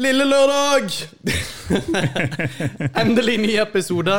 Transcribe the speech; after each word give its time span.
Lille 0.00 0.24
lørdag! 0.24 0.86
Endelig 3.02 3.34
ny 3.42 3.50
episode. 3.60 4.14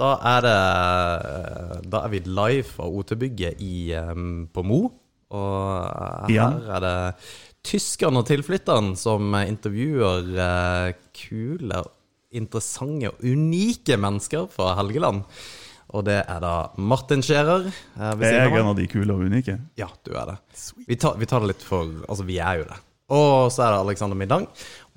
Da 0.00 0.12
er 0.30 0.44
det 0.46 0.54
Da 1.92 2.00
er 2.06 2.12
vi 2.14 2.20
live 2.24 2.64
fra 2.68 2.86
OT-bygget 2.88 3.60
um, 4.14 4.46
på 4.52 4.64
Mo. 4.64 4.78
Og 5.36 6.30
Igjen. 6.30 6.56
her 6.62 6.72
er 6.78 6.84
det 6.86 6.96
tyskeren 7.66 8.16
og 8.20 8.24
tilflytteren 8.28 8.92
som 8.96 9.34
intervjuer 9.40 10.28
eh, 10.38 10.92
kule, 11.18 11.80
interessante 12.38 13.10
og 13.10 13.24
unike 13.26 13.98
mennesker 13.98 14.46
fra 14.52 14.76
Helgeland. 14.78 15.24
Og 15.92 16.06
det 16.06 16.20
er 16.22 16.40
da 16.44 16.54
Martin 16.78 17.24
Scherer. 17.26 17.66
eh, 17.68 18.12
Er 18.22 18.36
jeg 18.46 18.54
en 18.62 18.70
av 18.72 18.78
de 18.78 18.86
kule 18.88 19.12
og 19.12 19.26
unike? 19.26 19.58
Ja, 19.76 19.90
du 20.06 20.14
er 20.14 20.30
det. 20.32 20.38
Vi 20.86 20.96
tar, 20.96 21.18
vi 21.18 21.26
tar 21.28 21.42
det 21.44 21.52
litt 21.56 21.66
for 21.66 21.90
Altså, 22.06 22.24
vi 22.24 22.38
er 22.38 22.62
jo 22.62 22.70
det. 22.70 22.78
Og 23.12 23.52
så 23.54 23.62
er 23.62 23.70
det 23.70 23.78
Alexander 23.84 24.16
Middang. 24.18 24.48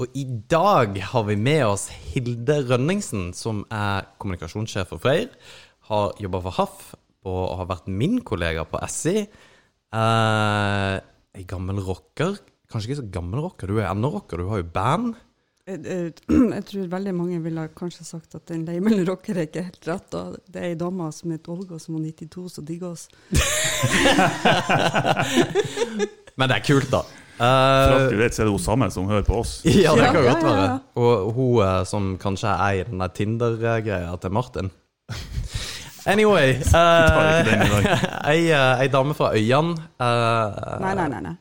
Og 0.02 0.06
i 0.18 0.24
dag 0.50 0.96
har 1.12 1.24
vi 1.28 1.36
med 1.38 1.62
oss 1.68 1.84
Hilde 2.10 2.56
Rønningsen, 2.72 3.28
som 3.38 3.62
er 3.70 4.08
kommunikasjonssjef 4.18 4.90
for 4.90 4.98
Freyr. 5.04 5.30
Har 5.92 6.16
jobba 6.22 6.42
for 6.48 6.54
HAF 6.58 6.78
og 7.30 7.44
har 7.60 7.68
vært 7.70 7.88
min 7.92 8.18
kollega 8.26 8.64
på 8.66 8.80
SI. 8.90 9.28
Eh, 9.94 10.96
Ei 11.38 11.44
gammel 11.46 11.78
rocker. 11.86 12.34
Kanskje 12.70 12.88
ikke 12.90 13.02
så 13.04 13.10
gammel 13.14 13.40
rocker, 13.46 13.68
du 13.70 13.78
er 13.82 13.90
ennå 13.92 14.10
rocker, 14.14 14.38
du 14.42 14.46
har 14.50 14.58
jo 14.64 14.68
band. 14.74 15.14
Jeg, 15.70 15.78
jeg, 15.86 16.14
jeg 16.56 16.64
tror 16.66 16.88
veldig 16.96 17.14
mange 17.14 17.38
ville 17.46 17.68
kanskje 17.78 18.04
sagt 18.08 18.34
at 18.38 18.50
en 18.54 18.66
Leimen-rocker 18.66 19.38
er 19.38 19.46
ikke 19.50 19.68
helt 19.68 19.86
rett. 19.90 20.10
Og 20.18 20.26
det 20.50 20.58
er 20.64 20.68
ei 20.72 20.78
dame 20.82 21.06
som 21.14 21.30
heter 21.34 21.54
Olga, 21.54 21.78
som 21.82 21.94
var 22.00 22.04
92, 22.10 22.48
som 22.58 22.64
digger 22.66 22.90
oss. 22.96 23.06
Men 26.40 26.46
det 26.50 26.56
er 26.58 26.66
kult, 26.66 26.90
da. 26.94 27.02
For 27.40 27.96
Eh, 28.04 28.10
du 28.12 28.18
vet, 28.20 28.36
så 28.36 28.42
er 28.44 28.50
det 28.50 28.52
hun 28.52 28.60
samme 28.60 28.90
som 28.92 29.08
hører 29.08 29.24
på 29.24 29.38
oss. 29.40 29.62
Ja, 29.66 29.94
det 29.96 30.10
kan 30.12 30.24
ja, 30.26 30.34
godt 30.34 30.44
ja, 30.44 30.50
være. 30.50 30.66
ja. 30.66 30.78
Og 31.00 31.34
hun 31.38 31.62
eh, 31.64 31.84
som 31.88 32.10
kanskje 32.20 32.52
er 32.52 32.80
i 32.82 32.84
den 32.90 33.00
der 33.00 33.14
Tinder-greia 33.16 34.16
til 34.20 34.32
Martin. 34.36 34.72
Anyway 36.10 36.56
eh, 36.80 38.30
Ei, 38.32 38.48
uh, 38.56 38.86
dame 38.92 39.14
fra 39.14 39.34
Øyan. 39.36 39.74
uh, 40.00 40.80
Nei, 40.80 40.94
nei, 40.96 41.08
nei. 41.12 41.20
nei. 41.28 41.34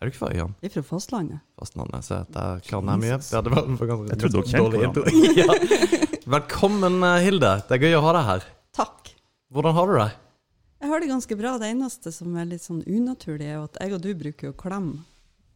Er 0.00 0.06
du 0.06 0.12
ikke 0.12 0.20
fra 0.22 0.30
Øyan? 0.32 0.54
Vi 0.62 0.70
er 0.70 0.74
fra 0.76 0.82
fastlandet. 0.86 1.42
Fastlandet, 1.58 2.06
så 2.06 2.22
der 2.32 2.62
kan 2.66 2.88
jeg 2.88 3.02
mye. 3.02 3.18
Ja, 3.18 3.42
det 3.42 3.52
var, 3.52 3.66
det 3.66 3.78
var 3.80 3.90
ganske, 3.90 4.08
Jeg 4.14 4.18
trodde 4.22 4.38
dere 4.38 4.50
kjente 4.50 4.82
intro. 4.86 5.02
ja. 5.42 6.18
Velkommen, 6.38 7.02
eh, 7.06 7.18
Hilde. 7.26 7.52
Det 7.68 7.76
er 7.76 7.84
gøy 7.86 7.98
å 7.98 8.02
ha 8.06 8.12
deg 8.16 8.26
her. 8.30 8.46
Takk. 8.78 9.12
Hvordan 9.52 9.76
har 9.76 9.90
du 9.90 9.94
det? 9.98 10.08
Jeg 10.82 10.90
har 10.90 11.02
det 11.04 11.08
ganske 11.12 11.36
bra. 11.42 11.52
Det 11.62 11.68
eneste 11.74 12.12
som 12.14 12.36
er 12.38 12.48
litt 12.54 12.64
sånn 12.64 12.82
unaturlig, 12.86 13.50
er 13.50 13.60
at 13.66 13.78
jeg 13.82 13.94
og 13.98 14.02
du 14.02 14.10
bruker 14.18 14.50
jo 14.50 14.54
klem. 14.58 14.88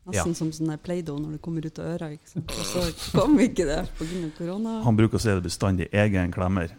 Nesten 0.06 0.34
som 0.38 0.52
sånn 0.54 0.78
Play-Doh 0.78 1.18
når 1.18 1.36
det 1.36 1.42
kommer 1.42 1.66
ut 1.66 1.78
av 1.82 1.92
øra. 1.96 2.10
ikke 2.14 2.28
sant? 2.30 2.50
Og 2.50 2.66
så 2.70 3.12
kom 3.18 3.38
ikke 3.42 3.66
det 3.66 3.80
pga. 3.98 4.30
korona. 4.38 4.80
Han 4.86 4.96
bruker 4.98 5.18
å 5.18 5.22
si 5.22 5.28
det 5.28 5.42
bestandig 5.42 5.88
'jeg 5.90 6.14
er 6.14 6.22
en 6.24 6.32
klemmer'. 6.32 6.70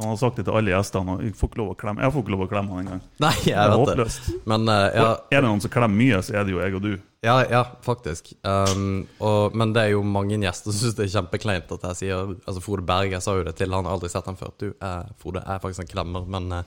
Han 0.00 0.08
har 0.08 0.16
sagt 0.16 0.36
det 0.36 0.46
til 0.46 0.54
alle 0.56 0.70
gjestene. 0.72 1.12
og 1.12 1.22
Jeg 1.22 1.34
får 1.36 1.48
ikke 1.50 1.58
lov 1.60 1.68
å 1.70 1.76
klemme 1.76 2.00
Jeg 2.02 2.12
får 2.12 2.22
ikke 2.22 2.32
lov 2.32 2.40
å 2.40 2.48
klemme 2.48 2.70
han 2.72 2.78
engang. 2.86 3.00
Nei, 3.20 3.32
Det 3.44 3.50
jeg 3.52 3.58
er 3.60 3.68
vet 3.68 3.86
det. 3.86 3.96
håpløst. 3.96 4.46
Men 4.46 4.68
uh, 4.68 4.88
ja, 4.94 5.16
Er 5.30 5.40
det 5.42 5.48
noen 5.50 5.60
som 5.60 5.70
klemmer 5.70 5.96
mye, 6.00 6.22
så 6.22 6.34
er 6.34 6.44
det 6.44 6.54
jo 6.54 6.60
jeg 6.60 6.74
og 6.74 6.82
du. 6.82 6.92
Ja, 7.22 7.36
ja, 7.50 7.62
faktisk. 7.82 8.32
Um, 8.42 9.06
og, 9.20 9.54
men 9.54 9.72
det 9.76 9.82
er 9.82 9.90
jo 9.92 10.02
mange 10.02 10.40
gjester 10.40 10.72
som 10.72 10.80
syns 10.80 10.96
det 10.96 11.04
er 11.06 11.20
kjempekleint 11.20 11.70
at 11.76 11.82
jeg 11.82 11.96
sier 12.00 12.34
Altså 12.46 12.60
Frode 12.64 12.82
Berg, 12.88 13.12
jeg 13.12 13.22
sa 13.22 13.36
jo 13.36 13.44
det 13.44 13.54
til 13.60 13.70
han, 13.70 13.84
har 13.84 13.92
aldri 13.92 14.08
sett 14.08 14.26
han 14.26 14.36
før. 14.40 14.50
Du, 14.58 14.72
uh, 14.82 15.04
Frode 15.20 15.44
er 15.46 15.58
faktisk 15.62 15.84
en 15.84 15.92
klemmer, 15.92 16.26
men 16.26 16.50
uh, 16.50 16.64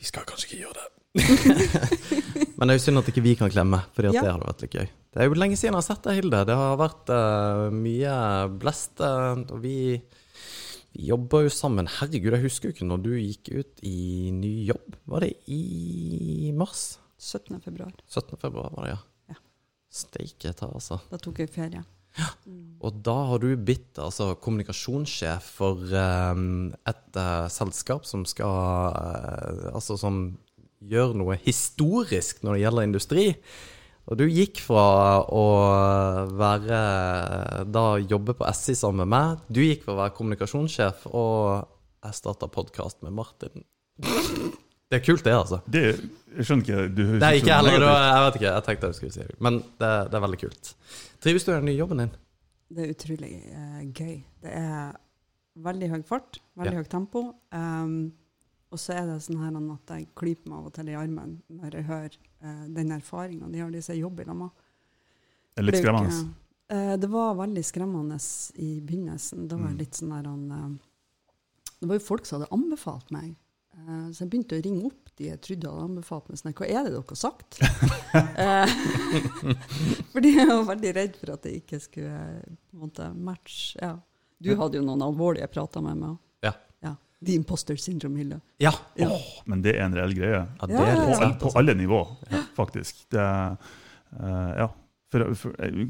vi 0.00 0.04
skal 0.08 0.24
kanskje 0.24 0.48
ikke 0.48 0.62
gjøre 0.64 0.80
det. 0.80 0.88
men 2.56 2.66
det 2.66 2.74
er 2.74 2.78
jo 2.78 2.82
synd 2.82 3.00
at 3.00 3.08
ikke 3.12 3.22
vi 3.24 3.36
kan 3.38 3.52
klemme, 3.52 3.80
for 3.94 4.06
Ja. 4.08 4.12
det 4.18 4.32
hadde 4.32 4.48
vært 4.48 4.64
litt 4.64 4.74
gøy. 4.74 4.88
Det 5.14 5.22
er 5.22 5.28
jo 5.28 5.38
lenge 5.38 5.58
siden 5.58 5.72
jeg 5.72 5.78
har 5.78 5.86
sett 5.86 6.02
deg, 6.06 6.18
Hilde. 6.18 6.40
Det 6.48 6.56
har 6.58 6.80
vært 6.80 7.12
uh, 7.14 7.68
mye 7.70 8.16
blest, 8.58 8.98
eh, 8.98 9.44
og 9.46 9.62
vi, 9.62 9.76
vi 10.96 11.08
jobber 11.12 11.46
jo 11.46 11.54
sammen. 11.54 11.90
Herregud, 12.00 12.34
jeg 12.34 12.46
husker 12.48 12.68
jo 12.68 12.74
ikke 12.74 12.90
når 12.90 13.04
du 13.06 13.12
gikk 13.14 13.52
ut 13.54 13.84
i 13.86 14.32
ny 14.34 14.54
jobb. 14.72 14.98
Var 15.14 15.26
det 15.28 15.32
i 15.54 16.50
mars? 16.58 16.86
17. 17.22 17.62
februar. 17.62 17.94
17. 18.10 18.34
februar 18.42 18.74
var 18.74 18.88
det, 18.88 18.96
ja. 18.96 19.34
Ja. 19.36 19.40
Steike 20.02 20.52
ta, 20.52 20.66
altså. 20.66 20.98
Da 21.12 21.22
tok 21.22 21.44
jeg 21.44 21.54
ferie. 21.54 21.84
Og 22.84 22.98
da 23.02 23.14
har 23.30 23.40
du 23.42 23.48
blitt 23.58 23.98
altså, 23.98 24.34
kommunikasjonssjef 24.42 25.46
for 25.56 25.80
um, 25.98 26.68
et 26.86 27.18
uh, 27.18 27.46
selskap 27.50 28.06
som 28.06 28.22
skal 28.28 28.94
uh, 28.94 29.72
Altså 29.72 29.96
som 29.98 30.20
gjør 30.90 31.14
noe 31.16 31.36
historisk 31.44 32.42
når 32.44 32.56
det 32.58 32.62
gjelder 32.64 32.88
industri. 32.88 33.26
Og 34.04 34.18
du 34.20 34.26
gikk 34.28 34.58
fra 34.60 35.22
å 35.32 35.44
være 36.36 36.80
Da 37.72 37.84
jobbe 38.04 38.34
på 38.36 38.48
SI 38.52 38.74
sammen 38.76 39.04
med 39.04 39.12
meg. 39.14 39.44
Du 39.48 39.62
gikk 39.64 39.84
fra 39.86 39.94
å 39.94 40.00
være 40.02 40.14
kommunikasjonssjef, 40.18 41.06
og 41.08 41.64
jeg 42.04 42.18
starta 42.18 42.50
podkast 42.52 43.00
med 43.06 43.14
Martin. 43.16 43.64
Det 43.96 44.98
er 45.00 45.04
kult, 45.06 45.24
det, 45.24 45.32
altså. 45.32 45.62
Det, 45.66 45.80
jeg 46.36 46.44
skjønner 46.46 46.66
ikke 46.66 46.82
du 46.94 47.00
høres 47.08 47.22
Det 47.22 47.28
er 47.30 47.38
ikke 47.40 47.54
heller. 47.56 47.70
det 47.72 47.80
negativ. 47.80 47.94
var- 47.94 48.04
Jeg 48.10 48.24
vet 48.26 48.34
ikke, 48.40 48.50
jeg 48.52 48.64
tenkte 48.66 48.86
jeg 48.90 48.94
skulle 48.98 49.12
si 49.16 49.20
det. 49.30 49.38
Men 49.40 49.56
det, 49.80 49.92
det 50.10 50.18
er 50.18 50.24
veldig 50.26 50.40
kult. 50.44 50.74
Trives 51.24 51.44
du 51.46 51.50
i 51.50 51.54
den 51.56 51.64
nye 51.70 51.78
jobben 51.78 52.02
din? 52.04 52.12
Det 52.74 52.84
er 52.84 52.92
utrolig 52.92 53.32
uh, 53.54 53.80
gøy. 53.94 54.14
Det 54.44 54.52
er 54.52 54.92
veldig 55.64 55.88
høy 55.94 56.02
fart, 56.04 56.38
veldig 56.58 56.74
Ja. 56.76 56.82
høyt 56.82 56.90
tempo. 56.92 57.24
Um, 57.54 57.96
og 58.74 58.80
så 58.82 58.96
er 58.98 59.06
det 59.08 59.20
sånn 59.22 59.38
her 59.40 59.54
at 59.74 59.92
jeg 59.94 60.08
klyper 60.18 60.50
meg 60.50 60.58
av 60.58 60.66
og 60.68 60.72
til 60.76 60.88
i 60.90 60.96
armen 60.98 61.36
når 61.54 61.76
jeg 61.78 61.86
hører 61.88 62.16
eh, 62.42 62.64
den 62.74 62.90
erfaringa 62.96 63.50
de 63.52 63.60
har, 63.62 63.70
de 63.70 63.82
som 63.86 63.96
jobber 63.98 64.26
sammen. 64.30 64.50
Det 65.54 65.62
er 65.62 65.66
litt 65.68 65.76
Det 65.78 65.82
skremmende. 65.84 66.18
eh, 66.74 66.96
det 66.98 67.10
var 67.12 67.36
veldig 67.38 67.64
skremmende 67.64 68.18
i 68.58 68.72
begynnelsen. 68.82 69.46
Da 69.48 69.56
var 69.60 69.70
Mm. 69.70 69.78
litt 69.78 69.94
sånn 70.00 70.10
der, 70.10 70.28
han, 70.28 70.44
eh, 70.50 70.90
Det 71.80 71.88
var 71.88 71.98
jo 71.98 72.04
folk 72.06 72.26
som 72.26 72.40
hadde 72.40 72.52
anbefalt 72.54 73.10
meg. 73.14 73.34
Eh, 73.74 74.10
så 74.14 74.22
jeg 74.24 74.30
begynte 74.30 74.58
å 74.58 74.64
ringe 74.64 74.84
opp 74.86 75.10
de 75.16 75.24
jeg 75.30 75.40
trodde 75.42 75.70
hadde 75.70 75.84
anbefalt 75.88 76.28
meg. 76.28 76.38
Sånn, 76.38 76.54
Hva 76.54 76.66
er 76.66 76.84
det 76.84 76.92
dere 76.94 77.04
har 77.08 77.16
sagt? 77.16 77.58
eh, 78.44 78.66
fordi 80.14 80.34
jeg 80.36 80.48
var 80.48 80.64
veldig 80.74 80.92
redd 80.96 81.16
for 81.20 81.34
at 81.34 81.44
jeg 81.48 81.62
ikke 81.62 81.80
skulle 81.82 82.18
eh, 82.38 82.56
måte 82.78 83.08
matche. 83.14 83.78
Ja. 83.82 83.96
Du 84.44 84.54
hadde 84.58 84.78
jo 84.80 84.84
noen 84.86 85.02
alvorlige 85.04 85.48
prater 85.48 85.82
med 85.84 85.96
meg. 86.00 86.16
The 87.24 87.38
imposter 87.38 87.76
syndrome, 87.80 88.18
Hilde. 88.20 88.40
Ja. 88.62 88.72
Ja. 89.00 89.08
Oh, 89.08 89.26
men 89.50 89.64
det 89.64 89.76
er 89.78 89.86
en 89.86 89.96
reell 89.96 90.14
greie. 90.16 90.44
ja 90.44 90.68
det 90.70 90.78
er 90.78 91.34
På, 91.40 91.48
på 91.48 91.58
alle 91.58 91.74
nivå, 91.78 92.04
faktisk. 92.56 93.04
Det, 93.12 93.24
eh, 94.20 94.52
ja. 94.60 94.68
For, 95.12 95.34
for, 95.38 95.54
eh, 95.62 95.84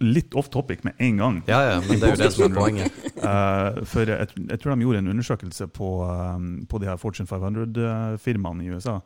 litt 0.00 0.34
off 0.34 0.48
topic 0.48 0.84
med 0.84 0.94
en 0.98 1.16
gang. 1.16 1.42
Ja, 1.46 1.60
ja, 1.66 1.80
men 1.84 2.00
det 2.00 2.08
er 2.08 2.14
jo 2.14 2.22
det 2.22 2.32
som 2.32 2.46
er 2.46 2.56
poenget. 2.56 3.00
Uh, 3.20 3.82
for 3.90 4.08
jeg, 4.08 4.28
jeg 4.36 4.60
tror 4.60 4.74
de 4.74 4.86
gjorde 4.86 5.02
en 5.02 5.12
undersøkelse 5.12 5.68
på, 5.76 5.90
um, 6.08 6.50
på 6.68 6.80
de 6.80 6.88
her 6.88 7.00
Fortune 7.00 7.28
500-firmaene 7.28 8.64
i 8.64 8.70
USA. 8.72 8.98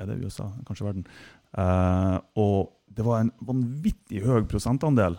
Er 0.00 0.08
det 0.08 0.20
USA? 0.24 0.48
Kanskje 0.66 0.88
verden. 0.88 1.08
Uh, 1.52 2.16
og 2.40 2.70
det 2.96 3.04
var 3.04 3.20
en 3.20 3.32
vanvittig 3.44 4.24
høy 4.24 4.46
prosentandel 4.48 5.18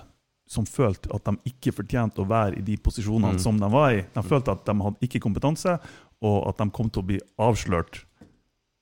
som 0.51 0.66
følte 0.67 1.12
at 1.16 1.23
de 1.29 1.38
ikke 1.53 1.72
fortjente 1.78 2.19
å 2.23 2.28
være 2.28 2.59
i 2.59 2.63
de 2.67 2.75
posisjonene 2.84 3.38
Mm. 3.38 3.39
som 3.39 3.59
de 3.62 3.69
var 3.72 3.94
i. 3.95 4.01
De 4.16 4.23
følte 4.28 4.51
at 4.51 4.66
de 4.67 4.75
hadde 4.84 5.07
ikke 5.07 5.22
kompetanse, 5.23 5.78
og 6.22 6.38
at 6.50 6.59
de 6.59 6.67
kom 6.75 6.89
til 6.91 7.01
å 7.01 7.07
bli 7.07 7.19
avslørt 7.39 8.01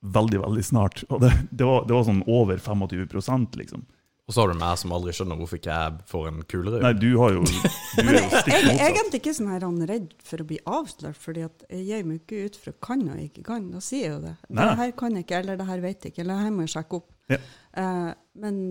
veldig 0.02 0.40
veldig 0.42 0.64
snart. 0.66 1.04
Og 1.12 1.22
det, 1.22 1.30
det, 1.52 1.66
var, 1.68 1.86
det 1.88 1.94
var 1.96 2.06
sånn 2.08 2.24
over 2.28 2.58
25 2.58 3.48
liksom. 3.60 3.86
Og 4.30 4.34
så 4.36 4.44
har 4.44 4.52
du 4.54 4.60
meg 4.62 4.76
som 4.78 4.92
aldri 4.94 5.10
skjønner 5.18 5.40
hvorfor 5.40 5.58
ikke 5.58 5.74
jeg 5.74 6.02
får 6.12 6.26
en 6.30 6.42
kulere. 6.46 6.80
Nei, 6.84 6.92
du 7.02 7.08
har 7.18 7.32
jo 7.34 7.42
du 7.42 8.02
er 8.04 8.20
jo 8.20 8.28
stikk 8.44 8.54
Jeg 8.54 8.76
er 8.76 8.92
egentlig 8.92 9.22
ikke 9.24 9.34
sånn 9.34 9.50
her 9.50 9.66
han 9.66 9.80
redd 9.90 10.12
for 10.22 10.44
å 10.44 10.46
bli 10.52 10.60
avslørt, 10.70 11.18
fordi 11.18 11.46
at 11.48 11.66
jeg 11.74 11.86
gir 11.88 12.06
meg 12.06 12.20
ikke 12.22 12.44
ut 12.46 12.60
for 12.62 12.74
å 12.74 12.78
kan 12.90 13.02
og 13.10 13.24
ikke 13.24 13.44
kan. 13.48 13.66
Da 13.74 13.82
sier 13.82 14.06
jeg 14.06 14.14
jo 14.14 14.22
det. 14.28 14.36
Nei. 14.54 14.68
Det 14.70 14.78
her 14.84 14.94
kan 15.02 15.18
jeg 15.18 15.26
ikke, 15.26 15.42
eller 15.42 15.58
det 15.62 15.68
her 15.72 15.82
vet 15.88 16.06
jeg 16.06 16.14
ikke, 16.14 16.22
eller 16.26 16.38
det 16.38 16.46
her 16.46 16.54
må 16.60 16.66
jeg 16.68 16.74
sjekke 16.76 17.00
opp. 17.02 17.10
Ja. 17.34 17.42
Uh, 17.74 18.12
men 18.46 18.62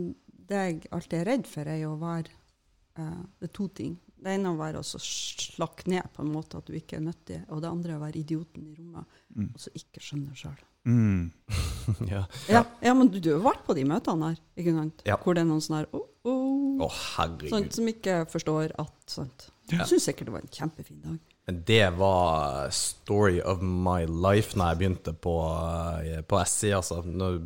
det 0.48 0.62
jeg 0.62 0.78
alltid 0.94 1.19
er 1.25 1.31
redd 1.34 1.50
for, 1.50 1.69
er 1.75 1.82
jo 1.82 1.91
å 1.97 2.00
være 2.06 2.38
Det 2.99 3.49
er 3.49 3.53
to 3.55 3.69
ting. 3.75 3.97
Det 4.19 4.33
ene 4.35 4.50
er 4.50 4.56
å 4.56 4.59
være 4.59 4.81
å 4.83 4.87
så 4.87 4.99
slakke 5.03 5.87
ned 5.93 6.09
på 6.15 6.25
en 6.25 6.33
måte 6.35 6.59
at 6.59 6.67
du 6.67 6.75
ikke 6.75 6.97
er 6.99 7.05
nyttig, 7.05 7.39
og 7.55 7.62
det 7.62 7.71
andre 7.71 7.95
er 7.95 8.00
å 8.00 8.03
være 8.03 8.19
idioten 8.25 8.67
i 8.67 8.75
rommet 8.79 9.19
Mm. 9.39 9.50
og 9.55 9.61
så 9.61 9.71
ikke 9.77 10.00
skjønne 10.03 10.35
sjøl. 10.35 10.56
Mm. 10.89 11.31
Ja. 12.11 12.23
Ja, 12.49 12.65
ja, 12.85 12.93
men 12.93 13.09
du, 13.09 13.21
du 13.21 13.31
har 13.35 13.45
vært 13.45 13.62
på 13.65 13.73
de 13.77 13.85
møtene 13.89 14.33
her, 14.33 14.41
ikke 14.61 14.75
sant? 14.77 15.05
Ja. 15.06 15.17
Hvor 15.23 15.37
det 15.37 15.41
er 15.45 15.47
noen 15.49 15.62
sånn 15.65 15.79
her 15.79 15.87
oh, 15.97 16.03
oh, 16.29 16.83
oh, 16.85 16.99
sånt, 17.49 17.73
som 17.77 17.89
ikke 17.89 18.19
forstår 18.29 18.75
at 18.77 18.97
sånt. 19.09 19.47
Ja. 19.71 19.79
Jeg 19.83 19.89
syns 19.93 20.09
sikkert 20.09 20.29
det 20.29 20.35
var 20.35 20.45
en 20.45 20.53
kjempefin 20.53 21.00
dag. 21.05 21.17
Men 21.49 21.62
det 21.65 21.87
var 21.97 22.69
story 22.77 23.39
of 23.41 23.62
my 23.65 24.03
life 24.05 24.53
når 24.59 24.75
jeg 24.75 24.81
begynte 24.83 25.15
på, 25.17 25.37
eh, 26.05 26.21
på 26.29 26.43
SI. 26.45 26.75
Altså. 26.77 27.00
Når, 27.09 27.39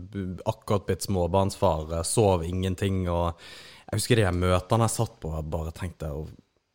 akkurat 0.51 0.89
blitt 0.89 1.07
småbarnsfar, 1.07 1.93
eh, 2.01 2.03
sov 2.03 2.43
ingenting. 2.43 3.05
Og 3.11 3.39
jeg 3.93 4.01
husker 4.01 4.17
de 4.23 4.29
møtene 4.33 4.87
jeg 4.89 4.95
satt 4.95 5.17
på, 5.21 5.35
jeg 5.37 5.53
bare 5.53 5.73
tenkte 5.77 6.09
og 6.17 6.31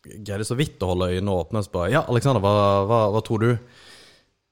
greide 0.05 0.45
så 0.45 0.53
vidt 0.55 0.83
å 0.85 0.91
holde 0.91 1.09
øynene 1.15 1.33
åpne. 1.33 1.63
Så 1.65 1.73
bare, 1.73 1.91
ja, 1.95 2.03
Alexander, 2.05 2.43
hva, 2.43 2.83
hva, 2.85 2.99
hva 3.15 3.21
tror 3.25 3.41
du? 3.41 3.49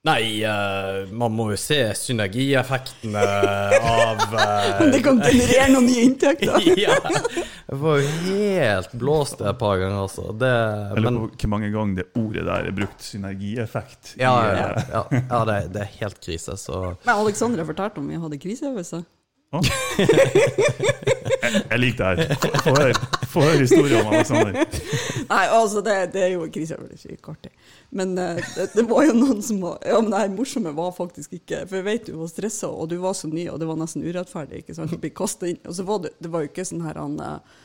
Nei, 0.05 0.41
uh, 0.45 1.05
man 1.17 1.33
må 1.33 1.47
jo 1.53 1.57
se 1.57 1.79
synergieffektene 1.97 3.21
av 3.21 4.19
eh, 4.41 4.81
Det 4.93 4.99
kan 5.05 5.21
generere 5.21 5.71
noen 5.73 5.87
nye 5.87 6.03
inntekter. 6.09 6.67
ja. 6.83 6.97
Jeg 7.05 7.79
var 7.81 8.01
jo 8.01 8.11
helt 8.27 8.93
blåst 9.01 9.41
et 9.41 9.61
par 9.61 9.79
ganger, 9.81 10.03
altså. 10.03 10.27
Det, 10.33 10.51
Eller 10.97 11.09
men, 11.09 11.23
hvor 11.33 11.53
mange 11.53 11.71
ganger 11.73 12.01
det 12.01 12.07
ordet 12.21 12.45
der 12.49 12.69
er 12.69 12.77
brukt, 12.81 13.01
synergieffekt. 13.05 14.15
i, 14.15 14.21
ja, 14.25 14.33
ja, 14.45 14.69
eh, 14.73 14.93
ja, 14.93 15.03
ja 15.21 15.41
det, 15.49 15.59
det 15.73 15.85
er 15.85 15.97
helt 16.03 16.21
krise, 16.21 16.57
så 16.61 16.81
Men 16.99 17.13
Alexandra 17.15 17.65
fortalte 17.65 18.01
om 18.01 18.09
vi 18.09 18.21
hadde 18.25 18.41
kriseøvelse. 18.41 19.05
Å. 19.53 19.61
Jeg 21.55 21.77
liker 21.79 22.17
det 22.17 22.25
her. 22.29 22.61
Få 22.65 22.73
høre 22.75 23.15
få 23.35 23.43
høre 23.43 23.61
historien 23.65 24.01
om 24.01 24.13
Alexander. 24.13 24.55
Nei, 25.29 25.43
altså, 25.51 25.81
det, 25.85 25.95
det 26.15 26.23
er 26.23 26.33
jo 26.35 26.47
kriseøvelse, 26.53 27.11
ikke 27.15 27.35
artig. 27.35 27.51
Men 27.95 28.15
eh, 28.21 28.39
det, 28.55 28.69
det 28.75 28.85
var 28.89 29.07
jo 29.09 29.15
noen 29.17 29.43
som 29.45 29.61
var 29.63 29.77
Ja, 29.85 29.99
men 30.01 30.11
det 30.13 30.21
her 30.23 30.33
morsomme 30.33 30.71
var 30.75 30.93
faktisk 30.95 31.35
ikke 31.37 31.61
For 31.69 31.79
jeg 31.79 31.87
vet 31.87 32.09
du 32.09 32.15
var 32.19 32.31
stressa, 32.31 32.69
og 32.71 32.89
du 32.91 32.97
var 33.03 33.15
så 33.17 33.29
ny, 33.31 33.47
og 33.51 33.59
det 33.61 33.69
var 33.69 33.79
nesten 33.79 34.05
urettferdig. 34.05 34.63
ikke 34.63 34.77
sant? 34.77 34.93
Du 34.93 35.01
ble 35.01 35.13
kastet 35.15 35.53
inn. 35.53 35.61
Og 35.67 35.77
så 35.77 35.87
var 35.87 36.03
det, 36.05 36.15
det 36.23 36.31
var 36.33 36.45
jo 36.45 36.51
ikke 36.51 36.67
sånn 36.67 36.85
her 36.85 37.01
han 37.01 37.19
eh, 37.27 37.61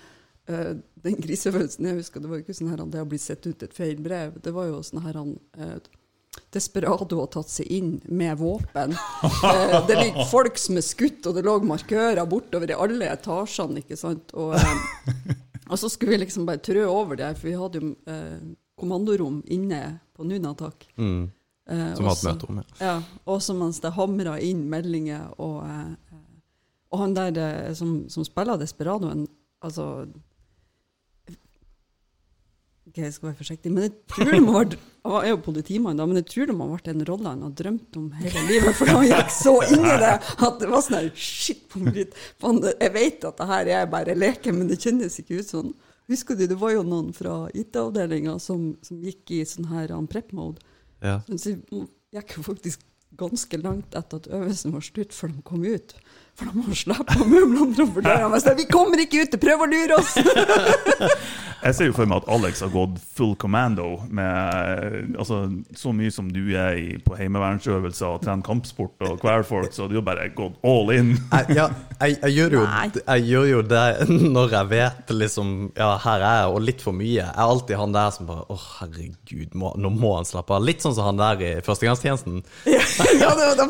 eh, 0.50 0.73
Den 1.06 1.21
kriseøvelsen 1.23 1.91
jeg 1.91 2.00
husker, 2.03 2.23
det 2.23 2.33
var 2.33 2.41
jo 2.41 2.47
ikke 2.47 2.59
sånn 2.59 2.73
her 2.73 2.85
han 2.85 2.93
det 2.93 3.03
har 3.03 3.09
blitt 3.11 3.26
sett 3.26 3.47
ut 3.47 3.67
et 3.67 3.76
feil 3.76 4.03
brev. 4.03 4.38
Det 4.43 4.55
var 4.56 4.71
jo 4.71 4.83
sånn 4.87 5.05
her 5.06 5.21
han 5.23 5.37
eh, 5.59 5.79
Desperado 6.52 7.20
har 7.20 7.26
tatt 7.31 7.48
seg 7.52 7.66
inn 7.70 7.90
med 8.08 8.38
våpen. 8.40 8.92
Eh, 8.94 9.87
det 9.87 9.96
ligger 10.00 10.25
folk 10.31 10.58
som 10.58 10.76
er 10.81 10.87
skutt, 10.87 11.26
og 11.31 11.34
det 11.37 11.44
lå 11.46 11.58
markører 11.62 12.26
bortover 12.31 12.70
i 12.72 12.78
alle 12.78 13.10
etasjene. 13.12 13.82
ikke 13.84 13.96
sant? 14.00 14.32
Og, 14.34 14.54
eh, 14.54 15.34
og 15.70 15.78
så 15.78 15.90
skulle 15.92 16.16
vi 16.16 16.25
liksom 16.25 16.46
bare 16.48 16.58
trø 16.64 16.87
over 16.90 17.16
det, 17.20 17.34
for 17.38 17.48
vi 17.50 17.54
hadde 17.60 17.81
jo 17.82 17.92
eh, 18.10 18.40
kommandorom 18.81 19.42
inne 19.46 20.00
på 20.16 20.25
Nunatak. 20.26 20.88
mm, 20.98 21.28
Eh, 21.70 21.94
Som 21.94 22.04
hadde 22.08 22.16
så- 22.19 22.32
møterom, 22.32 22.56
ja. 22.56 22.64
Ja, 22.81 23.02
også 23.31 23.54
mens 23.54 23.78
det 23.81 23.92
hamra 23.94 24.40
inn 24.42 24.64
meldinger, 24.69 25.28
og, 25.38 25.62
eh, 25.62 26.16
og 26.90 26.98
han 26.98 27.14
der 27.14 27.37
eh, 27.38 27.75
som, 27.78 28.08
som 28.10 28.25
spiller 28.26 28.58
Desperadoen, 28.58 29.28
altså 29.62 30.08
Ok, 32.90 32.96
jeg 32.98 33.12
skal 33.14 33.28
være 33.28 33.38
forsiktig, 33.38 33.70
men 33.70 33.84
jeg 33.87 33.92
tror 34.10 34.32
det 34.34 34.40
må 34.42 34.54
vært 34.56 34.72
Han 35.06 35.12
er 35.20 35.28
jo 35.31 35.37
politimann, 35.44 36.00
da, 36.00 36.06
men 36.10 36.19
jeg 36.19 36.26
tror 36.32 36.48
det 36.50 36.56
må 36.58 36.66
ha 36.66 36.75
vært 36.75 36.88
en 36.90 37.04
rolle 37.06 37.31
han 37.31 37.44
har 37.46 37.52
drømt 37.60 37.98
om 38.00 38.08
hele 38.19 38.42
livet, 38.48 38.75
for 38.76 38.90
han 38.90 39.06
gikk 39.06 39.31
så 39.37 39.54
inn 39.69 39.87
i 39.87 39.94
det 40.02 40.16
at 40.19 40.58
det 40.58 40.70
var 40.72 40.82
sånn 40.82 40.96
her 40.98 41.06
Shit. 41.14 41.62
Jeg 41.70 42.90
vet 42.96 43.28
at 43.31 43.38
det 43.38 43.48
her 43.52 43.70
er 43.76 43.87
bare 43.94 44.19
leken, 44.19 44.58
men 44.58 44.72
det 44.72 44.81
kjennes 44.82 45.20
ikke 45.22 45.38
ut 45.38 45.52
sånn. 45.52 45.70
Husker 46.10 46.34
du, 46.34 46.44
det 46.50 46.58
var 46.58 46.75
jo 46.75 46.82
noen 46.82 47.14
fra 47.14 47.44
IT-avdelinga 47.54 48.34
som, 48.42 48.72
som 48.82 48.98
gikk 49.06 49.37
i 49.38 49.44
sånn 49.46 49.70
her 49.70 49.94
prep-mode. 50.10 50.58
ja. 50.98 51.20
Så 51.31 51.38
så 51.38 51.56
gikk 52.10 52.40
jo 52.40 52.42
faktisk 52.42 52.82
ganske 53.20 53.60
langt 53.62 53.94
etter 53.94 54.19
at 54.19 54.26
øvelsen 54.34 54.75
var 54.75 54.82
slutt, 54.82 55.14
før 55.14 55.31
de 55.31 55.42
kom 55.46 55.62
ut. 55.62 55.94
For 56.40 56.48
de 56.48 56.62
har 56.64 56.78
slappa 56.78 57.20
møblene 57.20 57.75
framfor 57.76 58.06
døra. 58.06 58.32
Men 58.32 58.40
så, 58.40 58.56
vi 58.56 58.64
kommer 58.70 59.04
ikke 59.04 59.26
ut! 59.26 59.38
Prøv 59.42 59.66
å 59.66 59.70
lure 59.70 60.00
oss! 60.00 60.16
Jeg 61.60 61.76
ser 61.76 61.90
jo 61.90 61.92
for 61.92 62.08
meg 62.08 62.22
at 62.22 62.28
Alex 62.32 62.62
har 62.64 62.70
gått 62.72 62.94
full 63.19 63.34
commando 63.37 63.98
med 64.08 65.10
altså, 65.20 65.42
så 65.76 65.92
mye 65.92 66.12
som 66.12 66.31
du 66.32 66.54
er 66.56 66.78
i 66.81 66.94
på 67.04 67.19
heimevernsøvelser 67.19 68.14
og 68.14 68.22
trener 68.25 68.44
kampsport 68.46 69.04
og 69.04 69.19
kvelerfolk, 69.20 69.69
så 69.76 69.84
du 69.90 69.98
har 69.98 70.06
bare 70.06 70.31
gått 70.32 70.56
all 70.64 70.88
in. 70.94 71.12
Jeg, 71.19 71.58
ja, 71.58 71.66
jeg, 71.98 72.16
jeg, 72.22 72.32
gjør 72.38 72.56
jo, 72.56 72.62
jeg 73.02 73.26
gjør 73.28 73.46
jo 73.50 73.60
det 73.75 73.84
når 74.08 74.56
jeg 74.56 74.70
vet 74.70 75.12
liksom 75.12 75.50
Ja, 75.76 75.90
her 76.00 76.25
er 76.25 76.38
jeg, 76.38 76.54
og 76.54 76.64
litt 76.64 76.81
for 76.81 76.96
mye. 76.96 77.19
Jeg 77.20 77.28
er 77.28 77.44
alltid 77.44 77.76
han 77.76 77.92
der 77.92 78.08
som 78.16 78.31
bare 78.31 78.46
Å, 78.48 78.56
herregud, 78.78 79.52
må, 79.60 79.75
nå 79.76 79.92
må 79.92 80.14
han 80.16 80.28
slappe 80.28 80.56
av. 80.56 80.64
Litt 80.64 80.81
sånn 80.81 80.96
som 80.96 81.10
han 81.10 81.20
der 81.20 81.44
i 81.44 81.52
førstegangstjenesten. 81.66 82.40
ja, 82.72 83.34
det 83.37 83.50
var 83.50 83.56
de 83.60 83.69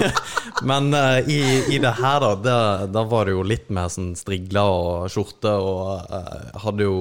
Men 0.69 0.93
uh, 0.93 1.19
i, 1.29 1.39
i 1.73 1.79
det 1.81 1.91
her, 1.97 2.25
da, 2.43 2.55
da, 2.89 3.03
var 3.09 3.27
det 3.27 3.35
jo 3.35 3.43
litt 3.45 3.69
mer 3.73 3.89
sånn 3.91 4.11
strigla 4.17 4.63
og 4.69 5.09
skjorte, 5.11 5.53
og 5.57 6.11
uh, 6.11 6.59
hadde 6.63 6.87
jo 6.87 6.97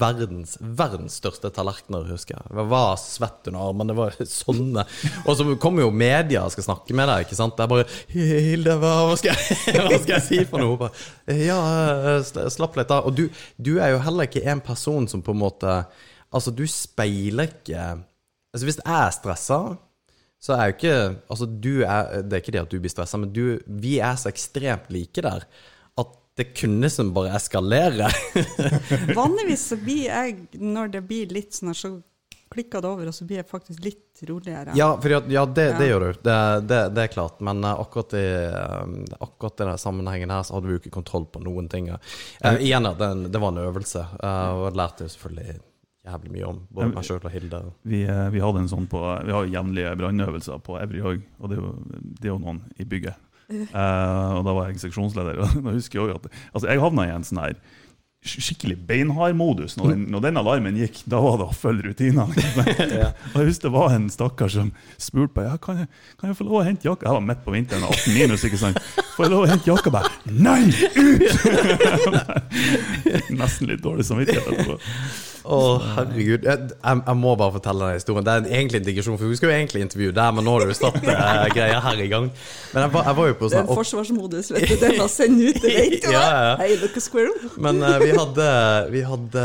verdens, 0.00 0.56
verdens 0.60 1.18
største 1.20 1.50
tallerkener, 1.54 2.06
husker 2.10 2.36
jeg. 2.36 2.50
Jeg 2.50 2.68
var 2.72 2.96
svett 3.00 3.50
under 3.50 3.68
armene, 3.68 3.92
det 3.92 3.98
var 3.98 4.18
sånne. 4.30 4.86
Og 5.24 5.38
så 5.38 5.48
kommer 5.62 5.86
jo 5.86 5.92
media 5.94 6.44
og 6.44 6.54
skal 6.54 6.68
snakke 6.68 6.96
med 6.96 7.10
deg, 7.10 7.26
ikke 7.26 7.38
sant. 7.38 7.56
Det 7.58 7.66
er 7.66 7.72
bare 7.74 7.88
Hilde, 8.14 8.78
hva, 8.82 8.94
skal 9.20 9.34
jeg, 9.34 9.58
hva 9.88 10.00
skal 10.00 10.16
jeg 10.16 10.26
si 10.28 10.42
for 10.48 10.62
noe? 10.64 10.90
Ja, 11.30 11.60
eh, 12.14 12.48
slapp 12.52 12.78
litt 12.78 12.92
av. 12.94 13.08
Og 13.08 13.16
du, 13.16 13.28
du 13.56 13.76
er 13.78 13.94
jo 13.94 14.02
heller 14.04 14.28
ikke 14.28 14.44
en 14.50 14.62
person 14.64 15.08
som 15.10 15.24
på 15.24 15.34
en 15.34 15.42
måte 15.44 15.78
Altså, 16.34 16.50
du 16.50 16.64
speiler 16.66 17.46
ikke 17.46 17.82
Altså, 18.54 18.66
hvis 18.66 18.78
jeg 18.80 18.94
er 18.94 19.12
stressa 19.14 19.58
så 20.44 20.56
er 20.58 20.68
jo 20.68 20.74
ikke 20.76 20.96
Altså, 21.32 21.46
du 21.48 21.70
er 21.86 22.22
Det 22.22 22.36
er 22.36 22.42
ikke 22.42 22.52
det 22.52 22.62
at 22.66 22.72
du 22.74 22.80
blir 22.82 22.92
stressa, 22.92 23.20
men 23.20 23.32
du 23.32 23.58
Vi 23.64 23.94
er 24.04 24.18
så 24.20 24.28
ekstremt 24.32 24.90
like 24.92 25.24
der 25.24 25.46
at 26.00 26.10
det 26.36 26.48
kunne 26.58 26.88
som 26.90 27.12
bare 27.14 27.30
eskalere. 27.38 28.08
Vanligvis 29.20 29.68
så 29.70 29.76
blir 29.78 30.08
jeg, 30.10 30.32
når 30.58 30.88
det 30.96 31.02
blir 31.06 31.30
litt 31.30 31.54
sånn 31.54 31.70
her, 31.70 31.78
så 31.78 31.90
klikker 32.54 32.82
det 32.82 32.88
over, 32.90 33.10
og 33.10 33.14
så 33.14 33.26
blir 33.26 33.38
jeg 33.38 33.46
faktisk 33.46 33.84
litt 33.86 34.24
roligere. 34.28 34.74
ja, 34.74 34.88
for 35.00 35.14
ja, 35.14 35.20
det, 35.46 35.68
det 35.78 35.86
Ja. 35.86 35.92
gjør 35.92 36.04
du. 36.08 36.18
Det, 36.26 36.38
det, 36.70 36.80
det 36.96 37.04
er 37.04 37.12
klart. 37.14 37.38
Men 37.38 37.62
eh, 37.62 37.80
akkurat 37.84 38.16
i, 38.18 38.24
eh, 38.50 39.14
akkurat 39.20 39.62
i 39.62 39.68
den 39.70 39.78
sammenhengen 39.78 40.34
her 40.34 40.42
så 40.42 40.56
hadde 40.58 40.70
vi 40.70 40.74
jo 40.76 40.82
ikke 40.82 40.96
kontroll 40.98 41.28
på 41.30 41.42
noen 41.46 41.70
ting. 41.70 41.88
Uh, 41.94 42.58
igjen, 42.58 42.90
det, 42.98 43.38
var 43.38 43.54
en 43.54 43.62
øvelse, 43.68 44.02
og 44.18 44.66
jeg 44.66 44.78
lærte 44.82 45.06
jo 45.06 45.14
selvfølgelig 45.14 45.56
jævlig 46.04 46.32
mye 46.34 46.48
om 46.48 46.62
både 46.68 46.90
meg 46.92 47.06
sjøl 47.06 47.20
og 47.22 47.32
Hilde. 47.32 47.60
Vi, 47.88 48.02
eh, 48.04 48.24
vi 48.34 48.42
hadde 48.44 48.64
en 48.64 48.72
sånn 48.72 48.88
på, 48.90 49.02
vi 49.24 49.36
har 49.36 49.52
jevnlige 49.52 49.94
brannøvelser 50.00 50.64
på 50.64 50.76
Evry 50.80 51.04
òg, 51.04 51.22
og 51.40 51.52
det 51.52 51.56
er, 51.58 51.62
jo, 51.62 52.02
det 52.18 52.28
er 52.28 52.34
jo 52.34 52.40
noen 52.42 52.60
i 52.76 52.88
bygget. 52.88 53.20
Uh, 53.44 54.36
og 54.38 54.44
da 54.46 54.52
var 54.56 54.70
jeg 54.70 54.82
seksjonsleder. 54.84 55.40
og 55.44 55.56
da 55.66 55.74
husker 55.74 56.00
Jeg 56.00 56.14
også 56.14 56.30
at 56.30 56.30
Altså 56.54 56.68
jeg 56.70 56.80
havna 56.80 57.04
i 57.04 57.12
en 57.12 57.26
sånn 57.28 57.42
her 57.42 57.58
skikkelig 58.24 58.78
beinhard 58.88 59.34
modus. 59.36 59.74
Når 59.76 59.90
den, 59.92 60.04
når 60.08 60.22
den 60.24 60.40
alarmen 60.40 60.78
gikk, 60.80 61.02
da 61.12 61.18
var 61.20 61.36
det 61.42 61.44
å 61.44 61.52
følge 61.52 61.90
rutinene. 61.90 62.32
Og 63.34 63.36
jeg 63.36 63.50
husker 63.50 63.68
det 63.68 63.72
var 63.74 63.92
en 63.92 64.06
stakkar 64.08 64.48
som 64.48 64.70
spurte 64.96 65.36
meg 65.36 65.50
ja, 65.50 65.58
kan 65.60 65.82
jeg, 65.82 65.90
kan 66.16 66.32
jeg 66.32 66.38
få 66.38 66.46
lov 66.48 66.62
å 66.62 66.64
hente 66.64 66.88
jakka. 66.88 67.04
Jeg 67.04 67.18
var 67.18 67.26
midt 67.28 67.44
på 67.44 67.52
vinteren, 67.52 67.84
18 67.84 68.16
minus. 68.16 68.46
ikke 68.48 68.62
sant? 68.62 68.80
Får 69.18 69.26
jeg 69.26 69.34
lov 69.34 69.44
å 69.44 69.50
hente 69.52 69.68
jakka? 69.68 69.92
Bare 69.92 70.08
nei, 70.32 70.72
ut! 70.96 71.28
Nesten 73.42 73.68
litt 73.68 73.84
dårlig 73.84 74.08
samvittighet 74.08 74.48
etterpå. 74.54 74.80
Å, 75.44 75.56
herregud. 75.96 76.46
Jeg, 76.48 76.68
jeg, 76.72 77.00
jeg 77.04 77.16
må 77.20 77.34
bare 77.36 77.52
fortelle 77.58 77.88
den 77.90 77.98
historien. 77.98 78.24
Det 78.24 78.32
er 78.32 78.38
en- 78.40 78.46
egentlig 78.48 78.78
en 78.80 78.86
digresjon, 78.86 79.18
for 79.20 79.28
vi 79.28 79.36
skal 79.36 79.50
jo 79.50 79.56
egentlig 79.58 79.82
intervjue 79.84 80.14
deg, 80.16 80.30
men 80.38 80.46
nå 80.48 80.54
har 80.54 80.64
du 80.64 80.72
satt 80.78 80.96
uh, 81.04 81.42
greia 81.56 81.82
her 81.84 82.00
i 82.00 82.06
gang. 82.08 82.30
Men 82.72 82.86
jeg 82.86 82.92
var, 82.94 83.04
jeg 83.10 83.18
var 83.18 83.28
jo 83.28 83.36
på 83.42 83.50
sånn 83.50 83.52
Det 83.52 83.60
er 83.60 83.68
sånn 83.68 83.80
forsvarsmodus, 83.80 84.48
vet 84.56 84.64
du. 84.70 84.74
Den 84.86 84.96
har 85.02 85.10
sendt 85.12 85.42
ut, 85.44 85.60
det 85.60 85.74
vet 85.76 85.98
du. 86.06 86.08
Ja, 86.14 86.22
ja, 86.24 86.40
ja. 86.48 86.54
Hei, 86.62 86.70
dere 86.80 87.02
a 87.02 87.04
squirrel. 87.04 87.50
Men 87.68 87.82
uh, 87.84 87.92
vi 88.00 88.10
hadde, 88.16 88.48
vi 88.94 89.04
hadde 89.10 89.44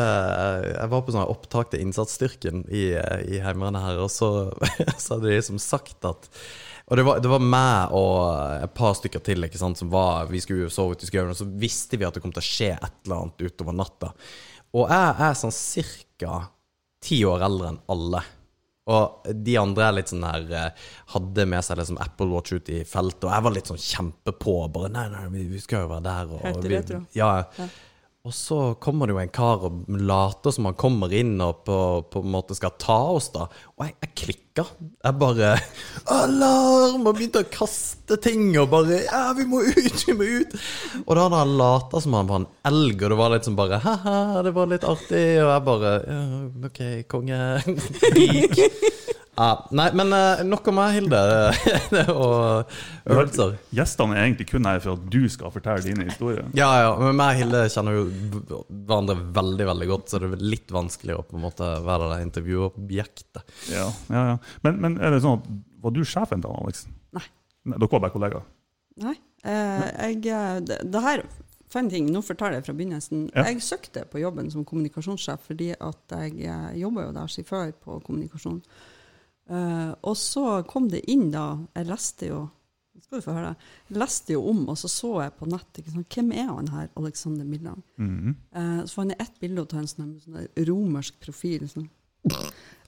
Jeg 0.71 0.91
var 0.95 1.03
på 1.03 1.15
sånn 1.17 1.27
opptak 1.35 1.73
til 1.73 1.83
innsatsstyrken 1.83 2.63
i, 2.71 2.85
eh, 2.95 3.21
i 3.35 3.43
Heimevernet 3.43 3.83
her, 3.89 3.99
og 4.05 4.11
så, 4.13 4.31
så 5.01 5.17
hadde 5.17 5.27
de 5.27 5.35
liksom 5.35 5.59
sagt 5.61 6.07
at 6.07 6.29
Og 6.89 6.95
det 6.97 7.05
var, 7.05 7.19
det 7.21 7.29
var 7.29 7.43
meg 7.43 7.91
og 7.97 8.63
et 8.63 8.71
par 8.77 8.95
stykker 8.97 9.21
til 9.27 9.43
ikke 9.45 9.59
sant, 9.61 9.77
som 9.77 9.91
var 9.93 10.31
Vi 10.31 10.39
skulle 10.41 10.65
jo 10.67 10.71
sove 10.73 10.95
ute 10.95 11.05
i 11.05 11.11
skauen, 11.11 11.35
og 11.35 11.37
så 11.37 11.47
visste 11.59 11.99
vi 11.99 12.07
at 12.07 12.15
det 12.15 12.23
kom 12.23 12.31
til 12.33 12.41
å 12.43 12.47
skje 12.47 12.71
et 12.77 12.95
eller 13.03 13.25
annet 13.25 13.43
utover 13.49 13.75
natta. 13.77 14.13
Og 14.77 14.89
jeg 14.91 15.29
er 15.29 15.39
sånn 15.39 15.55
cirka 15.55 16.43
ti 17.03 17.23
år 17.25 17.45
eldre 17.47 17.73
enn 17.73 17.81
alle. 17.93 18.21
Og 18.89 19.33
de 19.45 19.55
andre 19.61 19.85
er 19.85 19.95
litt 19.99 20.11
sånn 20.11 20.25
her 20.25 20.47
eh, 20.57 20.87
hadde 21.13 21.45
med 21.49 21.65
seg 21.65 21.77
liksom 21.77 21.99
Apple 22.01 22.29
Watch 22.31 22.55
ut 22.57 22.71
i 22.73 22.79
feltet, 22.89 23.27
og 23.27 23.33
jeg 23.35 23.45
var 23.45 23.53
litt 23.53 23.69
sånn 23.69 23.81
kjempepå. 23.83 24.55
Bare 24.73 24.89
nei, 24.93 25.05
nei, 25.13 25.25
vi, 25.51 25.61
skal 25.61 25.85
jo 25.85 25.91
være 25.91 26.05
der. 26.07 26.33
Og, 26.33 26.63
vi, 26.63 26.73
retro. 26.73 27.03
ja, 27.17 27.35
Ja. 27.59 27.69
Og 28.27 28.33
så 28.35 28.57
kommer 28.83 29.07
det 29.07 29.13
jo 29.15 29.19
en 29.21 29.31
kar 29.31 29.61
og 29.63 29.85
later 29.87 30.51
som 30.51 30.65
han 30.67 30.75
kommer 30.79 31.13
inn 31.15 31.37
og 31.39 31.61
på, 31.63 31.77
på 32.11 32.19
en 32.19 32.33
måte 32.33 32.57
skal 32.57 32.73
ta 32.75 32.97
oss, 33.15 33.29
da. 33.31 33.45
Og 33.77 33.85
jeg, 33.85 33.95
jeg 34.03 34.11
klikka. 34.19 34.65
Jeg 35.05 35.15
bare 35.21 35.53
Alarm! 36.11 37.05
Og 37.07 37.13
begynte 37.15 37.45
å 37.45 37.47
kaste 37.47 38.17
ting 38.19 38.49
og 38.59 38.67
bare 38.73 38.97
Ja, 39.05 39.29
vi 39.37 39.45
må 39.47 39.61
ut, 39.63 40.03
vi 40.03 40.17
må 40.19 40.27
ut! 40.27 40.57
Og 41.05 41.13
da 41.15 41.29
hadde 41.29 41.39
han 41.45 41.55
lata 41.61 42.03
som 42.03 42.17
han 42.19 42.27
var 42.27 42.41
en 42.41 42.49
elg, 42.67 42.99
og 42.99 43.13
det 43.13 43.19
var 43.21 43.33
litt 43.37 43.47
som 43.47 43.55
bare 43.55 43.79
Ha-ha, 43.85 44.17
det 44.43 44.53
var 44.57 44.73
litt 44.73 44.87
artig. 44.89 45.23
Og 45.39 45.53
jeg 45.53 45.65
bare 45.69 45.93
ja, 46.03 46.23
OK, 46.67 46.83
konge. 47.15 47.39
Ja, 49.39 49.49
nei, 49.71 49.85
men 49.95 50.11
uh, 50.11 50.41
nok 50.43 50.65
om 50.67 50.75
meg, 50.75 50.97
Hilde. 50.97 51.19
og 52.11 52.73
øvelser. 53.07 53.53
Gjestene 53.75 54.17
er 54.17 54.25
egentlig 54.25 54.49
kun 54.49 54.67
her 54.67 54.81
for 54.83 54.97
at 54.97 55.05
du 55.13 55.21
skal 55.31 55.53
fortelle 55.53 55.85
dine 55.85 56.09
historier. 56.09 56.43
Ja, 56.57 56.67
ja, 56.83 56.89
men 56.99 57.15
meg 57.15 57.37
og 57.37 57.39
Hilde 57.39 57.63
kjenner 57.71 57.95
jo 57.95 58.03
hverandre 58.67 59.15
veldig 59.39 59.69
veldig 59.71 59.89
godt, 59.93 60.11
så 60.11 60.19
det 60.19 60.33
er 60.33 60.43
litt 60.43 60.75
vanskelig 60.75 61.15
å 61.15 61.23
på 61.23 61.39
en 61.39 61.45
måte 61.45 61.71
være 61.85 62.11
det 62.11 62.21
intervjuobjektet. 62.27 63.43
Ja, 63.71 63.87
ja, 64.11 64.25
ja. 64.33 64.37
Men, 64.67 64.83
men 64.83 64.99
er 64.99 65.15
det 65.15 65.23
sånn 65.23 65.39
at 65.39 65.49
var 65.79 65.95
du 65.95 66.03
sjefen 66.03 66.43
til 66.43 66.51
Alex? 66.59 66.83
Nei. 67.15 67.23
Nei, 67.69 67.77
Dere 67.77 67.93
var 67.95 68.03
bare 68.03 68.15
kollegaer? 68.17 68.47
Nei. 68.99 69.15
Eh, 69.47 69.85
jeg, 69.87 70.19
eh, 70.27 70.57
det, 70.67 70.81
det 70.91 71.05
her 71.05 71.23
for 71.69 71.85
ting, 71.85 72.07
Nå 72.09 72.21
forteller 72.25 72.57
jeg 72.59 72.65
fra 72.65 72.73
begynnelsen. 72.75 73.27
Ja. 73.31 73.45
Jeg 73.47 73.61
søkte 73.63 74.03
på 74.09 74.19
jobben 74.19 74.49
som 74.51 74.65
kommunikasjonssjef 74.67 75.43
fordi 75.51 75.71
at 75.77 76.15
jeg 76.17 76.39
jobber 76.41 76.79
jobba 76.81 77.03
jo 77.05 77.11
der 77.19 77.31
siden 77.31 77.49
før 77.49 77.75
på 77.85 77.99
kommunikasjon. 78.07 78.63
Eh, 79.49 79.91
og 80.01 80.17
så 80.17 80.61
kom 80.69 80.89
det 80.91 81.03
inn, 81.09 81.29
da. 81.33 81.51
Jeg 81.77 81.89
leste 81.89 82.31
jo 82.31 82.47
skal 83.09 83.21
du 83.21 83.25
få 83.25 83.33
høre. 83.33 83.53
Jeg 83.89 83.97
leste 83.97 84.35
jo 84.35 84.41
om, 84.51 84.65
og 84.69 84.77
så 84.77 84.89
så 84.91 85.13
jeg 85.23 85.31
på 85.39 85.47
nett 85.49 85.79
ikke 85.81 85.93
sant? 85.95 86.13
hvem 86.13 86.33
er 86.35 86.49
han 86.51 86.67
her, 86.69 86.89
Alexander 86.99 87.45
Milland. 87.45 87.81
-hmm. 87.97 88.35
uh, 88.55 88.85
så 88.85 88.93
fant 88.95 89.11
jeg 89.11 89.21
ett 89.21 89.39
bilde 89.39 89.61
av 89.61 89.79
en 89.79 89.87
sånn, 89.87 90.19
sånn 90.21 90.47
romersk 90.67 91.19
profil. 91.19 91.69
Sånn. 91.69 91.89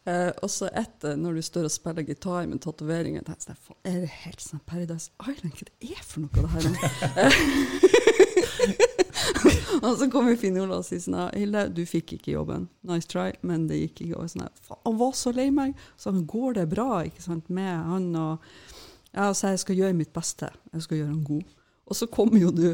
Uh, 0.07 0.31
og 0.43 0.49
så 0.49 0.69
ett 0.73 1.03
eh, 1.03 1.15
når 1.15 1.33
du 1.33 1.41
står 1.41 1.63
og 1.63 1.71
spiller 1.71 2.03
gitar 2.03 2.45
med 2.45 2.61
tatoveringer. 2.61 3.23
jeg, 3.25 3.55
Er 3.83 3.99
det 4.01 4.09
helt 4.09 4.41
sånn 4.41 4.59
Paradise 4.65 5.11
Island? 5.21 5.53
Hva 5.53 5.65
det 5.65 5.91
er 5.91 6.03
for 6.03 6.19
noe, 6.21 6.29
det 6.33 6.49
her? 6.49 7.31
og 9.85 9.95
så 9.99 10.07
kommer 10.11 10.37
Finn 10.39 10.59
Ola 10.61 10.79
og 10.81 10.87
sier 10.87 11.01
sånn 11.03 11.17
Hilde, 11.35 11.65
du 11.75 11.83
fikk 11.89 12.15
ikke 12.17 12.35
jobben. 12.35 12.67
Nice 12.87 13.09
try, 13.09 13.31
men 13.47 13.67
det 13.69 13.79
gikk 13.79 14.03
ikke. 14.05 14.21
Og 14.21 14.33
sånn, 14.33 14.47
han 14.71 14.99
var 14.99 15.15
så 15.17 15.33
lei 15.35 15.49
meg. 15.55 15.75
Så 15.99 16.13
han 16.13 16.25
går 16.29 16.59
det 16.59 16.67
bra 16.73 17.01
ikke 17.07 17.25
sant, 17.25 17.49
med 17.49 17.71
han 17.71 18.11
og 18.19 18.53
Ja, 19.11 19.33
så 19.35 19.49
jeg 19.51 19.59
skal 19.59 19.75
gjøre 19.75 19.95
mitt 19.97 20.13
beste. 20.15 20.47
Jeg 20.71 20.85
skal 20.85 21.01
gjøre 21.01 21.11
han 21.11 21.23
god. 21.27 21.47
Og 21.91 21.97
så 21.99 22.07
kom 22.07 22.31
jo 22.39 22.47
du. 22.55 22.69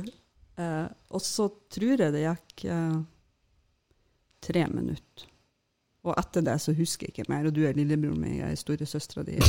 Eh, 0.57 0.85
og 1.09 1.23
så 1.25 1.47
tror 1.73 2.03
jeg 2.03 2.13
det 2.13 2.21
gikk 2.21 2.67
eh, 2.69 2.99
tre 4.45 4.67
minutter. 4.69 5.25
Og 6.07 6.13
etter 6.15 6.45
det 6.45 6.55
så 6.63 6.73
husker 6.77 7.07
jeg 7.07 7.15
ikke 7.15 7.31
mer. 7.31 7.47
Og 7.49 7.55
du 7.55 7.63
er 7.67 7.77
lillebroren 7.77 8.21
min, 8.21 8.37
jeg 8.39 8.53
er 8.53 8.61
storesøstera 8.61 9.25
di. 9.27 9.37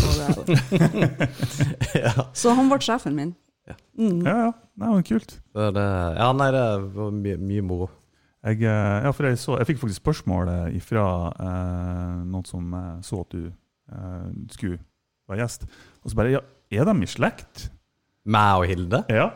ja. 2.03 2.15
Så 2.35 2.55
han 2.57 2.71
ble 2.73 2.81
sjefen 2.83 3.15
min. 3.19 3.35
Ja. 3.69 3.77
Mm. 3.99 4.21
Ja, 4.27 4.35
ja. 4.47 4.51
Det 4.79 4.91
var 4.95 5.07
kult. 5.09 5.33
Det, 5.55 5.71
det, 5.77 5.87
ja, 6.19 6.29
nei, 6.39 6.51
det 6.55 6.67
var 6.95 7.15
mye, 7.15 7.39
mye 7.43 7.65
moro. 7.67 7.89
Jeg, 8.47 8.61
eh, 8.63 8.99
ja, 9.05 9.11
for 9.13 9.27
jeg, 9.27 9.39
så, 9.43 9.57
jeg 9.59 9.69
fikk 9.73 9.81
faktisk 9.83 10.03
spørsmål 10.05 10.53
fra 10.87 11.07
eh, 11.35 12.21
noen 12.29 12.47
som 12.47 12.77
eh, 12.79 12.93
så 13.05 13.25
at 13.25 13.35
du 13.35 13.49
eh, 13.49 14.29
skulle 14.55 14.79
være 15.29 15.43
gjest. 15.43 15.67
Og 16.05 16.13
så 16.13 16.21
bare 16.21 16.37
Ja, 16.37 16.45
er 16.71 16.89
de 16.89 16.95
i 17.03 17.11
slekt? 17.11 17.69
Meg 18.29 18.63
og 18.63 18.69
Hilde? 18.71 19.03
Ja. 19.11 19.33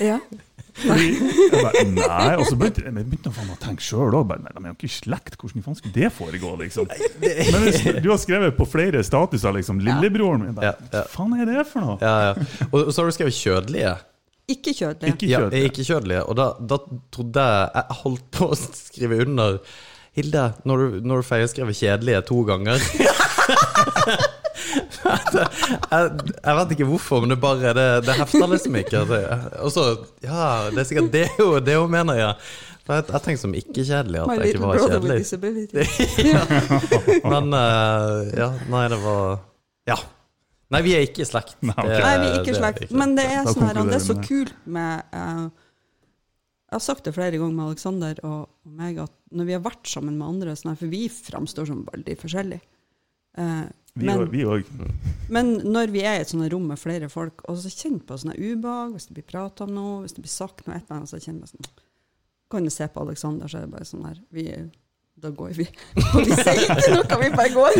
Ja. 0.00 0.18
Fordi, 0.72 1.08
jeg 1.52 1.64
bare, 1.66 1.82
nei, 1.98 2.30
og 2.38 2.46
så 2.48 2.56
begynte 2.58 2.84
jeg 2.86 2.94
begynte 2.96 3.32
å 3.32 3.56
tenke 3.60 3.84
sjøl 3.84 4.16
òg. 4.16 4.32
De 4.32 4.52
er 4.52 4.70
jo 4.70 4.74
ikke 4.74 4.88
i 4.88 4.92
slekt, 4.94 5.36
hvordan 5.40 5.66
faen 5.66 5.78
skulle 5.78 5.94
det 5.96 6.10
foregå? 6.16 6.54
liksom? 6.62 6.88
Men 7.20 8.00
du 8.02 8.08
har 8.10 8.20
skrevet 8.22 8.56
på 8.56 8.68
flere 8.70 9.02
statuser 9.06 9.54
liksom, 9.58 9.82
'lillebroren 9.84 10.46
min'. 10.46 10.56
Bare, 10.56 10.72
Ja, 10.72 10.74
ja. 10.88 11.04
Hva 11.04 11.04
faen 11.12 11.36
er 11.40 11.50
det 11.52 11.66
for 11.68 11.84
noe? 11.84 11.98
Ja, 12.00 12.14
ja. 12.30 12.66
Og 12.70 12.90
så 12.92 13.02
har 13.02 13.10
du 13.10 13.16
skrevet 13.18 13.36
kjødelige. 13.36 13.94
Ikke 14.52 14.74
kjødelige. 14.74 15.14
Ikke 15.14 15.30
Ja, 15.30 15.40
ikke 15.70 15.84
kjødelige. 15.86 16.26
Og 16.28 16.36
da, 16.36 16.50
da 16.58 16.78
trodde 17.14 17.46
jeg 17.46 17.70
Jeg 17.78 17.98
holdt 18.02 18.30
på 18.34 18.50
å 18.50 18.58
skrive 18.58 19.20
under 19.26 19.58
Hilde, 20.12 20.52
når 20.68 20.76
du, 20.76 20.96
når 21.08 21.22
du 21.22 21.24
feilskrevet 21.24 21.78
kjedelige 21.78 22.20
to 22.28 22.42
ganger 22.44 22.76
jeg, 25.12 26.10
jeg 26.36 26.56
vet 26.58 26.74
ikke 26.76 26.88
hvorfor, 26.88 27.22
men 27.22 27.32
det 27.32 27.38
bare 27.42 27.72
Det, 27.76 27.86
det 28.06 28.16
hefter 28.18 28.50
liksom 28.50 28.76
ikke. 28.80 29.02
Altså, 29.04 29.20
Og 29.60 29.72
så 29.74 29.86
Ja, 30.24 30.70
det 30.70 30.82
er 30.82 30.88
sikkert 30.88 31.12
det 31.14 31.26
hun, 31.38 31.56
det 31.64 31.76
hun 31.78 31.92
mener, 31.92 32.18
ja. 32.18 32.32
Jeg, 32.82 33.04
jeg 33.06 33.22
tenkte 33.22 33.40
som 33.44 33.52
ikke-kjedelig 33.54 34.22
at 34.24 34.32
jeg 34.40 34.56
ikke 34.56 34.64
var 34.66 34.80
kjedelig. 34.82 35.76
ja. 36.32 36.42
Men 37.30 37.54
uh, 37.54 38.26
ja, 38.34 38.50
nei, 38.72 38.82
det 38.90 38.98
var 39.04 39.38
Ja. 39.90 39.98
Nei, 40.72 40.80
vi 40.86 40.94
er 40.96 41.04
ikke 41.04 41.22
i 41.22 41.28
slekt. 41.28 41.58
Nei, 41.60 41.76
Nei, 41.76 41.92
vi 41.92 42.26
er 42.30 42.38
ikke 42.38 42.46
ikke 42.48 42.58
slekt. 42.58 42.94
Men 42.96 43.12
det 43.18 43.26
er, 43.28 43.44
sånn 43.44 43.68
her, 43.68 43.82
det 43.86 43.98
er 43.98 44.02
så 44.02 44.16
kult 44.24 44.54
med 44.64 45.04
uh, 45.12 45.46
Jeg 46.72 46.78
har 46.78 46.84
sagt 46.88 47.04
det 47.06 47.14
flere 47.14 47.36
ganger 47.36 47.54
med 47.58 47.66
Aleksander 47.68 48.22
og, 48.24 48.46
og 48.64 48.76
meg, 48.80 48.98
at 49.04 49.12
når 49.36 49.50
vi 49.50 49.56
har 49.58 49.64
vært 49.64 49.90
sammen 49.90 50.16
med 50.18 50.26
andre, 50.26 50.56
sånn 50.58 50.72
her, 50.72 50.80
for 50.80 50.92
vi 50.92 51.04
framstår 51.12 51.68
som 51.68 51.84
veldig 51.86 52.16
forskjellige. 52.20 52.64
Eh, 53.38 53.64
Vi 53.92 54.08
men, 54.08 54.22
òg. 54.24 54.32
Vi 54.32 54.90
men 55.32 55.54
når 55.68 55.90
vi 55.92 56.04
er 56.04 56.18
i 56.18 56.24
et 56.24 56.30
sånt 56.30 56.48
rom 56.52 56.64
med 56.70 56.80
flere 56.80 57.10
folk, 57.12 57.44
og 57.48 57.58
så 57.60 57.72
kjenner 57.72 58.04
på 58.08 58.16
sånne 58.20 58.38
ubehag, 58.40 58.94
hvis 58.94 59.08
det 59.10 59.16
blir 59.18 59.26
prata 59.28 59.66
om 59.66 59.74
noe, 59.76 59.96
hvis 60.04 60.14
det 60.16 60.24
blir 60.24 60.32
sagt 60.32 60.64
noe, 60.64 60.78
et 60.78 60.86
eller 60.86 61.02
annet, 61.02 61.10
så 61.12 61.20
kjenner 61.20 61.44
jeg 61.44 61.52
sånn 61.52 61.74
Kan 62.52 62.68
jeg 62.68 62.72
se 62.74 62.88
på 62.92 63.02
Aleksander, 63.04 63.48
så 63.48 63.60
er 63.60 63.66
det 63.66 63.72
bare 63.74 63.88
sånn 63.88 64.06
her 64.08 64.16
vi, 64.32 64.46
Da 65.20 65.28
går 65.36 65.52
vi. 65.58 65.66
Og 66.14 66.24
vi 66.24 66.38
sier 66.38 66.62
ikke 66.64 66.94
noe, 66.96 67.18
vi 67.20 67.28
bare 67.36 67.52
går. 67.52 67.72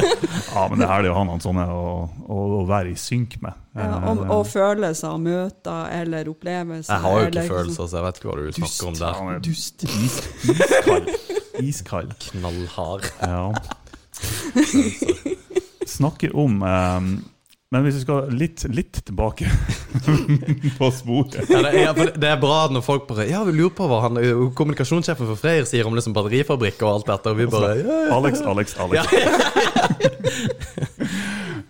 Ja, 0.56 0.62
men 0.70 0.78
det 0.78 0.86
er 0.86 0.92
herlig 0.94 1.10
å 1.10 1.16
ha 1.18 1.24
noen 1.28 1.42
sånne 1.44 1.64
å, 1.68 1.88
å, 2.22 2.36
å 2.56 2.64
være 2.70 2.94
i 2.94 2.96
synk 2.96 3.34
med. 3.42 3.58
Ja, 3.76 3.98
og, 4.08 4.22
og 4.32 4.46
følelser 4.48 5.18
og 5.18 5.20
møter 5.26 5.90
eller 5.98 6.30
opplevelser. 6.30 6.94
Jeg 6.94 7.04
har 7.04 7.18
jo 7.18 7.26
ikke 7.32 7.48
følelser, 7.50 7.90
så 7.90 7.98
jeg 7.98 8.06
vet 8.06 8.20
ikke 8.22 8.30
hva 8.30 8.36
du 8.38 8.44
snakker 8.56 8.92
om 8.92 9.00
der. 9.02 9.14
Er 9.34 9.42
dust. 9.44 9.84
Is, 9.84 10.16
iskald. 10.54 11.10
Iskald. 11.66 12.14
Knallhard. 12.30 13.10
Ja. 13.20 13.50
Snakker 15.96 16.36
om 16.36 16.62
um, 16.62 17.24
Men 17.72 17.82
hvis 17.86 17.96
vi 17.98 18.02
skal 18.04 18.18
litt, 18.36 18.64
litt 18.72 18.96
tilbake 19.06 19.46
på 20.78 20.90
sporet 20.94 21.50
Ja, 21.50 21.92
det, 21.96 22.06
det 22.20 22.28
er 22.30 22.38
bra 22.42 22.58
når 22.72 22.82
folk 22.86 23.02
bare 23.08 23.28
Ja, 23.30 23.40
vi 23.48 23.52
lurer 23.56 23.74
på 23.76 23.84
hva 23.90 23.98
han, 24.06 24.14
kommunikasjonssjefen 24.58 25.26
for 25.30 25.36
Freyr 25.40 25.64
sier 25.68 25.84
om 25.88 25.94
liksom 25.96 26.14
batterifabrikk 26.16 26.78
og 26.84 26.92
alt 26.92 27.08
dette, 27.12 27.28
og 27.32 27.36
vi 27.40 27.44
bare 27.50 27.70
ja, 27.80 27.86
ja. 28.06 28.10
Alex, 28.16 28.34
Alex, 28.46 28.66
Alex. 28.82 29.00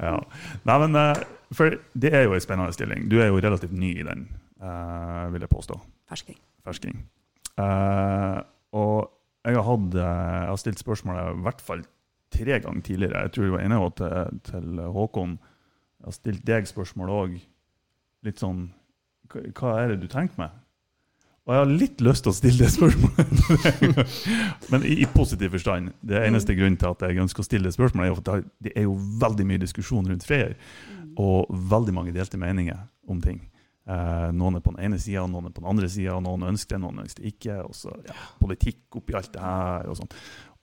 ja. 0.06 0.16
Nei, 0.66 0.76
men 0.84 0.90
eh, 1.00 1.24
For 1.56 1.64
det 1.94 2.10
er 2.12 2.22
jo 2.26 2.36
en 2.36 2.44
spennende 2.44 2.74
stilling. 2.74 3.00
Du 3.10 3.16
er 3.20 3.28
jo 3.30 3.40
relativt 3.40 3.74
ny 3.76 3.90
i 4.00 4.06
den, 4.06 4.20
eh, 4.60 5.24
vil 5.34 5.46
jeg 5.46 5.52
påstå. 5.52 5.74
Fersking. 6.10 6.38
Fersking. 6.66 6.96
Uh, 7.56 8.38
og 8.76 8.96
jeg 9.46 9.56
har, 9.56 9.64
hatt, 9.64 9.94
jeg 9.96 10.48
har 10.50 10.58
stilt 10.60 10.82
spørsmålet 10.82 11.38
i 11.38 11.44
hvert 11.46 11.62
fall 11.64 11.84
tre 12.36 12.60
ganger 12.64 12.82
tidligere. 12.86 13.22
Jeg 13.26 13.32
tror 13.34 13.44
jeg 13.48 13.54
var 13.56 13.64
enig 13.66 13.80
til, 13.98 14.40
til 14.50 14.82
Håkon. 14.96 15.34
Jeg 16.00 16.10
har 16.10 16.16
stilt 16.20 16.44
deg 16.46 16.68
spørsmål 16.70 17.12
òg. 17.16 17.34
Litt 18.26 18.40
sånn 18.42 18.68
hva, 19.32 19.72
er 19.82 19.88
det 19.94 20.00
du 20.04 20.06
tenker 20.12 20.38
med? 20.38 20.62
Og 21.46 21.52
jeg 21.54 21.60
har 21.62 21.70
litt 21.70 22.00
lyst 22.02 22.24
til 22.26 22.32
å 22.32 22.34
stille 22.34 22.64
det 22.64 22.72
spørsmålet, 22.74 23.90
men 24.72 24.82
i, 24.86 24.96
i 25.02 25.06
positiv 25.14 25.52
forstand. 25.54 25.92
Det 26.02 26.18
eneste 26.26 26.54
grunnen 26.58 26.78
til 26.80 26.90
at 26.90 27.04
jeg 27.06 27.20
ønsker 27.22 27.42
å 27.42 27.46
stille 27.46 27.68
det 27.68 27.74
spørsmålet, 27.76 28.08
er 28.10 28.16
at 28.18 28.24
det 28.26 28.34
er- 28.34 28.48
det 28.66 28.72
er 28.80 28.86
jo 28.88 28.96
veldig 29.22 29.46
mye 29.46 29.62
diskusjon 29.62 30.08
rundt 30.10 30.26
Freyr, 30.26 30.56
og 31.22 31.46
veldig 31.70 31.94
mange 31.94 32.14
delte 32.16 32.38
meninger 32.38 32.80
om 33.08 33.20
ting. 33.22 33.38
Eh, 33.86 34.30
noen 34.34 34.56
er 34.58 34.60
på 34.66 34.72
den 34.74 34.82
ene 34.88 34.98
sida, 34.98 35.22
noen 35.30 35.46
er 35.46 35.54
på 35.54 35.62
den 35.62 35.70
andre 35.70 35.88
sida, 35.88 36.16
noen 36.20 36.48
ønsker 36.50 36.74
det, 36.74 36.80
noen 36.82 36.98
ønsker 37.04 37.22
det 37.22 37.30
ikke. 37.36 37.60
Og 37.68 37.74
så 37.78 37.94
ja, 38.08 38.16
politikk 38.42 38.98
oppi 38.98 39.14
alt 39.14 39.30
det 39.36 39.42
her 39.46 39.86
og 39.92 40.00
sånn. 40.00 40.10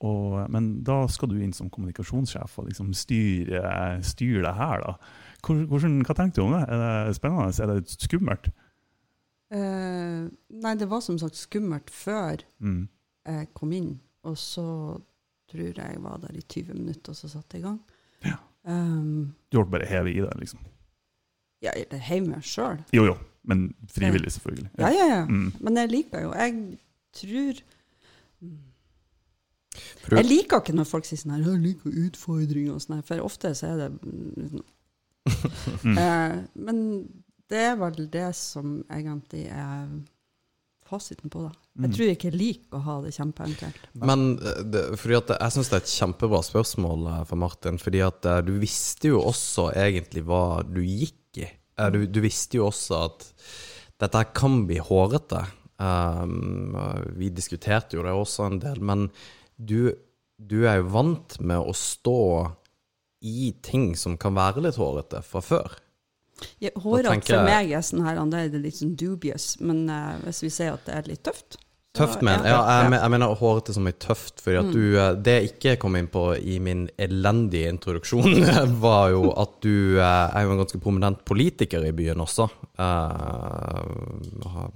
Og, 0.04 0.34
men 0.52 0.66
da 0.84 1.06
skal 1.08 1.30
du 1.32 1.38
inn 1.40 1.54
som 1.56 1.70
kommunikasjonssjef 1.72 2.58
og 2.60 2.66
liksom 2.68 2.90
styre, 2.98 3.62
styre 4.04 4.42
det 4.44 4.54
her, 4.58 4.82
da. 4.84 4.96
Hvordan, 5.48 6.02
hva 6.04 6.16
tenkte 6.18 6.42
du 6.42 6.46
om 6.48 6.54
det? 6.58 6.64
Er 6.72 6.82
det 7.08 7.16
spennende? 7.16 7.54
Er 7.64 7.72
det 7.72 7.94
skummelt? 7.96 8.50
Uh, 9.54 10.28
nei, 10.64 10.74
det 10.80 10.88
var 10.90 11.04
som 11.06 11.20
sagt 11.22 11.38
skummelt 11.38 11.92
før 11.94 12.42
Mm. 12.60 12.88
jeg 13.26 13.48
kom 13.54 13.72
inn, 13.72 14.00
og 14.24 14.38
så 14.38 14.64
tror 15.52 15.62
jeg 15.62 15.76
jeg 15.78 16.02
var 16.04 16.18
der 16.24 16.34
i 16.36 16.42
20 16.42 16.74
minutter, 16.74 17.12
og 17.14 17.16
så 17.16 17.28
satte 17.30 17.58
jeg 17.58 17.62
i 17.64 17.68
gang. 17.68 17.80
Ja. 18.26 18.38
Um, 18.66 19.36
Du 19.52 19.60
ble 19.64 19.78
bare 19.78 19.86
hevet 19.88 20.16
i 20.16 20.22
det, 20.24 20.32
liksom? 20.40 20.60
ja, 21.64 21.72
det 21.92 22.00
heiv 22.10 22.26
meg 22.28 22.42
sjøl. 22.44 22.82
Jo, 22.92 23.06
jo. 23.06 23.16
Men 23.44 23.74
frivillig, 23.92 24.32
selvfølgelig. 24.32 24.70
Ja, 24.80 24.90
ja, 24.90 25.06
ja. 25.16 25.26
Mm. 25.28 25.54
Men 25.60 25.78
jeg 25.78 25.90
liker 25.92 26.22
jo 26.24 26.34
Jeg 26.34 26.78
tror 27.14 27.62
For 30.04 30.16
Jeg 30.20 30.28
liker 30.30 30.62
ikke 30.62 30.76
når 30.78 30.86
folk 30.90 31.06
sier 31.08 31.18
sånn 31.22 31.34
her 31.36 31.44
'Jeg 31.52 31.62
liker 31.64 32.00
utfordringer' 32.08 32.76
og 32.76 32.82
sånn, 32.84 32.96
her, 33.00 33.06
for 33.08 33.24
ofte 33.26 33.54
så 33.58 33.72
er 33.74 33.78
det 33.84 33.92
mm, 34.02 34.64
Mm. 35.84 35.98
eh, 35.98 36.44
Men 36.56 36.80
det 37.50 37.62
er 37.72 37.76
vel 37.80 38.10
det 38.12 38.36
som 38.36 38.84
egentlig 38.92 39.46
er 39.52 39.88
fasiten 40.86 41.30
på 41.32 41.46
det. 41.48 41.54
Jeg 41.82 41.94
tror 41.96 42.06
jeg 42.06 42.18
ikke 42.18 42.30
jeg 42.32 42.38
liker 42.40 42.78
å 42.78 42.84
ha 42.86 42.96
det 43.02 43.14
kjempeenkelt. 43.16 43.88
men 43.96 44.38
eh, 44.40 44.64
det, 44.64 44.84
fordi 45.00 45.16
at 45.16 45.32
jeg 45.40 45.52
syns 45.56 45.70
det 45.72 45.78
er 45.80 45.84
et 45.86 45.94
kjempebra 45.96 46.42
spørsmål 46.44 47.08
eh, 47.08 47.24
for 47.26 47.36
Martin. 47.40 47.80
Fordi 47.80 48.02
at 48.06 48.22
du 48.46 48.54
visste 48.60 49.08
jo 49.14 49.22
også 49.24 49.72
egentlig 49.74 50.24
hva 50.28 50.62
du 50.68 50.82
gikk 50.84 51.42
i. 51.42 51.48
Du, 51.92 52.06
du 52.06 52.20
visste 52.22 52.58
jo 52.60 52.68
også 52.68 53.00
at 53.08 53.24
dette 54.00 54.18
her 54.20 54.30
kan 54.36 54.66
bli 54.68 54.78
hårete. 54.78 55.46
Um, 55.80 56.76
vi 57.18 57.30
diskuterte 57.34 57.98
jo 57.98 58.04
det 58.06 58.12
også 58.14 58.46
en 58.46 58.60
del, 58.62 58.78
men 58.80 59.08
du, 59.58 59.94
du 60.38 60.64
er 60.68 60.82
jo 60.82 60.92
vant 60.94 61.38
med 61.42 61.62
å 61.62 61.74
stå 61.78 62.20
i 63.24 63.54
ting 63.64 63.94
som 63.96 64.18
kan 64.20 64.36
være 64.36 64.66
litt 64.66 64.80
hårete 64.80 65.22
fra 65.26 65.42
før. 65.44 65.76
Ja, 66.60 66.74
Hårete 66.76 67.22
for 67.24 67.46
meg 67.46 67.72
er 67.72 67.84
sånn 67.86 68.04
her, 68.04 68.20
det 68.28 68.42
er 68.42 68.64
litt 68.64 68.80
sånn 68.80 68.98
dubious, 69.00 69.54
men 69.64 69.86
uh, 69.88 70.18
hvis 70.26 70.42
vi 70.44 70.52
sier 70.52 70.76
at 70.76 70.88
det 70.88 70.98
er 70.98 71.12
litt 71.14 71.24
tøft, 71.24 71.60
Tøft, 71.94 72.24
men 72.26 72.42
ja, 72.42 72.56
jeg, 72.58 72.94
jeg 72.98 73.12
mener 73.14 73.36
hårete 73.38 73.74
som 73.76 73.86
i 73.86 73.92
tøft, 74.02 74.40
fordi 74.42 74.56
at 74.58 74.70
du 74.74 74.96
eh, 74.98 75.12
Det 75.22 75.34
jeg 75.36 75.50
ikke 75.52 75.74
kom 75.84 75.94
inn 76.00 76.08
på 76.10 76.24
i 76.42 76.56
min 76.58 76.88
elendige 76.98 77.70
introduksjon, 77.70 78.40
var 78.86 79.12
jo 79.14 79.28
at 79.38 79.60
du 79.62 80.00
eh, 80.00 80.34
er 80.34 80.48
jo 80.48 80.56
en 80.56 80.62
ganske 80.64 80.80
prominent 80.82 81.22
politiker 81.30 81.86
i 81.86 81.92
byen 81.94 82.24
også. 82.26 82.48
Uh, 82.82 83.86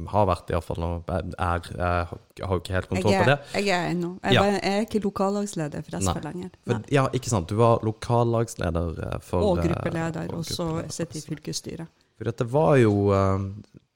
har- 0.05 0.27
vært 0.29 0.53
iallfall, 0.53 0.85
og 0.85 1.09
er 1.09 1.65
Jeg 1.73 2.45
har 2.45 2.53
jo 2.53 2.61
ikke 2.61 2.75
helt 2.75 2.91
kontroll 2.91 3.15
på 3.15 3.23
er, 3.23 3.31
det. 3.33 3.65
jeg 3.65 3.73
er 3.73 3.89
ennå. 3.95 4.11
Jeg, 4.21 4.37
jeg 4.37 4.61
er 4.61 4.85
ikke 4.85 5.01
lokallagsleder 5.07 5.87
for 5.87 5.97
SV 5.97 6.21
lenger. 6.27 6.51
For, 6.69 6.85
ja, 6.93 7.07
ikke 7.17 7.33
sant. 7.33 7.49
Du 7.49 7.57
var 7.57 7.81
lokallagsleder 7.81 9.21
for 9.25 9.55
Og 9.55 9.63
gruppeleder, 9.65 10.29
og 10.37 10.45
så 10.45 10.69
sitter 10.85 11.17
i 11.17 11.25
fylkesstyret. 11.31 11.89
For 12.17 12.29
det 12.29 12.45
var 12.53 12.77
jo 12.81 12.93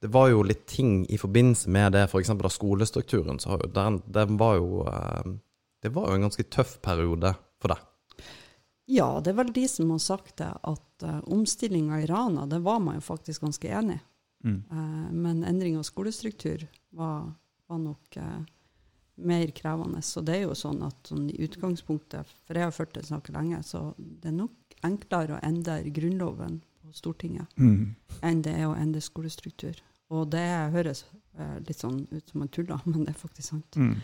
Det 0.01 0.09
var 0.09 0.31
jo 0.31 0.41
litt 0.43 0.65
ting 0.65 1.03
i 1.13 1.17
forbindelse 1.21 1.69
med 1.69 1.93
det, 1.93 2.07
f.eks. 2.09 2.29
av 2.33 2.49
skolestrukturen. 2.49 3.39
Så 3.39 3.57
den, 3.69 4.01
den 4.09 4.37
var 4.41 4.55
jo 4.57 4.85
eh, 4.89 5.33
Det 5.81 5.89
var 5.93 6.09
jo 6.09 6.15
en 6.17 6.25
ganske 6.25 6.45
tøff 6.49 6.79
periode 6.81 7.35
for 7.61 7.73
deg. 7.73 7.87
Ja, 8.91 9.21
det 9.23 9.31
er 9.31 9.37
vel 9.37 9.53
de 9.53 9.67
som 9.69 9.91
har 9.93 10.01
sagt 10.03 10.35
det, 10.41 10.49
at 10.67 11.05
uh, 11.05 11.19
omstillinga 11.31 12.01
i 12.01 12.07
Rana, 12.09 12.45
det 12.45 12.59
var 12.59 12.81
man 12.83 12.97
jo 12.97 13.03
faktisk 13.05 13.41
ganske 13.45 13.69
enig 13.69 13.95
i. 13.95 14.01
Mm. 14.43 14.57
Uh, 14.71 15.11
men 15.13 15.43
endring 15.47 15.77
av 15.79 15.85
skolestruktur 15.87 16.65
var, 16.97 17.31
var 17.69 17.79
nok 17.79 18.17
uh, 18.17 18.41
mer 19.21 19.53
krevende. 19.57 20.01
Så 20.01 20.21
det 20.25 20.35
er 20.37 20.43
jo 20.47 20.57
sånn 20.57 20.81
at 20.85 21.13
sånn 21.13 21.29
i 21.29 21.39
utgangspunktet, 21.45 22.29
for 22.45 22.57
jeg 22.57 22.67
har 22.67 22.75
ført 22.75 22.93
det 22.97 23.05
snakket 23.07 23.37
lenge, 23.37 23.61
så 23.63 23.91
det 23.97 24.33
er 24.33 24.37
nok 24.41 24.75
enklere 24.85 25.37
å 25.37 25.43
endre 25.45 25.81
Grunnloven 25.93 26.59
på 26.81 26.91
Stortinget 26.97 27.47
Mm. 27.57 27.95
enn 28.21 28.41
det 28.41 28.57
er 28.57 28.67
å 28.67 28.75
endre 28.75 29.01
skolestruktur. 29.01 29.77
Og 30.11 30.27
det 30.33 30.45
høres 30.73 31.05
eh, 31.39 31.57
litt 31.67 31.79
sånn 31.79 32.03
ut 32.11 32.31
som 32.31 32.43
man 32.43 32.51
tuller, 32.51 32.83
men 32.89 33.05
det 33.05 33.15
er 33.15 33.19
faktisk 33.21 33.53
sant. 33.53 33.79
Mm. 33.79 33.95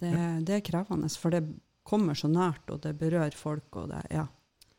Det, 0.00 0.12
det 0.48 0.58
er 0.58 0.64
krevende, 0.64 1.08
for 1.16 1.32
det 1.32 1.44
kommer 1.86 2.18
så 2.18 2.28
nært, 2.28 2.68
og 2.72 2.82
det 2.84 2.96
berører 3.00 3.36
folk, 3.36 3.68
og 3.82 3.92
det 3.94 4.04
Ja. 4.14 4.26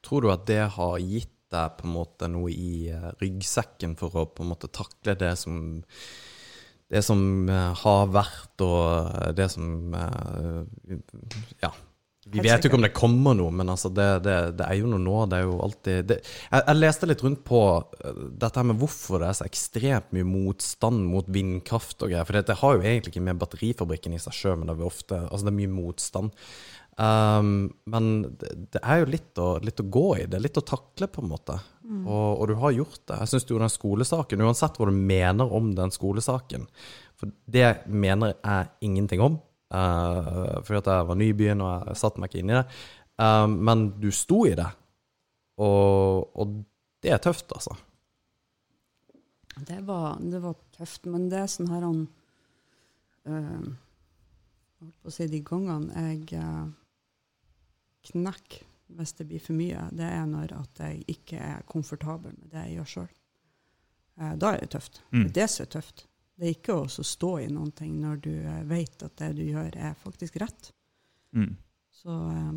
Tror 0.06 0.24
du 0.24 0.30
at 0.32 0.46
det 0.48 0.62
har 0.76 1.00
gitt 1.02 1.34
deg 1.52 1.78
på 1.80 1.88
en 1.88 1.94
måte 1.96 2.28
noe 2.32 2.52
i 2.52 2.88
eh, 2.94 3.10
ryggsekken 3.22 3.96
for 4.00 4.14
å 4.20 4.28
på 4.30 4.44
en 4.44 4.52
måte 4.52 4.70
takle 4.72 5.16
det 5.20 5.34
som 5.40 5.80
det 6.88 7.02
som 7.04 7.20
eh, 7.52 7.72
har 7.82 8.12
vært, 8.14 8.64
og 8.64 9.36
det 9.36 9.50
som 9.52 9.96
Ja. 11.64 11.74
Vi 12.32 12.44
vet 12.44 12.64
jo 12.64 12.70
ikke 12.70 12.78
om 12.80 12.86
det 12.86 12.94
kommer 12.96 13.36
noe, 13.38 13.54
men 13.56 13.70
altså 13.72 13.92
det, 13.94 14.08
det, 14.26 14.36
det 14.60 14.66
er 14.68 14.80
jo 14.80 14.90
noe 14.92 15.02
nå. 15.02 15.18
Det 15.32 15.38
er 15.40 15.46
jo 15.46 15.60
alltid 15.64 16.10
det, 16.10 16.18
jeg, 16.26 16.64
jeg 16.64 16.80
leste 16.80 17.10
litt 17.10 17.24
rundt 17.24 17.44
på 17.48 17.62
eh, 17.78 18.24
dette 18.42 18.60
her 18.60 18.68
med 18.68 18.82
hvorfor 18.82 19.22
det 19.24 19.30
er 19.30 19.38
så 19.40 19.48
ekstremt 19.48 20.10
mye 20.16 20.28
motstand 20.28 21.06
mot 21.08 21.30
vindkraft 21.32 22.04
og 22.04 22.12
greier. 22.12 22.28
For 22.28 22.40
det 22.40 22.60
har 22.62 22.76
jo 22.76 22.84
egentlig 22.84 23.16
ikke 23.16 23.28
med 23.30 23.40
batterifabrikken 23.44 24.18
i 24.18 24.22
seg 24.24 24.36
sjøl, 24.36 24.60
men 24.60 24.72
det 24.72 24.76
er, 24.76 24.90
ofte, 24.90 25.22
altså 25.28 25.48
det 25.48 25.54
er 25.54 25.60
mye 25.62 25.76
motstand. 25.78 26.36
Um, 26.98 27.50
men 27.86 28.14
det, 28.42 28.82
er 28.82 29.04
jo 29.04 29.10
litt 29.14 29.38
å, 29.38 29.50
litt 29.62 29.82
å 29.84 29.90
gå 29.94 30.08
i. 30.18 30.24
Det 30.26 30.40
er 30.40 30.46
litt 30.48 30.58
å 30.58 30.66
takle, 30.66 31.10
på 31.12 31.24
en 31.24 31.32
måte. 31.32 31.60
Og, 31.88 32.42
og 32.42 32.48
du 32.50 32.56
har 32.60 32.74
gjort 32.76 33.04
det. 33.06 33.20
Jeg 33.22 33.32
syns 33.32 33.46
jo 33.48 33.60
den 33.62 33.72
skolesaken, 33.72 34.44
uansett 34.44 34.80
hva 34.80 34.90
du 34.90 34.96
mener 34.98 35.54
om 35.54 35.70
den 35.78 35.94
skolesaken 35.94 36.66
For 37.16 37.32
det 37.48 37.86
mener 37.88 38.36
jeg 38.36 38.72
ingenting 38.90 39.24
om. 39.24 39.38
Uh, 39.68 40.62
fordi 40.64 40.80
at 40.80 40.90
jeg 40.94 41.08
var 41.10 41.20
ny 41.20 41.28
i 41.34 41.36
byen, 41.36 41.64
og 41.66 41.90
jeg 41.90 42.00
satte 42.00 42.22
meg 42.22 42.32
ikke 42.32 42.44
inn 42.44 42.54
i 42.54 42.58
det. 42.58 42.64
Uh, 43.20 43.48
men 43.52 43.90
du 44.00 44.08
sto 44.16 44.46
i 44.48 44.56
det. 44.56 44.70
Og, 45.64 46.30
og 46.38 46.56
det 47.04 47.12
er 47.14 47.22
tøft, 47.24 47.52
altså. 47.52 47.76
Det 49.68 49.82
var, 49.88 50.20
det 50.22 50.40
var 50.44 50.56
tøft, 50.78 51.08
men 51.10 51.28
det 51.32 51.42
er 51.42 51.52
sånn 51.52 51.72
her 51.72 51.84
han 51.84 52.02
uh, 53.26 53.68
Jeg 54.78 54.86
holdt 54.86 55.00
på 55.02 55.10
å 55.10 55.16
si 55.16 55.28
de 55.32 55.42
gangene 55.46 56.08
jeg 56.12 56.42
uh, 56.44 56.68
knekker 58.12 58.66
hvis 58.98 59.18
det 59.18 59.26
blir 59.28 59.42
for 59.44 59.58
mye, 59.58 59.82
det 59.92 60.06
er 60.08 60.22
når 60.30 60.54
at 60.56 60.80
jeg 60.80 61.02
ikke 61.12 61.40
er 61.44 61.66
komfortabel 61.68 62.32
med 62.38 62.54
det 62.54 62.62
jeg 62.62 62.78
gjør 62.78 62.92
sjøl. 62.94 63.10
da 64.40 64.52
er 64.54 64.62
det 64.62 64.70
tøft. 64.72 65.02
Mm. 65.12 65.26
Det 65.26 65.28
er 65.28 65.34
det 65.42 65.48
som 65.52 65.66
er 65.66 65.72
tøft. 65.74 66.06
Det 66.38 66.46
er 66.46 66.54
ikke 66.54 66.76
å 66.84 66.88
stå 66.88 67.32
i 67.42 67.48
noen 67.50 67.72
ting 67.74 67.96
når 68.02 68.20
du 68.22 68.32
uh, 68.46 68.60
vet 68.70 69.02
at 69.08 69.16
det 69.24 69.32
du 69.40 69.44
gjør, 69.48 69.72
er 69.74 69.96
faktisk 70.04 70.36
rett. 70.44 70.72
Mm. 71.34 71.56
Så 71.98 72.14
eh, 72.14 72.52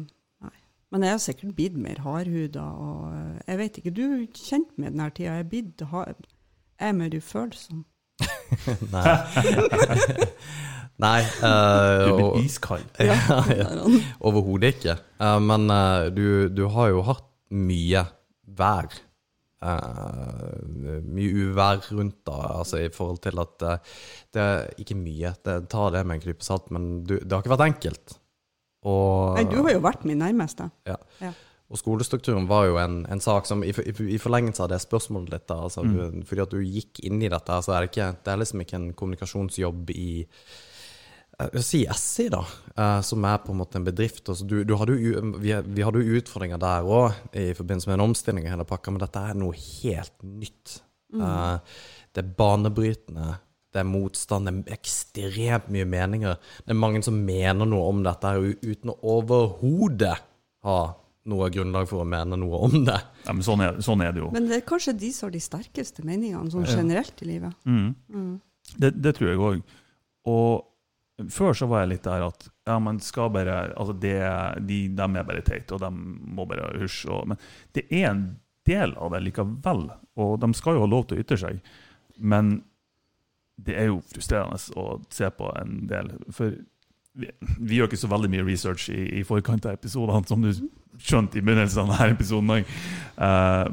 nei. 0.44 0.56
Men 0.92 1.04
jeg 1.06 1.14
har 1.14 1.22
sikkert 1.22 1.54
blitt 1.56 1.78
mer 1.80 2.00
hardhuda, 2.04 2.64
og 2.76 3.06
eh, 3.14 3.38
jeg 3.48 3.58
vet 3.62 3.78
ikke 3.80 3.92
Du 3.96 4.02
er 4.04 4.26
kjent 4.36 4.74
med 4.76 4.92
denne 4.92 5.08
tida. 5.16 5.38
Jeg 5.38 5.46
er 5.46 5.48
blitt 5.54 5.84
har- 5.94 6.12
jeg 6.12 6.88
er 6.92 6.96
mer 6.98 7.16
ufølsom. 7.16 7.80
Nei. 8.92 9.16
Nei. 11.00 11.20
uh, 11.40 12.04
Du 12.04 12.10
blir 12.18 12.44
iskald. 12.44 12.84
Ja, 13.00 13.16
ja. 13.48 13.64
Ja. 13.64 14.00
Overhodet 14.20 14.74
ikke. 14.76 14.98
Uh, 15.20 15.38
men 15.40 15.70
uh, 15.72 16.08
du, 16.12 16.48
du 16.52 16.66
har 16.74 16.90
jo 16.92 17.00
hatt 17.08 17.24
mye 17.50 18.04
vær. 18.60 18.92
Eh, 19.60 21.02
mye 21.04 21.44
uvær 21.50 21.82
rundt 21.92 22.22
da, 22.24 22.38
altså 22.62 22.80
i 22.80 22.88
forhold 22.94 23.20
til 23.26 23.42
at 23.42 23.66
eh, 23.68 23.92
det 24.32 24.40
er 24.46 24.70
ikke 24.80 24.96
mye. 24.96 25.34
Det, 25.44 25.58
ta 25.72 25.90
det 25.92 26.00
med 26.08 26.16
en 26.16 26.24
klype 26.24 26.46
salt, 26.46 26.70
men 26.72 27.02
du, 27.04 27.18
det 27.20 27.30
har 27.34 27.42
ikke 27.44 27.52
vært 27.56 27.66
enkelt. 27.68 28.16
Og, 28.88 29.36
Nei, 29.36 29.44
du 29.52 29.58
har 29.60 29.74
jo 29.74 29.82
vært 29.84 30.06
min 30.08 30.22
nærmeste. 30.24 30.70
Ja, 30.88 30.96
og 31.70 31.78
skolestrukturen 31.78 32.48
var 32.50 32.64
jo 32.66 32.78
en, 32.82 33.02
en 33.12 33.20
sak 33.22 33.44
som 33.46 33.60
i, 33.62 33.68
i, 33.70 33.92
i 34.16 34.18
forlengelse 34.18 34.64
av 34.64 34.72
det 34.72 34.80
spørsmålet 34.82 35.36
ditt, 35.36 35.52
altså, 35.54 35.84
Mm. 35.84 35.92
du, 35.92 36.24
fordi 36.26 36.42
at 36.42 36.56
du 36.56 36.64
gikk 36.64 36.98
inn 37.06 37.20
i 37.22 37.28
dette, 37.30 37.60
så 37.62 37.76
er 37.76 37.84
det, 37.84 37.92
ikke, 37.92 38.08
det 38.24 38.32
er 38.32 38.40
liksom 38.40 38.64
ikke 38.64 38.78
en 38.80 38.88
kommunikasjonsjobb 38.96 39.92
i 39.94 40.08
si 41.64 41.82
SI, 41.96 42.28
da, 42.32 42.40
eh, 42.76 43.00
som 43.06 43.24
er 43.24 43.40
på 43.44 43.54
en 43.54 43.60
måte 43.60 43.80
en 43.80 43.86
bedrift. 43.86 44.22
Altså, 44.28 44.46
du, 44.48 44.60
du 44.66 44.74
hadde 44.80 44.96
jo, 45.00 45.22
vi, 45.40 45.52
vi 45.54 45.84
hadde 45.86 46.02
jo 46.04 46.20
utfordringer 46.20 46.60
der 46.60 46.86
òg, 46.86 47.20
i 47.32 47.50
forbindelse 47.56 47.90
med 47.90 47.98
en 47.98 48.06
omstilling 48.08 48.48
av 48.48 48.56
hele 48.56 48.68
pakka, 48.68 48.94
men 48.94 49.02
dette 49.04 49.26
er 49.30 49.38
noe 49.38 49.56
helt 49.56 50.16
nytt. 50.24 50.80
Mm. 51.10 51.58
det 52.14 52.22
er 52.22 52.34
banebrytende, 52.38 53.32
det 53.74 53.80
er 53.80 53.86
motstand, 53.88 54.46
det 54.46 54.52
er 54.70 54.76
ekstremt 54.76 55.66
mye 55.74 55.86
meninger. 55.90 56.36
Det 56.62 56.70
er 56.70 56.78
mange 56.78 57.02
som 57.02 57.16
mener 57.26 57.66
noe 57.66 57.88
om 57.90 58.04
dette 58.06 58.30
her, 58.30 58.46
uten 58.62 58.92
å 58.92 58.98
overhodet 59.16 60.14
ha 60.66 60.78
noe 61.30 61.50
grunnlag 61.52 61.88
for 61.90 62.02
å 62.02 62.08
mene 62.08 62.38
noe 62.40 62.62
om 62.66 62.78
det. 62.86 62.96
Ja, 63.26 63.34
men 63.34 63.42
sånn 63.46 63.62
er, 63.64 63.80
sånn 63.84 64.02
er 64.04 64.14
det 64.14 64.22
jo. 64.22 64.30
Men 64.34 64.48
det 64.50 64.60
er 64.60 64.66
kanskje 64.66 64.94
de 64.98 65.10
som 65.14 65.28
har 65.28 65.34
de 65.34 65.42
sterkeste 65.44 66.04
meningene, 66.06 66.50
sånn 66.52 66.68
generelt 66.68 67.22
i 67.24 67.30
livet. 67.34 67.58
Mm. 67.68 67.92
Mm. 68.14 68.32
Det, 68.76 68.92
det 69.02 69.14
tror 69.18 69.30
jeg 69.30 69.42
òg. 69.50 69.76
Og 70.30 70.69
før 71.28 71.56
så 71.56 71.68
var 71.70 71.84
jeg 71.84 71.92
litt 71.94 72.06
der 72.06 72.24
at 72.24 72.46
ja, 72.68 72.78
men 72.82 73.00
skal 73.02 73.32
bare 73.34 73.58
Altså, 73.74 73.92
det, 73.92 74.16
de, 74.66 74.80
de 74.94 75.06
er 75.06 75.26
bare 75.26 75.44
teite, 75.44 75.74
og 75.76 75.82
de 75.82 75.90
må 75.90 76.46
bare 76.48 76.70
hysje. 76.80 77.20
Men 77.26 77.40
det 77.76 77.86
er 77.90 78.10
en 78.12 78.24
del 78.68 78.94
av 78.96 79.14
det 79.14 79.22
likevel, 79.26 79.86
og 80.20 80.34
de 80.42 80.52
skal 80.56 80.76
jo 80.76 80.84
ha 80.84 80.90
lov 80.90 81.08
til 81.08 81.18
å 81.18 81.24
ytre 81.24 81.40
seg. 81.40 81.62
Men 82.16 82.60
det 83.60 83.76
er 83.76 83.90
jo 83.90 84.02
frustrerende 84.08 84.60
å 84.80 85.00
se 85.12 85.28
på 85.36 85.48
en 85.60 85.80
del. 85.90 86.12
For 86.32 86.54
vi, 87.20 87.30
vi 87.58 87.78
gjør 87.78 87.90
ikke 87.90 88.00
så 88.00 88.10
veldig 88.10 88.30
mye 88.32 88.46
research 88.46 88.88
i, 88.92 89.00
i 89.20 89.24
forkant 89.26 89.66
av 89.66 89.76
episodene, 89.76 90.22
som 90.28 90.44
du 90.44 90.52
skjønte 91.00 91.40
i 91.40 91.44
begynnelsen 91.44 91.84
av 91.84 91.92
denne 91.92 92.14
episoden 92.14 92.54
òg. 92.54 92.74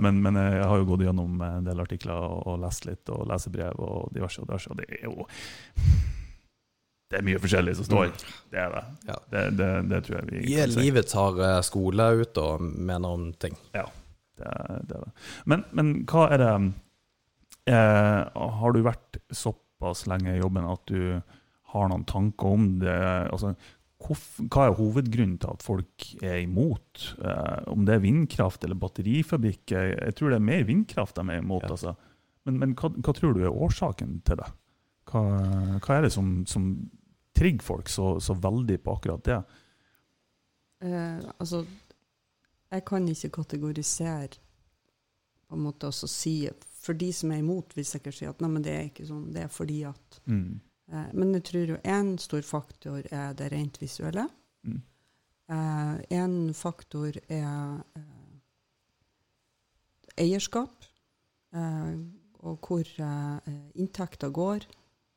men, 0.03 0.21
men 0.25 0.39
jeg 0.41 0.67
har 0.71 0.81
jo 0.81 0.89
gått 0.89 1.05
gjennom 1.05 1.41
en 1.45 1.67
del 1.67 1.83
artikler 1.83 2.17
og, 2.17 2.39
og 2.47 2.61
lest 2.63 2.87
litt, 2.89 3.03
og 3.13 3.27
lesebrev 3.29 3.79
og 3.83 4.13
diverse 4.15 4.41
og 4.41 4.49
diverse, 4.49 4.71
og 4.73 4.81
det 4.81 4.89
er 4.99 5.07
jo 5.07 5.27
det 7.07 7.19
er 7.21 7.23
mye 7.23 7.39
forskjellig 7.39 7.75
som 7.79 7.85
står. 7.87 8.09
Det 8.51 8.59
er 8.59 8.73
det. 8.73 8.81
Ja. 9.07 9.15
Det, 9.31 9.43
det, 9.59 9.69
det 9.91 9.99
tror 10.07 10.17
jeg 10.17 10.27
vi 10.31 10.41
kan 10.55 10.73
si. 10.73 10.79
Livet 10.81 11.07
tar 11.13 11.37
skole 11.63 12.07
ut 12.23 12.41
og 12.43 12.65
mener 12.67 13.15
om 13.15 13.29
ting. 13.39 13.55
Det, 13.71 13.83
er- 14.43 14.83
det 14.89 14.97
er 14.97 15.05
det. 15.05 15.13
Men, 15.49 15.63
men 15.71 15.93
hva 16.11 16.25
er 16.35 16.41
det 16.43 16.51
eh, 17.71 18.21
Har 18.59 18.75
du 18.75 18.81
vært 18.85 19.17
såpass 19.33 20.05
lenge 20.11 20.35
i 20.35 20.41
jobben 20.41 20.67
at 20.69 20.83
du 20.91 21.21
har 21.73 21.89
noen 21.91 22.05
tanker 22.07 22.53
om 22.57 22.67
det? 22.83 22.97
Altså, 23.31 23.53
hva 23.97 24.67
er 24.67 24.75
hovedgrunnen 24.77 25.39
til 25.41 25.49
at 25.55 25.63
folk 25.65 26.09
er 26.21 26.41
imot? 26.43 27.07
Eh, 27.17 27.63
om 27.73 27.87
det 27.87 27.95
er 27.97 28.03
vindkraft 28.03 28.63
eller 28.67 28.77
batterifabrikk? 28.83 29.63
Jeg, 29.73 29.95
jeg 29.97 30.15
tror 30.19 30.31
det 30.35 30.41
er 30.41 30.47
mer 30.51 30.67
vindkraft 30.67 31.17
de 31.17 31.25
er 31.33 31.41
imot. 31.41 31.65
Ja. 31.65 31.73
Altså. 31.75 31.95
Men, 32.47 32.59
men 32.61 32.75
hva, 32.79 32.91
hva 32.93 33.15
tror 33.17 33.33
du 33.35 33.41
er 33.47 33.51
årsaken 33.65 34.19
til 34.27 34.39
det? 34.43 34.51
Hva, 35.07 35.23
hva 35.83 35.97
er 35.97 36.05
det 36.07 36.13
som, 36.13 36.41
som 36.51 36.69
trigger 37.37 37.63
folk 37.65 37.89
så, 37.93 38.15
så 38.23 38.33
veldig 38.33 38.79
på 38.83 38.97
akkurat 38.97 39.23
det? 39.29 39.37
Eh, 40.85 41.21
altså, 41.37 41.63
jeg 42.71 42.85
kan 42.85 43.07
ikke 43.09 43.29
kategorisere 43.39 44.35
på 45.47 45.55
en 45.55 45.63
måte 45.63 45.87
også 45.87 46.09
si 46.11 46.33
For 46.87 46.95
de 46.95 47.09
som 47.11 47.31
er 47.31 47.41
imot, 47.41 47.73
vil 47.75 47.85
sikkert 47.87 48.15
si 48.15 48.25
at 48.27 48.39
nei, 48.39 48.49
men 48.51 48.63
det 48.63 48.71
er 48.73 48.85
ikke 48.87 49.07
sånn, 49.09 49.25
det 49.35 49.41
er 49.43 49.49
fordi 49.51 49.81
at 49.89 50.19
Mm. 50.27 50.59
eh, 50.91 51.09
Men 51.13 51.33
jeg 51.33 51.43
tror 51.43 51.71
jo 51.73 51.77
én 51.83 52.17
stor 52.19 52.41
faktor 52.41 53.01
er 53.11 53.33
det 53.33 53.51
rent 53.51 53.81
visuelle. 53.81 54.27
Mm. 54.63 54.81
En 56.11 56.53
faktor 56.53 57.15
er 57.29 57.83
eh, 57.95 58.03
eierskap, 60.17 60.85
eh, 61.53 61.93
og 62.39 62.59
hvor 62.67 62.83
eh, 62.83 63.53
inntekter 63.75 64.29
går. 64.29 64.65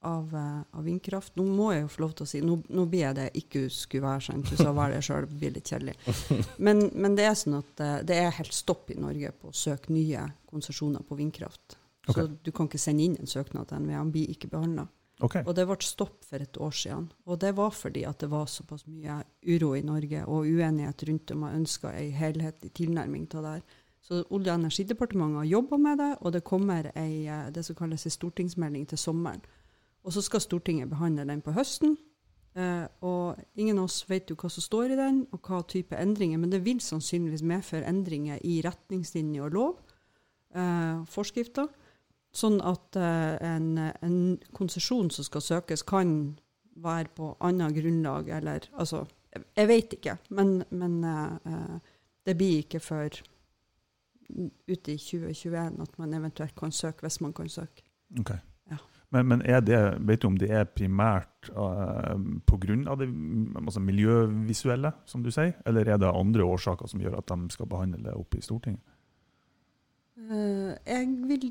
Av, 0.01 0.35
eh, 0.35 0.79
av 0.79 0.85
vindkraft. 0.85 1.35
Nå 1.37 1.45
må 1.45 1.73
jeg 1.75 1.85
jo 1.85 1.91
få 1.93 2.05
lov 2.05 2.15
til 2.17 2.25
å 2.27 2.29
si 2.31 2.41
Nå, 2.45 2.57
nå 2.69 2.87
blir 2.89 3.05
jeg 3.05 3.17
det 3.19 3.27
ikke 3.41 3.65
skulle 3.73 4.07
være 4.09 4.25
sant, 4.29 4.49
du 4.49 4.57
sa 4.57 4.73
det 4.73 5.03
sjøl, 5.05 5.27
det 5.29 5.41
blir 5.43 5.57
litt 5.57 5.73
kjedelig. 5.73 5.97
Men, 6.65 6.87
men, 6.95 7.17
det 7.19 7.27
er 7.29 7.37
sånn 7.39 7.59
at 7.61 7.83
eh, 7.85 7.99
det 8.09 8.17
er 8.17 8.39
helt 8.39 8.57
stopp 8.57 8.91
i 8.91 8.99
Norge 9.01 9.33
på 9.37 9.51
å 9.51 9.57
søke 9.57 9.93
nye 9.93 10.25
konsesjoner 10.51 11.05
på 11.07 11.19
vindkraft. 11.21 11.77
Så 12.09 12.25
Ok. 12.25 12.41
du 12.43 12.51
kan 12.53 12.67
ikke 12.67 12.81
sende 12.81 13.05
inn 13.05 13.19
en 13.21 13.29
søknad 13.29 13.69
til 13.69 13.85
NVE, 13.85 13.99
han 13.99 14.11
blir 14.15 14.33
ikke 14.33 14.49
behandla. 14.51 14.89
Okay. 15.21 15.45
Og 15.45 15.53
det 15.55 15.67
ble 15.69 15.77
stopp 15.85 16.25
for 16.25 16.41
et 16.41 16.57
år 16.57 16.73
siden. 16.73 17.11
Og 17.29 17.39
det 17.43 17.53
var 17.59 17.75
fordi 17.77 18.07
at 18.09 18.23
det 18.23 18.31
var 18.33 18.49
såpass 18.49 18.87
mye 18.89 19.19
uro 19.45 19.75
i 19.77 19.85
Norge 19.85 20.25
og 20.25 20.49
uenighet 20.49 21.05
rundt 21.11 21.35
om 21.35 21.45
man 21.45 21.59
ønska 21.61 21.93
ei 21.93 22.09
helhetlig 22.17 22.73
tilnærming 22.73 23.29
til 23.29 23.45
det 23.45 23.59
her. 23.59 23.63
Så 24.01 24.25
Olje- 24.33 24.55
og 24.55 24.63
energidepartementet 24.63 25.43
har 25.43 25.45
jobba 25.45 25.77
med 25.77 25.99
det, 25.99 26.17
og 26.21 26.33
det 26.33 26.41
kommer 26.45 26.91
ei, 26.97 27.27
eh, 27.29 27.51
det 27.53 27.67
som 27.67 27.77
kalles 27.77 28.07
en 28.07 28.17
stortingsmelding 28.17 28.89
til 28.89 28.99
sommeren. 28.99 29.43
Og 30.05 30.15
så 30.15 30.23
skal 30.25 30.41
Stortinget 30.41 30.91
behandle 30.91 31.27
den 31.29 31.43
på 31.45 31.53
høsten. 31.53 31.97
Eh, 32.59 32.87
og 33.07 33.39
ingen 33.55 33.79
av 33.79 33.87
oss 33.87 34.03
vet 34.11 34.31
jo 34.31 34.37
hva 34.41 34.51
som 34.51 34.65
står 34.65 34.95
i 34.95 34.99
den, 34.99 35.23
og 35.31 35.47
hva 35.47 35.61
type 35.71 35.97
endringer, 35.97 36.41
men 36.41 36.51
det 36.51 36.65
vil 36.65 36.81
sannsynligvis 36.83 37.45
medføre 37.47 37.87
endringer 37.87 38.41
i 38.43 38.59
retningslinjer 38.65 39.47
og 39.47 39.55
lov, 39.55 39.77
eh, 40.57 41.05
forskrifter. 41.07 41.69
Sånn 42.35 42.61
at 42.63 42.97
eh, 42.99 43.37
en, 43.43 43.73
en 43.79 44.19
konsesjon 44.57 45.11
som 45.15 45.27
skal 45.27 45.45
søkes, 45.47 45.83
kan 45.87 46.39
være 46.81 47.11
på 47.15 47.33
annet 47.41 47.75
grunnlag, 47.77 48.29
eller 48.29 48.69
altså 48.73 49.07
Jeg, 49.31 49.45
jeg 49.57 49.69
vet 49.69 49.93
ikke, 49.95 50.17
men, 50.35 50.65
men 50.75 51.05
eh, 51.07 51.35
eh, 51.47 51.91
det 52.27 52.35
blir 52.35 52.65
ikke 52.65 52.81
før 52.83 53.21
ute 54.67 54.91
i 54.91 54.99
2021 54.99 55.79
at 55.85 55.99
man 56.03 56.15
eventuelt 56.15 56.57
kan 56.59 56.73
søke, 56.73 57.05
hvis 57.07 57.21
man 57.21 57.33
kan 57.33 57.49
søke. 57.49 57.85
Ok. 58.19 58.33
Men, 59.11 59.27
men 59.27 59.41
det, 59.67 59.79
vet 60.07 60.23
du 60.23 60.29
om 60.29 60.37
det 60.39 60.51
er 60.55 60.69
primært 60.71 61.51
uh, 61.57 62.15
pga. 62.47 62.95
det 63.01 63.09
mm, 63.11 63.57
altså 63.65 63.83
miljøvisuelle, 63.83 64.93
som 65.07 65.25
du 65.25 65.33
sier, 65.35 65.57
eller 65.67 65.89
er 65.89 65.99
det 65.99 66.11
andre 66.11 66.47
årsaker 66.47 66.91
som 66.91 67.03
gjør 67.03 67.19
at 67.19 67.33
de 67.33 67.51
skal 67.51 67.67
behandle 67.71 68.05
det 68.05 68.15
oppe 68.15 68.39
i 68.39 68.45
Stortinget? 68.45 68.83
Uh, 70.21 70.77
jeg 70.87 71.11
vil 71.27 71.51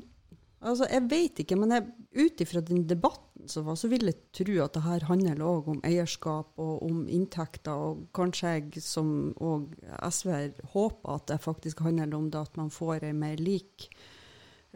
Altså, 0.60 0.84
jeg 0.92 1.06
vet 1.08 1.40
ikke, 1.40 1.56
men 1.56 1.72
ut 2.12 2.40
ifra 2.44 2.60
den 2.60 2.82
debatten 2.84 3.48
som 3.48 3.64
var, 3.64 3.78
så 3.80 3.88
vil 3.88 4.10
jeg 4.10 4.18
tro 4.36 4.58
at 4.60 4.74
det 4.76 4.82
her 4.84 5.06
handler 5.08 5.40
òg 5.40 5.70
om 5.72 5.78
eierskap 5.88 6.60
og 6.60 6.82
om 6.84 7.06
inntekter, 7.08 7.72
og 7.72 8.02
kanskje 8.16 8.52
jeg 8.58 8.82
som 8.84 9.32
òg 9.40 9.70
SV-er 10.04 10.52
håper 10.74 11.14
at 11.16 11.30
det 11.32 11.40
faktisk 11.40 11.80
handler 11.80 12.12
om 12.18 12.28
det 12.28 12.42
at 12.44 12.60
man 12.60 12.68
får 12.68 13.08
en 13.08 13.22
mer 13.22 13.40
lik 13.40 13.88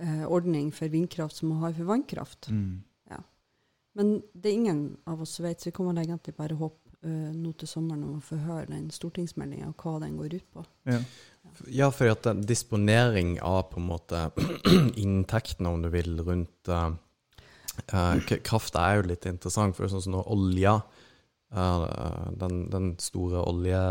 eh, 0.01 0.25
ordning 0.27 0.73
for 0.75 0.93
vindkraft 0.93 1.41
som 1.41 1.53
man 1.53 1.65
har 1.65 1.77
for 1.77 1.93
vannkraft. 1.93 2.51
Mm. 2.51 2.83
Men 3.95 4.23
det 4.33 4.51
er 4.51 4.55
ingen 4.59 4.97
av 5.07 5.23
oss 5.23 5.37
som 5.39 5.47
vet, 5.47 5.61
så 5.61 5.71
vi 5.71 5.77
kommer 5.77 6.01
egentlig 6.03 6.35
bare 6.35 6.57
håpe 6.59 6.97
eh, 7.07 7.31
nå 7.35 7.53
til 7.59 7.71
sommeren 7.71 8.03
om 8.03 8.17
å 8.19 8.25
få 8.25 8.41
høre 8.43 8.73
den 8.73 8.89
stortingsmeldinga 8.93 9.71
og 9.71 9.85
hva 9.85 10.01
den 10.03 10.17
går 10.19 10.35
ut 10.35 10.49
på. 10.51 10.67
Ja. 10.91 10.99
Ja, 11.71 11.91
fordi 11.95 12.11
at 12.11 12.47
disponering 12.49 13.37
av 13.45 13.69
på 13.71 13.79
en 13.79 13.87
måte 13.87 14.25
inntektene, 15.05 15.71
om 15.71 15.85
du 15.85 15.91
vil, 15.93 16.17
rundt 16.27 16.71
uh, 16.73 16.97
kraft 18.43 18.79
er 18.81 18.99
jo 18.99 19.09
litt 19.13 19.29
interessant. 19.31 19.77
For 19.77 19.85
det 19.85 19.93
er 19.93 19.95
sånn 19.95 20.07
som 20.09 20.17
når 20.17 20.31
olja, 20.35 20.75
uh, 21.55 21.87
den, 22.43 22.65
den 22.75 22.95
store 23.03 23.47
olje... 23.47 23.83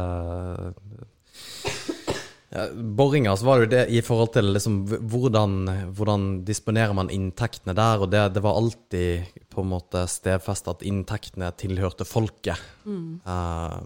Ja, 2.54 2.68
Boringa, 2.74 3.34
så 3.38 3.46
var 3.48 3.60
det 3.60 3.66
jo 3.66 3.70
det 3.72 3.84
i 3.98 4.02
forhold 4.06 4.34
til 4.36 4.52
liksom, 4.54 4.76
hvordan, 5.10 5.54
hvordan 5.98 6.26
disponerer 6.46 6.94
man 6.94 7.10
inntektene 7.10 7.74
der, 7.74 8.04
og 8.04 8.12
det, 8.14 8.22
det 8.36 8.44
var 8.46 8.60
alltid 8.60 9.40
på 9.50 9.64
en 9.64 9.72
måte 9.72 10.04
stedfest 10.10 10.70
at 10.70 10.84
inntektene 10.86 11.50
tilhørte 11.58 12.06
folket. 12.06 12.62
Eh, 12.86 13.78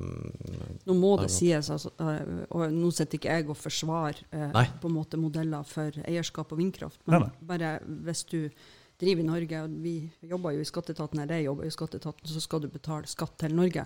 Nå 0.87 0.97
må 0.99 1.13
det 1.21 1.29
sies, 1.31 1.69
altså, 1.71 1.93
eh, 2.03 2.43
og 2.51 2.73
nå 2.75 2.91
sitter 2.95 3.21
ikke 3.21 3.37
jeg 3.37 3.47
og 3.47 3.59
forsvarer 3.59 4.19
eh, 4.35 4.59
på 4.81 4.91
en 4.91 4.97
måte 4.97 5.19
modeller 5.21 5.63
for 5.67 6.03
eierskap 6.03 6.51
og 6.51 6.59
vindkraft, 6.59 6.99
men 7.07 7.23
nei. 7.23 7.31
bare 7.47 7.77
hvis 7.85 8.25
du 8.27 8.41
driver 8.99 9.23
i 9.23 9.29
Norge, 9.29 9.63
og 9.63 9.79
vi 9.79 9.95
jobber 10.27 10.57
jo 10.57 10.63
i 10.63 10.67
skatteetaten, 10.67 11.23
eller 11.23 11.39
jeg 11.39 11.47
jobber 11.47 11.67
jo 11.67 11.71
i 11.71 11.77
skatteetaten, 11.77 12.29
så 12.33 12.43
skal 12.43 12.63
du 12.63 12.69
betale 12.73 13.07
skatt 13.07 13.35
til 13.45 13.55
Norge. 13.55 13.83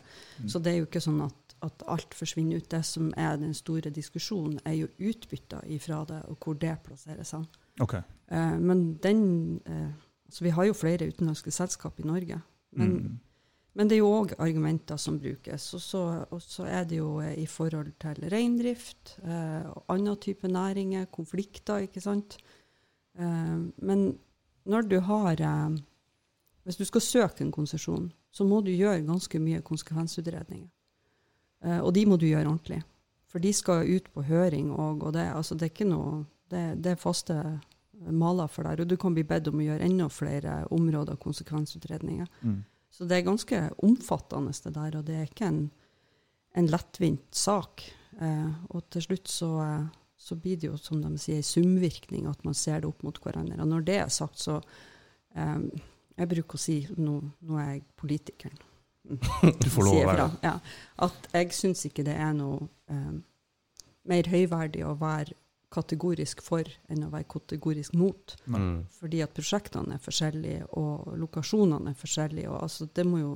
Så 0.48 0.62
det 0.64 0.72
er 0.72 0.82
jo 0.82 0.88
ikke 0.88 1.04
sånn 1.04 1.20
at, 1.26 1.51
at 1.64 1.84
alt 1.88 2.14
forsvinner 2.14 2.58
ut. 2.58 2.70
Det 2.72 2.84
som 2.86 3.14
er 3.18 3.36
den 3.38 3.54
store 3.54 3.90
diskusjonen, 3.94 4.60
er 4.66 4.74
jo 4.80 4.88
utbytta 5.00 5.62
ifra 5.68 6.04
det, 6.10 6.22
og 6.30 6.38
hvor 6.44 6.54
det 6.54 6.78
plasseres 6.86 7.32
hen. 7.32 7.46
Okay. 7.82 8.02
Eh, 8.32 8.58
men 8.60 8.94
den 9.04 9.62
eh, 9.66 9.92
Altså, 10.32 10.44
vi 10.44 10.50
har 10.56 10.64
jo 10.64 10.74
flere 10.74 11.08
utenlandske 11.12 11.52
selskap 11.52 12.00
i 12.00 12.04
Norge. 12.08 12.38
Men, 12.72 12.92
Mm. 12.92 13.20
men 13.76 13.88
det 13.90 13.96
er 13.96 14.00
jo 14.00 14.12
òg 14.24 14.34
argumenter 14.40 14.96
som 14.98 15.20
brukes. 15.20 15.74
Og 15.74 15.82
så, 15.82 16.26
og 16.32 16.42
så 16.42 16.64
er 16.64 16.84
det 16.88 16.98
jo 16.98 17.20
eh, 17.20 17.34
i 17.44 17.46
forhold 17.46 17.92
til 18.00 18.30
reindrift 18.32 19.20
eh, 19.24 19.68
og 19.68 19.84
andre 19.90 20.16
typer 20.16 20.48
næringer, 20.48 21.06
konflikter, 21.12 21.78
ikke 21.84 22.00
sant. 22.02 22.38
Eh, 23.20 23.60
men 23.84 24.18
når 24.66 24.82
du 24.88 25.00
har 25.00 25.32
eh, 25.42 25.78
Hvis 26.64 26.78
du 26.78 26.86
skal 26.86 27.02
søke 27.02 27.42
en 27.44 27.52
konsesjon, 27.52 28.12
så 28.32 28.44
må 28.46 28.62
du 28.62 28.72
gjøre 28.72 29.02
ganske 29.06 29.40
mye 29.40 29.62
konsekvensutredninger. 29.62 30.68
Eh, 31.66 31.80
og 31.80 31.94
de 31.96 32.06
må 32.10 32.18
du 32.18 32.28
gjøre 32.30 32.48
ordentlig. 32.48 32.82
For 33.32 33.44
de 33.44 33.54
skal 33.56 33.88
ut 33.88 34.10
på 34.12 34.26
høring, 34.28 34.72
og, 34.76 35.06
og 35.06 35.14
det, 35.16 35.30
altså, 35.32 35.56
det 35.56 35.70
er 35.70 35.76
ikke 35.76 35.92
noe 35.92 36.26
det, 36.52 36.66
det 36.84 36.94
er 36.94 37.00
faste 37.00 37.38
maler 38.10 38.50
for 38.50 38.66
deg, 38.66 38.82
og 38.82 38.90
du 38.90 38.98
kan 39.00 39.14
bli 39.16 39.24
bedt 39.28 39.50
om 39.52 39.62
å 39.62 39.66
gjøre 39.66 39.86
enda 39.86 40.08
flere 40.12 40.58
områder 40.74 41.20
konsekvensutredninger. 41.22 42.28
Mm. 42.42 42.60
Så 42.92 43.08
det 43.08 43.18
er 43.18 43.28
ganske 43.28 43.62
omfattende, 43.86 44.54
det 44.66 44.74
der, 44.76 44.98
og 45.00 45.06
det 45.08 45.18
er 45.18 45.30
ikke 45.30 45.48
en, 45.48 45.62
en 46.58 46.70
lettvint 46.72 47.30
sak. 47.36 47.86
Eh, 48.20 48.50
og 48.76 48.90
til 48.92 49.06
slutt 49.06 49.32
så, 49.32 49.52
eh, 49.64 49.86
så 50.20 50.36
blir 50.36 50.60
det 50.60 50.68
jo, 50.72 50.80
som 50.82 51.00
de 51.04 51.14
sier, 51.22 51.40
en 51.40 51.48
sumvirkning, 51.48 52.28
at 52.30 52.44
man 52.48 52.58
ser 52.58 52.82
det 52.82 52.90
opp 52.90 53.06
mot 53.08 53.22
hverandre. 53.24 53.62
Og 53.64 53.72
når 53.72 53.88
det 53.88 53.98
er 54.02 54.14
sagt, 54.14 54.42
så 54.42 54.60
eh, 55.36 55.88
Jeg 56.20 56.28
bruker 56.28 56.60
å 56.60 56.60
si, 56.60 56.74
nå, 57.00 57.14
nå 57.48 57.56
er 57.58 57.68
jeg 57.70 57.84
politikeren, 57.98 58.58
Du 59.04 59.70
får 59.70 59.86
lov 59.88 59.98
å 59.98 60.08
være 60.08 60.26
det. 60.30 60.40
ja, 60.46 60.56
at 61.08 61.30
jeg 61.34 61.54
syns 61.58 61.86
ikke 61.90 62.06
det 62.06 62.16
er 62.22 62.34
noe 62.38 62.68
eh, 62.92 63.14
mer 64.12 64.30
høyverdig 64.30 64.84
å 64.86 64.96
være 65.00 65.38
kategorisk 65.72 66.42
for 66.44 66.68
enn 66.92 67.06
å 67.08 67.12
være 67.14 67.30
kategorisk 67.32 67.96
mot. 67.98 68.36
mm. 68.46 68.74
Fordi 69.00 69.22
at 69.24 69.34
prosjektene 69.36 69.96
er 69.96 70.04
forskjellige, 70.04 70.66
og 70.80 71.14
lokasjonene 71.22 71.94
er 71.94 72.00
forskjellige. 72.00 72.50
Og 72.52 72.66
altså, 72.68 72.90
det 72.94 73.08
må 73.08 73.24
jo 73.24 73.36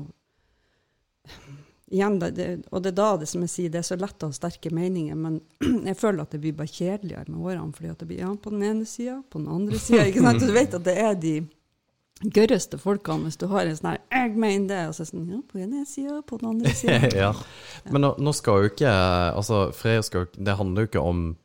Igjen, 1.85 2.15
det, 2.17 2.31
det, 2.33 2.45
og 2.73 2.81
det 2.81 2.91
er 2.91 2.97
da 2.97 3.07
det 3.21 3.27
som 3.29 3.43
jeg 3.45 3.51
sier, 3.53 3.69
det 3.69 3.77
er 3.77 3.85
så 3.85 3.95
lett 3.97 4.23
å 4.25 4.31
ha 4.31 4.33
sterke 4.33 4.71
meninger, 4.73 5.17
men 5.17 5.35
jeg 5.89 5.97
føler 5.99 6.23
at 6.23 6.31
det 6.33 6.39
blir 6.41 6.55
bare 6.57 6.71
kjedeligere 6.71 7.29
med 7.29 7.43
årene. 7.45 7.73
fordi 7.77 7.91
at 7.91 8.01
det 8.01 8.07
blir 8.09 8.21
ja, 8.23 8.31
på 8.41 8.53
den 8.53 8.63
ene 8.65 8.87
sida, 8.89 9.19
på 9.29 9.41
den 9.41 9.51
andre 9.53 9.79
sida. 9.79 10.33
Du 10.41 10.49
vet 10.53 10.73
at 10.73 10.85
det 10.85 10.95
er 11.01 11.13
de 11.13 11.35
gørreste 12.23 12.77
folkene 12.79 13.27
hvis 13.27 13.37
du 13.41 13.47
har 13.51 13.67
en 13.67 13.75
sånn 13.75 13.91
her 13.91 14.01
'Jeg 14.11 14.35
mener 14.39 14.67
det', 14.67 14.87
og 14.87 14.93
så 14.95 15.01
er 15.03 15.09
sånn 15.11 15.31
Ja, 15.31 15.41
på 15.47 15.59
den 15.59 15.73
ene 15.73 15.85
sida, 15.85 16.21
på 16.21 16.39
den 16.39 16.49
andre 16.49 16.71
sida. 16.73 17.09
ja. 17.25 17.33
Men 17.91 18.01
nå, 18.01 18.15
nå 18.17 18.33
skal 18.33 18.63
jo 18.63 18.69
ikke 18.71 18.91
Altså, 19.35 19.71
Freyr 19.75 20.01
skal 20.01 20.25
jo 20.25 20.43
Det 20.43 20.57
handler 20.57 20.81
jo 20.81 20.87
ikke 20.87 21.01
om 21.01 21.37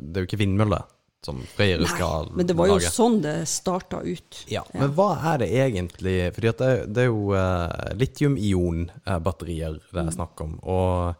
Det 0.00 0.16
er 0.16 0.22
jo 0.22 0.28
ikke 0.30 0.38
vindmøller 0.38 0.84
som 1.24 1.40
Freyr 1.56 1.80
skal 1.88 2.26
lage. 2.28 2.36
Men 2.36 2.46
det 2.46 2.56
var 2.56 2.68
jo 2.68 2.76
lage. 2.76 2.90
sånn 2.92 3.22
det 3.24 3.48
starta 3.48 4.02
ut. 4.04 4.44
Ja, 4.52 4.62
Men 4.74 4.92
hva 4.92 5.16
er 5.32 5.38
det 5.38 5.48
egentlig 5.56 6.34
Fordi 6.34 6.48
at 6.48 6.58
det, 6.58 6.72
det 6.92 7.02
er 7.06 7.08
jo 7.08 7.32
uh, 7.32 7.96
litium-ion-batterier 7.96 9.80
det 9.92 10.04
er 10.04 10.12
snakk 10.12 10.40
om. 10.44 10.58
Og 10.62 11.16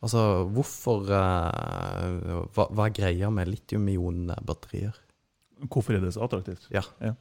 altså, 0.00 0.46
hvorfor 0.54 1.10
uh, 1.10 2.46
hva, 2.54 2.68
hva 2.70 2.86
er 2.86 2.94
greia 2.94 3.30
med 3.34 3.50
litium-ion-batterier? 3.50 4.94
Hvorfor 5.66 5.98
er 5.98 6.06
det 6.06 6.14
så 6.14 6.22
attraktivt? 6.28 6.70
Ja. 6.70 6.86
Ja. 7.02 7.16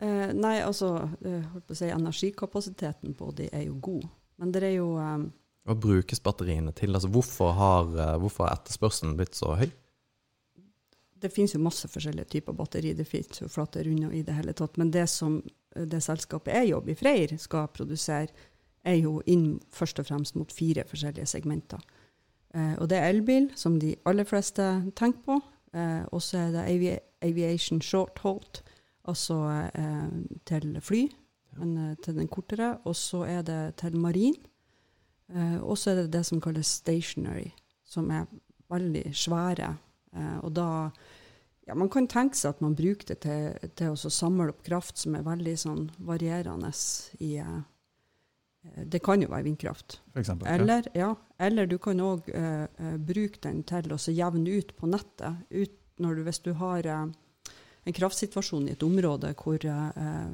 Eh, 0.00 0.30
nei, 0.32 0.56
altså 0.64 0.94
eh, 1.20 1.42
holdt 1.52 1.66
på 1.68 1.76
å 1.76 1.78
si, 1.78 1.90
Energikapasiteten 1.92 3.14
på 3.18 3.28
de 3.36 3.50
er 3.52 3.66
jo 3.66 3.76
god. 3.84 4.06
Men 4.40 4.54
det 4.54 4.64
er 4.64 4.76
jo 4.78 4.94
eh, 4.96 5.26
Hva 5.68 5.76
brukes 5.76 6.22
batteriene 6.24 6.72
til? 6.76 6.94
Altså, 6.96 7.10
hvorfor 7.12 7.52
har, 7.58 7.92
eh, 7.92 8.16
hvorfor 8.22 8.46
har 8.46 8.56
etterspørselen 8.56 9.18
blitt 9.18 9.36
så 9.36 9.52
høy? 9.60 9.68
Det 11.20 11.28
finnes 11.34 11.52
jo 11.52 11.60
masse 11.60 11.88
forskjellige 11.92 12.30
typer 12.32 12.56
batteri. 12.56 12.94
Det 12.96 13.04
finnes 13.04 13.42
jo 13.42 13.50
flate 13.52 13.84
runde 13.84 14.08
i 14.16 14.22
det 14.24 14.38
hele 14.38 14.54
tatt. 14.56 14.80
Men 14.80 14.92
det 14.94 15.04
som 15.12 15.36
eh, 15.44 15.84
det 15.84 16.00
selskapet 16.06 16.56
jeg 16.56 16.72
jobber 16.72 16.94
i, 16.94 16.98
Freyr, 17.02 17.36
skal 17.42 17.68
produsere, 17.74 18.48
er 18.88 18.96
jo 19.02 19.18
inn 19.28 19.58
først 19.76 20.00
og 20.00 20.08
fremst 20.08 20.36
mot 20.40 20.52
fire 20.52 20.86
forskjellige 20.88 21.28
segmenter. 21.28 21.82
Eh, 22.54 22.74
og 22.80 22.88
det 22.90 22.98
er 22.98 23.12
elbil, 23.12 23.50
som 23.56 23.76
de 23.82 23.94
aller 24.08 24.24
fleste 24.24 24.64
tenker 24.96 25.26
på. 25.26 25.40
Eh, 25.76 26.02
og 26.08 26.22
så 26.24 26.46
er 26.46 26.54
det 26.56 26.66
avi 26.66 26.96
aviation 27.20 27.82
short 27.84 28.18
hold, 28.24 28.62
altså 29.08 29.40
eh, 29.74 30.10
til 30.48 30.74
fly, 30.84 31.04
men 31.58 31.76
eh, 31.78 31.96
til 32.04 32.18
den 32.18 32.28
kortere. 32.28 32.76
Og 32.84 32.96
så 32.96 33.24
er 33.28 33.42
det 33.46 33.60
til 33.80 33.96
marin. 33.96 34.36
Eh, 35.30 35.58
og 35.62 35.78
så 35.78 35.92
er 35.92 36.02
det 36.02 36.12
det 36.14 36.24
som 36.26 36.42
kalles 36.42 36.70
stationary, 36.80 37.50
som 37.84 38.10
er 38.10 38.26
veldig 38.70 39.10
svære. 39.16 39.74
Eh, 40.16 40.36
og 40.44 40.52
da 40.56 40.68
ja, 41.66 41.74
Man 41.74 41.90
kan 41.92 42.08
tenke 42.10 42.38
seg 42.38 42.56
at 42.56 42.62
man 42.64 42.74
bruker 42.74 43.12
det 43.12 43.20
til, 43.22 43.68
til 43.78 43.92
å 43.94 44.10
samle 44.10 44.50
opp 44.50 44.64
kraft 44.66 44.98
som 44.98 45.14
er 45.14 45.26
veldig 45.26 45.54
sånn 45.60 45.84
varierende 46.02 46.72
i 47.22 47.36
eh, 47.38 47.60
Det 48.90 49.00
kan 49.04 49.22
jo 49.22 49.30
være 49.30 49.46
vindkraft. 49.46 50.00
For 50.10 50.22
eksempel. 50.24 50.48
Eller, 50.50 50.88
ja, 50.98 51.12
eller 51.38 51.70
du 51.70 51.78
kan 51.78 52.00
òg 52.02 52.26
eh, 52.34 52.96
bruke 52.98 53.40
den 53.46 53.62
til 53.68 53.94
å 53.94 54.00
jevne 54.10 54.58
ut 54.58 54.74
på 54.76 54.90
nettet. 54.90 55.46
Ut 55.50 55.76
når 56.00 56.18
du, 56.18 56.24
hvis 56.26 56.42
du 56.42 56.52
har 56.58 56.86
en 57.90 57.96
kraftsituasjon 57.98 58.68
i 58.70 58.76
et 58.78 58.82
område 58.86 59.34
hvor 59.40 59.58
eh, 59.66 60.30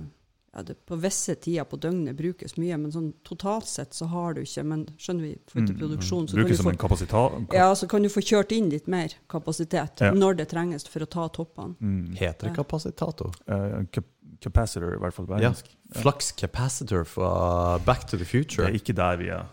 ja, 0.56 0.62
det 0.64 0.76
på 0.88 0.96
visse 0.96 1.34
tider 1.44 1.66
på 1.68 1.76
døgnet 1.76 2.16
brukes 2.16 2.54
mye, 2.56 2.78
men 2.80 2.92
sånn 2.94 3.10
totalt 3.28 3.66
sett 3.68 3.92
så 3.92 4.06
har 4.08 4.32
du 4.36 4.40
ikke 4.40 4.62
Men 4.64 4.86
skjønner 4.96 5.26
vi, 5.26 5.32
for 5.50 5.60
til 5.60 5.74
Mm, 5.74 5.80
produksjon, 5.82 6.28
så 6.30 6.36
kan, 6.36 6.44
Brukes 6.44 6.56
du 6.56 6.62
som 6.62 6.68
få, 6.70 6.72
en 6.72 6.80
kapasitet. 6.80 7.52
ja, 7.58 7.66
så 7.76 7.88
kan 7.92 8.02
du 8.06 8.08
få 8.08 8.22
kjørt 8.24 8.52
inn 8.56 8.70
litt 8.72 8.86
mer 8.88 9.12
kapasitet 9.28 10.00
Ja. 10.00 10.12
når 10.16 10.36
det 10.40 10.48
trenges 10.54 10.88
for 10.88 11.00
å 11.04 11.08
ta 11.12 11.26
toppene. 11.28 11.74
Mm. 11.80 12.14
Heter 12.16 12.48
det 12.48 12.54
kapasitator? 12.56 13.34
Uh, 13.50 13.84
cap- 13.92 14.08
capacitor, 14.40 14.94
i 14.94 15.00
hvert 15.00 15.14
fall 15.14 15.26
på 15.26 15.36
engelsk. 15.36 15.68
Ja. 15.94 16.00
Flux 16.00 16.32
capacitor 16.32 17.04
fra 17.04 17.78
Back 17.84 18.06
to 18.08 18.16
the 18.16 18.24
Future. 18.24 18.64
Det 18.66 18.72
er 18.74 18.80
ikke 18.80 18.96
der 18.96 19.16
vi 19.20 19.28
er. 19.28 19.44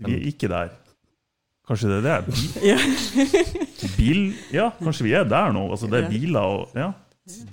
Vi 0.00 0.14
er 0.16 0.24
ikke 0.32 0.48
der. 0.48 0.70
Kanskje 1.68 1.88
det 1.92 2.00
er 2.00 2.24
det? 2.24 2.32
Bil, 2.32 2.64
Ja. 2.70 2.78
bil 3.96 4.34
Ja, 4.52 4.70
kanskje 4.80 5.04
vi 5.06 5.12
er 5.14 5.24
der 5.28 5.52
nå. 5.54 5.66
Altså, 5.70 5.86
det 5.90 6.04
er 6.04 6.08
biler 6.10 6.40
og 6.40 6.72
Ja. 6.74 6.92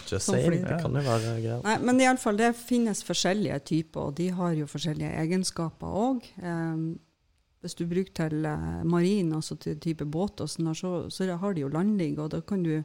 Just 0.07 0.29
saying. 0.29 0.61
Det 0.63 0.77
kan 0.81 0.95
jo 0.95 1.03
være 1.05 1.33
greier. 1.41 1.65
Nei, 1.65 1.75
men 1.89 2.01
iallfall, 2.03 2.39
det 2.39 2.53
finnes 2.59 3.03
forskjellige 3.07 3.59
typer, 3.71 4.09
og 4.09 4.15
de 4.19 4.29
har 4.37 4.55
jo 4.57 4.69
forskjellige 4.69 5.11
egenskaper 5.23 5.99
òg. 6.05 6.31
Um, 6.43 6.87
hvis 7.65 7.75
du 7.77 7.87
bruker 7.89 8.13
til 8.15 8.45
eh, 8.45 8.81
marin, 8.87 9.33
altså 9.35 9.57
til 9.59 9.79
type 9.81 10.05
båt, 10.05 10.43
og 10.43 10.49
sånn, 10.51 10.69
så, 10.77 10.91
så 11.11 11.27
har 11.41 11.55
de 11.55 11.65
jo 11.65 11.71
landligg, 11.73 12.19
og 12.21 12.31
da 12.35 12.41
kan 12.45 12.61
du 12.63 12.75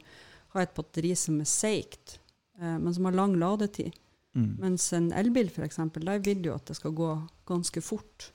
ha 0.55 0.62
et 0.62 0.72
batteri 0.76 1.12
som 1.18 1.40
er 1.42 1.48
seigt, 1.48 2.16
eh, 2.59 2.78
men 2.81 2.92
som 2.94 3.09
har 3.09 3.18
lang 3.18 3.37
ladetid. 3.40 3.92
Mm. 4.33 4.55
Mens 4.62 4.88
en 4.96 5.11
elbil, 5.12 5.50
f.eks., 5.52 5.78
der 6.00 6.24
vil 6.24 6.40
du 6.44 6.55
at 6.55 6.70
det 6.70 6.78
skal 6.78 6.96
gå 6.96 7.11
ganske 7.48 7.85
fort. 7.85 8.31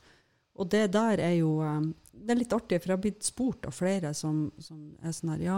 Og 0.57 0.69
det 0.69 0.87
der 0.93 1.21
er 1.21 1.35
jo 1.37 1.59
um, 1.61 1.91
Det 2.09 2.33
er 2.33 2.39
litt 2.39 2.53
artig, 2.53 2.79
for 2.81 2.89
jeg 2.89 2.97
har 2.97 3.01
blitt 3.01 3.25
spurt 3.25 3.67
av 3.69 3.75
flere 3.77 4.09
som, 4.17 4.47
som 4.57 4.79
er 5.05 5.13
sånn 5.13 5.35
her 5.35 5.43
Ja, 5.45 5.57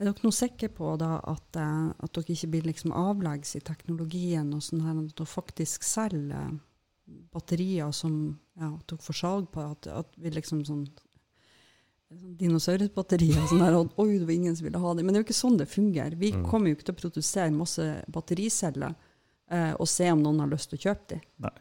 er 0.00 0.04
dere 0.12 0.22
nå 0.24 0.30
sikre 0.32 0.68
på 0.68 0.92
da 1.00 1.18
at, 1.26 1.56
eh, 1.56 1.90
at 1.98 2.12
dere 2.14 2.34
ikke 2.34 2.50
blir 2.52 2.62
liksom 2.68 2.92
avleggs 2.92 3.56
i 3.56 3.60
teknologien, 3.60 4.52
og 4.54 4.62
sånn 4.62 4.84
her, 4.86 4.98
at 5.04 5.16
dere 5.18 5.26
faktisk 5.26 5.82
selger 5.82 6.58
batterier 7.32 7.90
som 7.92 8.38
ja, 8.58 8.68
at 8.74 8.86
dere 8.86 8.98
får 9.02 9.14
salg 9.22 9.50
på, 9.50 9.60
at, 9.64 9.86
at 9.88 10.12
vi 10.16 10.30
liksom 10.30 10.64
sånn 10.64 10.86
sånn 10.86 11.04
Dinosaurbatterier 12.40 13.36
og 13.42 13.50
sånn 13.50 13.60
her, 13.60 13.74
og 13.76 13.98
oi, 14.00 14.14
det 14.16 14.24
var 14.24 14.32
ingen 14.32 14.54
som 14.56 14.64
ville 14.64 14.80
ha 14.80 14.92
det. 14.96 15.02
Men 15.04 15.12
det 15.12 15.18
er 15.18 15.22
jo 15.24 15.26
ikke 15.28 15.36
sånn 15.42 15.58
det 15.60 15.66
fungerer. 15.68 16.16
Vi 16.16 16.30
Mm. 16.32 16.44
kommer 16.48 16.68
jo 16.70 16.76
ikke 16.76 16.86
til 16.88 16.94
å 16.94 17.00
produsere 17.02 17.50
masse 17.52 17.84
battericeller 18.08 18.94
eh, 19.50 19.74
og 19.78 19.86
se 19.88 20.10
om 20.12 20.22
noen 20.22 20.40
har 20.40 20.48
lyst 20.48 20.70
til 20.70 20.78
å 20.78 20.82
kjøpe 20.86 21.06
de. 21.08 21.20
Nei. 21.44 21.52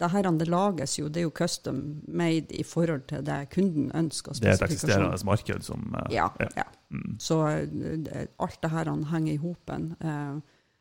Det 0.00 0.10
her 0.10 0.22
det 0.38 0.48
lages 0.48 0.98
jo, 0.98 1.08
det 1.08 1.20
er 1.20 1.28
jo 1.28 1.30
custom 1.30 2.00
made 2.08 2.50
i 2.50 2.64
forhold 2.66 3.06
til 3.06 3.22
det 3.24 3.50
kunden 3.54 3.92
ønsker. 3.94 4.32
Det 4.40 4.48
er 4.50 4.54
et 4.58 4.62
eksisterende 4.70 5.24
marked 5.24 5.62
som 5.62 5.94
uh, 5.94 6.12
Ja. 6.12 6.28
ja. 6.40 6.48
ja. 6.56 6.64
Mm. 6.90 7.14
Så 7.18 7.36
uh, 7.38 8.24
alt 8.38 8.58
det 8.62 8.70
her 8.70 8.84
han 8.90 9.04
henger 9.04 9.32
i 9.32 9.36
hopen. 9.36 9.94
Uh, 10.02 10.40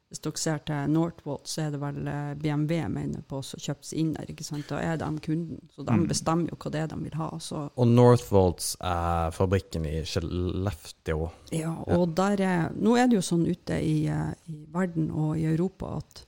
hvis 0.09 0.21
dere 0.21 0.37
ser 0.37 0.57
til 0.65 0.89
Northvolt, 0.93 1.47
så 1.49 1.61
er 1.63 1.71
det 1.73 1.79
vel 1.81 2.09
BMW 2.37 2.87
mener 2.87 3.21
på 3.25 3.39
som 3.41 3.57
kjøpes 3.59 3.93
inn 3.97 4.11
der. 4.13 4.27
ikke 4.29 4.43
sant? 4.45 4.67
Da 4.69 4.77
er 4.77 4.97
de 5.01 5.07
kunden, 5.25 5.57
så 5.73 5.81
de 5.85 5.91
Mm. 5.93 6.07
bestemmer 6.07 6.49
jo 6.51 6.55
hva 6.61 6.71
det 6.71 6.81
er 6.81 6.87
de 6.87 6.97
vil 7.03 7.15
ha. 7.17 7.29
Så, 7.39 7.69
Og 7.75 7.87
Northvolts 7.87 8.75
er 8.79 9.31
fabrikken 9.33 9.85
i 9.89 10.03
Skellefteå. 10.05 11.31
ja, 11.51 11.73
og 11.87 12.13
der 12.15 12.41
er, 12.41 12.69
Nå 12.75 12.95
er 12.95 13.07
det 13.07 13.15
jo 13.15 13.21
sånn 13.21 13.47
ute 13.49 13.73
i, 13.81 14.05
i 14.05 14.65
verden 14.73 15.09
og 15.11 15.37
i 15.37 15.45
Europa 15.45 15.97
at 15.97 16.25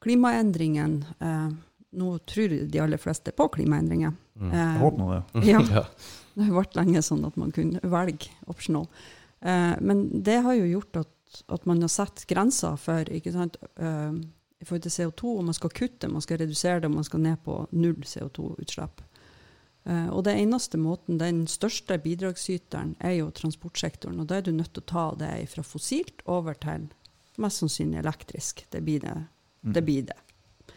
klimaendringen 0.00 1.04
eh, 1.20 1.48
Nå 1.96 2.18
tror 2.28 2.52
de 2.68 2.80
aller 2.82 3.00
fleste 3.00 3.32
på 3.32 3.48
klimaendringer. 3.54 4.12
Mm. 4.36 4.48
Eh, 4.52 4.58
Jeg 4.58 4.80
håper 4.82 4.98
nå 4.98 5.12
det. 5.14 5.22
ja. 5.52 5.60
Ja. 5.78 5.84
Det 6.38 6.46
har 6.46 6.54
vært 6.60 6.76
lenge 6.78 7.00
sånn 7.02 7.24
at 7.26 7.36
man 7.40 7.50
kunne 7.50 7.80
velge 7.82 8.28
optional. 8.46 8.84
Eh, 9.40 9.74
men 9.80 10.04
det 10.22 10.36
har 10.44 10.54
jo 10.54 10.68
gjort 10.68 11.00
at, 11.00 11.40
at 11.50 11.64
man 11.66 11.80
har 11.82 11.90
satt 11.90 12.22
grenser 12.30 12.76
for 12.78 13.08
ikke 13.10 13.32
sant, 13.34 13.56
eh, 13.76 14.12
i 14.58 14.66
forhold 14.66 14.84
til 14.86 14.94
CO2, 14.94 15.32
og 15.38 15.44
man 15.48 15.56
skal 15.56 15.72
kutte, 15.74 16.10
man 16.10 16.22
skal 16.22 16.38
redusere 16.42 16.80
det, 16.82 16.90
og 16.90 16.96
man 16.98 17.06
skal 17.06 17.22
ned 17.24 17.40
på 17.46 17.58
null 17.78 18.06
CO2-utslipp. 18.06 19.02
Eh, 19.88 20.08
og 20.12 20.24
det 20.26 20.34
eneste 20.38 20.78
måten, 20.78 21.18
den 21.18 21.46
største 21.50 21.98
bidragsyteren, 22.02 22.94
er 23.00 23.18
jo 23.18 23.30
transportsektoren. 23.34 24.18
Og 24.20 24.28
da 24.30 24.38
er 24.38 24.46
du 24.46 24.52
nødt 24.52 24.74
til 24.74 24.84
å 24.84 24.90
ta 24.92 25.04
det 25.18 25.32
fra 25.54 25.64
fossilt 25.66 26.22
over 26.26 26.58
til 26.60 26.88
mest 27.38 27.62
sannsynlig 27.62 28.00
elektrisk. 28.02 28.64
Det 28.70 28.82
blir 28.84 29.00
det. 29.06 29.14
Mm. 29.62 29.72
det, 29.74 29.82
blir 29.86 30.02
det. 30.10 30.18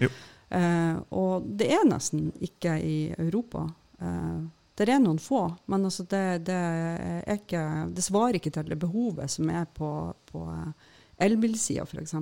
Jo. 0.01 0.09
Eh, 0.51 0.97
og 1.15 1.45
det 1.59 1.69
er 1.71 1.85
nesten 1.87 2.31
ikke 2.43 2.75
i 2.83 2.97
Europa. 3.15 3.65
Eh, 4.01 4.41
det 4.75 4.87
er 4.89 5.01
noen 5.03 5.19
få, 5.21 5.43
men 5.69 5.85
altså 5.85 6.03
det, 6.09 6.45
det, 6.47 6.57
er 7.21 7.37
ikke, 7.37 7.63
det 7.93 8.03
svarer 8.03 8.39
ikke 8.39 8.53
til 8.55 8.71
det 8.71 8.79
behovet 8.81 9.29
som 9.31 9.49
er 9.53 9.67
på, 9.77 9.89
på 10.31 10.45
eh, 10.51 10.91
elbilsida, 11.27 11.85
f.eks. 11.85 12.15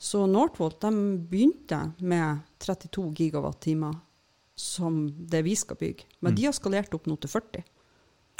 Så 0.00 0.22
Northvolt 0.26 0.80
begynte 1.28 1.82
med 1.98 2.40
32 2.64 3.10
gigawatt-timer 3.18 3.98
som 4.56 5.02
det 5.28 5.42
vi 5.44 5.54
skal 5.56 5.76
bygge. 5.76 6.06
Men 6.20 6.32
Mm. 6.32 6.36
de 6.36 6.44
har 6.44 6.56
skalert 6.56 6.94
opp 6.94 7.06
nå 7.06 7.16
til 7.20 7.30
40. 7.30 7.64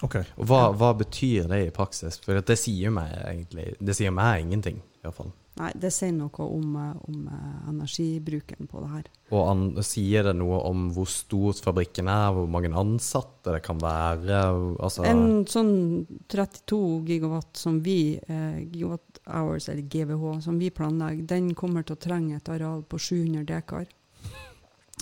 OK. 0.02 0.16
Og 0.40 0.46
hva, 0.48 0.62
hva 0.72 0.94
betyr 0.96 1.48
det 1.48 1.60
i 1.66 1.70
praksis? 1.74 2.16
For 2.24 2.40
det 2.40 2.56
sier 2.56 2.92
meg 2.92 3.12
egentlig 3.12 3.74
Det 3.80 3.96
sier 3.96 4.10
meg 4.10 4.46
ingenting, 4.46 4.80
i 4.80 5.04
hvert 5.04 5.16
fall. 5.16 5.32
Nei, 5.58 5.72
det 5.74 5.90
sier 5.92 6.12
noe 6.14 6.44
om, 6.46 6.76
eh, 6.78 7.00
om 7.10 7.24
eh, 7.26 7.68
energibruken 7.68 8.68
på 8.70 8.80
det 8.84 8.90
her. 8.92 9.08
Og 9.34 9.48
an, 9.50 9.62
sier 9.84 10.24
det 10.28 10.36
noe 10.38 10.60
om 10.68 10.86
hvor 10.94 11.08
stor 11.10 11.58
fabrikken 11.58 12.08
er, 12.08 12.30
hvor 12.36 12.46
mange 12.48 12.70
ansatte 12.70 13.56
det 13.56 13.62
kan 13.66 13.80
være? 13.82 14.38
Altså, 14.78 15.04
En 15.10 15.42
sånn 15.50 16.06
32 16.30 16.80
gigawatt 17.10 17.60
som 17.60 17.80
vi, 17.84 18.14
eh, 18.16 18.60
gigawatt 18.62 19.20
hours, 19.26 19.68
eller 19.68 19.82
GWH, 19.82 20.40
som 20.46 20.58
vi 20.58 20.70
planlegger, 20.70 21.26
den 21.26 21.54
kommer 21.54 21.84
til 21.84 21.98
å 21.98 22.02
trenge 22.06 22.38
et 22.38 22.48
areal 22.48 22.82
på 22.86 22.98
700 22.98 23.44
dekar. 23.50 23.88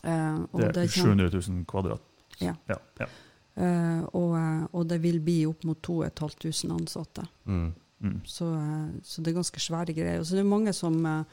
Eh, 0.04 0.38
og 0.52 0.60
Det 0.60 0.68
er 0.68 0.72
det 0.80 0.90
700 0.90 1.30
000 1.34 1.64
kvadrat. 1.68 2.02
Ja. 2.38 2.54
ja, 2.70 2.76
ja. 3.00 3.06
eh, 3.58 4.02
og, 4.14 4.32
eh, 4.38 4.64
og 4.72 4.88
det 4.88 5.00
vil 5.02 5.20
bli 5.20 5.40
opp 5.46 5.64
mot 5.66 5.80
2500 5.82 6.74
ansatte. 6.80 7.26
mm. 7.44 7.68
Mm. 8.00 8.20
Så, 8.24 8.54
eh, 8.54 9.00
så 9.02 9.22
det 9.22 9.32
er 9.32 9.40
ganske 9.40 9.60
svære 9.62 9.94
greier. 9.94 10.20
Og 10.20 10.26
så 10.26 10.38
det 10.38 10.44
er 10.44 10.50
mange 10.50 10.72
som, 10.72 10.98
eh, 11.06 11.24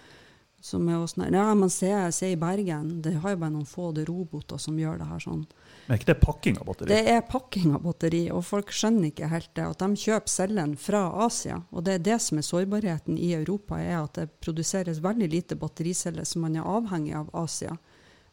som 0.61 0.87
er 0.89 0.97
også, 0.97 1.31
Ja, 1.31 1.53
man 1.53 1.69
ser, 1.69 2.11
ser 2.11 2.27
i 2.27 2.35
Bergen, 2.35 3.01
det 3.01 3.13
har 3.21 3.31
jo 3.31 3.37
bare 3.37 3.51
noen 3.51 3.65
få 3.65 3.93
roboter 4.07 4.57
som 4.57 4.77
gjør 4.77 4.97
det 4.97 5.07
her 5.07 5.19
sånn. 5.19 5.45
Men 5.87 5.93
er 5.93 5.99
ikke 5.99 6.13
det 6.13 6.21
pakking 6.21 6.57
av 6.57 6.65
batteri? 6.65 6.87
Det 6.87 7.07
er 7.07 7.21
pakking 7.21 7.75
av 7.75 7.83
batteri, 7.83 8.31
og 8.31 8.43
folk 8.43 8.71
skjønner 8.71 9.11
ikke 9.11 9.29
helt 9.29 9.53
det. 9.53 9.65
At 9.65 9.79
de 9.79 9.95
kjøper 9.95 10.27
cellen 10.27 10.75
fra 10.75 11.25
Asia. 11.25 11.61
Og 11.71 11.83
det 11.83 11.93
er 11.93 11.99
det 11.99 12.21
som 12.21 12.37
er 12.37 12.41
sårbarheten 12.41 13.19
i 13.19 13.33
Europa, 13.33 13.77
er 13.77 14.03
at 14.03 14.13
det 14.15 14.41
produseres 14.41 15.03
veldig 15.03 15.29
lite 15.29 15.55
battericeller 15.55 16.25
som 16.25 16.41
man 16.41 16.55
er 16.55 16.65
avhengig 16.65 17.13
av 17.13 17.29
Asia. 17.33 17.77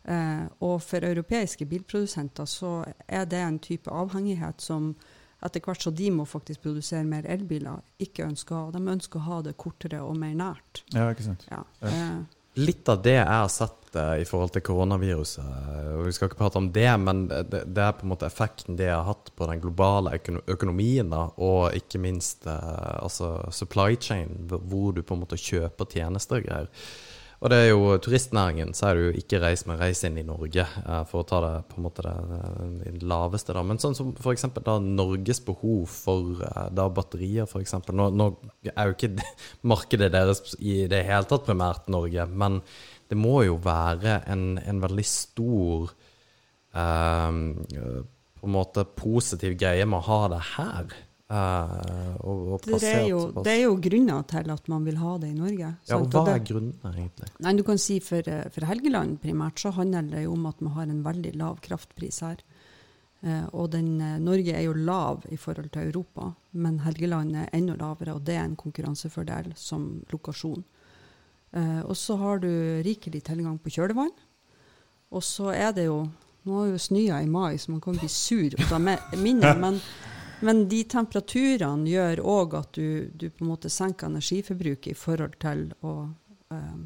Eh, 0.04 0.46
og 0.58 0.80
for 0.82 1.04
europeiske 1.04 1.66
bilprodusenter 1.66 2.48
så 2.50 2.84
er 3.06 3.28
det 3.30 3.38
en 3.38 3.58
type 3.62 3.90
avhengighet 3.90 4.60
som 4.60 4.96
etter 5.46 5.64
hvert 5.64 5.82
så 5.82 5.90
de 5.94 6.10
må 6.14 6.26
faktisk 6.28 6.62
produsere 6.66 7.04
mer 7.08 7.26
elbiler, 7.30 7.82
ikke 8.02 8.26
ønsker 8.28 8.56
å 8.56 8.60
ha. 8.66 8.70
De 8.76 8.82
ønsker 8.94 9.20
å 9.20 9.26
ha 9.30 9.40
det 9.48 9.56
kortere 9.60 10.02
og 10.04 10.14
mer 10.20 10.36
nært. 10.38 10.84
Ja, 10.94 11.08
ikke 11.12 11.26
sant. 11.30 11.46
Ja. 11.50 11.64
Ja. 11.82 11.90
Eh, 11.90 12.38
Litt 12.60 12.84
av 12.92 12.98
det 13.00 13.14
jeg 13.14 13.24
har 13.24 13.48
sett 13.48 13.94
eh, 13.96 14.18
i 14.20 14.24
forhold 14.28 14.50
til 14.52 14.60
koronaviruset, 14.66 15.44
eh, 15.72 15.86
og 15.96 16.02
vi 16.04 16.10
skal 16.12 16.28
ikke 16.28 16.36
prate 16.42 16.60
om 16.60 16.66
det, 16.74 16.90
men 17.00 17.22
det, 17.30 17.62
det 17.64 17.80
er 17.80 17.94
på 17.96 18.04
en 18.04 18.10
måte 18.12 18.28
effekten 18.28 18.76
det 18.76 18.90
har 18.92 19.06
hatt 19.08 19.30
på 19.38 19.48
den 19.48 19.62
globale 19.62 20.12
økono 20.18 20.42
økonomien, 20.52 21.08
da, 21.14 21.22
og 21.40 21.72
ikke 21.78 22.02
minst 22.04 22.44
eh, 22.44 22.92
altså 23.00 23.38
supply 23.56 23.96
chain, 23.96 24.34
hvor 24.52 24.92
du 24.92 25.00
på 25.00 25.16
en 25.16 25.22
måte 25.24 25.40
kjøper 25.40 25.88
tjenester 25.96 26.42
og 26.42 26.50
greier. 26.50 26.68
Og 27.42 27.50
det 27.50 27.56
er 27.58 27.72
jo 27.72 27.96
turistnæringen, 27.98 28.70
så 28.70 28.86
er 28.86 28.94
det 28.94 29.02
jo 29.02 29.14
ikke 29.18 29.40
reis, 29.42 29.64
men 29.66 29.80
reis 29.80 30.04
inn 30.06 30.20
i 30.20 30.22
Norge, 30.22 30.62
eh, 30.62 31.00
for 31.10 31.24
å 31.24 31.26
ta 31.26 31.40
det 31.42 31.54
på 31.72 31.80
en 31.80 31.86
måte 31.88 32.04
det, 32.06 32.12
det 32.84 33.02
laveste, 33.02 33.56
da. 33.56 33.64
Men 33.66 33.80
sånn 33.82 33.96
som 33.98 34.12
eksempel 34.30 34.62
da 34.62 34.76
Norges 34.82 35.42
behov 35.42 35.90
for 35.90 36.38
eh, 36.46 36.68
da 36.70 36.86
batterier, 36.94 37.50
eksempel. 37.58 37.98
Nå, 37.98 38.08
nå 38.14 38.28
er 38.70 38.92
jo 38.92 38.94
ikke 38.94 39.26
markedet 39.72 40.12
deres 40.14 40.54
i 40.60 40.84
det 40.90 41.02
hele 41.08 41.26
tatt 41.26 41.48
primært 41.48 41.90
Norge, 41.90 42.28
men 42.30 42.62
det 43.10 43.18
må 43.18 43.40
jo 43.42 43.58
være 43.60 44.20
en, 44.30 44.46
en 44.62 44.82
veldig 44.86 45.08
stor 45.10 45.90
eh, 46.78 47.40
på 48.38 48.50
en 48.50 48.54
måte 48.54 48.86
positiv 48.98 49.58
greie 49.58 49.82
med 49.82 49.98
å 49.98 50.06
ha 50.12 50.20
det 50.30 50.44
her. 50.54 50.94
Eh, 51.32 52.16
og, 52.20 52.40
og 52.56 52.66
det, 52.66 52.88
er 52.88 53.06
jo, 53.08 53.20
det 53.40 53.52
er 53.54 53.62
jo 53.64 53.76
grunner 53.82 54.24
til 54.30 54.52
at 54.54 54.66
man 54.72 54.84
vil 54.88 54.98
ha 55.00 55.14
det 55.22 55.30
i 55.32 55.36
Norge. 55.38 55.70
Ja, 55.88 55.98
og 55.98 56.12
hva 56.12 56.24
er 56.34 56.42
grunnene, 56.44 56.92
egentlig? 56.92 57.30
Nei, 57.44 57.54
du 57.58 57.64
kan 57.66 57.80
si 57.80 57.98
for, 58.04 58.28
eh, 58.28 58.48
for 58.52 58.68
Helgeland 58.68 59.20
primært 59.22 59.62
så 59.62 59.72
handler 59.76 60.10
det 60.12 60.26
jo 60.26 60.34
om 60.36 60.50
at 60.50 60.60
man 60.64 60.76
har 60.76 60.90
en 60.92 61.04
veldig 61.06 61.34
lav 61.40 61.62
kraftpris 61.64 62.22
her. 62.26 62.44
Uh, 63.22 63.46
og 63.54 63.68
den, 63.70 64.00
Norge 64.18 64.50
er 64.50 64.64
jo 64.64 64.72
lav 64.74 65.22
i 65.30 65.36
forhold 65.38 65.68
til 65.70 65.92
Europa, 65.92 66.32
men 66.58 66.80
Helgeland 66.82 67.36
er 67.38 67.52
enda 67.54 67.76
lavere, 67.78 68.16
og 68.16 68.24
det 68.26 68.34
er 68.34 68.48
en 68.48 68.58
konkurransefordel 68.58 69.52
som 69.54 69.84
lokasjon. 70.10 70.64
Uh, 71.54 71.84
og 71.86 71.94
så 72.00 72.16
har 72.18 72.42
du 72.42 72.50
rikelig 72.82 73.22
tilgang 73.28 73.60
på 73.62 73.70
kjølevann. 73.76 74.10
Og 75.12 75.22
så 75.22 75.52
er 75.54 75.72
det 75.76 75.86
jo 75.90 76.02
Nå 76.42 76.56
er 76.58 76.72
jo 76.72 76.78
snøa 76.82 77.20
i 77.22 77.28
mai, 77.30 77.54
så 77.54 77.70
man 77.70 77.78
kan 77.78 77.94
bli 77.94 78.08
sur 78.10 78.56
av 78.74 78.80
minnet, 78.82 79.58
men, 79.62 79.76
men 80.42 80.68
de 80.68 80.82
temperaturene 80.84 81.88
gjør 81.90 82.20
òg 82.24 82.54
at 82.58 82.72
du, 82.72 83.08
du 83.14 83.28
på 83.30 83.44
en 83.44 83.50
måte 83.52 83.70
senker 83.70 84.06
energiforbruket 84.10 84.92
i 84.92 84.98
forhold 84.98 85.36
til 85.42 85.68
å 85.82 85.94
eh, 86.50 86.78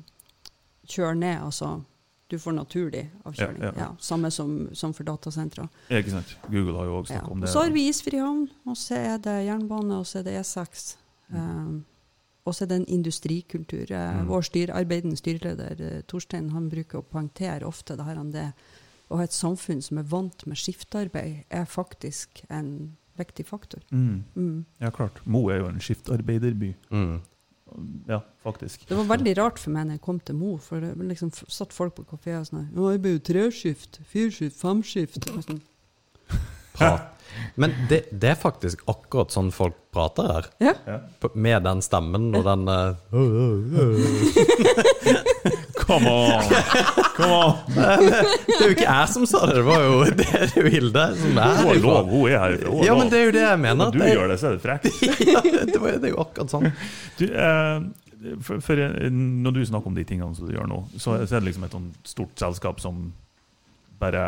kjøre 0.87 1.17
ned. 1.19 1.41
Altså 1.43 1.83
du 2.29 2.39
får 2.43 2.57
naturlig 2.57 3.05
avkjøling. 3.25 3.61
Ja, 3.63 3.73
Ja, 3.77 3.83
ja. 3.85 3.89
samme 4.03 4.31
som, 4.35 4.69
som 4.75 4.93
for 4.97 5.07
datasentre. 5.07 5.69
Ikke 5.95 6.11
sant? 6.11 6.33
Google 6.51 6.75
har 6.81 6.87
jo 6.91 6.97
Ja. 6.99 7.05
snakket 7.13 7.31
om 7.31 7.41
det. 7.41 7.49
så 7.53 7.61
har 7.63 7.71
vi 7.71 7.85
isfri 7.89 8.19
havn, 8.19 8.49
og 8.67 8.77
så 8.77 8.95
er 8.99 9.19
det 9.19 9.37
jernbane, 9.47 10.01
og 10.01 10.07
så 10.07 10.19
er 10.19 10.23
det 10.27 10.35
E6. 10.41 10.97
Um, 11.31 11.85
og 12.47 12.55
så 12.55 12.63
er 12.65 12.67
det 12.69 12.77
en 12.81 12.89
industrikultur. 12.99 13.91
Eh, 13.91 14.13
Mm. 14.23 14.27
Vår 14.29 14.43
styr, 14.43 14.71
arbeidende 14.75 15.17
styreleder 15.17 16.03
Torstein 16.07 16.51
han 16.51 16.69
bruker 16.71 16.99
å 16.99 17.03
poengtere 17.07 17.63
ofte 17.67 17.97
det 17.97 18.05
her 18.05 18.19
om 18.19 18.31
det. 18.33 18.53
Å 19.11 19.17
ha 19.17 19.23
et 19.23 19.31
samfunn 19.33 19.81
som 19.83 19.99
er 19.99 20.03
vant 20.03 20.47
med 20.47 20.57
skiftarbeid, 20.57 21.45
er 21.51 21.65
faktisk 21.65 22.43
en 22.51 22.97
viktig 23.19 23.47
faktor. 23.49 23.81
Mm. 23.91 24.25
Mm. 24.35 24.65
Ja, 24.83 24.91
klart. 24.95 25.21
Mo 25.25 25.49
er 25.53 25.59
jo 25.63 25.67
en 25.71 25.81
skiftarbeiderby. 25.83 26.75
Mm. 26.91 27.21
Ja, 28.09 28.21
faktisk. 28.43 28.89
Det 28.89 28.97
var 28.97 29.05
veldig 29.11 29.39
rart 29.39 29.59
for 29.59 29.71
meg 29.75 29.87
når 29.89 29.95
jeg 29.99 30.03
kom 30.07 30.21
til 30.23 30.35
Mo, 30.39 30.59
for 30.63 30.81
det 30.81 31.09
liksom 31.11 31.31
satt 31.35 31.73
folk 31.75 31.95
på 31.99 32.05
kafé 32.13 32.37
og 32.39 32.47
sånn 32.47 32.69
Å, 32.71 32.93
jeg 32.95 33.01
blir 33.03 33.13
jo 33.17 33.23
treskift, 33.27 33.93
fireskift, 34.07 34.57
femskift. 34.61 35.31
Og 35.35 35.43
sånn. 35.45 35.61
Prat. 36.77 37.03
Men 37.59 37.71
det, 37.91 38.01
det 38.13 38.29
er 38.33 38.39
faktisk 38.39 38.83
akkurat 38.89 39.31
sånn 39.35 39.51
folk 39.53 39.75
prater 39.93 40.25
her. 40.31 40.45
Ja. 40.63 40.75
Ja. 40.87 41.01
Med 41.35 41.63
den 41.67 41.83
stemmen 41.85 42.35
og 42.37 42.45
den 42.47 42.69
eh, 42.71 42.95
Come 45.87 46.11
on! 46.11 46.49
Come 47.17 47.33
on! 47.37 47.59
Det 47.77 48.57
er 48.57 48.65
jo 48.65 48.73
ikke 48.75 48.87
jeg 48.89 49.11
som 49.13 49.27
sa 49.31 49.43
det, 49.47 49.59
det 49.61 49.65
var 49.67 49.85
jo, 49.85 49.99
det 50.19 50.27
er 50.35 50.55
jo 50.59 50.65
Hilde 50.73 51.05
som 51.21 51.39
er 51.39 51.61
Hun 51.61 51.69
har 51.71 51.81
lov, 51.85 52.09
hun 52.11 52.25
er 52.31 52.39
herfra. 52.43 52.73
Hun 52.73 52.81
har 52.81 52.89
Ja, 52.89 52.97
men 52.99 53.13
det 53.13 53.21
er 53.21 53.29
jo 53.29 53.35
det 53.37 53.45
jeg 53.45 53.61
mener. 53.63 53.79
Når 53.85 53.93
du 53.95 54.01
det- 54.03 54.15
gjør 54.17 54.33
det, 54.33 54.39
så 54.43 54.49
er 54.51 54.57
det 54.57 54.65
frekt. 54.65 54.89
ja, 55.33 55.43
det, 55.45 55.79
var, 55.83 55.95
det 56.03 56.11
er 56.11 56.15
jo 56.17 56.23
akkurat 56.25 56.53
sånn. 56.57 56.67
Du, 57.21 57.25
eh, 57.31 57.77
for, 58.43 58.65
for 58.65 58.83
når 59.13 59.55
du 59.59 59.63
snakker 59.69 59.93
om 59.93 59.97
de 60.01 60.05
tingene 60.09 60.35
som 60.35 60.49
du 60.49 60.55
gjør 60.57 60.67
nå, 60.71 60.81
så, 60.97 61.21
så 61.27 61.37
er 61.37 61.45
det 61.45 61.51
liksom 61.53 61.69
et 61.69 61.77
sånt 61.79 62.11
stort 62.17 62.43
selskap 62.43 62.83
som 62.83 63.07
bare 64.01 64.25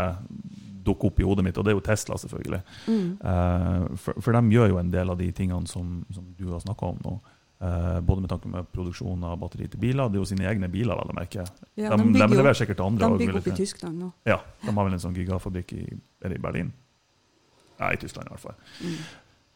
dukker 0.89 1.11
opp 1.11 1.19
i 1.21 1.27
hodet 1.27 1.45
mitt, 1.45 1.59
og 1.61 1.67
det 1.67 1.73
er 1.75 1.77
jo 1.77 1.83
Tesla, 1.85 2.17
selvfølgelig. 2.21 2.61
Mm. 2.87 3.09
Eh, 3.33 3.83
for, 4.01 4.21
for 4.25 4.37
de 4.39 4.55
gjør 4.55 4.71
jo 4.73 4.79
en 4.81 4.93
del 4.95 5.11
av 5.13 5.19
de 5.21 5.27
tingene 5.37 5.69
som, 5.69 5.99
som 6.15 6.25
du 6.39 6.47
har 6.55 6.63
snakka 6.65 6.93
om 6.95 7.03
nå. 7.05 7.17
Eh, 7.61 8.01
både 8.07 8.23
med 8.23 8.31
tanke 8.31 8.47
med 8.49 8.69
produksjon 8.71 9.25
av 9.27 9.39
batteri 9.41 9.67
til 9.69 9.81
biler. 9.83 10.09
Det 10.13 10.21
er 10.21 10.23
jo 10.23 10.29
sine 10.31 10.45
egne 10.47 10.69
biler, 10.71 10.95
vel 11.01 11.11
å 11.11 11.17
merke. 11.17 11.43
Ja, 11.75 11.91
de, 11.91 11.97
de 11.97 12.05
de, 12.05 12.13
bygger 12.13 12.29
jo- 12.29 12.37
leverer 12.43 12.55
sikkert 12.61 12.79
til 12.79 12.87
andre. 12.87 13.09
De 13.11 13.19
bygger 13.25 13.39
opp 13.41 13.49
i 13.51 13.55
Tyskland 13.59 13.99
nå. 13.99 14.13
Ja, 14.31 14.37
de 14.63 14.75
har 14.77 14.85
vel 14.87 14.95
en 14.95 15.03
sånn 15.03 15.17
gigafabrikk 15.19 15.73
i, 15.75 15.87
i 16.29 16.39
Berlin? 16.39 16.71
Nei, 17.81 17.93
i 17.95 17.99
Tyskland 17.99 18.31
i 18.31 18.35
hvert 18.37 18.45
fall. 18.45 18.55
Mm. 18.83 19.01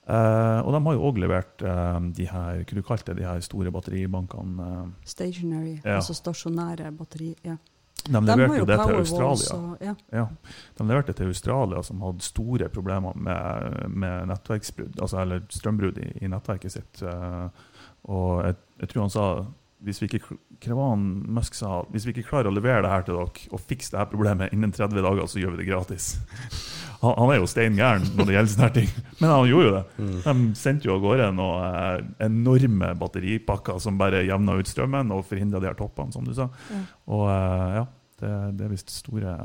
Uh, 0.03 0.59
og 0.67 0.73
de 0.75 0.79
har 0.83 0.95
jo 0.97 1.03
òg 1.07 1.19
levert 1.23 1.63
uh, 1.63 2.01
de 2.11 2.25
her 2.27 2.65
hva 2.67 2.75
du 2.75 2.83
kalte 2.83 3.13
det, 3.15 3.21
de 3.23 3.29
her 3.29 3.39
store 3.47 3.71
batteribankene. 3.71 4.71
Stationary, 5.07 5.77
Ja. 5.85 6.01
altså 6.01 6.15
stasjonære 6.19 6.91
batteri. 6.99 7.37
Ja. 7.47 7.55
De 8.09 8.21
leverte 8.27 8.59
jo 8.59 8.67
det 8.67 8.79
til 8.81 8.97
Australia. 8.99 9.59
ja. 9.87 9.95
Ja, 10.13 10.27
De 10.79 10.87
leverte 10.89 11.15
til 11.17 11.31
Australia, 11.31 11.83
som 11.87 12.03
hadde 12.03 12.25
store 12.27 12.69
problemer 12.69 13.15
med, 13.15 13.89
med 13.95 14.29
nettverksbrudd, 14.33 15.01
altså, 15.01 15.21
eller 15.23 15.43
strømbrudd 15.53 15.99
i, 16.03 16.09
i 16.25 16.31
nettverket 16.31 16.75
sitt. 16.75 17.03
Eh, 17.03 17.49
og 18.11 18.45
jeg, 18.47 18.57
jeg 18.83 18.89
tror 18.93 19.05
han 19.07 19.15
sa 19.15 19.27
hvis 19.83 19.99
vi 20.03 20.07
ikke, 20.07 20.37
Musk 21.35 21.57
sa 21.59 21.81
hvis 21.91 22.05
vi 22.07 22.13
ikke 22.15 22.29
klarer 22.29 22.51
å 22.51 22.55
levere 22.55 22.85
det 22.85 22.91
her 22.93 23.03
til 23.07 23.17
dere 23.19 23.49
og 23.51 23.63
fikse 23.67 23.91
det 23.91 23.99
her 23.99 24.11
problemet 24.13 24.55
innen 24.55 24.71
30 24.71 25.03
dager, 25.03 25.27
så 25.27 25.41
gjør 25.43 25.57
vi 25.57 25.63
det 25.63 25.71
gratis. 25.73 26.13
Han, 27.03 27.15
han 27.19 27.33
er 27.35 27.41
jo 27.41 27.47
stein 27.51 27.75
gæren 27.79 28.05
når 28.15 28.29
det 28.29 28.35
gjelder 28.37 28.53
sånne 28.53 28.73
ting, 28.77 28.91
men 29.19 29.31
han 29.33 29.49
gjorde 29.51 29.67
jo 29.67 29.73
det. 29.75 29.83
Mm. 29.99 30.13
De 30.23 30.61
sendte 30.61 30.87
jo 30.87 30.95
av 30.95 31.03
gårde 31.03 31.27
noen 31.35 31.65
eh, 31.67 32.05
enorme 32.29 32.93
batteripakker 33.01 33.81
som 33.83 33.99
bare 33.99 34.23
jevna 34.27 34.55
ut 34.61 34.71
strømmen 34.71 35.11
og 35.17 35.25
forhindra 35.27 35.59
de 35.63 35.67
her 35.73 35.79
toppene, 35.79 36.15
som 36.15 36.23
du 36.27 36.31
sa. 36.37 36.47
Og 37.11 37.27
eh, 37.33 37.67
ja, 37.81 37.85
det, 38.23 38.33
det 38.61 38.69
er 38.69 38.75
visst 38.77 38.95
store 39.03 39.37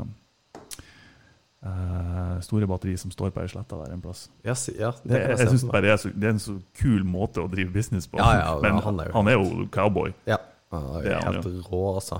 Uh, 1.67 2.37
Store 2.45 2.67
batteri 2.69 2.93
som 3.01 3.09
står 3.11 3.31
på 3.33 3.41
ei 3.41 3.49
sletta 3.49 3.79
der 3.81 3.95
en 3.95 4.01
plass. 4.03 4.27
Ja, 4.45 4.53
ja, 4.77 4.91
det 5.03 5.17
jeg 5.17 5.31
jeg 5.41 5.47
synes 5.49 5.63
se 5.65 5.69
bare 5.71 5.81
det 5.81 5.89
er, 5.89 5.97
så, 6.03 6.11
det 6.13 6.27
er 6.29 6.35
en 6.35 6.39
så 6.43 6.53
kul 6.77 7.01
måte 7.03 7.41
å 7.41 7.47
drive 7.49 7.73
business 7.73 8.05
på. 8.07 8.19
Ja, 8.21 8.27
ja, 8.37 8.51
Men 8.61 8.77
han 8.77 8.83
han 8.85 8.99
er 9.01 9.33
er, 9.33 9.41
jo- 9.41 9.63
jo 9.63 9.67
cowboy. 9.73 10.13
Ja. 10.29 10.37
Han 10.71 10.85
er 11.01 11.07
jo 11.09 11.17
helt 11.25 11.47
rå, 11.71 11.81
altså. 11.95 12.19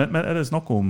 Men, 0.00 0.10
men 0.16 0.24
er 0.24 0.34
det 0.40 0.46
snakk 0.48 0.70
om 0.72 0.88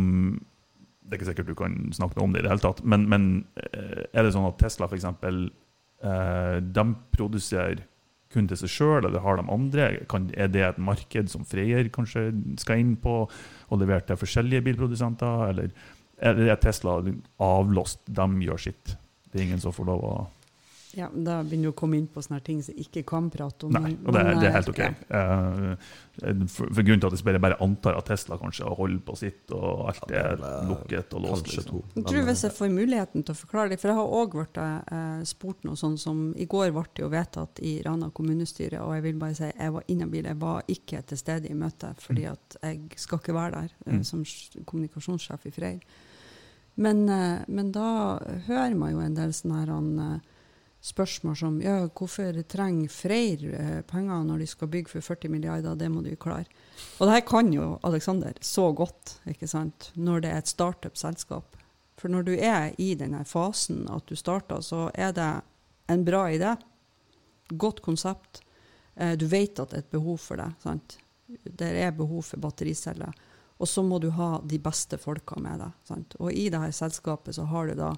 Det 1.05 1.13
er 1.13 1.21
ikke 1.21 1.31
sikkert 1.31 1.51
du 1.53 1.57
kan 1.59 1.75
snakke 1.93 2.17
noe 2.17 2.29
om 2.29 2.35
det 2.35 2.41
i 2.41 2.47
det 2.47 2.53
hele 2.55 2.65
tatt, 2.65 2.81
men, 2.89 3.05
men 3.13 3.25
eh, 3.61 4.07
er 4.09 4.25
det 4.25 4.33
sånn 4.35 4.49
at 4.49 4.57
Tesla 4.61 4.89
f.eks. 4.89 5.05
Eh, 5.05 6.57
de 6.65 6.85
produserer 7.15 7.85
kun 8.35 8.49
til 8.51 8.59
seg 8.59 8.73
sjøl, 8.73 9.05
eller 9.05 9.23
har 9.23 9.39
de 9.39 9.45
andre? 9.53 9.91
Kan, 10.11 10.31
er 10.35 10.49
det 10.51 10.65
et 10.67 10.81
marked 10.83 11.31
som 11.31 11.45
Freyr 11.47 11.91
kanskje 11.95 12.31
skal 12.61 12.83
inn 12.83 12.97
på, 13.01 13.19
og 13.29 13.81
levere 13.81 14.03
til 14.09 14.19
forskjellige 14.19 14.65
bilprodusenter? 14.67 15.45
Eller 15.53 16.49
er 16.51 16.59
Tesla 16.63 16.99
avlåst, 17.43 18.03
de 18.09 18.27
gjør 18.49 18.65
sitt? 18.69 18.97
Det 19.29 19.41
er 19.41 19.47
ingen 19.49 19.63
som 19.63 19.75
får 19.75 19.91
lov 19.93 20.03
å 20.09 20.15
Ja, 20.97 21.09
Da 21.11 21.41
begynner 21.43 21.69
du 21.69 21.73
å 21.73 21.77
komme 21.77 21.97
inn 21.99 22.07
på 22.07 22.23
sånne 22.23 22.39
ting 22.45 22.61
som 22.63 22.75
ikke 22.79 23.03
kan 23.07 23.31
prate 23.31 23.67
om. 23.67 23.73
Nei, 23.75 23.97
og 24.07 24.13
det, 24.15 24.21
er- 24.21 24.35
det 24.39 24.45
er 24.45 24.51
eh, 24.51 24.55
helt 24.55 24.69
OK. 24.71 24.79
ja. 24.79 24.91
Eh, 25.11 26.45
for, 26.47 26.69
for 26.71 26.83
grunnen 26.87 27.01
til 27.03 27.09
at 27.11 27.17
jeg 27.19 27.27
bare, 27.27 27.41
bare 27.43 27.57
antar 27.65 27.97
at 27.99 28.07
Tesla 28.07 28.39
kanskje 28.39 28.69
holder 28.79 29.01
på 29.09 29.17
sitt, 29.19 29.51
og 29.57 29.89
alt 29.91 30.13
er 30.15 30.37
lukket 30.69 31.17
og 31.19 31.25
låst. 31.27 31.51
Liksom. 31.57 31.81
Jeg 31.97 32.05
tror 32.07 32.27
hvis 32.29 32.45
jeg 32.47 32.55
får 32.55 32.71
muligheten 32.77 33.25
til 33.27 33.35
å 33.35 33.41
forklare 33.41 33.73
det, 33.75 33.81
for 33.83 33.91
jeg 33.91 33.99
har 33.99 34.15
òg 34.21 34.37
blitt 34.39 34.61
eh, 34.63 35.25
spurt 35.27 35.65
noe 35.67 35.75
sånn 35.81 35.99
som 35.99 36.23
I 36.39 36.47
går 36.47 36.71
ble 36.77 36.85
det 36.95 37.03
jo 37.03 37.11
vedtatt 37.13 37.59
i 37.67 37.75
Rana 37.85 38.11
kommunestyre, 38.15 38.81
og 38.87 38.95
jeg 38.95 39.07
vil 39.09 39.19
bare 39.25 39.35
si 39.41 39.51
jeg 39.51 39.75
var 39.75 39.85
inhabil. 39.91 40.31
Jeg 40.31 40.41
var 40.41 40.63
ikke 40.71 41.03
til 41.11 41.19
stede 41.19 41.51
i 41.51 41.59
møtet, 41.59 41.99
fordi 42.05 42.29
at 42.31 42.59
jeg 42.63 42.81
skal 43.03 43.19
ikke 43.19 43.35
være 43.35 43.55
der 43.65 43.71
eh, 43.87 43.95
Mm. 43.95 44.03
som 44.05 44.23
kommunikasjonssjef 44.65 45.47
i 45.47 45.51
Freyr. 45.55 45.81
Men, 46.77 47.05
eh, 47.09 47.45
men 47.49 47.71
da 47.73 48.19
hører 48.49 48.75
man 48.75 48.93
jo 48.95 49.01
en 49.05 49.15
del 49.15 49.31
sånne 49.37 49.61
her, 49.61 49.71
han, 49.71 49.91
eh, 49.99 50.31
spørsmål 50.85 51.37
som 51.39 51.55
ja, 51.65 51.79
hvorfor 51.97 52.37
trenger 52.51 52.93
Freyr 52.93 53.45
eh, 53.57 53.81
penger 53.89 54.25
når 54.29 54.43
de 54.43 54.47
skal 54.51 54.69
bygge 54.69 54.93
for 54.93 55.01
40 55.15 55.31
milliarder, 55.33 55.77
det 55.81 55.89
må 55.91 56.03
de 56.05 56.17
klare. 56.21 56.45
Og 56.99 57.07
det 57.09 57.15
her 57.17 57.25
kan 57.29 57.53
jo 57.55 57.79
Alexander 57.89 58.37
så 58.45 58.67
godt, 58.77 59.19
ikke 59.31 59.49
sant, 59.49 59.91
når 59.97 60.21
det 60.25 60.31
er 60.35 60.43
et 60.43 60.53
startup-selskap. 60.53 61.57
For 61.97 62.13
når 62.13 62.27
du 62.27 62.33
er 62.37 62.75
i 62.83 62.91
denne 63.01 63.23
fasen 63.25 63.87
at 63.89 64.05
du 64.11 64.17
starter, 64.19 64.61
så 64.61 64.91
er 64.95 65.15
det 65.17 65.31
en 65.89 66.05
bra 66.05 66.27
idé, 66.33 66.53
godt 67.55 67.81
konsept. 67.85 68.43
Eh, 68.97 69.17
Du 69.17 69.27
vet 69.27 69.59
at 69.59 69.71
det 69.71 69.79
er 69.81 69.87
et 69.87 69.91
behov 69.95 70.19
for 70.19 70.37
det. 70.37 70.51
sant? 70.63 70.99
Det 71.45 71.71
er 71.81 71.91
behov 71.97 72.23
for 72.29 72.37
battericeller. 72.45 73.13
Og 73.59 73.69
så 73.71 73.83
må 73.87 74.01
du 74.03 74.11
ha 74.11 74.41
de 74.45 74.59
beste 74.59 74.99
folka 74.99 75.39
med 75.41 75.61
deg. 75.63 75.73
sant? 75.89 76.17
Og 76.21 76.33
i 76.33 76.51
dette 76.51 76.73
selskapet 76.77 77.35
så 77.35 77.45
har 77.49 77.67
du 77.71 77.75
da 77.79 77.95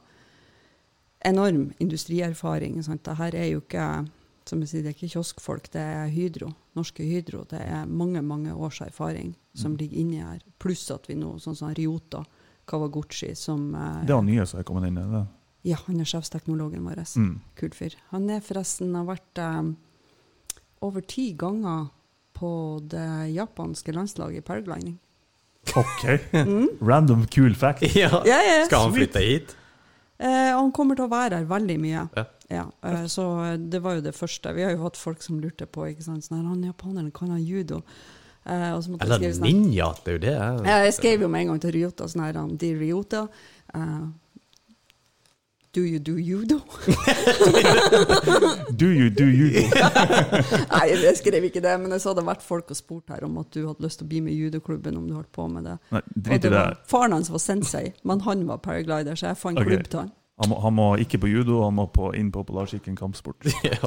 enorm 1.26 1.72
industrierfaring. 1.82 2.78
sant? 2.86 3.02
Dette 3.04 3.34
er 3.34 3.50
jo 3.50 3.60
ikke 3.64 4.06
som 4.46 4.60
jeg 4.62 4.68
sier, 4.70 4.82
det 4.84 4.92
er 4.92 4.94
ikke 4.94 5.08
kioskfolk, 5.16 5.64
det 5.74 5.80
er 5.82 6.06
Hydro. 6.14 6.52
Norske 6.78 7.02
Hydro. 7.02 7.40
Det 7.50 7.58
er 7.66 7.86
mange 7.90 8.20
mange 8.22 8.52
års 8.54 8.78
erfaring 8.80 9.34
som 9.54 9.72
Mm. 9.72 9.76
ligger 9.80 9.96
inni 9.98 10.20
her. 10.22 10.38
Pluss 10.60 10.88
at 10.94 11.08
vi 11.08 11.14
nå, 11.16 11.32
sånn 11.42 11.56
som 11.56 11.72
Ryota 11.74 12.24
Kawaguchi, 12.68 13.34
som 13.36 13.72
Det 13.72 14.06
Det 14.06 14.14
han 14.14 14.26
nye 14.26 14.46
som 14.46 14.60
er 14.60 14.64
kommet 14.64 14.86
inn 14.86 14.98
i 14.98 15.02
det. 15.10 15.26
Ja, 15.64 15.76
han 15.88 15.98
er 16.00 16.04
sjefsteknologen 16.04 16.84
vår. 16.84 17.02
Mm. 17.16 17.40
Kul 17.56 17.70
fyr. 17.70 17.94
Han 18.12 18.30
er 18.30 18.40
forresten 18.40 18.94
har 18.94 19.04
vært 19.04 19.38
eh, 19.38 19.72
over 20.82 21.00
ti 21.00 21.32
ganger 21.32 21.88
på 22.34 22.80
det 22.86 23.34
japanske 23.34 23.92
landslaget 23.92 24.38
i 24.38 24.40
paragliding. 24.42 24.98
OK. 25.74 26.20
Mm. 26.46 26.68
Random 26.80 27.26
cool 27.34 27.54
fact. 27.54 27.82
Ja. 27.96 28.22
Ja, 28.24 28.38
ja. 28.42 28.64
Skal 28.66 28.80
han 28.84 28.92
flytte 28.94 29.18
hit? 29.18 29.56
Eh, 30.18 30.52
han 30.56 30.72
kommer 30.72 30.96
til 30.98 31.06
å 31.06 31.12
være 31.12 31.42
her 31.42 31.48
veldig 31.50 31.78
mye. 31.82 32.08
Ja. 32.16 32.26
Ja, 32.48 32.66
eh, 32.86 33.06
så 33.10 33.24
eh, 33.44 33.56
det 33.58 33.80
var 33.82 33.98
jo 33.98 34.04
det 34.04 34.14
første. 34.14 34.52
Vi 34.54 34.62
har 34.62 34.76
jo 34.76 34.84
hatt 34.84 34.98
folk 34.98 35.24
som 35.24 35.40
lurte 35.42 35.66
på 35.66 35.88
ikke 35.90 36.04
sant? 36.06 36.26
Sånn 36.26 36.46
han 36.46 36.62
japaneren 36.64 37.10
kan 37.14 37.32
ha 37.34 37.40
judo. 37.42 37.80
Eh, 38.46 38.68
jeg 38.68 39.00
Eller 39.02 39.32
sånn 39.34 39.48
ninja, 39.48 39.90
det 40.04 40.12
er 40.12 40.16
jo 40.16 40.22
det. 40.22 40.36
Ja, 40.68 40.76
jeg 40.86 40.94
skrev 40.94 41.26
jo 41.26 41.30
med 41.32 41.44
en 41.44 41.54
gang 41.54 41.64
til 41.64 41.74
Ryota 41.74 42.06
sånn 42.10 42.22
her, 42.22 42.38
um, 42.38 42.54
Ryota, 42.54 43.24
eh, 43.74 44.04
do 45.76 45.82
you 45.84 45.98
do 45.98 46.16
judo? 46.16 46.56
Do 48.80 48.86
you, 48.86 49.10
do 49.10 49.26
judo? 49.26 49.60
Nei, 50.72 50.86
jeg 51.02 51.16
skrev 51.20 51.44
ikke 51.48 51.60
det, 51.60 51.74
men 51.80 51.92
jeg 51.92 52.00
så 52.00 52.14
det 52.16 52.24
vært 52.24 52.44
folk 52.44 52.72
og 52.72 52.78
spurt 52.78 53.12
her 53.12 53.26
om 53.26 53.36
at 53.42 53.50
du 53.52 53.66
hadde 53.66 53.84
lyst 53.84 54.00
til 54.00 54.08
å 54.08 54.10
bli 54.10 54.22
med 54.24 54.32
i 54.32 54.38
judoklubben 54.40 54.96
om 54.96 55.04
du 55.08 55.14
holdt 55.16 55.30
på 55.36 55.44
med 55.52 55.68
det. 55.68 55.76
Nei, 55.92 56.02
drit 56.14 56.38
i 56.38 56.48
det 56.48 56.52
var, 56.54 56.78
faren 56.88 57.16
hans 57.16 57.28
var 57.32 57.42
sensei, 57.44 57.90
men 58.08 58.24
han 58.24 58.46
var 58.48 58.62
paraglider, 58.64 59.18
så 59.18 59.30
jeg 59.30 59.40
fant 59.42 59.60
okay. 59.60 59.68
klubb 59.74 59.90
til 59.92 60.02
han. 60.04 60.14
Han 60.36 60.50
må, 60.52 60.56
han 60.60 60.74
må 60.76 60.86
ikke 61.00 61.18
på 61.22 61.28
judo, 61.32 61.62
han 61.64 61.72
må 61.78 61.86
på, 61.88 62.10
inn 62.18 62.28
på 62.32 62.42
Polarsirkelen 62.44 62.96
kampsport. 62.98 63.46
ja. 63.64 63.78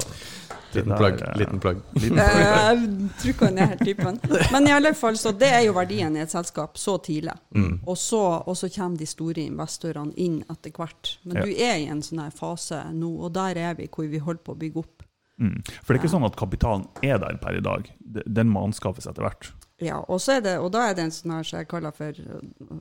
Liten 0.74 0.96
plagg. 0.98 1.20
eh, 1.22 1.36
Liten 1.38 1.60
plugg. 1.62 1.78
Liten 1.94 2.18
Eh. 2.18 2.40
Jeg 2.40 3.10
tror 3.20 3.30
ikke 3.32 3.46
han 3.50 3.58
er 3.62 3.68
helt 3.72 3.84
typen. 3.86 4.18
Men 4.52 4.66
i 4.66 4.72
alle 4.74 4.90
fall, 4.98 5.14
så 5.18 5.30
det 5.34 5.46
er 5.50 5.62
jo 5.68 5.76
verdien 5.76 6.16
i 6.18 6.22
et 6.24 6.30
selskap 6.34 6.78
så 6.78 6.96
tidlig. 7.06 7.36
Mm. 7.54 7.76
Og 7.86 7.98
så, 7.98 8.22
og 8.50 8.58
så 8.58 8.70
kommer 8.74 8.98
de 8.98 9.06
store 9.06 9.44
investorene 9.46 10.14
inn 10.18 10.40
etter 10.50 10.74
hvert. 10.74 11.12
Men 11.24 11.38
Ja. 11.38 11.46
du 11.46 11.54
er 11.54 11.76
i 11.84 11.86
en 11.90 12.02
sånn 12.02 12.22
her 12.24 12.34
fase 12.34 12.82
nå, 12.94 13.12
og 13.28 13.32
der 13.38 13.58
er 13.68 13.78
vi 13.78 13.86
hvor 13.86 14.10
vi 14.10 14.18
holder 14.18 14.42
på 14.46 14.54
å 14.56 14.58
bygge 14.58 14.82
opp. 14.82 15.06
Mm. 15.40 15.54
For 15.84 15.94
det 15.94 16.00
er 16.00 16.02
ikke 16.02 16.14
sånn 16.18 16.26
at 16.26 16.36
kapitalen 16.36 16.86
er 17.06 17.18
der 17.22 17.38
per 17.40 17.56
i 17.56 17.62
dag. 17.64 17.86
Den 18.26 18.50
må 18.50 18.66
anskaffes 18.66 19.06
etter 19.06 19.22
hvert. 19.24 19.52
Ja, 19.80 19.96
og, 20.08 20.20
så 20.20 20.36
det, 20.44 20.58
og 20.60 20.68
da 20.74 20.82
er 20.90 20.96
det 20.96 21.06
en 21.06 21.12
sånn 21.14 21.32
her 21.32 21.46
som 21.46 21.56
jeg 21.60 21.68
kaller 21.70 21.94
for 21.96 22.16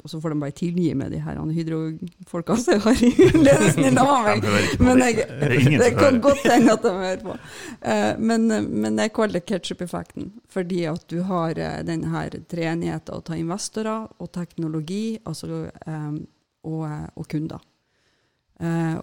Og 0.02 0.12
så 0.12 0.20
får 0.20 0.34
de 0.34 0.38
bare 0.42 0.56
tilgi 0.56 0.90
med 1.00 1.14
de 1.16 1.22
her 1.24 1.38
hydrofolka 1.56 2.58
som 2.60 2.76
jeg 2.76 2.84
har 2.84 3.04
i 3.08 3.30
ledelsen 3.40 3.88
i 3.88 3.94
på 3.96 4.84
Men 4.84 5.04
jeg, 5.06 5.28
Det 5.80 5.94
kan 5.96 6.20
godt 6.24 6.44
hende 6.44 6.76
at 6.76 6.84
de 6.84 6.92
hører 6.98 7.24
på. 7.24 7.38
Eh, 7.82 8.20
Men, 8.20 8.48
men 8.82 9.00
jeg 9.00 9.14
kaller 9.16 9.40
det 9.40 9.46
ketsjup-effekten. 9.48 10.32
Fordi 10.52 10.84
at 10.92 11.08
du 11.08 11.22
har 11.24 11.56
eh, 11.56 11.80
den 11.88 12.04
her 12.12 12.36
treenigheten 12.52 13.16
å 13.16 13.24
ta 13.24 13.40
investorer 13.40 14.10
og 14.20 14.32
teknologi 14.36 15.20
altså, 15.24 15.70
eh, 15.70 16.14
og, 16.68 16.86
og 17.16 17.28
kunder. 17.32 17.64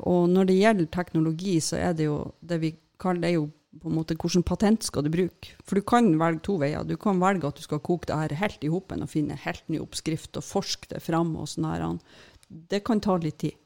Og 0.04 0.26
når 0.28 0.50
det 0.50 0.54
gjelder 0.58 0.88
teknologi, 0.92 1.54
så 1.64 1.78
er 1.80 1.94
det 1.96 2.10
jo 2.10 2.18
det 2.44 2.58
vi 2.60 2.74
kaller 3.00 3.24
det 3.24 3.30
jo 3.38 3.46
på 3.82 3.90
en 3.90 3.96
måte 3.98 4.16
hvilken 4.16 4.44
patent 4.46 4.86
skal 4.86 5.04
du 5.06 5.10
bruke. 5.12 5.54
For 5.64 5.78
du 5.78 5.84
kan 5.86 6.08
velge 6.20 6.44
to 6.46 6.56
veier. 6.60 6.84
Du 6.86 6.96
kan 7.00 7.20
velge 7.22 7.48
at 7.48 7.58
du 7.58 7.64
skal 7.64 7.82
koke 7.84 8.08
det 8.10 8.16
her 8.18 8.34
helt 8.40 8.64
i 8.64 8.70
hopen 8.72 9.04
og 9.04 9.12
finne 9.12 9.38
helt 9.42 9.64
ny 9.72 9.80
oppskrift 9.82 10.38
og 10.38 10.46
forske 10.46 10.90
det 10.94 11.02
fram. 11.04 11.34
og 11.36 11.48
sånn 11.50 11.68
her. 11.68 11.86
Det 12.48 12.82
kan 12.84 13.00
ta 13.00 13.16
litt 13.20 13.38
tid. 13.44 13.58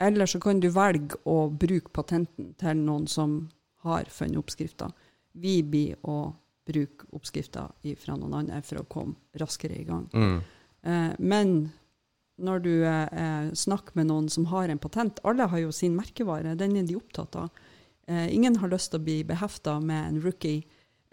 Eller 0.00 0.26
så 0.26 0.40
kan 0.40 0.60
du 0.60 0.70
velge 0.72 1.18
å 1.28 1.50
bruke 1.52 1.92
patenten 1.92 2.54
til 2.58 2.78
noen 2.80 3.06
som 3.06 3.50
har 3.84 4.08
funnet 4.08 4.40
oppskrifta. 4.40 4.88
Vi 5.32 5.60
blir 5.62 5.98
å 6.08 6.32
bruke 6.70 7.08
oppskrifta 7.16 7.66
fra 7.98 8.16
noen 8.16 8.38
andre 8.42 8.62
for 8.64 8.80
å 8.80 8.88
komme 8.88 9.40
raskere 9.40 9.76
i 9.76 9.84
gang. 9.84 10.08
Mm. 10.12 10.40
Eh, 10.82 11.12
men 11.18 11.54
når 12.40 12.62
du 12.64 12.72
eh, 12.88 13.08
eh, 13.12 13.50
snakker 13.52 13.98
med 13.98 14.08
noen 14.08 14.28
som 14.32 14.46
har 14.48 14.70
en 14.72 14.80
patent 14.80 15.20
Alle 15.28 15.44
har 15.50 15.60
jo 15.60 15.72
sin 15.74 15.96
merkevare, 15.96 16.56
den 16.56 16.78
er 16.80 16.88
de 16.88 16.96
opptatt 16.96 17.36
av. 17.36 17.50
Eh, 18.10 18.34
ingen 18.34 18.56
har 18.58 18.72
lyst 18.72 18.90
til 18.90 18.98
å 18.98 19.06
bli 19.06 19.20
behefta 19.26 19.76
med 19.80 20.08
en 20.08 20.20
rookie 20.24 20.64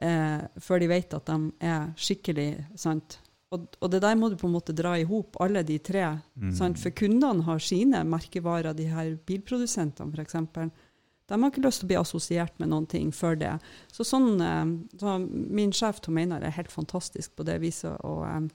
eh, 0.02 0.42
før 0.58 0.82
de 0.82 0.90
vet 0.90 1.14
at 1.14 1.30
de 1.30 1.68
er 1.70 1.92
skikkelig 2.00 2.50
sant. 2.80 3.20
Og, 3.54 3.68
og 3.80 3.92
det 3.94 4.02
der 4.04 4.18
må 4.20 4.32
du 4.32 4.36
på 4.40 4.50
en 4.50 4.56
måte 4.58 4.76
dra 4.76 4.96
i 4.98 5.06
hop, 5.08 5.38
alle 5.44 5.62
de 5.68 5.78
tre. 5.80 6.10
Mm. 6.36 6.52
Sant? 6.58 6.82
For 6.82 6.96
kundene 6.98 7.46
har 7.46 7.62
sine 7.64 8.02
merkevarer, 8.08 8.74
de 8.76 8.90
her 8.90 9.14
bilprodusentene 9.30 10.12
f.eks. 10.18 10.40
De 11.28 11.36
har 11.36 11.52
ikke 11.52 11.64
lyst 11.64 11.84
til 11.84 11.88
å 11.88 11.92
bli 11.92 12.00
assosiert 12.00 12.58
med 12.58 12.72
noen 12.74 12.90
ting 12.90 13.14
før 13.14 13.38
det. 13.40 13.54
Så 13.94 14.08
sånn, 14.08 14.42
eh, 14.42 14.66
så 14.98 15.20
Min 15.22 15.76
sjef 15.76 16.02
Tom 16.02 16.18
Einar 16.18 16.42
er 16.42 16.58
helt 16.58 16.74
fantastisk 16.74 17.38
på 17.38 17.46
det 17.48 17.62
viset. 17.62 17.94
og 18.02 18.50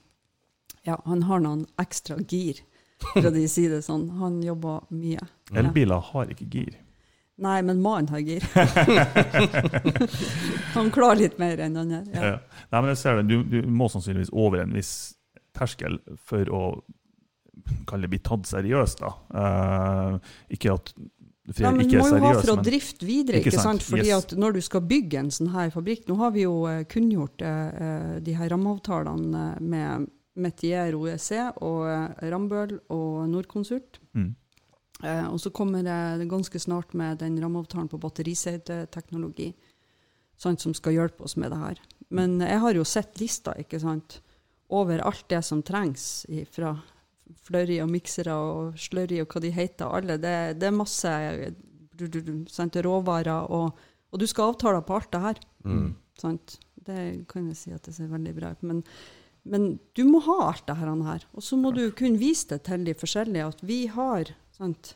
ja, 0.83 0.99
han 1.05 1.23
har 1.29 1.39
noen 1.39 1.63
ekstra 1.79 2.19
gir, 2.27 2.59
for 3.13 3.29
å 3.29 3.33
si 3.47 3.69
det 3.71 3.85
sånn. 3.87 4.09
Han 4.19 4.41
jobber 4.43 4.83
mye. 4.91 5.23
Elbiler 5.55 6.03
har 6.11 6.33
ikke 6.33 6.49
gir. 6.51 6.73
Nei, 7.41 7.63
men 7.65 7.79
mannen 7.81 8.11
har 8.13 8.21
gir. 8.21 8.43
han 10.75 10.91
klarer 10.93 11.23
litt 11.23 11.39
mer 11.41 11.63
enn 11.65 11.79
han 11.79 11.93
gjør. 11.95 12.03
Ja. 12.13 12.25
Ja. 12.27 12.65
Nei, 12.69 12.81
men 12.81 12.91
jeg 12.91 12.99
ser 13.01 13.17
det. 13.19 13.23
Du, 13.31 13.41
du 13.49 13.65
må 13.65 13.87
sannsynligvis 13.89 14.29
over 14.37 14.61
en 14.61 14.75
viss 14.77 14.93
terskel 15.57 15.97
for 16.21 16.51
å 16.53 16.61
kalle 17.89 18.05
det 18.05 18.11
bli 18.13 18.21
tatt 18.21 18.45
seriøst. 18.49 19.01
da. 19.01 19.11
Uh, 19.33 20.13
ikke 20.53 20.77
at 20.77 20.93
Ja, 21.59 21.73
men 21.75 21.89
du 21.89 21.97
må 21.99 22.05
jo 22.07 22.21
ha 22.23 22.29
for 22.37 22.53
å 22.53 22.61
drifte 22.63 23.03
videre, 23.03 23.41
Ikke 23.41 23.51
sant, 23.51 23.81
sant? 23.81 23.83
Fordi 23.89 24.07
yes. 24.07 24.29
at 24.29 24.37
når 24.39 24.53
du 24.55 24.61
skal 24.63 24.85
bygge 24.87 25.17
en 25.19 25.31
sånn 25.33 25.49
her 25.51 25.73
fabrikk 25.73 26.05
Nå 26.07 26.15
har 26.21 26.31
vi 26.31 26.45
jo 26.45 26.53
eh, 26.71 26.85
kunngjort 26.87 27.43
eh, 27.43 28.13
de 28.23 28.35
her 28.37 28.47
rammeavtalene 28.53 29.57
med 29.59 30.05
Metier 30.39 30.95
OEC 30.95 31.59
og 31.59 31.83
Rambøll 32.31 32.77
og 32.95 33.27
Norconsult. 33.33 33.99
mm. 34.15 34.31
Eh, 35.03 35.27
og 35.27 35.39
så 35.41 35.51
kommer 35.51 35.83
det 35.83 36.29
ganske 36.31 36.59
snart 36.59 36.93
med 36.95 37.19
den 37.19 37.35
rammeavtalen 37.41 37.89
på 37.91 37.99
batteriseteteknologi, 37.99 39.51
sant, 40.39 40.63
som 40.63 40.75
skal 40.77 40.95
hjelpe 40.95 41.27
oss 41.27 41.35
med 41.35 41.51
det 41.51 41.59
her. 41.59 41.81
Men 42.13 42.37
jeg 42.41 42.61
har 42.63 42.77
jo 42.77 42.87
sett 42.87 43.19
lista 43.19 43.55
ikke 43.59 43.81
sant, 43.83 44.21
over 44.73 45.03
alt 45.05 45.25
det 45.29 45.43
som 45.45 45.61
trengs 45.65 46.25
fra 46.53 46.73
flurry 47.43 47.79
og 47.83 47.89
miksere 47.91 48.33
og 48.33 48.77
slurry 48.79 49.19
og 49.21 49.33
hva 49.33 49.41
de 49.43 49.51
heter. 49.53 49.85
alle. 49.85 50.17
Det, 50.21 50.35
det 50.59 50.69
er 50.69 50.75
masse 50.75 51.11
sant, 52.51 52.79
råvarer, 52.85 53.51
og, 53.51 53.83
og 54.11 54.21
du 54.21 54.25
skal 54.29 54.53
avtale 54.53 54.81
på 54.85 54.95
alt 54.97 55.11
det 55.13 55.23
her. 55.27 55.41
Mm. 55.67 55.89
Sant? 56.19 56.57
Det 56.83 57.25
kan 57.29 57.47
jeg 57.51 57.59
si 57.59 57.75
at 57.75 57.83
det 57.85 57.95
ser 57.95 58.11
veldig 58.11 58.33
bra 58.37 58.53
ut. 58.55 58.63
Men, 58.65 58.81
men 59.43 59.67
du 59.95 60.03
må 60.07 60.23
ha 60.25 60.39
alt 60.49 60.65
det 60.67 60.79
her. 60.79 61.27
Og 61.33 61.43
så 61.43 61.59
må 61.59 61.71
du 61.75 61.85
kunne 61.91 62.21
vise 62.21 62.55
det 62.55 62.63
til 62.69 62.87
de 62.87 62.95
forskjellige 62.97 63.51
at 63.51 63.63
vi 63.67 63.85
har 63.91 64.33
sant? 64.53 64.95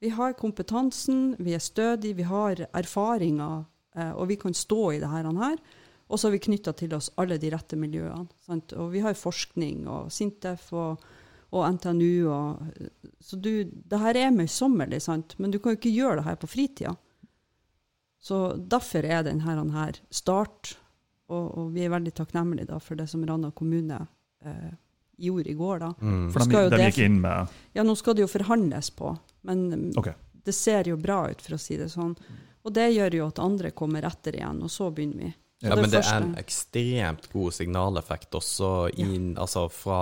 Vi 0.00 0.08
har 0.16 0.32
kompetansen, 0.38 1.34
vi 1.38 1.54
er 1.54 1.62
stødige, 1.62 2.16
vi 2.16 2.24
har 2.28 2.62
erfaringer, 2.72 3.64
eh, 3.96 4.12
og 4.12 4.30
vi 4.30 4.38
kan 4.40 4.56
stå 4.56 4.92
i 4.94 5.00
det 5.02 5.10
her. 5.12 5.28
Og 6.08 6.18
så 6.18 6.28
har 6.28 6.32
vi 6.32 6.44
knytta 6.46 6.72
til 6.72 6.94
oss 6.96 7.10
alle 7.20 7.36
de 7.38 7.50
rette 7.52 7.76
miljøene. 7.76 8.28
Sant? 8.46 8.72
Og 8.72 8.90
vi 8.94 9.02
har 9.04 9.18
forskning 9.18 9.84
og 9.88 10.08
Sintef 10.12 10.72
og, 10.72 11.04
og 11.52 11.66
NTNU. 11.76 12.30
Og, 12.32 12.80
så 13.20 13.36
du, 13.36 13.52
det 13.68 14.00
her 14.00 14.16
er 14.16 14.34
møysommelig, 14.34 15.02
sant? 15.04 15.36
men 15.38 15.52
du 15.52 15.60
kan 15.60 15.74
jo 15.74 15.80
ikke 15.82 15.94
gjøre 15.94 16.20
det 16.22 16.28
her 16.30 16.40
på 16.40 16.50
fritida. 16.50 16.96
Så 18.20 18.56
derfor 18.56 19.04
er 19.04 19.24
denne 19.24 19.72
her 19.72 20.00
start, 20.10 20.74
og, 21.30 21.44
og 21.58 21.74
vi 21.76 21.84
er 21.84 21.92
veldig 21.92 22.12
takknemlige 22.16 22.80
for 22.82 22.98
det 22.98 23.06
som 23.08 23.22
Rana 23.24 23.52
kommune 23.56 24.00
eh, 24.44 24.72
gjorde 25.20 25.52
i 25.52 25.56
går. 25.58 25.78
da. 25.84 25.92
Mm. 26.00 26.26
For 26.32 26.44
de, 26.48 26.64
de 26.72 26.82
gikk 26.88 27.02
inn 27.06 27.20
med 27.22 27.60
Ja, 27.76 27.84
nå 27.86 27.94
skal 27.98 28.16
det 28.16 28.24
jo 28.24 28.30
forhandles 28.32 28.90
på, 28.96 29.14
men 29.48 29.90
okay. 29.96 30.16
Det 30.40 30.54
ser 30.56 30.88
jo 30.88 30.96
bra 30.96 31.26
ut, 31.28 31.42
for 31.44 31.54
å 31.54 31.60
si 31.60 31.76
det 31.76 31.90
sånn. 31.92 32.14
Og 32.64 32.72
det 32.72 32.86
gjør 32.94 33.16
jo 33.18 33.26
at 33.28 33.40
andre 33.44 33.70
kommer 33.76 34.06
etter 34.08 34.38
igjen, 34.38 34.62
og 34.64 34.72
så 34.72 34.88
begynner 34.94 35.26
vi. 35.26 35.32
Ja, 35.60 35.76
men 35.76 35.90
det 35.92 36.00
er 36.00 36.22
en 36.22 36.30
ekstremt 36.40 37.26
god 37.34 37.52
signaleffekt 37.52 38.32
også 38.38 38.88
inn, 38.96 39.34
altså 39.36 39.66
fra 39.68 39.98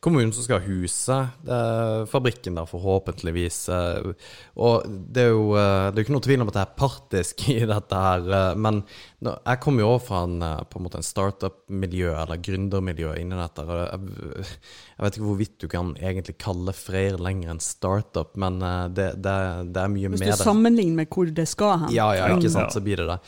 kommunen 0.00 0.30
som 0.32 0.46
skal 0.46 0.62
huse 0.64 1.18
eh, 1.28 2.06
fabrikken, 2.08 2.56
da, 2.56 2.64
forhåpentligvis. 2.68 3.58
Eh, 3.74 4.30
og 4.56 4.86
det 4.88 5.26
er 5.26 5.34
jo 5.34 5.50
eh, 5.60 5.90
det 5.92 6.00
er 6.00 6.06
ikke 6.06 6.14
noe 6.16 6.24
tvil 6.24 6.44
om 6.44 6.52
at 6.52 6.56
jeg 6.56 6.64
er 6.64 6.78
partisk 6.80 7.44
i 7.52 7.58
dette 7.68 8.00
her, 8.00 8.56
men 8.56 8.80
jeg 9.20 9.60
kommer 9.60 9.84
jo 9.84 9.92
fra 10.00 10.22
en, 10.24 10.40
på 10.70 10.80
en 10.80 10.86
måte 10.86 11.02
en 11.02 11.04
startup-miljø, 11.04 12.14
eller 12.22 12.40
gründermiljø 12.48 13.12
inni 13.20 13.36
dette. 13.42 13.66
Jeg, 13.68 14.00
jeg 14.46 15.04
vet 15.04 15.20
ikke 15.20 15.28
hvorvidt 15.28 15.60
du 15.60 15.68
kan 15.68 15.92
egentlig 15.98 16.38
kalle 16.40 16.72
Freyr 16.72 17.20
lenger 17.20 17.52
en 17.52 17.60
startup, 17.60 18.32
men 18.40 18.62
det, 18.96 19.10
det, 19.20 19.36
det 19.68 19.84
er 19.84 19.92
mye 19.92 20.14
Hvis 20.16 20.24
du 20.24 20.48
sammenligner 20.48 21.02
med 21.02 21.12
hvor 21.12 21.28
det 21.28 21.48
skal 21.50 21.84
hen. 21.84 21.96
Ja, 21.98 22.08
ja, 22.16 22.32
ikke 22.38 22.56
sant, 22.56 22.72
så 22.72 22.80
blir 22.80 23.04
det 23.04 23.10
det. 23.12 23.20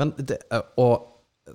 Men 0.00 0.14
det, 0.18 0.38
eh, 0.52 0.64
og 0.80 1.08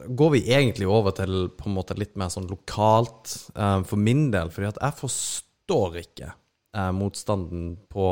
går 0.08 0.34
vi 0.36 0.44
egentlig 0.52 0.88
over 0.90 1.16
til 1.16 1.48
på 1.58 1.70
en 1.70 1.78
måte 1.78 1.98
litt 1.98 2.18
mer 2.20 2.32
sånn 2.34 2.50
lokalt 2.52 3.34
eh, 3.56 3.82
for 3.88 4.02
min 4.02 4.30
del, 4.34 4.52
fordi 4.54 4.72
jeg 4.74 5.00
forstår 5.02 6.00
ikke 6.04 6.32
eh, 6.32 6.92
motstanden 6.96 7.70
på 7.92 8.10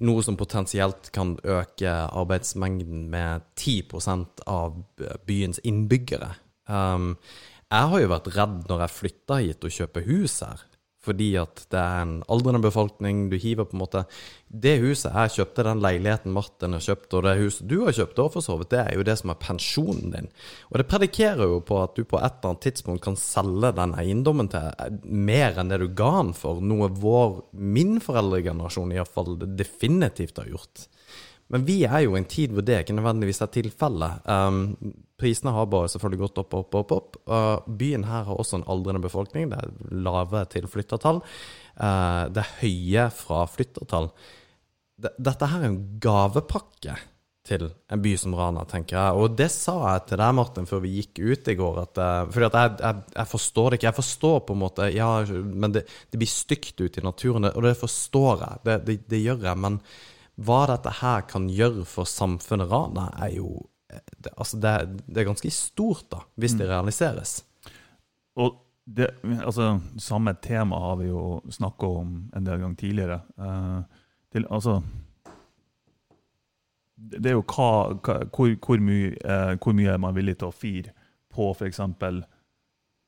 noe 0.00 0.24
som 0.24 0.38
potensielt 0.40 1.10
kan 1.12 1.36
øke 1.44 1.92
arbeidsmengden 2.08 3.08
med 3.12 3.46
10% 3.58 4.44
av 4.48 4.78
byens 5.28 5.60
innbyggere. 5.66 6.30
Um, 6.70 7.16
jeg 7.70 7.90
har 7.92 8.00
jo 8.00 8.10
vært 8.10 8.30
redd 8.34 8.56
når 8.70 8.84
jeg 8.84 8.96
flytta 8.96 9.40
hit 9.42 9.66
og 9.66 9.74
kjøper 9.74 10.06
hus 10.08 10.38
her. 10.46 10.62
Fordi 11.00 11.30
at 11.40 11.62
det 11.72 11.80
er 11.80 12.02
en 12.04 12.16
aldrende 12.28 12.60
befolkning. 12.60 13.22
Du 13.30 13.38
hiver 13.40 13.64
på 13.64 13.76
en 13.76 13.80
måte 13.80 14.02
Det 14.50 14.74
huset 14.82 15.14
jeg 15.14 15.32
kjøpte, 15.36 15.64
den 15.64 15.80
leiligheten 15.80 16.34
Martin 16.34 16.74
har 16.74 16.82
kjøpt, 16.84 17.14
og 17.14 17.22
det 17.24 17.36
huset 17.38 17.68
du 17.70 17.76
har 17.86 17.94
kjøpt, 17.96 18.20
for 18.34 18.44
så 18.44 18.56
vidt, 18.58 18.72
det 18.74 18.80
er 18.82 18.98
jo 18.98 19.04
det 19.06 19.14
som 19.20 19.30
er 19.30 19.38
pensjonen 19.40 20.10
din. 20.12 20.26
Og 20.68 20.80
det 20.80 20.88
predikerer 20.90 21.44
jo 21.46 21.60
på 21.64 21.78
at 21.84 21.94
du 21.94 22.02
på 22.02 22.18
et 22.18 22.26
eller 22.26 22.50
annet 22.50 22.64
tidspunkt 22.66 23.04
kan 23.04 23.16
selge 23.16 23.70
den 23.78 23.94
eiendommen 24.02 24.50
til 24.50 24.98
mer 25.06 25.60
enn 25.60 25.70
det 25.70 25.78
du 25.84 25.86
ga 25.94 26.10
den 26.18 26.34
for. 26.36 26.60
Noe 26.60 26.90
vår, 26.90 27.44
min 27.54 28.00
foreldregenerasjon 28.02 28.96
iallfall, 28.96 29.38
definitivt 29.56 30.42
har 30.42 30.50
gjort. 30.50 30.88
Men 31.50 31.66
vi 31.66 31.80
er 31.84 32.04
jo 32.04 32.14
i 32.14 32.20
en 32.20 32.28
tid 32.30 32.54
hvor 32.54 32.64
det 32.66 32.82
ikke 32.82 32.94
nødvendigvis 32.94 33.42
er 33.42 33.52
tilfellet. 33.54 34.26
Um, 34.26 34.94
prisene 35.20 35.54
har 35.54 35.70
bare 35.70 35.90
selvfølgelig 35.90 36.22
gått 36.24 36.42
opp, 36.44 36.56
opp, 36.60 36.76
opp. 36.80 36.92
opp. 36.96 37.20
Uh, 37.26 37.58
byen 37.80 38.06
her 38.06 38.26
har 38.28 38.38
også 38.38 38.60
en 38.60 38.68
aldrende 38.70 39.02
befolkning. 39.02 39.50
Det 39.50 39.58
er 39.58 40.02
lave 40.06 40.44
tilflyttertall. 40.54 41.22
Uh, 41.74 42.28
det 42.30 42.44
er 42.44 42.56
høye 42.62 43.08
fraflyttertall. 43.18 44.12
Dette 45.00 45.48
her 45.48 45.64
er 45.64 45.72
en 45.72 45.82
gavepakke 46.02 46.98
til 47.50 47.66
en 47.90 48.02
by 48.02 48.12
som 48.20 48.34
Rana, 48.36 48.62
tenker 48.68 48.96
jeg. 48.96 49.18
Og 49.18 49.34
det 49.38 49.48
sa 49.52 49.74
jeg 49.94 50.06
til 50.10 50.20
deg, 50.20 50.36
Martin, 50.36 50.68
før 50.68 50.82
vi 50.84 50.92
gikk 50.98 51.18
ut 51.18 51.50
i 51.50 51.56
går. 51.58 51.80
At, 51.82 52.00
eh, 52.04 52.20
fordi 52.34 52.48
at 52.50 52.58
jeg, 52.58 52.76
jeg, 52.84 53.04
jeg 53.16 53.30
forstår 53.32 53.68
det 53.70 53.80
ikke. 53.80 53.88
Jeg 53.88 53.98
forstår 53.98 54.38
på 54.46 54.56
en 54.56 54.62
måte 54.62 54.88
Ja, 54.94 55.10
men 55.26 55.74
det, 55.74 55.86
det 56.12 56.20
blir 56.20 56.30
stygt 56.30 56.80
ute 56.80 57.00
i 57.00 57.06
naturen, 57.06 57.48
og 57.50 57.62
det 57.66 57.76
forstår 57.80 58.44
jeg. 58.44 58.64
Det, 58.68 58.78
det, 58.86 58.98
det 59.10 59.22
gjør 59.24 59.48
jeg. 59.48 59.62
Men 59.66 59.80
hva 60.40 60.62
dette 60.70 60.92
her 61.00 61.26
kan 61.28 61.48
gjøre 61.52 61.84
for 61.88 62.08
samfunnet 62.08 62.70
Rana, 62.70 63.10
er 63.20 63.36
jo 63.36 63.50
det, 64.16 64.32
altså 64.36 64.56
det, 64.56 64.72
det, 65.06 65.20
er 65.20 65.28
ganske 65.28 65.50
stort, 65.50 66.06
da, 66.12 66.22
hvis 66.40 66.54
det 66.58 66.68
realiseres. 66.70 67.40
Og 68.38 68.56
det, 68.84 69.10
altså, 69.44 69.80
samme 69.98 70.34
tema 70.42 70.78
har 70.78 70.96
vi 71.00 71.10
jo 71.10 71.40
snakka 71.50 71.90
om 72.00 72.16
en 72.36 72.46
del 72.46 72.62
ganger 72.62 72.78
tidligere. 72.80 73.20
Eh, 73.38 73.80
til, 74.32 74.46
altså 74.50 74.80
det 77.00 77.30
er 77.30 77.38
jo 77.38 77.44
hva, 77.48 77.70
hva, 78.04 78.18
hvor, 78.28 78.50
hvor, 78.60 78.82
mye, 78.84 79.14
eh, 79.16 79.54
hvor, 79.56 79.74
mye, 79.76 79.94
er 79.94 80.02
man 80.02 80.16
villig 80.16 80.36
til 80.40 80.50
å 80.50 80.54
fire 80.54 80.92
på 81.32 81.48
f.eks. 81.54 81.80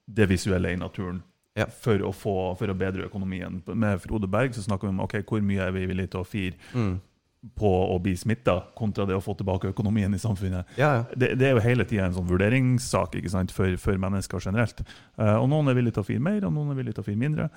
det 0.07 0.29
visuelle 0.31 0.73
i 0.73 0.81
naturen 0.81 1.21
ja. 1.59 1.67
for, 1.67 2.01
å 2.01 2.13
få, 2.17 2.37
for, 2.59 2.73
å 2.73 2.79
bedre 2.79 3.09
økonomien. 3.11 3.61
Med 3.67 4.01
Frode 4.05 4.31
Berg 4.31 4.57
så 4.57 4.65
snakker 4.65 4.89
vi 4.89 4.95
om 4.95 5.03
ok, 5.05 5.19
hvor 5.29 5.45
mye 5.45 5.67
er 5.67 5.75
vi 5.77 5.87
villige 5.91 6.15
til 6.15 6.23
å 6.23 6.29
fire 6.29 6.57
mm. 6.73 6.95
På 7.59 7.71
å 7.91 7.99
bli 8.03 8.15
smitta, 8.19 8.59
kontra 8.79 9.07
det 9.09 9.17
å 9.17 9.23
få 9.23 9.35
tilbake 9.39 9.73
økonomien 9.73 10.15
i 10.15 10.21
samfunnet. 10.23 10.77
Ja, 10.79 10.93
ja. 11.01 11.05
Det, 11.15 11.33
det, 11.41 11.49
er 11.49 11.57
jo 11.57 11.65
hele 11.65 11.87
tida 11.89 12.07
en 12.07 12.15
sånn 12.15 12.29
vurderingssak 12.31 13.17
ikke 13.19 13.33
sant, 13.33 13.55
for, 13.55 13.75
for 13.83 13.99
mennesker 13.99 14.45
generelt. 14.45 14.85
Uh, 15.19 15.41
og 15.41 15.49
Noen 15.51 15.73
er 15.73 15.79
villige 15.79 15.99
til 15.99 16.05
å 16.05 16.11
fire 16.13 16.23
mer, 16.23 16.45
og 16.47 16.55
noen 16.55 16.71
er 16.71 16.79
villige 16.79 17.01
til 17.01 17.05
å 17.05 17.09
fire 17.09 17.23
mindre. 17.25 17.49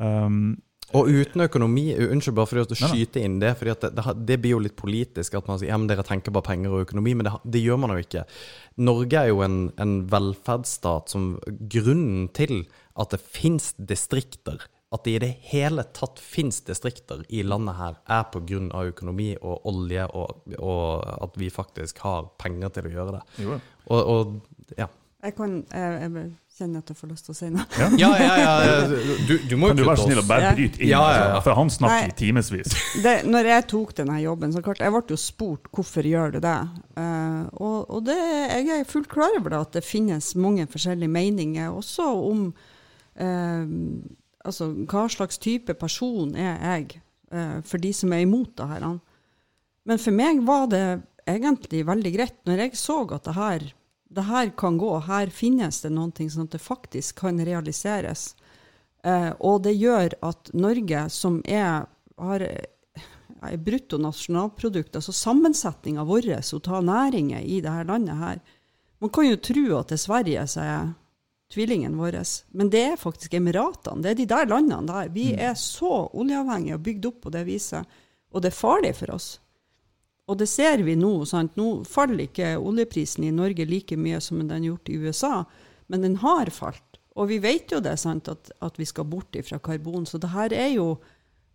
Um, 0.00 0.54
og 0.92 1.08
uten 1.08 1.40
økonomi 1.46 1.86
Unnskyld 1.96 2.36
bare 2.36 2.50
for 2.50 2.60
å 2.60 2.76
skyte 2.76 3.22
inn 3.24 3.38
det, 3.40 3.54
for 3.58 3.70
det, 3.70 3.90
det, 3.96 4.04
det, 4.28 4.36
blir 4.42 4.54
jo 4.54 4.62
litt 4.62 4.76
politisk 4.76 5.38
at 5.38 5.48
man 5.48 5.58
sier 5.60 5.72
ja, 5.72 5.78
men 5.80 5.88
dere 5.88 6.04
tenker 6.06 6.34
bare 6.34 6.48
penger 6.50 6.74
og 6.74 6.84
økonomi, 6.84 7.16
men 7.16 7.28
det, 7.28 7.32
det 7.56 7.62
gjør 7.64 7.80
man 7.80 7.94
jo 7.94 8.04
ikke. 8.04 8.24
Norge 8.84 9.22
er 9.22 9.32
jo 9.32 9.40
en, 9.46 9.58
en 9.80 9.96
velferdsstat 10.12 11.14
som 11.14 11.34
Grunnen 11.72 12.28
til 12.36 12.66
at 13.00 13.14
det 13.14 13.22
fins 13.24 13.72
distrikter, 13.78 14.68
at 14.94 15.04
det 15.06 15.14
i 15.16 15.22
det 15.24 15.30
hele 15.50 15.84
tatt 15.96 16.20
fins 16.22 16.60
distrikter 16.66 17.24
i 17.28 17.42
landet 17.42 17.78
her, 17.80 17.98
er 18.06 18.28
pga. 18.30 18.60
økonomi 18.84 19.32
og 19.40 19.66
olje, 19.66 20.06
og, 20.14 20.44
og, 20.58 21.04
at 21.26 21.38
vi 21.40 21.50
faktisk 21.50 21.98
har 22.06 22.30
penger 22.38 22.76
til 22.76 22.90
å 22.90 22.94
gjøre 22.94 23.16
det. 23.18 23.24
Og, 23.90 24.00
og 24.00 24.78
ja. 24.78 24.88
Jeg 25.24 25.32
kan 25.38 25.54
jeg, 25.72 26.00
jeg 26.04 26.30
kjenner 26.54 26.82
at 26.84 26.90
jeg 26.92 26.98
får 26.98 27.10
lyst 27.10 27.26
til 27.26 27.32
å 27.32 27.36
si 27.38 27.46
noe. 27.50 27.64
Ja, 27.80 27.86
ja, 27.98 28.10
ja. 28.20 28.50
ja. 28.62 28.74
Du, 29.26 29.32
du, 29.48 29.54
må 29.58 29.70
jo 29.70 29.74
Kan 29.74 29.80
du 29.80 29.86
være 29.88 30.02
snill 30.04 30.20
og 30.20 30.26
bare 30.28 30.50
bryte 30.54 30.78
inn, 30.78 30.90
ja, 30.92 31.00
ja, 31.10 31.24
ja. 31.32 31.38
for 31.42 31.58
han 31.58 31.72
snakker 31.72 32.12
i 32.12 32.16
timevis. 32.20 32.76
Når 33.34 33.48
jeg 33.50 33.66
tok 33.72 33.94
denne 33.98 34.20
jobben, 34.22 34.52
så 34.54 34.62
klart, 34.62 34.82
jeg 34.84 34.94
ble 34.94 35.02
jo 35.10 35.18
spurt 35.18 35.70
hvorfor 35.74 36.06
gjør 36.06 36.36
du 36.36 36.42
det. 36.44 36.58
Uh, 36.94 37.40
og, 37.58 37.78
og 37.88 38.04
det, 38.06 38.18
jeg 38.20 38.70
er 38.76 38.86
fullt 38.90 39.10
klar 39.10 39.34
over 39.40 39.56
det, 39.56 39.62
at 39.66 39.80
det 39.80 39.86
finnes 39.86 40.30
mange 40.38 40.68
forskjellige 40.70 41.14
meninger, 41.16 41.72
også 41.74 42.06
om 42.28 42.46
uh, 42.52 43.64
altså, 44.44 44.70
hva 44.88 45.06
slags 45.12 45.40
type 45.42 45.74
person 45.80 46.34
er 46.36 46.60
jeg, 46.60 47.00
eh, 47.32 47.58
for 47.66 47.82
de 47.82 47.92
som 47.96 48.12
er 48.12 48.24
imot 48.24 48.54
det 48.60 48.68
her. 48.70 48.86
Men 49.84 50.00
for 50.00 50.16
meg 50.16 50.44
var 50.46 50.68
det 50.72 50.84
egentlig 51.28 51.84
veldig 51.88 52.12
greit. 52.14 52.36
Når 52.46 52.66
jeg 52.66 52.76
så 52.78 53.00
at 53.16 53.24
det 53.28 53.38
her 53.38 53.72
det 54.14 54.28
her 54.28 54.52
kan 54.54 54.76
gå, 54.78 54.92
her 55.08 55.30
finnes 55.34 55.80
det 55.82 55.90
noen 55.90 56.12
ting 56.14 56.28
sånn 56.30 56.46
at 56.46 56.54
det 56.54 56.62
faktisk 56.62 57.24
kan 57.24 57.40
realiseres. 57.42 58.34
Eh, 59.02 59.32
og 59.42 59.64
det 59.66 59.74
gjør 59.74 60.14
at 60.22 60.52
Norge, 60.54 61.08
som 61.10 61.40
er, 61.50 61.88
har 62.20 62.44
er 63.44 63.60
bruttonasjonalprodukt, 63.60 64.94
altså 64.96 65.12
sammensetninga 65.12 66.04
vår 66.08 66.30
å 66.38 66.60
ta 66.64 66.80
næringer 66.84 67.42
i 67.42 67.60
dette 67.64 67.88
landet 67.88 68.20
her 68.20 68.38
Man 69.02 69.10
kan 69.12 69.26
jo 69.26 69.36
tro 69.36 69.64
at 69.78 69.90
det 69.90 69.98
er 69.98 70.00
Sverige 70.00 70.44
som 70.48 70.62
er 70.64 70.92
tvillingen 71.52 71.96
vår, 71.98 72.16
men 72.56 72.70
det 72.70 72.82
er 72.82 73.00
faktisk 73.00 73.34
Emiratene. 73.34 74.02
Det 74.02 74.10
er 74.10 74.18
de 74.18 74.26
der 74.30 74.46
landene 74.50 74.86
der. 74.88 75.12
Vi 75.14 75.32
mm. 75.32 75.40
er 75.50 75.54
så 75.58 76.08
oljeavhengige 76.12 76.78
og 76.78 76.84
bygd 76.86 77.08
opp 77.10 77.20
på 77.26 77.34
det 77.34 77.44
viset, 77.46 77.96
og 78.34 78.42
det 78.42 78.50
er 78.50 78.58
farlig 78.58 78.94
for 78.98 79.14
oss. 79.14 79.28
Og 80.26 80.38
det 80.40 80.48
ser 80.48 80.80
vi 80.86 80.96
nå. 80.96 81.12
Sant? 81.28 81.56
Nå 81.60 81.84
faller 81.88 82.24
ikke 82.24 82.54
oljeprisen 82.56 83.26
i 83.28 83.34
Norge 83.34 83.66
like 83.68 83.96
mye 84.00 84.20
som 84.24 84.40
den 84.40 84.50
har 84.56 84.64
gjort 84.70 84.90
i 84.90 84.98
USA, 85.04 85.34
men 85.92 86.06
den 86.06 86.16
har 86.24 86.50
falt. 86.54 87.00
Og 87.14 87.28
vi 87.30 87.38
vet 87.38 87.70
jo 87.70 87.78
det, 87.84 87.94
sant, 88.00 88.28
at, 88.32 88.50
at 88.64 88.78
vi 88.80 88.86
skal 88.88 89.06
bort 89.06 89.36
fra 89.46 89.60
karbon. 89.62 90.06
Så 90.06 90.18
det 90.18 90.32
her 90.32 90.54
er 90.56 90.72
jo 90.74 90.88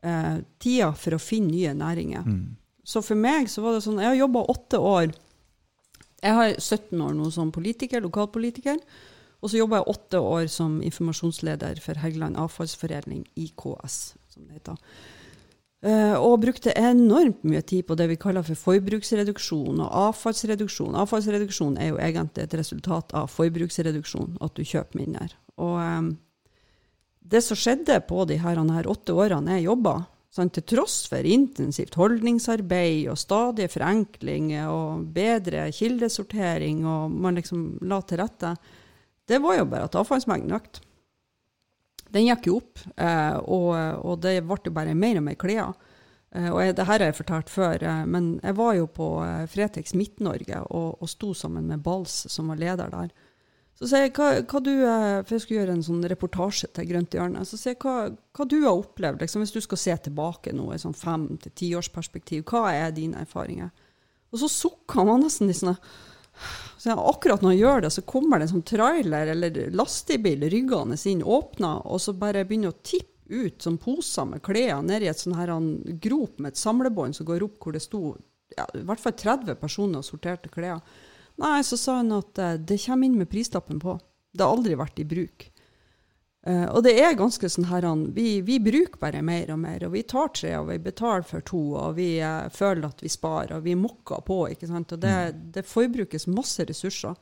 eh, 0.05 0.37
tida 0.61 0.93
for 0.95 1.17
å 1.17 1.21
finne 1.21 1.51
nye 1.51 1.73
næringer. 1.75 2.23
Mm. 2.23 2.45
Så 2.87 3.01
for 3.05 3.19
meg 3.19 3.49
så 3.51 3.61
var 3.61 3.75
det 3.75 3.83
sånn 3.85 3.99
Jeg 4.01 4.13
har 4.13 4.21
jobba 4.21 4.45
åtte 4.53 4.79
år. 4.79 5.11
Jeg 6.23 6.35
har 6.35 6.55
17 6.55 7.01
år 7.03 7.13
nå 7.17 7.29
som 7.33 7.51
politiker, 7.55 8.03
lokalpolitiker. 8.05 8.79
Og 9.39 9.51
så 9.51 9.61
jobba 9.61 9.79
jeg 9.79 9.93
åtte 9.93 10.19
år 10.19 10.49
som 10.51 10.81
informasjonsleder 10.83 11.79
for 11.83 12.01
Helgeland 12.01 12.37
avfallsforedling, 12.39 13.23
IKS, 13.39 13.97
som 14.33 14.45
det 14.47 14.59
heter. 14.59 14.77
Uh, 15.79 16.17
og 16.19 16.41
brukte 16.43 16.73
enormt 16.75 17.45
mye 17.47 17.61
tid 17.63 17.85
på 17.87 17.95
det 17.95 18.09
vi 18.11 18.17
kaller 18.19 18.43
for 18.43 18.59
forbruksreduksjon 18.59 19.79
og 19.79 19.93
avfallsreduksjon. 20.09 20.97
Avfallsreduksjon 20.99 21.77
er 21.79 21.93
jo 21.93 22.01
egentlig 22.03 22.43
et 22.43 22.55
resultat 22.59 23.15
av 23.15 23.29
forbruksreduksjon, 23.31 24.35
at 24.43 24.59
du 24.59 24.65
kjøper 24.67 24.99
mindre. 24.99 25.29
Og 25.55 25.77
um, 25.79 26.09
det 27.29 27.45
som 27.45 27.55
skjedde 27.59 28.01
på 28.09 28.25
de 28.27 28.41
her, 28.43 28.59
her 28.75 28.91
åtte 28.91 29.15
årene 29.15 29.55
jeg 29.55 29.69
jobba, 29.69 29.95
sånn, 30.35 30.51
til 30.51 30.65
tross 30.67 30.97
for 31.07 31.23
intensivt 31.23 31.95
holdningsarbeid 31.95 33.07
og 33.13 33.19
stadige 33.21 33.71
forenklinger 33.71 34.67
og 34.73 35.07
bedre 35.15 35.69
kildesortering, 35.75 36.83
og 36.83 37.15
man 37.23 37.39
liksom 37.39 37.77
la 37.87 38.01
til 38.03 38.19
rette, 38.19 38.51
det 39.29 39.39
var 39.43 39.59
jo 39.59 39.67
bare 39.69 39.87
at 39.87 39.97
avfallsmengden 39.99 40.57
økte 40.57 40.83
den 42.13 42.25
gikk 42.25 42.49
jo 42.49 42.57
opp, 42.59 42.81
eh, 42.97 43.37
og, 43.37 44.17
det 44.23 44.39
ble 44.45 44.59
jo 44.65 44.73
bare 44.73 44.97
mer 44.97 45.19
og 45.19 45.25
mer 45.27 45.39
klær. 45.39 45.73
Eh, 46.33 46.49
og 46.49 46.61
jeg, 46.63 46.75
det 46.77 46.85
her 46.85 46.97
har 46.97 47.11
jeg 47.11 47.17
fortalt 47.19 47.51
før, 47.53 47.85
eh, 47.85 48.05
men 48.09 48.31
jeg 48.41 48.57
var 48.57 48.75
jo 48.77 48.87
på 48.93 49.09
Fretex 49.49 49.95
Midt-Norge 49.97 50.61
og, 50.67 50.99
og, 50.99 51.09
sto 51.09 51.33
sammen 51.37 51.69
med 51.69 51.83
Bals, 51.85 52.23
som 52.31 52.49
var 52.49 52.61
leder 52.61 52.93
der. 52.93 53.11
Så 53.79 53.87
sier 53.87 54.09
jeg 54.09 54.15
hva, 54.17 54.41
hva 54.43 54.59
du, 54.59 54.73
for 55.23 55.33
jeg 55.37 55.43
skulle 55.43 55.61
gjøre 55.61 55.73
en 55.77 55.85
sånn 55.85 56.01
reportasje 56.11 56.67
til 56.75 56.89
Grønt 56.89 57.13
hjørne. 57.15 57.45
Så 57.47 57.55
sier 57.55 57.77
jeg 57.77 57.79
hva, 57.85 58.09
hva 58.35 58.47
du 58.51 58.57
har 58.65 58.73
opplevd, 58.73 59.21
liksom, 59.23 59.45
hvis 59.45 59.53
du 59.55 59.61
skal 59.63 59.79
se 59.79 59.95
tilbake 60.09 60.51
nå 60.51 60.65
i 60.75 60.79
sånn 60.81 60.97
fem- 60.97 61.37
til 61.39 61.53
tiårsperspektiv. 61.61 62.43
Hva 62.49 62.73
er 62.73 62.91
dine 62.91 63.21
erfaringer? 63.23 63.71
Og 64.33 64.41
så 64.41 64.49
sukka 64.51 65.05
han 65.07 65.23
nesten 65.23 65.47
litt 65.47 65.61
sånn 65.61 65.79
så 66.79 66.95
akkurat 66.95 67.41
når 67.43 67.51
han 67.51 67.59
gjør 67.59 67.81
det, 67.83 67.89
så 67.91 68.01
kommer 68.07 68.39
det 68.39 68.47
en 68.47 68.53
sånn 68.53 68.67
trailer 68.67 69.33
eller 69.33 69.57
lastebil 69.75 70.45
ryggende 70.47 70.95
inn, 71.11 71.23
åpner, 71.27 71.81
og 71.83 71.99
så 71.99 72.13
bare 72.15 72.45
begynner 72.47 72.71
å 72.71 72.79
tippe 72.79 73.17
ut 73.29 73.61
som 73.61 73.75
poser 73.77 74.25
med 74.25 74.41
klær 74.41 74.79
ned 74.81 75.03
i 75.03 75.09
et 75.11 75.19
sånn 75.19 75.35
her 75.37 75.51
grop 76.01 76.39
med 76.39 76.53
et 76.53 76.61
samlebånd 76.61 77.17
som 77.17 77.27
går 77.27 77.43
opp 77.45 77.59
hvor 77.61 77.75
det 77.75 77.83
sto 77.83 78.15
ja, 78.55 78.65
i 78.73 78.81
hvert 78.87 79.03
fall 79.03 79.13
30 79.13 79.59
personer 79.59 80.01
og 80.01 80.07
sorterte 80.07 80.49
klær. 80.49 80.79
Nei, 81.39 81.59
så 81.63 81.77
sa 81.79 81.99
han 81.99 82.15
at 82.15 82.39
eh, 82.41 82.57
det 82.57 82.79
kommer 82.83 83.07
inn 83.07 83.19
med 83.19 83.29
prislappen 83.31 83.79
på. 83.79 83.95
Det 84.31 84.43
har 84.43 84.55
aldri 84.55 84.77
vært 84.79 85.03
i 85.03 85.07
bruk. 85.07 85.45
Uh, 86.47 86.69
og 86.71 86.85
det 86.85 86.93
er 87.03 87.17
ganske 87.19 87.49
sånn 87.51 87.67
her 87.67 87.83
vi, 88.15 88.39
vi, 88.47 88.61
bruker 88.63 88.95
bare 89.01 89.21
mer 89.25 89.51
og 89.51 89.59
mer. 89.59 89.83
Og 89.87 89.93
vi 89.97 90.05
tar 90.07 90.31
tre, 90.35 90.55
og 90.59 90.69
vi 90.71 90.79
betaler 90.83 91.27
for 91.27 91.43
to, 91.45 91.61
og 91.75 91.97
vi 91.99 92.13
uh, 92.23 92.47
føler 92.53 92.87
at 92.87 93.03
vi 93.03 93.11
sparer, 93.11 93.57
og 93.57 93.67
vi 93.67 93.75
mokker 93.75 94.23
på. 94.27 94.45
ikke 94.53 94.69
sant? 94.69 94.95
Og 94.95 95.03
det, 95.03 95.17
mm. 95.35 95.45
det 95.57 95.67
forbrukes 95.67 96.29
masse 96.31 96.65
ressurser. 96.69 97.19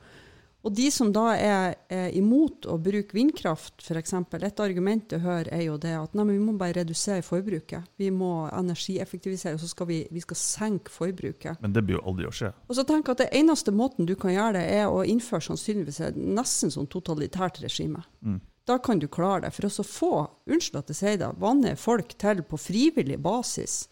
Og 0.66 0.74
de 0.74 0.88
som 0.90 1.12
da 1.14 1.30
er, 1.38 1.76
er 1.86 2.08
imot 2.18 2.66
å 2.66 2.74
bruke 2.82 3.14
vindkraft, 3.14 3.78
f.eks., 3.78 4.14
et 4.34 4.60
argument 4.60 5.14
jeg 5.14 5.22
hører, 5.22 5.50
er 5.54 5.62
jo 5.68 5.76
det 5.80 5.94
at 5.94 6.16
nei, 6.18 6.26
vi 6.32 6.40
må 6.42 6.56
bare 6.58 6.80
redusere 6.80 7.22
forbruket. 7.22 7.86
Vi 7.96 8.10
må 8.10 8.48
energieffektivisere, 8.50 9.54
og 9.54 9.62
så 9.62 9.70
skal 9.70 9.88
vi, 9.88 10.00
vi 10.10 10.22
skal 10.24 10.40
senke 10.40 10.92
forbruket. 10.92 11.62
Men 11.62 11.76
det 11.76 11.84
blir 11.86 12.00
jo 12.00 12.04
aldri 12.10 12.26
å 12.26 12.34
skje. 12.34 12.50
Og 12.66 12.74
så 12.74 12.84
tenk 12.88 13.08
at 13.14 13.22
Det 13.22 13.30
eneste 13.38 13.74
måten 13.74 14.06
du 14.06 14.16
kan 14.18 14.34
gjøre 14.34 14.58
det, 14.58 14.66
er 14.82 14.90
å 14.90 15.06
innføre 15.06 15.46
sannsynligvis 15.46 16.02
nesten 16.18 16.74
sånn 16.74 16.90
totalitært 16.90 17.62
regime. 17.62 18.02
Mm. 18.20 18.42
Da 18.68 18.76
kan 18.78 19.00
du 19.00 19.08
klare 19.08 19.46
det. 19.46 19.54
For 19.56 19.68
å 19.68 19.86
få 19.86 20.12
unnskyld 20.50 20.82
at 20.82 20.92
jeg 20.92 21.00
sier 21.00 21.18
det, 21.22 21.32
vannet 21.40 21.80
folk 21.80 22.12
til 22.20 22.44
på 22.44 22.60
frivillig 22.60 23.16
basis. 23.24 23.86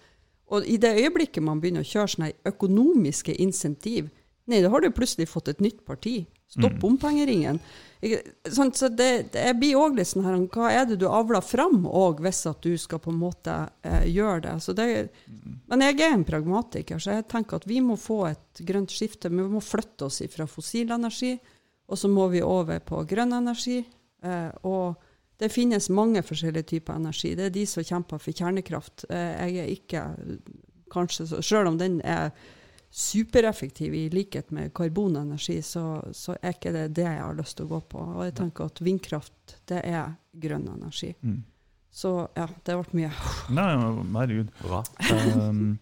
Og 0.52 0.66
i 0.68 0.76
det 0.78 0.92
øyeblikket 1.00 1.42
man 1.42 1.62
begynner 1.62 1.82
å 1.82 1.88
kjøre 1.88 2.12
sånne 2.12 2.32
økonomiske 2.46 3.34
insentiv, 3.42 4.12
nei, 4.46 4.60
da 4.62 4.70
har 4.70 4.84
du 4.84 4.92
plutselig 4.94 5.30
fått 5.30 5.48
et 5.50 5.62
nytt 5.64 5.80
parti. 5.88 6.20
Stopp 6.46 6.76
mm. 6.76 6.82
bompengeringen. 6.82 7.58
Sånn, 8.52 8.70
så 8.76 8.86
det, 8.92 9.32
det 9.34 9.48
blir 9.58 9.80
òg 9.80 9.96
litt 9.98 10.06
sånn 10.12 10.26
her 10.26 10.36
Hva 10.52 10.68
er 10.70 10.84
det 10.86 11.00
du 11.00 11.08
avler 11.08 11.42
fram 11.42 11.80
òg, 11.88 12.20
hvis 12.22 12.44
at 12.46 12.60
du 12.62 12.76
skal 12.78 13.00
på 13.02 13.10
en 13.10 13.18
måte 13.18 13.56
eh, 13.82 14.04
gjøre 14.12 14.44
det? 14.44 14.76
det? 14.78 14.86
Men 15.66 15.82
jeg 15.88 15.98
er 16.04 16.14
en 16.14 16.26
pragmatiker, 16.28 17.02
så 17.02 17.16
jeg 17.16 17.26
tenker 17.32 17.58
at 17.58 17.66
vi 17.66 17.80
må 17.82 17.96
få 17.98 18.20
et 18.28 18.62
grønt 18.68 18.94
skifte. 18.94 19.32
Vi 19.32 19.48
må 19.56 19.64
flytte 19.64 20.06
oss 20.06 20.22
fra 20.30 20.46
fossil 20.46 20.94
energi, 20.94 21.34
og 21.90 21.98
så 21.98 22.12
må 22.12 22.28
vi 22.30 22.44
over 22.46 22.78
på 22.84 23.02
grønn 23.08 23.34
energi. 23.34 23.80
Eh, 24.24 24.50
og 24.68 25.02
det 25.36 25.52
finnes 25.52 25.90
mange 25.92 26.22
forskjellige 26.24 26.70
typer 26.72 26.96
energi. 26.96 27.34
Det 27.36 27.48
er 27.48 27.54
de 27.54 27.64
som 27.68 27.84
kjemper 27.84 28.20
for 28.22 28.32
kjernekraft. 28.32 29.08
Eh, 29.10 29.48
jeg 29.50 29.64
er 29.64 29.72
ikke 29.74 30.04
kanskje 30.92 31.26
så, 31.26 31.42
Selv 31.42 31.68
om 31.72 31.78
den 31.78 32.00
er 32.04 32.30
supereffektiv 32.96 33.94
i 33.94 34.06
likhet 34.08 34.50
med 34.50 34.72
karbonenergi, 34.74 35.58
så, 35.62 36.00
så 36.12 36.36
er 36.40 36.54
ikke 36.54 36.72
det 36.72 36.86
det 36.96 37.04
jeg 37.04 37.20
har 37.20 37.36
lyst 37.36 37.58
til 37.58 37.66
å 37.66 37.74
gå 37.74 37.80
på. 37.92 38.04
Og 38.16 38.22
jeg 38.24 38.36
tenker 38.38 38.70
at 38.70 38.80
vindkraft, 38.80 39.58
det 39.68 39.82
er 39.84 40.14
grønn 40.32 40.68
energi. 40.72 41.12
Mm. 41.20 41.42
Så 41.96 42.12
ja, 42.36 42.46
det 42.64 42.76
ble 42.76 43.02
mye. 43.02 43.10
Nei, 43.56 43.66
men 43.80 44.16
herregud. 44.16 44.54
Bra. 44.62 44.82
Um, 45.10 45.76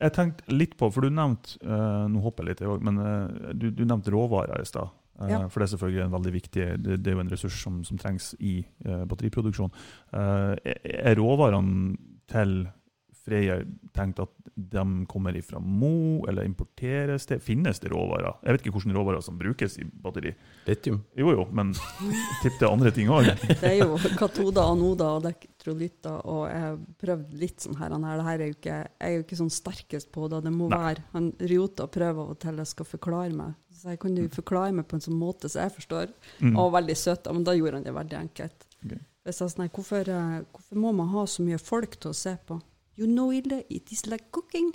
jeg 0.00 0.14
tenkte 0.16 0.56
litt 0.56 0.78
på, 0.80 0.88
for 0.92 1.04
du 1.04 1.12
nevnte 1.12 1.60
uh, 1.64 2.06
Nå 2.08 2.20
hopper 2.24 2.44
jeg 2.44 2.54
litt, 2.54 2.64
jeg 2.64 2.72
òg, 2.72 2.84
men 2.84 3.00
uh, 3.00 3.52
du, 3.52 3.68
du 3.72 3.84
nevnte 3.84 4.12
råvarer 4.12 4.60
i 4.60 4.68
stad. 4.68 4.92
Ja. 5.28 5.42
For 5.52 5.60
det 5.60 5.68
er 5.68 5.72
selvfølgelig 5.74 6.04
en 6.06 6.14
veldig 6.16 6.32
viktig 6.32 6.66
det, 6.80 6.98
det 7.04 7.10
er 7.10 7.16
jo 7.18 7.22
en 7.24 7.32
ressurs 7.32 7.60
som, 7.60 7.80
som 7.84 7.98
trengs 8.00 8.32
i 8.40 8.60
uh, 8.86 9.04
batteriproduksjon. 9.10 9.72
Uh, 10.14 10.54
er- 10.64 11.18
råvarene 11.20 11.96
til 12.30 12.62
Freyr 13.20 13.66
tenkt 13.92 14.20
at 14.22 14.30
de 14.56 14.82
kommer 15.08 15.36
ifra 15.36 15.60
Mo, 15.60 16.24
eller 16.28 16.46
importeres 16.48 17.26
det? 17.28 17.40
Finnes 17.44 17.80
det 17.82 17.90
råvarer? 17.92 18.38
Jeg 18.44 18.56
vet 18.56 18.64
ikke 18.64 18.72
hvilke 18.78 18.96
råvarer 18.96 19.24
som 19.24 19.38
brukes 19.38 19.76
i 19.80 19.84
batteri. 19.84 20.32
Litium. 20.66 21.00
Jo 21.18 21.34
jo, 21.36 21.44
men 21.52 21.72
tipp 22.40 22.56
det 22.58 22.66
er 22.66 22.70
andre 22.70 22.92
ting 22.96 23.12
òg. 23.12 23.28
Det 23.60 23.68
er 23.68 23.76
jo 23.82 23.98
katoder, 24.18 24.64
anoder 24.64 25.18
og 25.18 25.24
elektrolytter, 25.24 26.20
og 26.24 26.46
jeg 26.48 26.64
har 26.64 26.78
prøvd 27.04 27.34
litt 27.40 27.66
sånn 27.66 27.78
her. 27.80 27.94
her. 28.00 28.40
Det 28.40 28.46
er 28.46 28.52
jo 28.52 28.56
ikke, 28.58 28.78
jeg 28.80 29.10
er 29.10 29.16
jo 29.18 29.24
ikke 29.26 29.40
sånn 29.42 29.52
sterkest 29.52 30.12
på 30.14 30.28
det. 30.32 30.42
Det 30.46 30.54
må 30.54 30.70
Nei. 30.72 30.80
være 30.80 31.06
Han 31.14 31.32
Ryota 31.40 31.86
prøver 31.92 32.24
av 32.24 32.34
og 32.34 32.40
til 32.42 32.60
jeg 32.64 32.72
skal 32.72 32.88
forklare 32.88 33.36
meg. 33.36 33.56
Så 33.80 33.94
jeg 33.94 34.00
kan 34.02 34.16
jo 34.18 34.26
forklare 34.34 34.74
meg 34.76 34.88
på 34.90 34.98
en 34.98 35.04
sånn 35.06 35.16
måte 35.16 35.48
så 35.48 35.64
jeg 35.64 35.72
forstår. 35.78 36.10
Mm. 36.40 36.58
Og 36.60 36.74
veldig 36.74 36.96
søt, 37.00 37.30
men 37.32 37.46
da 37.46 37.56
gjorde 37.56 37.80
han 37.80 37.86
det 37.86 37.96
veldig 37.96 38.18
enkelt. 38.18 38.68
Okay. 38.84 39.00
Hvis 39.24 39.40
jeg 39.40 39.52
sånn, 39.54 39.62
nei, 39.64 39.70
hvorfor, 39.72 40.12
eh, 40.12 40.36
hvorfor 40.52 40.82
må 40.84 40.92
man 40.96 41.10
ha 41.14 41.24
så 41.28 41.44
mye 41.46 41.60
folk 41.60 41.96
til 42.00 42.12
å 42.12 42.16
se 42.16 42.36
på? 42.46 42.60
You 43.00 43.08
know, 43.08 43.32
Ilde, 43.32 43.62
it 43.72 43.92
is 43.92 44.06
like 44.06 44.28
cooking. 44.36 44.72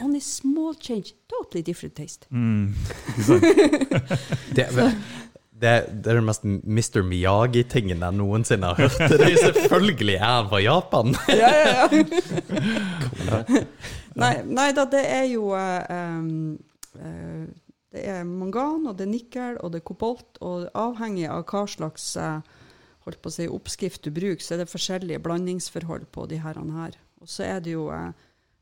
Only 0.00 0.20
small 0.20 0.74
change, 0.74 1.14
totally 1.30 1.62
different 1.62 1.94
taste. 1.94 2.26
Mm. 2.30 2.74
Det, 4.56 4.68
det, 5.62 5.86
det 6.02 6.10
er 6.10 6.18
den 6.18 6.26
mest 6.26 6.44
Mr. 6.44 7.04
Miyagi-tingen 7.06 8.02
jeg 8.02 8.18
noensinne 8.18 8.72
har 8.72 8.82
hørt. 8.82 8.98
Det 9.12 9.28
er 9.28 9.38
selvfølgelig 9.38 10.16
er 10.16 10.24
han 10.26 10.48
fra 10.50 10.60
Japan. 10.62 11.14
ja, 11.42 11.50
ja, 11.54 11.86
ja. 13.30 13.62
nei, 14.18 14.32
nei 14.42 14.68
da, 14.74 14.86
det 14.90 15.02
er 15.06 15.28
jo 15.30 15.52
um, 15.54 16.58
eh, 16.98 17.44
Det 17.92 18.02
er 18.08 18.24
mangan, 18.24 18.86
og 18.88 18.96
det 18.96 19.04
er 19.04 19.12
nikkel, 19.12 19.56
og 19.60 19.72
det 19.72 19.82
er 19.82 19.88
kobolt, 19.90 20.38
og 20.40 20.68
avhengig 20.78 21.26
av 21.28 21.44
hva 21.50 21.66
slags 21.68 22.14
eh, 22.16 22.40
holdt 23.04 23.20
på 23.22 23.28
å 23.28 23.34
si, 23.34 23.48
oppskrift 23.50 24.06
du 24.06 24.12
bruker, 24.14 24.42
så 24.44 24.54
er 24.56 24.62
det 24.62 24.72
forskjellige 24.72 25.20
blandingsforhold 25.24 26.06
på 26.14 26.26
de 26.30 26.38
her. 26.40 26.60
Og 26.62 27.28
så 27.28 27.44
er 27.50 27.60
det 27.64 27.74
jo 27.74 27.88
eh, 27.92 28.08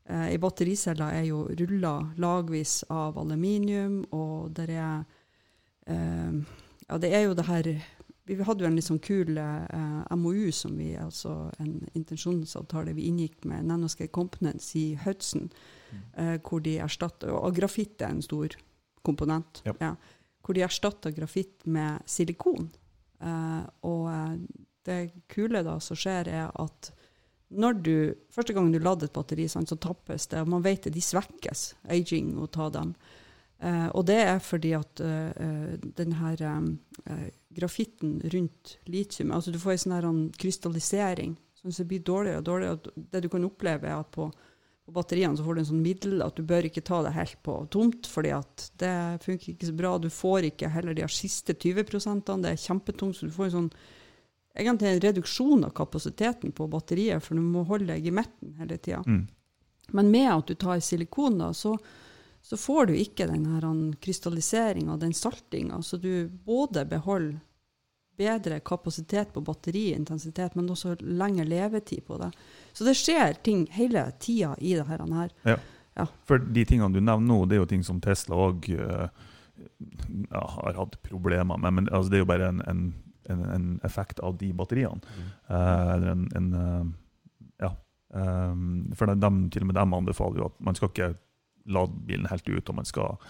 eh, 0.09 0.27
I 0.35 0.41
battericeller 0.41 1.15
er 1.21 1.29
jo 1.29 1.45
rulla 1.61 1.95
lagvis 2.19 2.81
av 2.89 3.19
aluminium, 3.21 4.01
og 4.11 4.51
det 4.57 4.69
er 4.75 5.03
eh, 5.87 6.41
Ja, 6.89 6.97
det 6.99 7.13
er 7.15 7.21
jo 7.29 7.35
det 7.37 7.47
her 7.47 7.69
Vi 8.27 8.35
hadde 8.35 8.65
jo 8.65 8.67
en 8.67 8.75
litt 8.75 8.87
sånn 8.89 8.99
kul 8.99 9.37
eh, 9.39 10.15
MOU, 10.17 10.51
som 10.51 10.75
vi, 10.75 10.91
altså 10.99 11.53
en 11.59 11.77
intensjonsavtale 11.95 12.97
vi 12.97 13.07
inngikk 13.07 13.47
med 13.47 13.69
Nanoscale 13.69 14.11
Components 14.11 14.73
i 14.75 14.99
Hudson, 15.05 15.47
eh, 16.17 16.35
hvor 16.43 16.59
de 16.59 16.81
erstatter 16.83 17.31
Og 17.31 17.55
grafitt 17.55 18.01
er 18.01 18.11
en 18.11 18.25
stor 18.25 18.59
komponent. 19.05 19.61
Ja. 19.67 19.75
Ja, 19.81 19.95
hvor 20.41 20.57
de 20.57 20.65
erstatter 20.65 21.13
grafitt 21.15 21.65
med 21.65 22.01
silikon. 22.09 22.71
Eh, 23.21 23.63
og 23.87 24.09
eh, 24.11 24.35
det 24.87 24.99
kule 25.31 25.61
da 25.65 25.77
som 25.83 25.99
skjer, 25.99 26.31
er 26.31 26.49
at 26.49 26.91
når 27.51 27.81
du, 27.83 27.95
Første 28.31 28.53
gang 28.55 28.69
du 28.71 28.79
lader 28.79 29.09
et 29.09 29.15
batteri, 29.15 29.43
sånn, 29.51 29.67
så 29.67 29.75
tappes 29.75 30.29
det. 30.31 30.39
og 30.39 30.47
Man 30.53 30.63
vet 30.63 30.85
det, 30.87 30.93
de 30.95 31.01
svekkes. 31.03 31.65
Aging 31.91 32.37
å 32.39 32.47
ta 32.47 32.69
dem. 32.71 32.93
Eh, 33.59 33.87
og 33.91 34.05
det 34.07 34.21
er 34.23 34.39
fordi 34.41 34.71
at 34.73 35.01
eh, 35.03 35.75
den 35.99 36.15
her 36.17 36.41
eh, 36.47 37.27
grafitten 37.53 38.15
rundt 38.33 38.77
litium 38.89 39.33
altså 39.35 39.51
Du 39.53 39.59
får 39.61 39.75
en 39.75 39.81
sånn 39.83 39.93
her 39.93 40.07
en 40.09 40.21
krystallisering 40.33 41.35
som 41.59 41.75
så 41.75 41.85
blir 41.85 42.01
dårligere 42.01 42.41
og 42.41 42.47
dårligere. 42.47 42.93
Det 42.95 43.21
du 43.21 43.29
kan 43.29 43.45
oppleve, 43.45 43.85
er 43.91 43.99
at 43.99 44.09
på, 44.15 44.31
på 44.85 44.93
batteriene 44.95 45.37
så 45.37 45.45
får 45.45 45.55
du 45.55 45.61
en 45.61 45.69
sånn 45.69 45.83
middel 45.83 46.23
at 46.25 46.37
du 46.37 46.45
bør 46.47 46.65
ikke 46.67 46.83
ta 46.85 47.01
det 47.05 47.13
helt 47.15 47.37
på 47.45 47.55
tomt, 47.73 48.07
fordi 48.09 48.33
at 48.33 48.67
det 48.81 48.93
funker 49.23 49.53
ikke 49.53 49.69
så 49.69 49.75
bra. 49.77 49.95
Du 50.01 50.09
får 50.09 50.47
ikke 50.49 50.71
heller 50.73 50.97
de 50.97 51.07
siste 51.11 51.53
20 51.53 51.83
Det 51.85 52.51
er 52.51 52.63
kjempetungt, 52.65 53.17
så 53.17 53.29
du 53.29 53.35
får 53.35 53.49
en 53.49 53.57
sånn 53.57 53.73
egentlig 54.57 54.89
en 54.89 55.03
reduksjon 55.03 55.65
av 55.65 55.69
kapasiteten 55.69 56.51
på 56.51 56.67
batteriet, 56.67 57.23
for 57.23 57.35
du 57.35 57.41
må 57.41 57.63
holde 57.63 57.93
deg 57.93 58.07
i 58.07 58.11
midten 58.11 58.57
hele 58.59 58.77
tida. 58.77 59.03
Mm. 59.07 59.27
Men 59.91 60.11
med 60.11 60.31
at 60.31 60.47
du 60.47 60.55
tar 60.55 60.81
silikon, 60.83 61.37
da, 61.39 61.53
så, 61.53 61.75
så 62.41 62.57
får 62.57 62.91
du 62.91 62.97
ikke 62.97 63.27
den 63.29 63.93
krystalliseringa, 64.01 64.97
den 64.97 65.13
saltinga. 65.13 65.81
Så 65.83 65.97
du 65.97 66.27
både 66.27 66.85
beholder 66.85 67.39
bedre 68.17 68.59
kapasitet 68.59 69.31
på 69.33 69.41
batteriintensitet, 69.41 70.55
men 70.55 70.69
også 70.69 70.95
lengre 71.01 71.45
levetid 71.47 72.03
på 72.05 72.17
det. 72.21 72.31
Så 72.73 72.85
det 72.85 72.95
skjer 72.99 73.37
ting 73.43 73.67
hele 73.71 74.03
tida 74.21 74.55
i 74.59 74.75
det 74.77 74.85
her. 74.87 75.31
Ja. 75.47 75.57
Ja. 75.97 76.05
For 76.27 76.39
de 76.39 76.63
tingene 76.65 76.93
du 76.93 77.01
nevner 77.01 77.27
nå, 77.27 77.45
det 77.49 77.57
er 77.57 77.63
jo 77.63 77.69
ting 77.71 77.83
som 77.83 77.99
Tesla 78.03 78.35
òg 78.35 78.69
ja, 78.71 80.43
har 80.55 80.73
hatt 80.77 80.97
problemer 81.03 81.57
med. 81.57 81.73
Men 81.73 81.89
altså, 81.91 82.09
det 82.11 82.19
er 82.19 82.23
jo 82.25 82.29
bare 82.29 82.47
en, 82.51 82.61
en, 82.67 82.83
en, 83.29 83.43
en 83.55 83.67
effekt 83.87 84.19
av 84.23 84.37
de 84.39 84.51
batteriene. 84.53 85.01
Eh, 85.47 85.93
eller 85.95 86.13
en, 86.15 86.27
en 86.35 86.51
eh, 86.61 86.83
Ja. 87.67 87.73
Um, 88.11 88.91
for 88.97 89.07
de, 89.07 89.15
dem- 89.21 89.45
til 89.53 89.63
og 89.63 89.69
med 89.69 89.77
dem 89.77 89.93
anbefaler 89.95 90.41
jo 90.41 90.47
at 90.49 90.57
man 90.59 90.75
skal 90.75 90.89
ikke 90.91 91.13
lade 91.71 91.93
bilen 92.09 92.25
helt 92.27 92.49
ut, 92.49 92.69
og 92.69 92.75
man 92.75 92.87
skal 92.89 93.13
eh, 93.13 93.29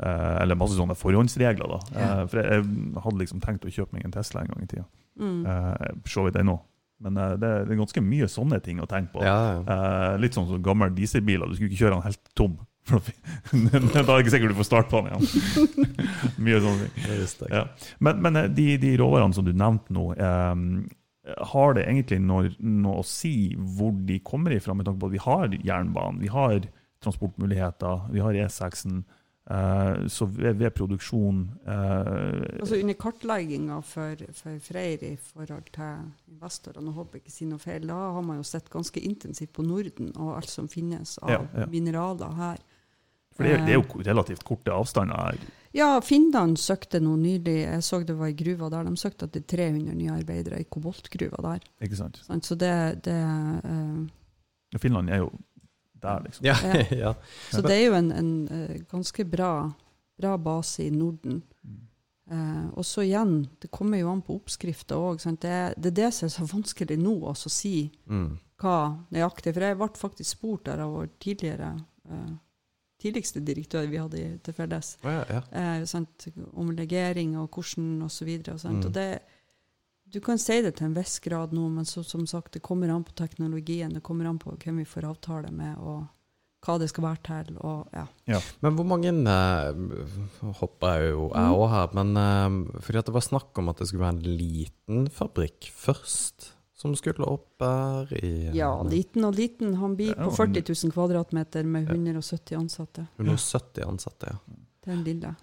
Eller 0.00 0.56
masse 0.58 0.78
sånne 0.78 0.96
forhåndsregler, 0.96 1.74
da. 1.74 1.80
Eh, 1.92 2.24
for 2.30 2.40
jeg, 2.40 2.64
jeg 2.64 3.04
hadde 3.04 3.20
liksom 3.20 3.44
tenkt 3.44 3.66
å 3.68 3.72
kjøpe 3.74 3.96
meg 3.96 4.06
en 4.08 4.14
Tesla 4.16 4.44
en 4.44 4.52
gang 4.54 4.64
i 4.64 4.70
tida. 4.70 4.86
Mm. 5.20 5.40
Uh, 5.44 6.08
Se 6.08 6.24
vidt 6.24 6.38
ennå. 6.40 6.56
Men 7.00 7.16
eh, 7.16 7.36
det, 7.40 7.50
det 7.66 7.74
er 7.74 7.80
ganske 7.80 8.02
mye 8.04 8.28
sånne 8.30 8.60
ting 8.64 8.80
å 8.82 8.88
tenke 8.88 9.14
på. 9.16 9.24
Ja, 9.24 9.38
ja. 9.56 9.60
Eh, 9.64 10.18
litt 10.22 10.36
sånn 10.36 10.48
som 10.50 10.64
gamle 10.64 10.90
dieselbiler. 10.94 11.48
Du 11.48 11.56
skulle 11.56 11.72
ikke 11.72 11.86
kjøre 11.86 11.96
den 11.96 12.06
helt 12.08 12.32
tom. 12.38 12.58
For 12.90 13.00
da 13.00 14.00
er 14.00 14.04
det 14.08 14.18
ikke 14.24 14.34
sikkert 14.34 14.54
du 14.54 14.58
får 14.60 14.68
start 14.68 14.90
på 14.92 15.00
den 15.00 15.12
igjen. 15.12 15.92
Mye 16.44 16.62
sånne 16.64 16.88
ting. 16.90 17.52
Ja. 17.52 17.66
Men, 18.04 18.24
men 18.24 18.40
eh, 18.42 18.50
de, 18.56 18.66
de 18.82 18.96
råvarene 19.00 19.36
som 19.36 19.46
du 19.46 19.52
nevnte 19.56 19.96
nå, 19.96 20.10
eh, 20.16 20.66
har 21.52 21.76
det 21.76 21.86
egentlig 21.86 22.20
noe, 22.24 22.52
noe 22.58 23.00
å 23.00 23.06
si 23.06 23.54
hvor 23.54 23.94
de 24.08 24.18
kommer 24.26 24.56
ifra, 24.56 24.76
med 24.76 24.88
tanke 24.88 25.00
på 25.02 25.10
at 25.10 25.16
vi 25.16 25.24
har 25.24 25.56
jernbanen, 25.56 26.20
vi 26.20 26.32
har 26.32 26.68
transportmuligheter, 27.00 28.10
vi 28.12 28.20
har 28.20 28.36
E6-en. 28.36 29.04
Eh, 29.50 30.06
så 30.08 30.26
ved, 30.30 30.54
ved 30.60 30.70
produksjon 30.76 31.40
eh, 31.66 32.60
Altså 32.60 32.78
Under 32.80 32.94
kartlegginga 33.00 33.80
for, 33.82 34.24
for 34.38 34.58
Freyr 34.64 35.04
i 35.10 35.14
forhold 35.20 35.70
til 35.74 36.04
investorene, 36.32 36.88
og 36.88 36.98
håper 37.00 37.18
jeg 37.18 37.24
ikke 37.26 37.36
sier 37.36 37.50
noe 37.52 37.62
feil, 37.62 37.86
da 37.90 38.00
har 38.16 38.22
man 38.26 38.40
jo 38.40 38.46
sett 38.46 38.70
ganske 38.72 39.00
intensivt 39.02 39.52
på 39.56 39.66
Norden 39.66 40.12
og 40.16 40.36
alt 40.38 40.50
som 40.52 40.68
finnes 40.70 41.18
av 41.22 41.30
Ja, 41.34 41.40
ja. 41.62 41.66
mineraler 41.72 42.36
her. 42.38 42.62
For 43.36 43.46
det, 43.46 43.60
det 43.66 43.72
er 43.74 43.78
jo 43.78 44.02
relativt 44.04 44.42
korte 44.44 44.72
avstander. 44.74 45.16
her. 45.16 45.38
Ja, 45.72 46.00
Finland 46.02 46.58
søkte 46.58 46.98
noe 47.00 47.16
nylig, 47.16 47.60
jeg 47.62 47.82
så 47.86 48.00
det 48.02 48.16
var 48.18 48.26
i 48.32 48.34
gruva 48.36 48.68
der, 48.72 48.88
de 48.90 48.98
søkte 48.98 49.28
etter 49.28 49.44
300 49.46 49.94
nye 49.94 50.10
arbeidere 50.16 50.58
i 50.60 50.66
koboltgruva 50.66 51.38
der. 51.46 51.62
Ikke 51.86 51.96
sant? 52.00 52.18
Så 52.26 52.56
det, 52.58 52.72
det 53.06 53.14
eh, 53.14 54.80
Finland 54.82 55.10
er 55.14 55.22
jo 55.22 55.30
der, 56.02 56.20
liksom. 56.26 56.46
Ja, 56.46 56.56
Ja. 57.04 57.14
Så 57.52 57.62
det 57.62 57.76
er 57.76 57.84
jo 57.86 57.94
en, 57.98 58.10
en 58.12 58.32
eh, 58.48 58.80
ganske 58.90 59.24
bra, 59.28 59.52
bra 60.20 60.36
base 60.38 60.84
i 60.86 60.90
Norden. 60.90 61.42
Eh, 62.30 62.66
og 62.78 62.84
så 62.86 63.02
igjen, 63.02 63.48
det 63.60 63.70
kommer 63.74 63.98
jo 63.98 64.10
an 64.12 64.20
på 64.22 64.36
oppskrifta 64.38 64.94
òg. 64.94 65.18
Det, 65.40 65.56
det 65.76 65.90
er 65.90 65.96
det 66.04 66.10
som 66.14 66.28
er 66.28 66.34
så 66.36 66.46
vanskelig 66.46 66.98
nå 67.00 67.16
også 67.32 67.50
å 67.50 67.54
si 67.56 67.74
Mm. 68.06 68.38
hva 68.60 68.76
nøyaktig. 69.10 69.54
For 69.56 69.64
jeg 69.66 69.76
ble 69.80 69.88
faktisk 69.96 70.30
spurt 70.36 70.64
der 70.68 70.82
av 70.84 70.92
vår 70.94 71.08
tidligere 71.18 71.72
eh, 72.10 72.30
tidligste 73.00 73.40
direktør 73.40 73.86
vi 73.88 73.96
hadde 73.96 74.38
til 74.44 74.54
Felles, 74.54 74.96
Ja, 75.02 75.24
ja. 75.30 75.40
eh, 75.80 76.42
om 76.52 76.70
legering 76.76 77.36
og 77.40 77.48
hvordan 77.50 78.02
og 78.04 78.10
så 78.12 78.24
videre. 78.28 78.54
Og, 78.54 78.60
sånt 78.60 78.84
Mm. 78.84 78.86
og 78.86 78.92
det, 78.92 79.08
du 80.12 80.20
kan 80.20 80.38
si 80.38 80.60
det 80.62 80.76
til 80.78 80.88
en 80.88 80.96
viss 80.96 81.18
grad 81.22 81.52
nå, 81.54 81.68
men 81.70 81.86
så, 81.86 82.02
som 82.06 82.26
sagt, 82.26 82.54
det 82.56 82.64
kommer 82.66 82.90
an 82.90 83.04
på 83.06 83.14
teknologien. 83.18 83.92
Det 83.94 84.02
kommer 84.02 84.26
an 84.30 84.40
på 84.42 84.56
hvem 84.56 84.82
vi 84.82 84.88
får 84.88 85.06
avtale 85.10 85.52
med, 85.54 85.76
og 85.78 86.08
hva 86.60 86.76
det 86.80 86.90
skal 86.90 87.06
være 87.06 87.22
til. 87.24 87.58
og 87.64 87.88
ja. 87.94 88.40
Men 88.60 88.76
hvor 88.76 88.86
mange 88.88 89.12
uh, 89.24 90.52
Hopper 90.60 91.00
jeg 91.00 91.12
jo 91.14 91.28
jeg 91.32 91.58
òg 91.58 91.68
her, 91.72 91.92
men 91.96 92.16
eh, 92.20 92.80
fordi 92.84 93.00
at 93.00 93.08
det 93.08 93.16
var 93.16 93.24
snakk 93.24 93.60
om 93.62 93.70
at 93.72 93.80
det 93.80 93.88
skulle 93.88 94.04
være 94.04 94.18
en 94.18 94.40
liten 94.40 95.06
fabrikk 95.14 95.70
først, 95.72 96.50
som 96.76 96.96
skulle 96.96 97.28
opp 97.28 97.64
her 97.64 98.12
i 98.20 98.50
Ja, 98.56 98.72
liten 98.88 99.24
og 99.28 99.36
liten. 99.36 99.76
Han 99.80 99.96
blir 99.96 100.16
på 100.16 100.30
40 100.36 100.64
000 100.68 100.94
kvadratmeter 100.96 101.64
med 101.68 101.88
170 101.92 102.56
ansatte. 102.58 103.06
170 103.20 103.84
ansatte, 103.86 104.34
ja. 104.34 104.58
Det 104.80 104.92
er 104.92 104.96
en 104.96 105.04
lille. 105.04 105.34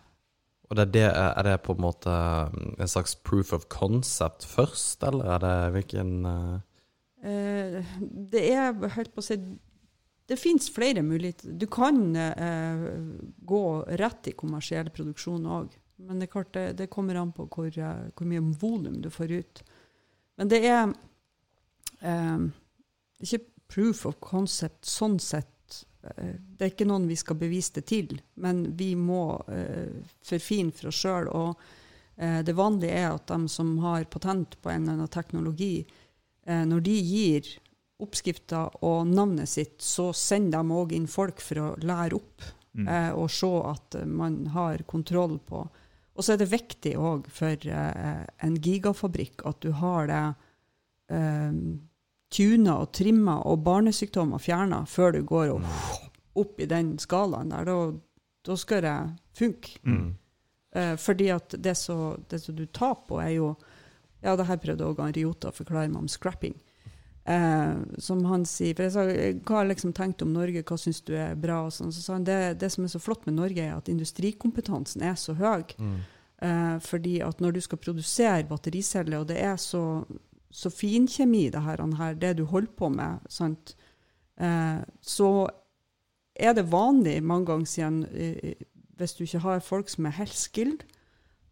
Og 0.67 0.75
det 0.75 0.83
er, 0.83 0.91
det, 0.91 1.05
er 1.15 1.45
det 1.47 1.55
på 1.63 1.77
en 1.77 1.83
måte 1.85 2.11
en 2.11 2.91
slags 2.91 3.15
proof 3.15 3.53
of 3.55 3.69
concept 3.71 4.45
først, 4.45 5.03
eller 5.07 5.37
er 5.37 5.43
det 5.43 5.55
hvilken 5.77 6.17
uh... 6.27 6.57
Det 7.17 8.43
er 8.53 8.75
helt 8.93 9.13
på 9.15 9.23
å 9.23 9.25
si 9.25 9.39
det 10.27 10.37
fins 10.39 10.67
flere 10.75 11.01
muligheter. 11.03 11.53
Du 11.55 11.65
kan 11.71 12.15
eh, 12.15 12.85
gå 13.47 13.63
rett 13.99 14.27
i 14.27 14.35
kommersiell 14.35 14.89
produksjon 14.91 15.47
òg. 15.47 15.75
Men 16.03 16.19
det, 16.19 16.29
klart 16.33 16.51
det, 16.53 16.65
det 16.77 16.89
kommer 16.93 17.17
an 17.17 17.31
på 17.35 17.47
hvor, 17.47 17.71
eh, 17.71 18.01
hvor 18.11 18.27
mye 18.29 18.43
volum 18.59 18.99
du 19.01 19.09
får 19.13 19.33
ut. 19.39 19.61
Men 20.37 20.51
det 20.51 20.59
er 20.67 20.91
eh, 22.03 22.43
ikke 23.23 23.45
proof 23.71 24.05
of 24.09 24.19
concept 24.23 24.87
sånn 24.87 25.17
sett. 25.23 25.49
Det 26.15 26.65
er 26.65 26.71
ikke 26.71 26.87
noen 26.87 27.07
vi 27.09 27.17
skal 27.19 27.37
bevise 27.39 27.77
det 27.77 27.85
til, 27.89 28.17
men 28.41 28.63
vi 28.77 28.93
må 28.95 29.37
eh, 29.51 30.01
forfine 30.25 30.73
for 30.75 30.91
oss 30.91 30.99
sjøl. 31.03 31.29
Og 31.29 31.61
eh, 32.17 32.41
det 32.45 32.55
vanlige 32.57 32.97
er 32.97 33.11
at 33.11 33.27
de 33.29 33.51
som 33.51 33.75
har 33.83 34.07
patent 34.11 34.57
på 34.61 34.71
en 34.71 34.83
eller 34.83 34.97
annen 34.97 35.13
teknologi, 35.13 35.85
eh, 36.47 36.63
når 36.67 36.85
de 36.85 36.97
gir 36.99 37.49
oppskrifta 38.03 38.67
og 38.85 39.09
navnet 39.09 39.49
sitt, 39.49 39.79
så 39.81 40.11
sender 40.13 40.61
de 40.61 40.77
òg 40.77 40.93
inn 40.93 41.07
folk 41.09 41.41
for 41.41 41.63
å 41.63 41.73
lære 41.81 42.19
opp 42.19 42.53
Mm. 42.77 42.85
og 43.17 43.31
se 43.33 43.47
at 43.65 43.95
man 44.05 44.51
har 44.53 44.83
kontroll 44.85 45.39
på 45.41 45.63
Og 45.65 46.21
så 46.21 46.35
er 46.35 46.37
det 46.37 46.51
viktig 46.51 46.91
òg 46.93 47.25
for 47.33 47.63
en 47.65 48.57
gigafabrikk 48.61 49.41
at 49.49 49.57
du 49.65 49.71
har 49.71 50.05
det 50.11 50.19
tuna 52.33 52.81
og 52.83 52.91
trimma 52.95 53.39
og 53.47 53.63
barnesykdommer 53.65 54.41
fjerna 54.41 54.83
før 54.89 55.15
du 55.15 55.21
går 55.27 55.53
opp, 55.55 56.11
opp 56.37 56.61
i 56.61 56.67
den 56.69 56.95
skalaen 57.01 57.53
der. 57.53 57.67
Da, 57.67 57.77
da 58.47 58.57
skal 58.59 58.83
det 58.83 58.97
funke. 59.37 59.77
Mm. 59.87 60.07
Eh, 60.75 60.95
fordi 60.99 61.31
at 61.33 61.55
det 61.57 61.75
som 61.79 62.17
du 62.27 62.65
tar 62.65 62.95
på, 63.07 63.21
er 63.23 63.37
jo 63.39 63.55
Ja, 64.17 64.35
det 64.35 64.47
her 64.49 64.57
prøvde 64.57 64.81
også 64.81 65.11
Riota 65.13 65.51
å 65.51 65.55
forklare 65.55 65.91
meg 65.91 66.01
om 66.01 66.07
scrapping. 66.09 66.55
Eh, 67.27 67.75
som 67.99 68.23
han 68.25 68.45
sier 68.47 68.71
For 68.73 68.87
jeg 68.87 68.93
sa 68.95 69.03
hva 69.03 69.57
har 69.57 69.65
jeg 69.65 69.71
liksom 69.73 69.91
tenkt 69.93 70.23
om 70.23 70.31
Norge, 70.31 70.63
hva 70.63 70.77
syns 70.79 71.01
du 71.03 71.11
er 71.19 71.35
bra? 71.35 71.65
Og 71.67 71.73
sånn, 71.75 71.91
så 71.91 72.01
sa 72.01 72.15
han 72.15 72.27
det, 72.27 72.57
det 72.61 72.69
som 72.73 72.85
er 72.87 72.93
så 72.93 73.01
flott 73.03 73.27
med 73.27 73.35
Norge, 73.37 73.61
er 73.61 73.75
at 73.75 73.91
industrikompetansen 73.91 75.03
er 75.05 75.17
så 75.19 75.35
høy. 75.37 75.67
Mm. 75.77 75.97
Eh, 76.47 76.77
fordi 76.85 77.17
at 77.25 77.41
når 77.43 77.57
du 77.57 77.61
skal 77.65 77.81
produsere 77.83 78.47
battericeller, 78.47 79.19
og 79.19 79.27
det 79.27 79.41
er 79.43 79.57
så, 79.59 79.83
så 80.57 80.71
finkjemi, 80.73 81.47
det 81.53 81.61
her, 81.61 81.83
her, 81.99 82.17
det 82.17 82.33
du 82.39 82.45
holder 82.49 82.73
på 82.79 82.89
med, 82.89 83.25
sant? 83.29 83.75
Eh, 84.41 84.79
så 85.05 85.29
er 86.37 86.53
det 86.57 86.67
vanlig 86.71 87.19
mange 87.25 87.49
ganger 87.51 87.69
siden, 87.69 87.99
eh, 88.09 88.55
hvis 88.97 89.13
du 89.17 89.25
ikke 89.25 89.43
har 89.45 89.61
folk 89.65 89.89
som 89.93 90.07
er 90.09 90.15
helt 90.17 90.37
skilled, 90.37 90.85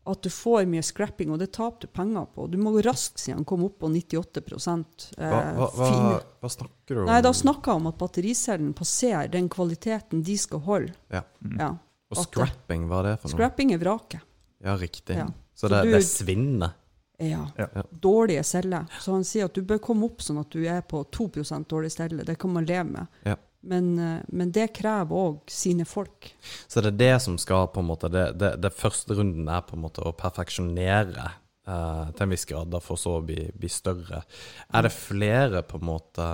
at 0.06 0.22
du 0.22 0.30
får 0.30 0.68
mye 0.70 0.84
scrapping, 0.86 1.32
og 1.34 1.40
det 1.42 1.52
taper 1.58 1.88
du 1.88 1.94
penger 1.98 2.28
på. 2.34 2.46
Du 2.54 2.60
må 2.62 2.76
gå 2.76 2.84
raskt 2.86 3.22
siden 3.24 3.46
komme 3.48 3.66
opp 3.72 3.80
på 3.82 3.90
98 3.90 4.44
eh, 4.44 5.32
Hva, 5.32 5.40
hva, 5.58 5.70
hva, 5.74 6.20
hva 6.44 6.52
snakker 6.54 6.94
du 6.94 7.02
om? 7.02 7.10
Nei, 7.10 7.18
da 7.26 7.32
snakker 7.34 7.72
jeg 7.74 7.82
om 7.82 7.90
at 7.90 7.98
battericellen 8.02 8.76
passerer 8.78 9.32
den 9.34 9.50
kvaliteten 9.50 10.22
de 10.26 10.38
skal 10.38 10.62
holde. 10.68 10.94
Ja. 11.14 11.24
Ja. 11.58 11.72
Og 12.14 12.22
scrapping, 12.22 12.86
hva 12.90 13.02
er 13.02 13.10
det 13.10 13.16
for 13.24 13.32
noe? 13.32 13.38
Scrapping 13.38 13.74
er 13.74 13.82
vraket. 13.82 14.26
Ja, 14.66 14.78
riktig. 14.78 15.18
Ja. 15.18 15.26
Så 15.58 15.70
det, 15.74 15.82
Så 15.82 15.86
du- 15.86 15.90
det 15.90 15.98
er 15.98 16.10
svinnet? 16.10 16.82
Ja. 17.18 17.68
Dårlige 17.90 18.44
celler. 18.44 18.86
Så 19.00 19.16
han 19.16 19.24
sier 19.28 19.48
at 19.48 19.56
du 19.56 19.64
bør 19.64 19.80
komme 19.84 20.10
opp 20.10 20.24
sånn 20.24 20.42
at 20.42 20.52
du 20.52 20.66
er 20.68 20.82
på 20.84 21.04
2% 21.16 21.70
dårlige 21.72 21.96
celler. 21.96 22.28
Det 22.28 22.38
kan 22.42 22.54
man 22.54 22.68
leve 22.68 22.90
med. 22.92 23.20
Ja. 23.24 23.38
Men, 23.66 24.00
eh, 24.00 24.22
men 24.28 24.52
det 24.54 24.68
krever 24.78 25.18
òg 25.18 25.50
sine 25.50 25.88
folk. 25.90 26.30
Så 26.68 26.84
det 26.86 26.94
er 26.94 27.00
det 27.00 27.16
som 27.24 27.38
skal 27.42 27.68
på 27.74 27.82
en 27.82 27.90
måte 27.90 28.12
Det, 28.14 28.28
det, 28.38 28.52
det 28.62 28.74
første 28.74 29.18
runden 29.18 29.50
er 29.50 29.64
på 29.66 29.78
en 29.78 29.82
måte 29.88 30.06
å 30.06 30.14
perfeksjonere 30.14 31.26
eh, 31.66 32.12
til 32.12 32.26
en 32.28 32.36
viss 32.36 32.46
grad, 32.46 32.70
da 32.70 32.82
for 32.84 33.02
så 33.02 33.18
å 33.18 33.24
bli, 33.26 33.48
bli 33.58 33.72
større. 33.72 34.22
Er 34.70 34.86
det 34.86 34.94
flere 34.94 35.64
på 35.66 35.82
en 35.82 35.90
måte 35.90 36.28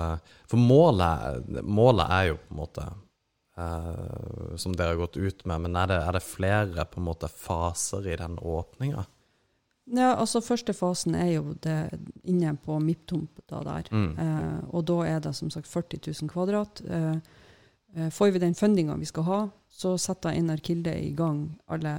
For 0.50 0.60
målet, 0.60 1.48
målet 1.64 2.12
er 2.18 2.28
jo 2.32 2.36
på 2.42 2.52
en 2.52 2.60
måte 2.60 2.86
eh, 3.56 4.52
Som 4.60 4.76
dere 4.76 4.92
har 4.92 5.00
gått 5.00 5.16
ut 5.16 5.46
med, 5.48 5.64
men 5.64 5.80
er 5.80 5.88
det, 5.88 6.00
er 6.04 6.18
det 6.18 6.24
flere 6.26 6.84
på 6.84 7.00
en 7.00 7.08
måte 7.08 7.32
faser 7.32 8.12
i 8.12 8.20
den 8.20 8.36
åpninga? 8.36 9.08
Ja, 9.90 10.12
altså 10.14 10.40
Første 10.40 10.72
fasen 10.72 11.14
er 11.18 11.32
jo 11.32 11.54
det 11.64 11.90
inne 12.24 12.52
på 12.56 12.76
MIP-tomta 12.80 13.62
der. 13.66 13.88
Mm. 13.90 14.18
Eh, 14.18 14.60
og 14.70 14.84
da 14.86 15.00
er 15.08 15.20
det 15.20 15.34
som 15.34 15.50
sagt 15.50 15.66
40 15.66 15.98
000 16.22 16.30
kvadrat. 16.30 16.82
Eh, 16.86 17.16
eh, 17.96 18.10
får 18.10 18.30
vi 18.32 18.38
den 18.38 18.54
fundinga 18.54 18.94
vi 18.96 19.04
skal 19.10 19.22
ha, 19.26 19.40
så 19.68 19.96
setter 19.98 20.30
Einar 20.36 20.62
Kilde 20.62 20.94
i 21.02 21.10
gang 21.18 21.48
alle 21.66 21.96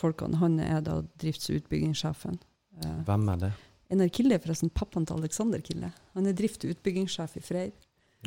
folkene. 0.00 0.36
Han 0.36 0.58
er 0.60 0.80
da 0.84 0.98
drifts- 1.18 1.48
og 1.50 1.62
utbyggingssjefen. 1.62 2.38
Eh, 2.84 3.00
Hvem 3.08 3.28
er 3.32 3.36
det? 3.46 3.52
Einar 3.90 4.08
Kilde 4.12 4.34
er 4.34 4.44
forresten 4.44 4.70
pappaen 4.70 5.06
til 5.06 5.16
Alexander 5.16 5.60
Kilde. 5.64 5.92
Han 6.14 6.26
er 6.26 6.32
drift- 6.36 6.64
og 6.64 6.70
utbyggingssjef 6.76 7.36
i 7.36 7.40
Freyr. 7.40 7.72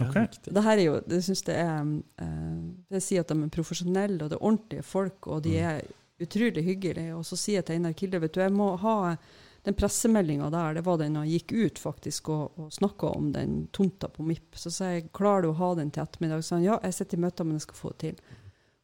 Okay. 0.01 0.27
Det 0.45 0.61
her 0.63 0.77
er 0.77 0.83
jo, 0.83 0.99
det 1.09 1.23
synes 1.25 1.41
jeg 1.47 1.55
er 1.57 1.79
eh, 2.21 2.57
Det 2.91 2.99
sier 3.01 3.21
at 3.23 3.29
de 3.31 3.37
er 3.43 3.49
profesjonelle, 3.49 4.19
og 4.23 4.29
det 4.29 4.37
er 4.37 4.43
ordentlige 4.45 4.83
folk, 4.83 5.25
og 5.27 5.43
de 5.43 5.55
Mm. 5.57 5.81
Utrolig 6.19 6.63
hyggelig. 6.63 7.09
Og 7.15 7.25
så 7.27 7.37
sier 7.39 7.61
jeg 7.61 7.67
til 7.67 7.77
Einar 7.77 7.95
Kilde 7.97 8.21
vet 8.23 8.33
du, 8.35 8.41
jeg 8.41 8.55
må 8.55 8.71
ha 8.81 8.97
den 9.67 9.75
pressemeldinga 9.75 10.47
der, 10.53 10.77
det 10.77 10.85
var 10.85 10.99
den 11.01 11.17
han 11.19 11.27
gikk 11.27 11.51
ut 11.51 11.79
faktisk 11.81 12.29
og, 12.31 12.55
og 12.55 12.71
snakka 12.71 13.09
om 13.17 13.31
den 13.35 13.65
tomta 13.75 14.07
på 14.07 14.23
MIP. 14.23 14.55
Så 14.55 14.71
sa 14.71 14.93
jeg 14.93 15.09
klarer 15.17 15.43
du 15.43 15.51
å 15.51 15.57
ha 15.59 15.73
den 15.75 15.91
til 15.91 16.05
ettermiddag? 16.05 16.45
Så 16.45 16.55
han 16.55 16.63
ja, 16.63 16.77
jeg 16.85 16.95
sitter 16.95 17.19
i 17.19 17.25
møter, 17.25 17.47
men 17.47 17.59
jeg 17.59 17.65
skal 17.67 17.79
få 17.81 17.91
det 17.93 17.99
til. 18.05 18.35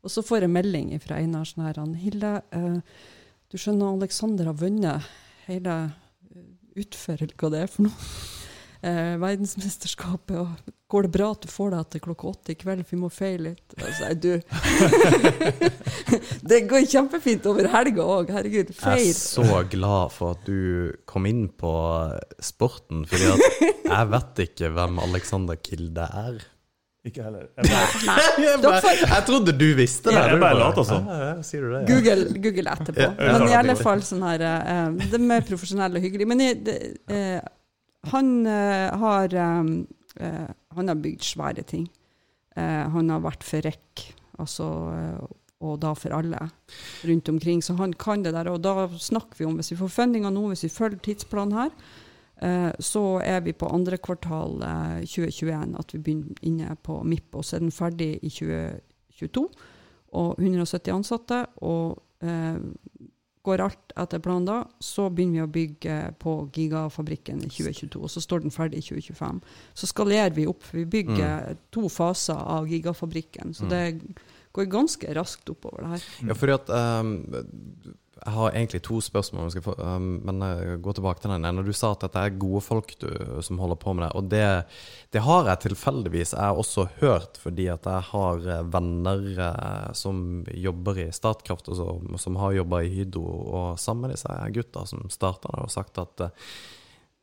Og 0.03 0.11
så 0.11 0.25
får 0.27 0.43
jeg 0.43 0.51
melding 0.51 0.91
fra 0.99 1.21
Einar 1.23 1.47
sånn 1.47 1.63
her 1.63 1.79
han, 1.79 1.95
Hilde, 1.95 2.33
eh, 2.51 2.79
du 3.47 3.59
skjønner 3.61 3.93
Alexander 3.93 4.49
har 4.49 4.59
vunnet 4.59 5.11
hele 5.47 5.77
eh, 6.33 6.47
eller 7.13 7.35
hva 7.37 7.53
det 7.53 7.63
er 7.63 7.71
for 7.71 7.87
noe. 7.87 8.42
Eh, 8.83 9.15
verdensmesterskapet. 9.15 10.35
og 10.35 10.73
Går 10.91 11.05
det 11.05 11.11
bra 11.13 11.29
at 11.31 11.45
du 11.45 11.47
får 11.47 11.69
deg 11.71 11.83
etter 11.85 12.01
klokka 12.03 12.27
åtte 12.33 12.51
i 12.51 12.57
kveld, 12.59 12.83
for 12.83 12.95
vi 12.97 12.99
må 12.99 13.09
feie 13.13 13.37
litt? 13.39 13.75
Og 13.79 13.85
så 13.87 13.93
sier 13.95 14.17
du 14.19 14.33
Det 16.51 16.59
går 16.67 16.83
kjempefint 16.91 17.47
over 17.49 17.69
helga 17.71 18.03
òg, 18.17 18.33
herregud. 18.35 18.73
Jeg 18.75 19.07
er 19.07 19.15
så 19.15 19.61
glad 19.71 20.11
for 20.11 20.35
at 20.35 20.43
du 20.49 20.91
kom 21.09 21.29
inn 21.31 21.47
på 21.47 21.71
sporten, 22.43 23.05
fordi 23.07 23.31
at 23.31 23.63
jeg 23.63 24.11
vet 24.17 24.43
ikke 24.49 24.73
hvem 24.75 24.99
Alexander 25.07 25.63
Kilde 25.63 26.09
er. 26.25 26.43
Ikke 27.07 27.23
heller. 27.23 27.47
Jeg 27.57 27.71
bare, 27.71 27.87
Jeg, 28.43 28.59
bare, 28.63 28.93
jeg 29.01 29.23
trodde 29.27 29.57
du 29.59 29.65
visste 29.79 30.11
det. 30.11 30.19
Ja, 30.19 30.27
jeg 30.35 30.43
bare 30.43 30.59
later 30.59 30.85
som. 30.87 31.07
Ja, 31.07 31.17
ja, 31.31 31.33
sier 31.43 31.65
du 31.65 31.71
det? 31.73 31.81
Ja. 31.81 31.87
Google, 31.95 32.29
Google 32.45 32.75
etterpå. 32.77 33.09
Men 33.23 33.49
i 33.49 33.57
alle 33.63 33.75
fall 33.79 34.03
sånn 34.07 34.23
her 34.27 34.43
eh, 34.51 34.87
Det 35.07 35.17
er 35.19 35.27
mer 35.33 35.43
profesjonell 35.47 35.99
og 35.99 36.05
hyggelig. 36.05 36.29
Men 36.31 36.43
jeg, 36.45 36.61
det, 36.67 36.77
eh, 37.11 37.41
han 38.11 38.45
eh, 38.47 38.89
har 38.99 39.33
eh, 39.33 39.63
eh, 40.19 40.49
Han 40.75 40.87
har 40.87 40.99
bygd 40.99 41.23
svære 41.23 41.63
ting. 41.63 41.87
Eh, 42.55 42.89
han 42.89 43.09
har 43.09 43.23
vært 43.23 43.45
for 43.45 43.63
REC, 43.63 44.11
altså 44.39 44.67
og 45.63 45.77
da 45.79 45.93
for 45.95 46.11
alle 46.11 46.49
rundt 47.07 47.29
omkring. 47.31 47.61
Så 47.63 47.77
han 47.79 47.93
kan 47.95 48.23
det 48.23 48.33
der. 48.35 48.49
Og 48.51 48.59
da 48.59 48.89
snakker 48.99 49.37
vi 49.39 49.45
om, 49.47 49.55
hvis 49.55 49.71
vi 49.71 49.77
får 49.79 49.93
fundinga 49.95 50.31
nå, 50.33 50.49
hvis 50.49 50.65
vi 50.65 50.69
følger 50.73 50.99
tidsplanen 50.99 51.55
her, 51.55 51.69
så 52.83 53.21
er 53.23 53.39
vi 53.45 53.53
på 53.55 53.69
andre 53.71 53.95
kvartal 54.03 54.57
eh, 54.67 55.05
2021 55.07 55.77
at 55.79 55.93
vi 55.93 55.99
begynner 56.03 56.41
inne 56.43 56.75
på 56.83 56.97
MIP, 57.07 57.37
og 57.39 57.45
så 57.45 57.55
er 57.55 57.63
den 57.63 57.71
ferdig 57.71 58.09
i 58.19 58.31
2022. 58.33 59.45
Og 60.19 60.41
170 60.41 60.91
ansatte. 60.97 61.39
Og 61.63 62.01
går 63.43 63.61
alt 63.65 63.93
etter 63.99 64.19
planen 64.23 64.45
da, 64.47 64.57
så 64.79 65.09
begynner 65.11 65.41
vi 65.41 65.43
å 65.43 65.51
bygge 65.57 65.95
på 66.19 66.35
Gigafabrikken 66.55 67.41
i 67.43 67.49
2022. 67.51 67.99
Og 68.01 68.09
så 68.09 68.21
står 68.23 68.45
den 68.45 68.51
ferdig 68.55 68.79
i 68.79 68.85
2025. 68.87 69.41
Så 69.75 69.89
skalerer 69.91 70.31
vi 70.35 70.45
opp. 70.47 70.63
Vi 70.71 70.85
bygger 70.85 71.57
to 71.75 71.89
faser 71.91 72.39
av 72.39 72.67
Gigafabrikken. 72.71 73.53
Så 73.53 73.65
Mm. 73.65 73.69
det 73.69 74.15
går 74.53 74.65
ganske 74.71 75.13
raskt 75.15 75.49
oppover 75.49 75.81
det 75.83 75.89
her. 75.89 76.03
Ja, 76.27 76.33
fordi 76.33 76.53
at 76.53 76.67
ehm, 76.69 77.13
Jeg 78.23 78.33
har 78.37 78.53
egentlig 78.53 78.79
to 78.85 79.01
spørsmål, 79.03 79.49
få, 79.63 79.73
ehm, 79.83 80.11
men 80.23 80.43
går 80.81 80.95
tilbake 80.95 81.19
til 81.19 81.33
den 81.33 81.43
ene. 81.43 81.63
Du 81.65 81.73
sa 81.75 81.91
at 81.91 82.05
dette 82.05 82.21
er 82.23 82.37
gode 82.39 82.61
folk 82.63 82.93
du, 83.01 83.09
som 83.43 83.59
holder 83.59 83.75
på 83.81 83.93
med 83.93 84.05
det. 84.05 84.11
Og 84.15 84.29
det, 84.31 84.45
det 85.11 85.23
har 85.25 85.49
jeg 85.49 85.63
tilfeldigvis 85.65 86.31
jeg 86.37 86.61
også 86.61 86.87
hørt, 87.01 87.39
fordi 87.41 87.67
at 87.73 87.83
jeg 87.89 88.07
har 88.11 88.47
eh, 88.47 88.61
venner 88.71 89.25
eh, 89.47 89.89
som 89.97 90.45
jobber 90.47 91.01
i 91.03 91.09
Statkraft, 91.11 91.67
og 91.67 91.79
som, 91.81 92.15
som 92.17 92.39
har 92.39 92.55
jobba 92.61 92.79
i 92.83 92.93
Hydro. 92.93 93.25
Og 93.27 93.81
sammen 93.81 94.07
med 94.07 94.15
disse 94.15 94.37
gutta 94.55 94.85
som 94.87 95.03
starta 95.11 95.51
det, 95.51 95.67
og 95.67 95.75
sagt 95.75 95.99
at 95.99 96.25
eh, 96.29 96.47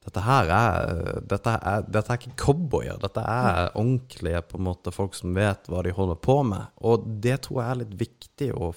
dette 0.05 0.23
her 0.25 0.53
er 0.53 1.25
dette 1.29 1.57
er, 1.61 1.83
dette 1.85 2.13
er 2.13 2.21
ikke 2.21 2.39
cowboyer, 2.41 3.01
dette 3.03 3.21
er 3.21 3.73
ordentlige 3.75 4.41
på 4.49 4.61
en 4.61 4.69
måte 4.71 4.93
folk 4.95 5.17
som 5.17 5.35
vet 5.37 5.69
hva 5.69 5.83
de 5.85 5.93
holder 5.97 6.21
på 6.25 6.39
med. 6.49 6.73
Og 6.89 7.05
det 7.25 7.43
tror 7.45 7.63
jeg 7.63 7.71
er 7.73 7.83
litt 7.83 7.99
viktig 8.07 8.53
å 8.57 8.73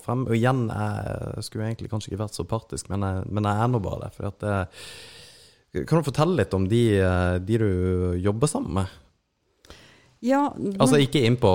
frem. 0.00 0.26
Og 0.28 0.36
igjen, 0.36 0.66
jeg 0.68 1.44
skulle 1.46 1.68
egentlig 1.68 1.90
kanskje 1.92 2.12
ikke 2.12 2.24
vært 2.24 2.38
så 2.38 2.46
partisk, 2.48 2.90
men 2.92 3.06
jeg, 3.06 3.28
men 3.30 3.48
jeg 3.48 3.64
er 3.64 3.70
nå 3.72 3.82
bare 3.84 4.06
det. 4.06 4.10
For 4.16 4.30
at 4.30 4.42
det, 4.44 5.84
kan 5.86 6.00
du 6.00 6.08
fortelle 6.08 6.40
litt 6.40 6.56
om 6.56 6.66
de, 6.70 6.82
de 7.46 7.60
du 7.62 7.70
jobber 8.20 8.50
sammen 8.50 8.82
med? 8.82 8.98
Ja, 10.20 10.50
Altså 10.76 10.98
ikke 11.00 11.22
inn 11.24 11.38
på 11.40 11.48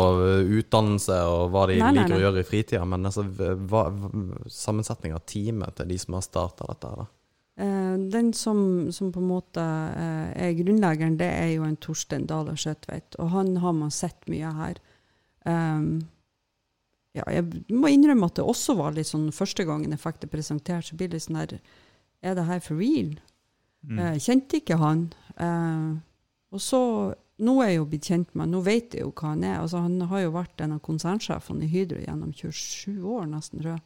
utdannelse 0.58 1.20
og 1.30 1.52
hva 1.54 1.68
de 1.70 1.76
Nei, 1.78 1.92
nei, 1.92 2.00
liker 2.00 2.16
nei. 2.16 2.18
å 2.18 2.24
gjøre 2.24 2.42
i 2.42 2.48
fritida, 2.48 2.86
men 2.90 3.06
altså 3.06 3.22
hva, 3.30 3.84
sammensetning 4.50 5.14
av 5.14 5.22
teamet 5.30 5.78
til 5.78 5.92
de 5.94 6.00
som 6.02 6.18
har 6.18 6.26
starta 6.26 6.66
dette. 6.72 6.90
da. 6.98 7.06
Eh, 7.56 7.66
eh, 7.66 8.00
den 8.10 8.34
som, 8.34 8.92
som 8.92 9.12
på 9.12 9.20
en 9.20 9.30
måte 9.30 9.62
eh, 9.62 10.48
er 10.48 10.58
grunnleggeren, 10.58 11.18
det 11.18 11.30
er 11.30 11.54
jo 11.56 11.64
en 11.64 11.78
Torstein 11.78 12.28
og 12.32 12.58
Skjøtvedt. 12.58 13.20
Og 13.20 13.30
han 13.30 13.58
har 13.58 13.74
man 13.74 13.92
sett 13.92 14.28
mye 14.32 14.52
her. 14.58 14.82
Um, 15.46 16.08
ja, 17.16 17.24
jeg 17.32 17.76
må 17.76 17.90
innrømme 17.92 18.28
at 18.28 18.40
det 18.40 18.46
også 18.46 18.76
var 18.80 18.96
litt 18.96 19.08
sånn 19.08 19.30
første 19.36 19.64
gangen 19.68 19.94
jeg 19.94 20.02
fikk 20.02 20.22
det 20.24 20.32
presentert, 20.34 20.88
så 20.90 20.98
blir 21.00 21.12
det 21.14 21.24
sånn 21.24 21.40
her 21.40 21.60
Er 22.26 22.36
det 22.36 22.48
her 22.48 22.60
for 22.64 22.82
real? 22.82 23.14
Mm. 23.86 24.00
Eh, 24.00 24.18
kjente 24.20 24.60
ikke 24.60 24.80
han. 24.82 25.08
Eh, 25.38 25.94
og 26.56 26.64
så 26.64 26.82
Nå 27.36 27.58
er 27.60 27.74
jeg 27.74 27.80
jo 27.82 27.88
blitt 27.92 28.08
kjent 28.08 28.30
med 28.40 28.48
Nå 28.48 28.62
vet 28.64 28.94
jeg 28.96 29.04
jo 29.04 29.12
hva 29.12 29.34
han 29.34 29.44
er. 29.44 29.58
Altså, 29.60 29.82
han 29.84 30.00
har 30.08 30.22
jo 30.24 30.36
vært 30.38 30.62
en 30.64 30.78
av 30.78 30.80
konsernsjefene 30.86 31.66
i 31.66 31.72
Hydro 31.72 32.00
gjennom 32.00 32.32
27 32.32 33.04
år, 33.04 33.26
nesten, 33.28 33.60
tror 33.60 33.74
jeg. 33.74 33.84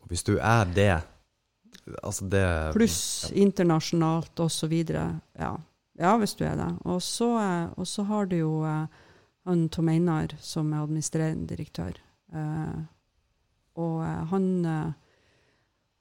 Og 0.00 0.12
hvis 0.12 0.24
du 0.24 0.36
er 0.38 0.72
det 0.72 0.94
Altså 2.00 2.24
det 2.32 2.46
Pluss 2.74 3.30
internasjonalt 3.36 4.40
og 4.42 4.48
så 4.50 4.66
videre. 4.66 5.20
Ja. 5.38 5.52
ja, 6.00 6.14
hvis 6.18 6.34
du 6.34 6.46
er 6.48 6.56
det. 6.58 6.70
Og 6.88 7.02
så, 7.04 7.28
eh, 7.38 8.06
har 8.08 8.26
du 8.26 8.36
jo 8.38 8.52
eh, 8.66 9.04
han 9.46 9.68
Tom 9.68 9.88
Einar 9.92 10.32
som 10.40 10.72
er 10.72 10.82
administrerende 10.82 11.46
direktør. 11.46 12.00
Eh, 12.34 12.78
og 13.80 13.98
eh, 14.02 14.22
han 14.32 14.46
eh, 14.64 14.94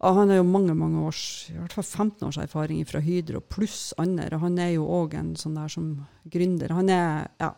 Han 0.05 0.29
har 0.29 0.37
jo 0.37 0.43
mange 0.45 0.73
mange 0.77 1.01
års, 1.07 1.49
i 1.49 1.55
hvert 1.55 1.73
fall 1.73 1.85
15 1.85 2.27
års 2.27 2.37
erfaring 2.37 2.81
fra 2.85 2.99
Hydro, 3.01 3.39
pluss 3.41 3.93
andre. 3.97 4.37
Han 4.37 4.59
er 4.59 4.75
jo 4.75 4.83
òg 4.85 5.15
en 5.17 5.31
sånn 5.39 5.55
der 5.57 5.71
som 5.71 5.87
gründer. 6.29 6.73
Han 6.75 6.91
er 6.93 7.31
ja, 7.39 7.53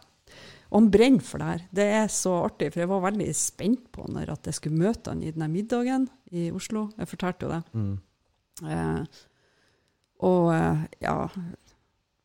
og 0.70 0.76
han 0.78 0.90
brenner 0.94 1.26
for 1.26 1.42
det 1.42 1.48
her. 1.50 1.66
Det 1.80 1.88
er 1.98 2.08
så 2.14 2.36
artig, 2.46 2.70
for 2.72 2.84
jeg 2.84 2.92
var 2.92 3.04
veldig 3.08 3.28
spent 3.36 3.90
på 3.92 4.06
når 4.14 4.32
at 4.36 4.48
jeg 4.48 4.60
skulle 4.60 4.80
møte 4.80 5.12
han 5.12 5.26
i 5.26 5.34
denne 5.34 5.50
middagen 5.52 6.08
i 6.32 6.48
Oslo. 6.56 6.86
Jeg 6.96 7.10
fortalte 7.10 7.48
jo 7.48 7.52
det. 7.56 7.62
Mm. 7.74 7.96
Eh, 8.70 9.24
og 10.28 10.48
ja 11.04 11.18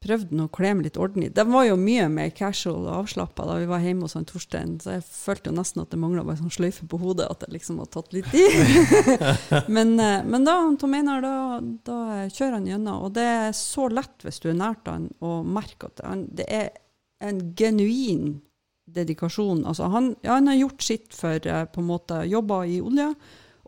Prøvde 0.02 0.44
å 0.44 0.50
kle 0.50 0.72
meg 0.74 0.88
litt 0.88 0.98
ordentlig. 0.98 1.30
De 1.36 1.44
var 1.46 1.66
jo 1.68 1.76
mye 1.78 2.08
mer 2.10 2.32
casual 2.34 2.88
og 2.88 3.02
avslappa 3.02 3.46
da 3.46 3.58
vi 3.60 3.68
var 3.70 3.84
hjemme 3.84 4.06
hos 4.06 4.16
han 4.18 4.26
Torstein, 4.26 4.74
så 4.82 4.96
jeg 4.96 5.04
følte 5.06 5.52
jo 5.52 5.56
nesten 5.60 5.84
at 5.84 5.92
det 5.94 6.00
mangla 6.02 6.24
bare 6.26 6.40
sånn 6.40 6.54
sløyfe 6.54 6.88
på 6.90 6.98
hodet, 7.02 7.28
at 7.30 7.44
jeg 7.46 7.54
liksom 7.54 7.78
hadde 7.82 7.94
tatt 7.94 8.16
litt 8.16 8.34
i. 8.34 8.44
men, 9.76 9.94
eh, 10.02 10.24
men 10.26 10.48
da, 10.48 10.56
Tom 10.80 10.96
Einar, 10.98 11.22
da, 11.22 11.36
da 11.86 11.98
kjører 12.26 12.58
han 12.58 12.66
gjennom, 12.72 13.04
og 13.06 13.14
det 13.18 13.28
er 13.36 13.54
så 13.56 13.86
lett 13.92 14.26
hvis 14.26 14.42
du 14.42 14.50
er 14.50 14.58
nært 14.58 14.90
han, 14.90 15.06
å 15.22 15.40
merke 15.46 15.92
at 15.92 16.02
han, 16.06 16.26
det 16.34 16.48
er 16.50 16.72
en 17.22 17.38
genuin 17.58 18.40
dedikasjon. 18.90 19.62
Altså 19.68 19.86
han, 19.92 20.12
ja, 20.26 20.34
han 20.34 20.50
har 20.50 20.58
gjort 20.58 20.82
sitt 20.82 21.14
for 21.16 21.38
eh, 21.38 21.64
på 21.70 21.82
en 21.82 21.88
måte 21.88 22.24
jobba 22.26 22.64
i 22.66 22.80
olja, 22.82 23.12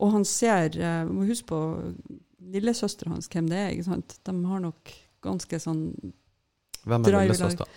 og 0.03 0.15
han 0.17 0.27
ser 0.27 0.75
eh, 0.81 1.05
må 1.07 1.29
Husk 1.29 1.47
på 1.53 1.61
lillesøstera 2.55 3.15
hans, 3.15 3.31
hvem 3.31 3.49
det 3.51 3.61
er. 3.61 3.73
ikke 3.73 3.89
sant? 3.89 4.19
De 4.27 4.35
har 4.51 4.63
nok 4.63 4.93
ganske 5.25 5.61
sånn 5.63 5.87
Hvem 6.85 7.05
er 7.05 7.17
Drive 7.17 7.55
da? 7.61 7.69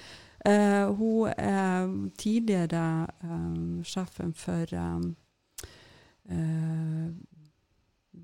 Uh, 0.47 0.93
hun 0.95 1.32
er 1.34 1.88
tidligere 2.20 3.08
um, 3.24 3.82
sjefen 3.84 4.34
for 4.38 4.70
um, 4.78 5.10
uh, 6.30 7.10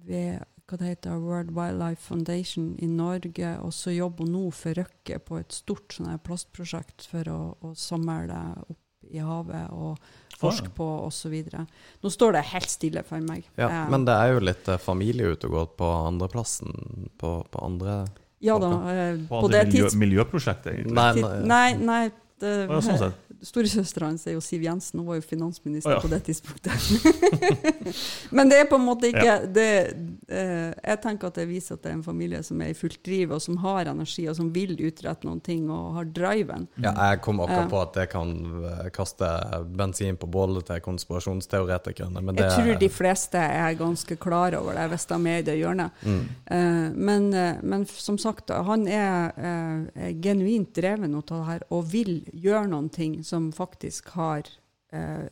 ved 0.08 0.44
hva 0.70 0.80
det 0.80 0.94
heter, 0.94 1.20
World 1.20 1.52
Wildlife 1.58 2.06
Foundation 2.06 2.70
i 2.80 2.88
Norge, 2.88 3.58
og 3.60 3.74
så 3.76 3.92
jobber 3.92 4.24
hun 4.24 4.38
nå 4.38 4.44
for 4.56 4.80
Røkke 4.80 5.20
på 5.20 5.42
et 5.42 5.52
stort 5.56 5.98
sånn 5.98 6.14
plastprosjekt 6.24 7.10
for 7.12 7.28
å, 7.30 7.40
å 7.60 7.74
samle 7.76 8.40
opp 8.64 8.80
i 9.12 9.20
havet 9.20 9.74
og 9.76 10.00
forske 10.40 10.72
på 10.74 10.86
osv. 11.04 11.36
Nå 12.02 12.12
står 12.12 12.38
det 12.38 12.46
helt 12.54 12.72
stille 12.72 13.04
for 13.06 13.24
meg. 13.26 13.50
Ja, 13.60 13.68
um, 13.84 13.92
men 13.98 14.08
det 14.08 14.16
er 14.16 14.32
jo 14.32 14.46
litt 14.48 14.64
familieutegått 14.64 14.86
familie 14.88 15.34
ute 15.36 15.50
og 15.50 15.58
går 15.58 15.72
på 15.82 15.94
andreplassen 16.08 17.10
på, 17.20 17.36
på 17.52 17.66
andre 17.68 18.04
ja 18.44 18.58
da, 18.60 18.72
eh, 18.92 19.16
På 19.30 19.42
på 19.46 19.52
det 19.52 19.64
miljø, 19.68 19.86
tids- 19.88 19.96
miljøprosjektet, 20.04 20.74
egentlig. 20.74 20.94
Nei, 21.00 21.14
nei, 21.22 21.40
Nei, 21.54 21.74
nei. 21.80 22.04
Det, 22.44 22.54
ja, 22.68 22.80
sånn 22.84 22.98
sett. 23.00 23.14
Storesøstera 23.44 24.08
hans 24.08 24.26
er 24.28 24.38
jo 24.38 24.42
Siv 24.44 24.64
Jensen, 24.64 25.00
hun 25.02 25.10
var 25.10 25.20
jo 25.20 25.26
finansminister 25.28 25.92
oh, 25.92 25.98
ja. 25.98 26.02
på 26.04 26.12
det 26.12 26.22
tidspunktet. 26.30 26.72
Men 28.38 28.50
det 28.52 28.62
er 28.64 28.70
på 28.70 28.80
en 28.80 28.86
måte 28.86 29.10
ikke 29.12 29.24
Ja. 29.24 29.38
det, 29.46 29.68
eh, 30.30 30.72
Jeg 30.84 31.02
tenker 31.04 31.28
at 31.28 31.38
det 31.40 31.48
viser 31.50 31.76
at 31.76 31.84
det 31.84 31.92
er 31.92 31.98
en 31.98 32.06
familie 32.06 32.42
som 32.44 32.62
er 32.62 32.72
i 32.72 32.78
fullt 32.78 33.02
driv, 33.06 33.34
og 33.36 33.42
som 33.42 33.58
har 33.64 33.90
energi, 33.92 34.28
og 34.30 34.36
som 34.36 34.52
vil 34.54 34.76
utrette 34.80 35.28
noen 35.28 35.42
ting, 35.44 35.70
og 35.72 35.94
har 35.98 36.06
driven. 36.06 36.68
Ja, 36.78 36.94
jeg 37.12 37.22
kom 37.26 37.42
akkurat 37.44 37.70
på 37.72 37.82
at 37.82 37.94
det 37.98 38.08
kan 38.14 38.34
eh, 38.64 38.90
kaste 38.96 39.30
bensin 39.76 40.18
på 40.20 40.28
bålet 40.32 40.68
til 40.70 40.82
konspirasjonsteoretikerne, 40.84 42.22
men 42.22 42.36
det 42.36 42.48
Jeg 42.48 42.58
tror 42.58 42.80
de 42.80 42.90
fleste 42.90 43.38
er 43.38 43.74
ganske 43.80 44.18
klar 44.18 44.56
over 44.60 44.74
det, 44.80 44.88
hvis 44.94 45.06
de 45.10 45.20
er 45.28 45.38
i 45.44 45.48
det 45.52 45.58
hjørnet. 45.60 45.92
mm. 46.04 46.24
Eh, 46.54 46.90
men, 46.94 47.34
eh, 47.34 47.56
men 47.64 47.86
som 47.86 48.18
sagt, 48.18 48.50
han 48.50 48.88
er, 48.88 49.32
eh, 49.38 50.08
er 50.08 50.14
genuint 50.22 50.74
dreven 50.76 51.16
av 51.16 51.24
det 51.28 51.46
her, 51.46 51.64
og 51.70 51.86
vil 51.92 52.24
gjøre 52.34 52.68
noen 52.68 52.90
ting 52.90 53.24
som 53.34 53.50
faktisk 53.56 54.14
har 54.14 54.50
eh, 54.94 55.26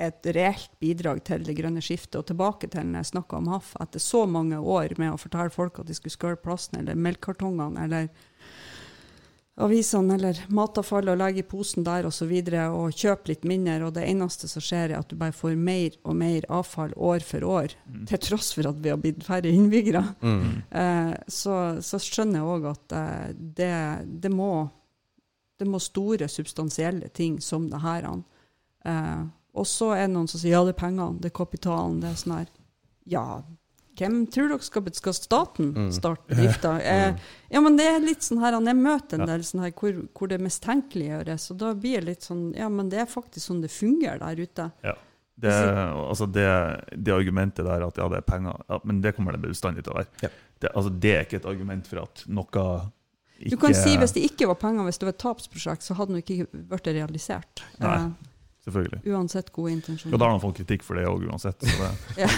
et 0.00 0.30
reelt 0.34 0.72
bidrag 0.82 1.22
til 1.28 1.44
det 1.46 1.54
grønne 1.58 1.82
skiftet. 1.84 2.18
Og 2.18 2.26
tilbake 2.30 2.70
til 2.72 2.88
når 2.88 3.04
jeg 3.04 3.12
snakka 3.12 3.38
om 3.38 3.50
HAF, 3.52 3.74
etter 3.84 4.02
så 4.02 4.24
mange 4.26 4.58
år 4.58 4.96
med 4.98 5.14
å 5.14 5.20
fortelle 5.20 5.52
folk 5.54 5.80
at 5.80 5.90
de 5.90 5.96
skulle 5.96 6.16
skøle 6.16 6.40
plassen, 6.40 6.80
eller 6.80 6.98
melkekartongene, 6.98 7.86
eller 7.86 8.10
avisene 9.60 10.14
eller 10.16 10.38
matavfall 10.52 11.10
og 11.12 11.18
legge 11.20 11.42
i 11.42 11.46
posen 11.46 11.84
der 11.86 12.06
osv. 12.08 12.30
Og, 12.30 12.48
så 12.48 12.64
og 12.76 12.96
kjøpe 13.02 13.32
litt 13.32 13.46
mindre. 13.48 13.78
Og 13.86 13.94
det 13.96 14.06
eneste 14.08 14.48
som 14.50 14.64
skjer, 14.64 14.94
er 14.94 15.00
at 15.00 15.10
du 15.10 15.18
bare 15.20 15.36
får 15.36 15.56
mer 15.58 15.96
og 16.04 16.16
mer 16.20 16.46
avfall 16.48 16.94
år 16.96 17.24
for 17.26 17.46
år. 17.46 17.76
Til 18.08 18.22
tross 18.30 18.52
for 18.56 18.70
at 18.70 18.80
vi 18.80 18.92
har 18.92 19.00
blitt 19.00 19.24
færre 19.26 19.52
innbyggere. 19.52 20.04
Mm. 20.22 20.44
Eh, 20.70 21.14
så, 21.28 21.56
så 21.84 22.00
skjønner 22.02 22.40
jeg 22.40 22.54
òg 22.56 22.68
at 22.72 22.96
eh, 22.96 23.26
det, 23.60 23.74
det, 24.24 24.32
må, 24.32 24.52
det 25.60 25.68
må 25.68 25.78
store, 25.84 26.26
substansielle 26.32 27.08
ting 27.14 27.38
som 27.44 27.68
det 27.70 27.80
her 27.84 28.08
an. 28.08 28.24
Eh, 28.88 29.22
og 29.60 29.66
så 29.68 29.92
er 29.96 30.06
det 30.06 30.14
noen 30.16 30.28
som 30.30 30.40
sier 30.40 30.54
ja, 30.56 30.64
det 30.64 30.72
er 30.76 30.80
pengene, 30.82 31.18
det 31.20 31.30
er 31.32 31.36
kapitalen, 31.40 31.98
det 32.02 32.10
er 32.12 32.20
sånn 32.20 32.36
her. 32.38 32.52
Ja, 33.10 33.24
hvem 34.00 34.22
tror 34.32 34.48
dere 34.52 34.64
skal, 34.64 34.86
skal 34.96 35.12
staten 35.16 35.72
Mm. 35.76 35.90
starte 35.92 36.28
bedrifter? 36.30 36.78
Eh, 36.92 37.16
ja, 37.50 37.60
men 37.60 37.76
det 37.76 37.84
er 37.90 38.00
litt 38.00 38.22
sånn 38.24 38.40
her, 38.40 38.56
jeg 38.56 38.78
møter 38.78 39.20
en 39.20 39.26
del 39.28 39.42
sånn 39.44 39.64
her 39.66 39.72
hvor, 39.76 39.98
hvor 40.16 40.30
det 40.30 40.38
mistenkeliggjøres, 40.40 41.50
og 41.52 41.58
da 41.60 41.74
blir 41.74 42.00
det 42.00 42.06
litt 42.14 42.22
sånn, 42.28 42.46
ja, 42.56 42.68
men 42.72 42.88
det 42.88 43.02
er 43.02 43.10
faktisk 43.10 43.50
sånn 43.50 43.60
det 43.64 43.72
fungerer 43.74 44.22
der 44.22 44.40
ute. 44.40 44.68
Ja. 44.86 44.94
Det, 45.40 45.52
altså 45.56 46.26
det, 46.28 46.46
det 47.00 47.12
argumentet 47.16 47.64
der 47.64 47.84
at 47.86 47.96
ja, 47.96 48.06
det 48.12 48.18
er 48.20 48.26
penger, 48.28 48.58
ja, 48.68 48.78
men 48.84 48.98
det 49.00 49.14
kommer 49.16 49.32
det 49.36 49.40
bestandig 49.48 49.84
til 49.86 49.94
å 49.94 50.00
være. 50.02 50.10
Ja. 50.22 50.28
Det, 50.60 50.72
altså 50.76 50.90
det 51.00 51.12
er 51.16 51.22
ikke 51.24 51.38
et 51.40 51.46
argument 51.48 51.86
for 51.88 52.02
at 52.02 52.24
noe 52.28 52.64
ikke 53.40 53.56
Du 53.56 53.60
kan 53.62 53.76
si 53.76 53.94
hvis 54.00 54.16
det 54.16 54.24
ikke 54.30 54.48
var 54.50 54.58
penger, 54.60 54.86
hvis 54.88 55.00
det 55.00 55.08
var 55.08 55.14
et 55.16 55.22
tapsprosjekt, 55.22 55.86
så 55.86 55.96
hadde 55.98 56.16
det 56.16 56.24
ikke 56.24 56.64
blitt 56.70 56.90
realisert. 56.92 57.64
Nei. 57.80 57.94
Eh, 57.96 58.10
Selvfølgelig. 58.66 59.00
uansett 59.08 59.52
gode 59.56 59.72
intensjoner. 59.72 60.14
Og 60.14 60.20
da 60.20 60.26
har 60.28 60.34
man 60.36 60.42
fått 60.42 60.58
kritikk 60.60 60.82
for 60.84 61.00
det 61.00 61.06
òg, 61.08 61.24
uansett. 61.30 61.64
Så 61.64 61.76
det, 61.80 61.92
Ja. 62.24 62.28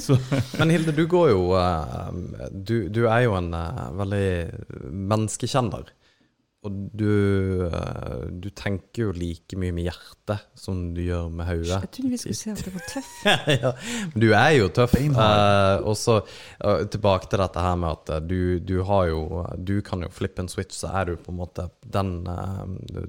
så, 0.00 0.18
Men 0.60 0.70
Hilde, 0.70 0.94
du 0.94 1.06
går 1.10 1.32
jo 1.32 1.40
uh, 1.58 2.10
Du, 2.52 2.88
du 2.88 3.02
er 3.08 3.24
jo 3.26 3.34
en 3.38 3.50
uh, 3.54 3.88
veldig 3.98 4.28
menneskekjenner. 5.10 5.90
Og 6.60 6.74
du, 6.92 7.62
eh, 7.64 8.24
du 8.36 8.50
tenker 8.52 9.06
jo 9.06 9.12
like 9.16 9.56
mye 9.56 9.72
med 9.72 9.86
hjertet 9.86 10.42
som 10.60 10.82
du 10.92 11.00
gjør 11.06 11.30
med 11.32 11.48
hodet. 11.48 11.78
Jeg 11.86 11.92
trodde 11.96 12.10
vi 12.12 12.18
skulle 12.20 12.36
si 12.36 12.50
at 12.52 12.60
det 12.66 12.72
var 12.74 12.84
tøff. 12.90 13.12
ja, 13.62 13.70
men 14.10 14.24
du 14.26 14.26
er 14.28 14.50
jo 14.58 14.66
tøff. 14.76 14.96
Eh, 15.00 15.76
og 15.80 15.96
så 15.96 16.18
uh, 16.20 16.82
tilbake 16.92 17.30
til 17.32 17.40
dette 17.40 17.64
her 17.64 17.78
med 17.80 17.96
at 17.96 18.28
du, 18.28 18.58
du 18.60 18.82
har 18.84 19.08
jo 19.08 19.22
Du 19.56 19.78
kan 19.86 20.04
jo 20.04 20.10
flippe 20.12 20.44
en 20.44 20.52
switch, 20.52 20.76
så 20.82 20.92
er 21.00 21.08
du 21.08 21.14
på 21.16 21.32
en 21.32 21.40
måte 21.40 21.70
den 21.80 22.12
uh, 22.28 22.68
du, 22.92 23.08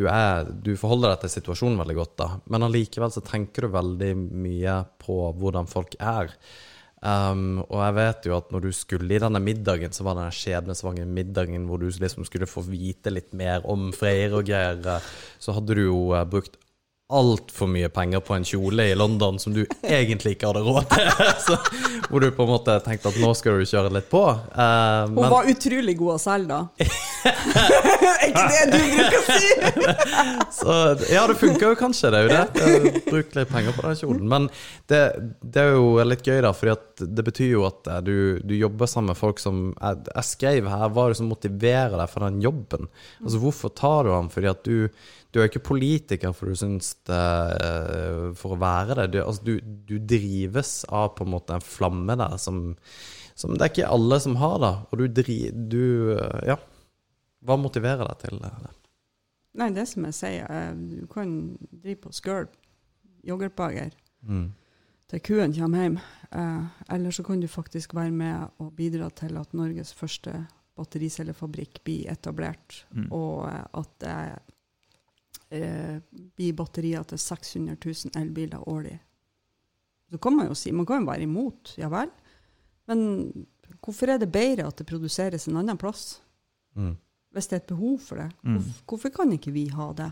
du, 0.00 0.06
er, 0.08 0.48
du 0.48 0.72
forholder 0.80 1.12
deg 1.12 1.26
til 1.26 1.34
situasjonen 1.36 1.76
veldig 1.82 1.98
godt, 2.00 2.16
da. 2.22 2.30
Men 2.48 2.64
allikevel 2.70 3.12
så 3.12 3.24
tenker 3.24 3.66
du 3.66 3.76
veldig 3.76 4.14
mye 4.16 4.78
på 5.04 5.18
hvordan 5.36 5.68
folk 5.68 5.98
er. 6.00 6.32
Um, 7.06 7.60
og 7.68 7.78
jeg 7.84 7.94
vet 8.00 8.26
jo 8.26 8.34
at 8.34 8.48
når 8.50 8.64
du 8.64 8.72
skulle 8.74 9.14
i 9.14 9.20
denne 9.22 9.38
middagen, 9.38 9.92
så 9.94 10.02
var 10.02 10.16
det 10.16 10.24
den 10.26 10.34
skjebnesvangre 10.34 11.04
middagen 11.06 11.68
hvor 11.68 11.78
du 11.78 11.86
liksom 11.86 12.26
skulle 12.26 12.48
få 12.50 12.64
vite 12.66 13.12
litt 13.12 13.30
mer 13.36 13.62
om 13.68 13.92
Freyr 13.94 14.34
og 14.34 14.48
greier, 14.48 14.80
eh, 14.80 15.10
så 15.38 15.54
hadde 15.54 15.76
du 15.78 15.84
jo 15.84 16.00
eh, 16.16 16.24
brukt 16.26 16.58
altfor 17.08 17.68
mye 17.70 17.88
penger 17.88 18.20
på 18.20 18.34
en 18.34 18.44
kjole 18.44 18.88
i 18.90 18.94
London 18.94 19.38
som 19.38 19.54
du 19.54 19.60
egentlig 19.82 20.32
ikke 20.34 20.48
hadde 20.50 20.62
råd 20.66 20.88
til. 20.90 21.10
så, 21.46 21.58
hvor 22.10 22.22
du 22.22 22.32
på 22.34 22.46
en 22.46 22.50
måte 22.50 22.74
tenkte 22.82 23.12
at 23.12 23.18
nå 23.22 23.30
skal 23.38 23.60
du 23.60 23.68
kjøre 23.70 23.92
litt 23.94 24.08
på. 24.10 24.22
Uh, 24.26 25.06
Hun 25.06 25.20
men, 25.20 25.28
var 25.30 25.50
utrolig 25.52 25.94
god 26.00 26.16
å 26.16 26.18
selge, 26.18 26.56
da. 26.56 26.88
er 27.30 28.26
ikke 28.26 28.46
det 28.50 28.64
du 28.72 28.78
bruker 28.96 29.18
å 29.20 29.24
si? 29.28 29.52
så, 30.58 30.78
ja, 31.12 31.22
det 31.30 31.36
funker 31.38 31.68
jo 31.68 31.78
kanskje, 31.78 32.10
det 32.10 32.18
er 32.18 32.26
jo 32.26 32.32
det. 32.34 33.02
Bruk 33.06 33.38
litt 33.38 33.52
penger 33.54 33.76
på 33.76 33.86
den 33.86 34.00
kjolen. 34.00 34.24
Men 34.32 34.48
det, 34.90 35.02
det 35.46 35.62
er 35.62 35.76
jo 35.76 35.92
litt 36.02 36.26
gøy, 36.26 36.40
da, 36.42 36.50
for 36.58 36.74
det 36.98 37.26
betyr 37.28 37.52
jo 37.52 37.66
at 37.68 37.86
eh, 37.92 38.00
du, 38.02 38.16
du 38.42 38.56
jobber 38.56 38.90
sammen 38.90 39.12
med 39.12 39.18
folk 39.20 39.38
som 39.42 39.68
Jeg, 39.76 40.06
jeg 40.08 40.26
skrev 40.26 40.70
her, 40.72 40.88
hva 40.90 41.06
er 41.06 41.14
det 41.14 41.20
som 41.20 41.30
motiverer 41.30 41.94
deg 42.00 42.10
for 42.10 42.26
den 42.26 42.42
jobben? 42.42 42.90
Altså, 43.22 43.38
hvorfor 43.44 43.70
tar 43.78 44.08
du 44.08 44.10
den? 44.10 44.32
Fordi 44.34 44.50
at 44.50 44.66
du 44.66 45.06
du 45.36 45.42
er 45.42 45.50
ikke 45.50 45.60
politiker 45.68 46.32
for 46.34 46.48
du 46.48 46.56
syns 46.58 46.94
det 47.08 47.20
eh, 47.66 48.30
for 48.40 48.54
å 48.56 48.60
være 48.62 48.96
det. 49.02 49.06
Du, 49.12 49.18
altså, 49.22 49.44
du, 49.44 49.54
du 49.88 49.98
drives 50.00 50.78
av 50.88 51.12
på 51.18 51.26
en 51.26 51.34
måte 51.34 51.58
en 51.58 51.64
flamme 51.64 52.16
der 52.16 52.38
som, 52.40 52.62
som 53.36 53.52
det 53.54 53.66
er 53.66 53.72
ikke 53.74 53.90
alle 53.92 54.18
som 54.24 54.38
har, 54.40 54.56
da. 54.64 54.72
Og 54.90 55.02
du 55.02 55.06
dri... 55.20 55.38
Du 55.52 56.14
eh, 56.16 56.40
Ja. 56.54 56.56
Hva 57.46 57.54
motiverer 57.60 58.08
deg 58.08 58.16
til 58.24 58.40
det? 58.42 58.48
Nei, 59.60 59.68
det 59.76 59.84
som 59.86 60.02
jeg 60.08 60.14
sier, 60.16 60.48
eh, 60.50 60.72
du 60.74 61.04
kan 61.12 61.28
drive 61.70 62.00
på 62.08 62.14
skøl, 62.16 62.48
yoghurtbager, 63.28 63.92
Mm. 64.26 64.48
til 65.06 65.20
kuen 65.22 65.52
kommer 65.54 65.84
hjem. 65.84 65.98
Eh, 66.32 66.64
eller 66.96 67.14
så 67.14 67.22
kan 67.22 67.38
du 67.40 67.46
faktisk 67.46 67.94
være 67.94 68.10
med 68.10 68.48
og 68.58 68.72
bidra 68.74 69.06
til 69.14 69.36
at 69.38 69.52
Norges 69.54 69.92
første 69.94 70.32
battericellefabrikk 70.76 71.84
blir 71.86 72.10
etablert, 72.10 72.80
Mm. 72.90 73.06
og 73.12 73.46
at 73.74 73.92
det 74.00 74.16
eh, 75.50 75.98
blir 76.36 76.56
batterier 76.56 77.04
til 77.08 77.18
600 77.18 77.76
000 77.76 78.22
elbiler 78.22 78.68
årlig. 78.68 78.96
Så 80.10 80.18
kan 80.22 80.36
man 80.36 80.50
jo 80.50 80.54
si, 80.54 80.72
man 80.72 80.86
kan 80.86 81.02
jo 81.02 81.10
være 81.10 81.26
imot, 81.26 81.74
ja 81.78 81.90
vel. 81.90 82.10
Men 82.86 83.00
hvorfor 83.82 84.12
er 84.12 84.20
det 84.22 84.30
bedre 84.32 84.68
at 84.68 84.78
det 84.78 84.86
produseres 84.86 85.48
en 85.48 85.58
annen 85.58 85.78
plass? 85.78 86.20
Mm. 86.78 86.94
Hvis 87.34 87.50
det 87.50 87.56
er 87.56 87.64
et 87.64 87.72
behov 87.72 87.98
for 88.00 88.22
det. 88.22 88.30
Mm. 88.42 88.52
Hvorfor, 88.52 88.84
hvorfor 88.88 89.14
kan 89.16 89.32
ikke 89.34 89.54
vi 89.54 89.66
ha 89.74 89.90
det? 89.96 90.10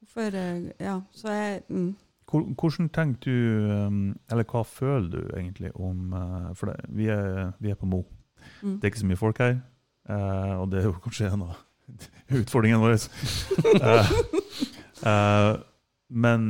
Hvorfor 0.00 0.36
eh, 0.36 0.70
Ja, 0.80 1.00
så 1.12 1.32
jeg 1.32 1.62
mm. 1.68 1.90
Hvordan 2.30 2.88
tenker 2.94 3.20
du, 3.26 3.86
um, 3.86 4.16
eller 4.30 4.46
hva 4.46 4.62
føler 4.62 5.08
du 5.10 5.32
egentlig 5.34 5.72
om 5.74 6.12
uh, 6.14 6.52
For 6.54 6.70
det, 6.70 6.84
vi, 6.94 7.08
er, 7.10 7.50
vi 7.58 7.72
er 7.72 7.74
på 7.74 7.88
Mo. 7.90 8.04
Mm. 8.62 8.76
Det 8.78 8.84
er 8.84 8.92
ikke 8.92 9.02
så 9.02 9.08
mye 9.10 9.18
folk 9.18 9.40
her, 9.42 9.56
eh, 10.08 10.54
og 10.60 10.70
det 10.70 10.78
er 10.80 10.86
jo 10.88 10.94
kanskje 11.02 11.26
en 11.28 11.42
av 11.44 11.58
utfordringene 12.40 12.82
vår. 12.82 12.96
uh, 13.80 14.12
uh, 15.06 15.54
men 16.10 16.46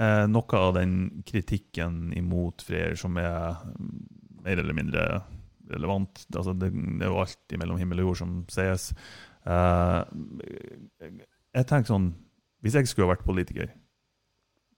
uh, 0.00 0.26
noe 0.30 0.60
av 0.60 0.74
den 0.78 1.22
kritikken 1.28 2.12
imot 2.16 2.64
Freyr 2.66 2.96
som 2.98 3.16
er 3.20 3.56
mer 4.46 4.62
eller 4.62 4.76
mindre 4.76 5.06
relevant 5.66 6.20
altså 6.30 6.52
det, 6.54 6.70
det 6.70 7.02
er 7.02 7.10
jo 7.10 7.22
alt 7.24 7.56
mellom 7.58 7.80
himmel 7.80 8.04
og 8.04 8.12
jord 8.12 8.20
som 8.20 8.36
sies. 8.52 8.92
Jeg 11.56 11.66
tenker 11.70 11.86
sånn 11.86 12.08
Hvis 12.62 12.74
jeg 12.74 12.88
skulle 12.90 13.06
ha 13.06 13.12
vært 13.12 13.26
politiker 13.26 13.68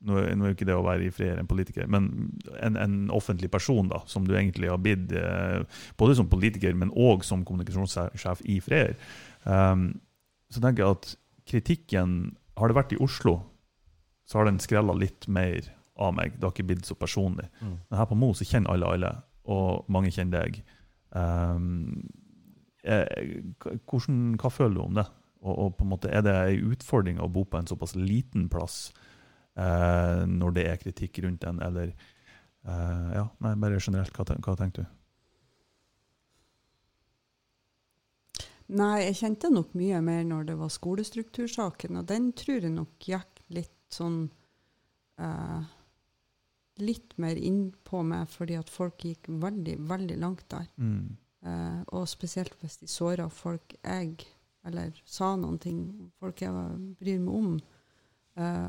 nå, 0.04 0.14
nå 0.14 0.44
er 0.44 0.52
jo 0.52 0.56
ikke 0.56 0.68
det 0.68 0.76
å 0.76 0.84
være 0.84 1.08
i 1.08 1.12
Freyr 1.14 1.40
en 1.40 1.48
politiker, 1.50 1.88
men 1.90 2.04
en, 2.62 2.76
en 2.78 2.96
offentlig 3.14 3.50
person 3.50 3.88
da, 3.90 3.98
som 4.06 4.26
du 4.28 4.34
egentlig 4.36 4.70
har 4.70 4.78
blitt 4.82 5.10
både 5.98 6.14
som 6.18 6.28
politiker, 6.30 6.76
men 6.78 6.92
òg 6.94 7.24
som 7.26 7.42
kommunikasjonssjef 7.48 8.44
i 8.46 8.60
Freyr. 8.62 8.94
Um, 9.48 9.86
så 10.52 10.60
tenker 10.60 10.84
jeg 10.84 10.96
at 10.98 11.06
kritikken 11.48 12.14
Har 12.60 12.68
det 12.68 12.76
vært 12.76 12.92
i 12.92 12.98
Oslo, 13.00 13.38
så 14.28 14.38
har 14.40 14.48
den 14.48 14.58
skrella 14.60 14.92
litt 14.98 15.24
mer 15.28 15.70
av 15.96 16.12
meg. 16.16 16.34
Det 16.36 16.44
har 16.44 16.52
ikke 16.52 16.66
blitt 16.68 16.84
så 16.88 16.94
personlig. 16.98 17.46
Mm. 17.62 17.76
Men 17.88 17.98
her 17.98 18.08
på 18.10 18.16
Mo 18.18 18.32
så 18.36 18.44
kjenner 18.44 18.74
alle 18.74 18.90
alle, 18.96 19.12
og 19.48 19.86
mange 19.88 20.10
kjenner 20.14 20.42
deg. 20.44 20.58
Um, 21.16 22.02
eh, 22.84 23.40
hvordan, 23.88 24.34
hva 24.42 24.50
føler 24.52 24.74
du 24.76 24.82
om 24.84 24.98
det? 24.98 25.06
Og, 25.40 25.54
og 25.54 25.76
på 25.78 25.86
en 25.86 25.92
måte 25.92 26.10
Er 26.10 26.24
det 26.26 26.34
en 26.34 26.72
utfordring 26.74 27.20
å 27.22 27.28
bo 27.30 27.44
på 27.46 27.60
en 27.60 27.68
såpass 27.70 27.94
liten 27.94 28.48
plass 28.50 28.88
eh, 29.56 30.24
når 30.26 30.54
det 30.56 30.64
er 30.66 30.80
kritikk 30.82 31.20
rundt 31.22 31.44
en, 31.46 31.60
eller 31.62 31.92
eh, 31.94 33.08
Ja, 33.14 33.28
nei, 33.46 33.52
bare 33.62 33.78
generelt, 33.78 34.10
hva, 34.18 34.26
ten- 34.26 34.42
hva 34.42 34.56
tenker 34.58 34.82
du? 34.82 34.96
Nei, 38.68 39.06
jeg 39.06 39.16
kjente 39.22 39.48
nok 39.48 39.72
mye 39.78 40.00
mer 40.04 40.26
når 40.28 40.50
det 40.50 40.58
var 40.60 40.72
skolestruktursaken, 40.72 42.02
og 42.02 42.08
den 42.10 42.32
tror 42.36 42.66
jeg 42.66 42.74
nok 42.74 43.06
gikk 43.08 43.42
litt 43.56 43.74
sånn 43.92 44.26
eh, 45.20 45.74
Litt 46.78 47.16
mer 47.18 47.34
innpå 47.34 48.04
meg, 48.06 48.28
fordi 48.30 48.54
at 48.54 48.68
folk 48.70 49.02
gikk 49.02 49.26
veldig, 49.42 49.72
veldig 49.88 50.18
langt 50.22 50.44
der. 50.52 50.68
Mm. 50.78 51.16
Eh, 51.42 51.80
og 51.90 52.04
spesielt 52.06 52.54
hvis 52.60 52.76
de 52.78 52.86
såra 52.90 53.26
folk 53.30 53.74
jeg 53.80 54.12
Eller 54.66 54.94
sa 55.06 55.32
noen 55.38 55.58
ting 55.62 55.80
folk 56.18 56.42
jeg 56.42 56.52
bryr 56.98 57.18
meg 57.22 57.34
om, 57.34 57.52
eh, 58.38 58.68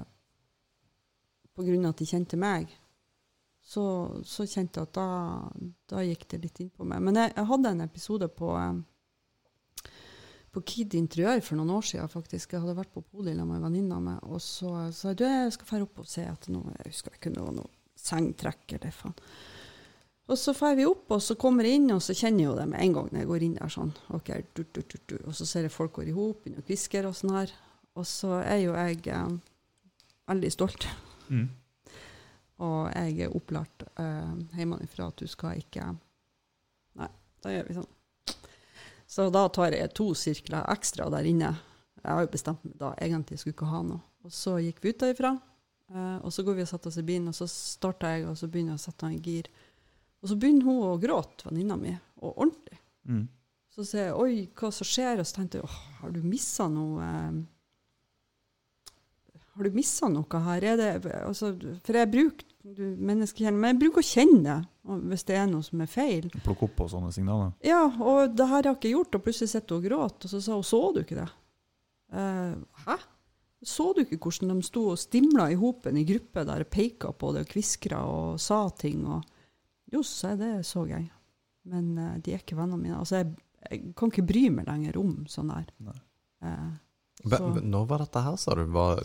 på 1.54 1.66
grunn 1.66 1.86
av 1.86 1.94
at 1.94 2.02
de 2.02 2.08
kjente 2.08 2.40
meg. 2.40 2.72
Så, 3.62 3.84
så 4.26 4.48
kjente 4.48 4.80
jeg 4.80 4.88
at 4.88 4.96
da, 4.96 5.08
da 5.92 6.06
gikk 6.06 6.24
det 6.32 6.40
litt 6.46 6.62
innpå 6.64 6.88
meg. 6.88 7.04
Men 7.04 7.20
jeg, 7.20 7.34
jeg 7.36 7.50
hadde 7.52 7.74
en 7.76 7.86
episode 7.86 8.30
på 8.38 8.54
eh, 8.58 8.80
på 10.50 10.64
Kid 10.66 10.96
Interiør 10.98 11.44
for 11.46 11.60
noen 11.60 11.76
år 11.76 11.86
siden, 11.86 12.10
faktisk. 12.10 12.54
Jeg 12.54 12.64
hadde 12.64 12.78
vært 12.80 12.94
på 12.94 13.04
Poli 13.06 13.36
sammen 13.36 13.54
med 13.60 13.68
venninna 13.68 14.00
meg, 14.02 14.24
og 14.26 14.42
så 14.42 14.88
sa 14.96 15.12
jeg 15.12 15.22
du, 15.22 15.26
jeg 15.30 15.54
skal 15.56 15.70
dra 15.70 15.86
opp 15.86 16.02
og 16.02 16.10
se 16.10 16.26
etter 16.26 16.56
noe. 16.56 16.74
Jeg 16.80 16.94
husker 16.94 17.18
ikke 17.18 17.34
det 17.36 17.46
var 17.46 17.56
noe 17.60 17.70
sengtrekk 18.00 18.78
eller 18.80 18.96
faen. 18.96 19.18
Og 20.30 20.38
så 20.38 20.54
drar 20.54 20.76
vi 20.78 20.86
opp, 20.86 21.08
og 21.16 21.22
så 21.26 21.34
kommer 21.42 21.66
jeg 21.66 21.80
inn, 21.80 21.88
og 21.96 22.02
så 22.06 22.14
kjenner 22.14 22.44
jeg 22.44 22.50
jo 22.52 22.58
det 22.60 22.68
med 22.70 22.84
en 22.86 22.96
gang 22.98 23.08
når 23.10 23.24
jeg 23.24 23.30
går 23.32 23.46
inn 23.46 23.56
der 23.58 23.72
sånn. 23.74 23.94
ok, 24.14 24.28
du, 24.54 24.62
du, 24.74 24.82
du, 24.84 24.98
du. 25.10 25.16
Og 25.24 25.34
så 25.38 25.48
ser 25.50 25.66
jeg 25.66 25.74
folk 25.74 25.96
går 25.98 26.12
i 26.12 26.14
hop, 26.14 26.44
begynner 26.44 26.62
å 26.62 26.68
kviske 26.68 27.02
og 27.10 27.18
sånn 27.18 27.34
her. 27.34 27.54
Og 27.98 28.06
så 28.06 28.36
er 28.44 28.60
jo 28.62 28.76
jeg 28.78 29.02
eh, 29.10 29.32
veldig 30.30 30.52
stolt. 30.54 30.86
Mm. 31.34 31.48
Og 32.62 32.80
jeg 32.94 33.26
er 33.26 33.38
opplært 33.40 33.88
eh, 33.90 34.36
hjemmefra 34.60 35.10
at 35.10 35.24
du 35.24 35.30
skal 35.30 35.62
ikke 35.62 35.88
Nei, 37.00 37.10
da 37.42 37.54
gjør 37.54 37.68
vi 37.70 37.78
sånn. 37.80 37.90
Så 39.10 39.26
da 39.34 39.48
tar 39.50 39.74
jeg 39.74 39.90
to 39.98 40.12
sirkler 40.18 40.68
ekstra 40.70 41.08
der 41.10 41.26
inne. 41.26 41.56
Jeg 42.04 42.12
har 42.12 42.22
jo 42.24 42.32
bestemt 42.32 42.66
meg 42.66 42.76
da 42.80 42.92
egentlig 43.02 43.40
skulle 43.42 43.56
ikke 43.58 43.72
ha 43.72 43.82
noe. 43.86 44.04
Og 44.28 44.34
så 44.36 44.58
gikk 44.62 44.84
vi 44.84 44.94
ut 44.94 45.02
derifra, 45.02 45.32
eh, 45.90 46.18
og 46.22 46.34
så 46.36 46.44
går 46.46 46.60
vi 46.60 46.66
og 46.66 46.70
setter 46.70 46.92
oss 46.92 47.00
i 47.00 47.08
bilen, 47.08 47.32
og 47.32 47.38
så 47.38 47.48
starter 47.50 48.18
jeg, 48.18 48.28
og 48.30 48.38
så 48.38 48.50
begynner 48.52 48.76
jeg 48.76 48.82
å 48.82 48.84
sette 48.84 49.08
han 49.08 49.16
i 49.16 49.22
gir. 49.24 49.50
Og 50.20 50.30
så 50.30 50.38
begynner 50.38 50.68
hun 50.68 50.82
å 50.90 50.98
gråte, 51.02 51.48
venninna 51.48 51.78
mi, 51.80 51.96
og 52.20 52.34
ordentlig. 52.36 52.80
Mm. 53.08 53.26
Så 53.74 53.86
sier 53.88 54.10
jeg 54.10 54.18
'oi, 54.20 54.34
hva 54.60 54.72
som 54.76 54.86
skjer?' 54.86 55.22
Og 55.24 55.26
så 55.26 55.40
tenkte 55.40 55.58
jeg 55.58 55.66
'åh, 55.66 55.80
har 56.02 56.12
du 56.12 56.22
missa 56.22 56.68
noe 56.68 57.02
eh, 57.06 57.40
Har 59.60 59.68
du 59.68 59.76
mista 59.76 60.08
noe 60.08 60.40
her? 60.46 60.64
Er 60.64 60.78
det, 60.80 60.90
altså, 61.20 61.52
for 61.84 61.98
jeg 62.00 62.08
bruker 62.14 62.46
du, 62.64 62.84
men 62.96 63.26
jeg 63.26 63.76
bruker 63.80 64.00
å 64.00 64.06
kjenne 64.06 64.40
det 64.46 64.96
hvis 65.12 65.26
det 65.28 65.36
er 65.36 65.50
noe 65.52 65.66
som 65.66 65.82
er 65.84 65.90
feil. 65.92 66.30
Plukke 66.46 66.66
opp 66.70 66.78
på 66.80 66.88
sånne 66.92 67.12
signaler. 67.14 67.52
Ja, 67.66 67.82
og 67.88 68.38
det 68.40 68.48
her 68.48 68.62
har 68.62 68.70
jeg 68.70 68.78
ikke 68.80 68.94
gjort, 68.94 69.18
og 69.20 69.26
plutselig 69.26 69.52
sitter 69.52 69.76
hun 69.76 69.84
og 69.84 69.88
gråter, 69.90 70.30
og 70.30 70.32
så 70.32 70.42
sa 70.42 70.56
hun 70.56 70.64
'så 70.64 70.82
du 70.96 71.00
ikke 71.02 71.20
det'? 71.20 71.36
Eh, 72.14 72.56
Hæ? 72.88 72.98
Så 73.62 73.94
du 73.94 74.02
ikke 74.02 74.18
hvordan 74.24 74.56
de 74.56 74.64
sto 74.64 74.86
og 74.94 75.00
stimla 75.00 75.50
i 75.52 75.60
hopen 75.60 75.98
i 75.98 76.06
gruppe 76.08 76.46
der 76.48 76.64
og 76.64 76.72
peka 76.72 77.12
på 77.12 77.34
det 77.36 77.42
og 77.44 77.52
kviskra 77.52 78.00
og 78.08 78.40
sa 78.40 78.70
ting? 78.70 79.06
og 79.06 79.24
Jo, 79.92 80.02
så 80.04 80.28
er 80.28 80.38
jeg 80.38 80.40
det 80.40 80.66
så 80.66 80.86
jeg. 80.88 81.12
Men 81.66 81.98
eh, 81.98 82.18
de 82.24 82.34
er 82.34 82.40
ikke 82.40 82.56
vennene 82.56 82.82
mine. 82.82 82.98
Altså, 82.98 83.16
jeg, 83.16 83.36
jeg 83.70 83.96
kan 83.96 84.12
ikke 84.12 84.28
bry 84.28 84.50
meg 84.50 84.68
lenger 84.68 84.98
om 84.98 85.26
sånn 85.28 85.52
der. 85.52 85.74
Eh, 86.42 86.70
så 87.28 87.62
Når 87.62 87.86
var 87.90 87.98
dette 88.06 88.22
her, 88.24 88.36
sa 88.40 88.56
du? 88.56 88.64
Var... 88.72 89.04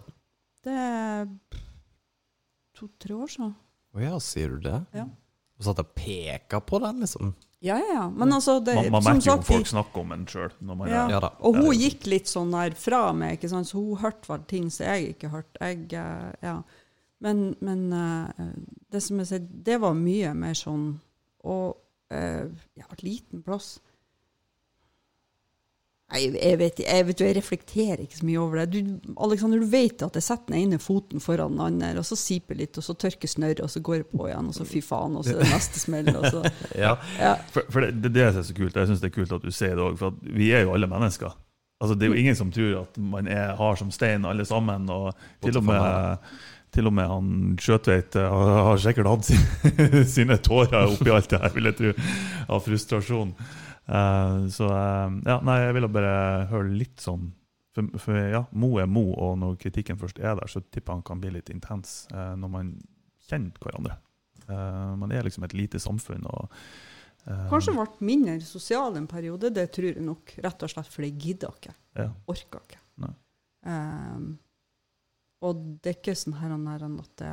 det 0.64 0.74
er 0.74 1.26
to-tre 2.74 3.16
år 3.16 3.30
siden. 3.30 3.54
Å 3.94 4.02
ja, 4.02 4.14
sier 4.22 4.56
du 4.56 4.64
det? 4.64 4.80
Ja. 4.96 5.06
Og 5.54 5.66
satt 5.68 5.82
og 5.82 5.92
peka 5.94 6.58
på 6.66 6.80
den, 6.82 7.02
liksom? 7.04 7.34
Ja, 7.64 7.78
ja, 7.80 7.92
ja. 7.94 8.08
Men 8.10 8.32
altså, 8.36 8.58
det, 8.60 8.74
Man, 8.76 8.90
man 8.92 9.04
merker 9.06 9.28
jo 9.30 9.34
at 9.38 9.44
om 9.44 9.46
folk 9.48 9.68
snakker 9.70 10.02
om 10.02 10.10
en 10.12 10.24
sjøl. 10.28 10.50
Ja. 10.90 11.04
Ja. 11.14 11.20
Og 11.46 11.56
hun 11.56 11.70
gikk 11.78 12.08
litt 12.10 12.28
sånn 12.28 12.52
der 12.52 12.74
fra 12.76 13.06
meg, 13.16 13.38
ikke 13.38 13.48
sant? 13.54 13.70
så 13.70 13.78
hun 13.80 14.02
hørte 14.02 14.28
vel 14.28 14.42
ting 14.50 14.66
som 14.74 14.90
jeg 14.90 15.14
ikke 15.14 15.30
hørte. 15.32 15.60
Jeg, 15.62 15.86
eh, 15.96 16.34
ja. 16.44 16.58
Men, 17.24 17.46
men 17.64 17.86
eh, 17.96 18.50
det 18.92 19.00
som 19.00 19.22
jeg 19.22 19.30
sier, 19.30 19.46
det 19.70 19.78
var 19.80 19.96
mye 19.96 20.34
mer 20.36 20.56
sånn 20.58 20.90
Og 21.48 21.78
eh, 22.12 22.50
ja, 22.76 22.88
liten 23.00 23.44
plass. 23.46 23.78
Jeg, 26.12 26.34
jeg, 26.36 26.58
vet, 26.60 26.80
jeg, 26.84 27.04
vet, 27.08 27.20
jeg 27.24 27.34
reflekterer 27.38 28.02
ikke 28.04 28.18
så 28.18 28.26
mye 28.28 28.40
over 28.42 28.60
det. 28.60 28.82
Du, 28.84 29.12
Alexander, 29.24 29.62
du 29.62 29.70
vet 29.72 30.02
at 30.04 30.18
jeg 30.18 30.26
setter 30.26 30.52
den 30.52 30.58
ene 30.60 30.78
foten 30.78 31.22
foran 31.24 31.56
den 31.56 31.62
andre, 31.64 31.94
og 31.98 32.06
så 32.06 32.18
siper 32.20 32.58
litt, 32.58 32.76
og 32.78 32.84
så 32.86 32.94
tørker 33.00 33.30
snørret, 33.30 33.62
og 33.64 33.72
så 33.72 33.80
går 33.82 33.96
jeg 33.96 34.06
på 34.12 34.28
igjen, 34.28 34.50
og 34.52 34.54
så 34.54 34.66
fy 34.68 34.82
faen, 34.84 35.16
og 35.16 35.24
så 35.24 35.34
er 35.34 35.40
det 35.42 35.48
neste 35.54 35.80
smell. 35.80 36.12
Og 36.12 36.28
så, 36.28 36.44
Ja. 36.84 36.92
ja. 37.18 37.32
For, 37.54 37.66
for 37.72 37.86
det, 37.86 37.96
det 38.04 38.12
er 38.12 38.36
det 38.36 38.44
er 38.44 38.46
så 38.50 38.54
kult. 38.54 38.76
Jeg 38.76 38.92
syns 38.92 39.02
det 39.02 39.10
er 39.10 39.16
kult 39.16 39.34
at 39.34 39.48
du 39.48 39.50
sier 39.54 39.74
det 39.74 39.86
òg, 39.88 39.96
for 39.98 40.12
at 40.12 40.30
vi 40.36 40.52
er 40.54 40.68
jo 40.68 40.76
alle 40.76 40.90
mennesker. 40.92 41.34
Altså, 41.82 41.96
det 41.98 42.06
er 42.06 42.12
jo 42.14 42.20
ingen 42.20 42.36
som 42.38 42.52
tror 42.54 42.76
at 42.84 43.00
man 43.00 43.26
er 43.28 43.56
hard 43.58 43.80
som 43.80 43.90
stein, 43.92 44.28
alle 44.28 44.44
sammen. 44.48 44.86
Og 44.92 45.10
til 45.42 45.58
og 45.58 45.66
med, 45.66 46.30
til 46.76 46.86
og 46.88 46.94
med 46.94 47.10
han 47.10 47.34
Skjøtveit 47.60 48.16
eh, 48.20 48.30
har 48.30 48.64
har 48.68 48.80
sikkert 48.84 49.10
hatt 49.10 49.32
sine 50.14 50.38
tårer 50.38 50.94
oppi 50.94 51.12
alt 51.12 51.32
det 51.32 51.42
her, 51.42 51.52
vil 51.56 51.72
jeg 51.72 51.80
tro, 51.80 51.92
av 52.48 52.62
frustrasjon. 52.68 53.34
Eh, 53.86 54.46
så 54.48 54.68
uh, 54.70 55.12
ja, 55.26 55.38
nei, 55.44 55.58
jeg 55.66 55.76
ville 55.76 55.90
bare 55.92 56.14
høre 56.52 56.72
litt 56.72 57.02
sånn 57.04 57.28
for, 57.74 57.90
for 58.00 58.16
ja, 58.16 58.44
Mo 58.56 58.70
er 58.80 58.88
Mo, 58.88 59.08
og 59.12 59.36
når 59.42 59.58
kritikken 59.60 59.98
først 60.00 60.20
er 60.22 60.38
der, 60.38 60.48
så 60.48 60.62
tipper 60.62 60.92
jeg 60.92 61.00
han 61.00 61.06
kan 61.10 61.20
bli 61.20 61.34
litt 61.34 61.50
intens 61.52 62.04
uh, 62.14 62.32
når 62.38 62.52
man 62.52 62.74
kjenner 63.28 63.60
hverandre. 63.60 64.00
Man 64.44 65.08
er 65.16 65.24
liksom 65.24 65.46
et 65.46 65.54
lite 65.56 65.78
samfunn. 65.80 66.26
og 66.28 66.50
Kanskje 67.48 67.72
ble 67.72 67.86
mindre 68.04 68.34
sosial 68.44 68.98
en 69.00 69.06
periode, 69.08 69.48
det 69.56 69.70
tror 69.72 69.86
jeg 69.88 70.04
nok. 70.04 70.34
Rett 70.44 70.66
og 70.66 70.68
slett 70.68 70.90
fordi 70.92 71.08
jeg 71.08 71.20
gidda 71.22 71.48
ikke. 71.56 71.72
ja. 71.96 72.10
Orka 72.28 72.60
ikke. 72.60 72.82
Ehm, 73.64 74.34
og 75.44 75.62
det 75.80 75.90
er 75.90 75.98
ikke 75.98 76.16
sånn 76.18 76.36
her 76.40 76.52
og 76.52 76.60
nær 76.64 76.84
at 76.84 77.14
det 77.20 77.32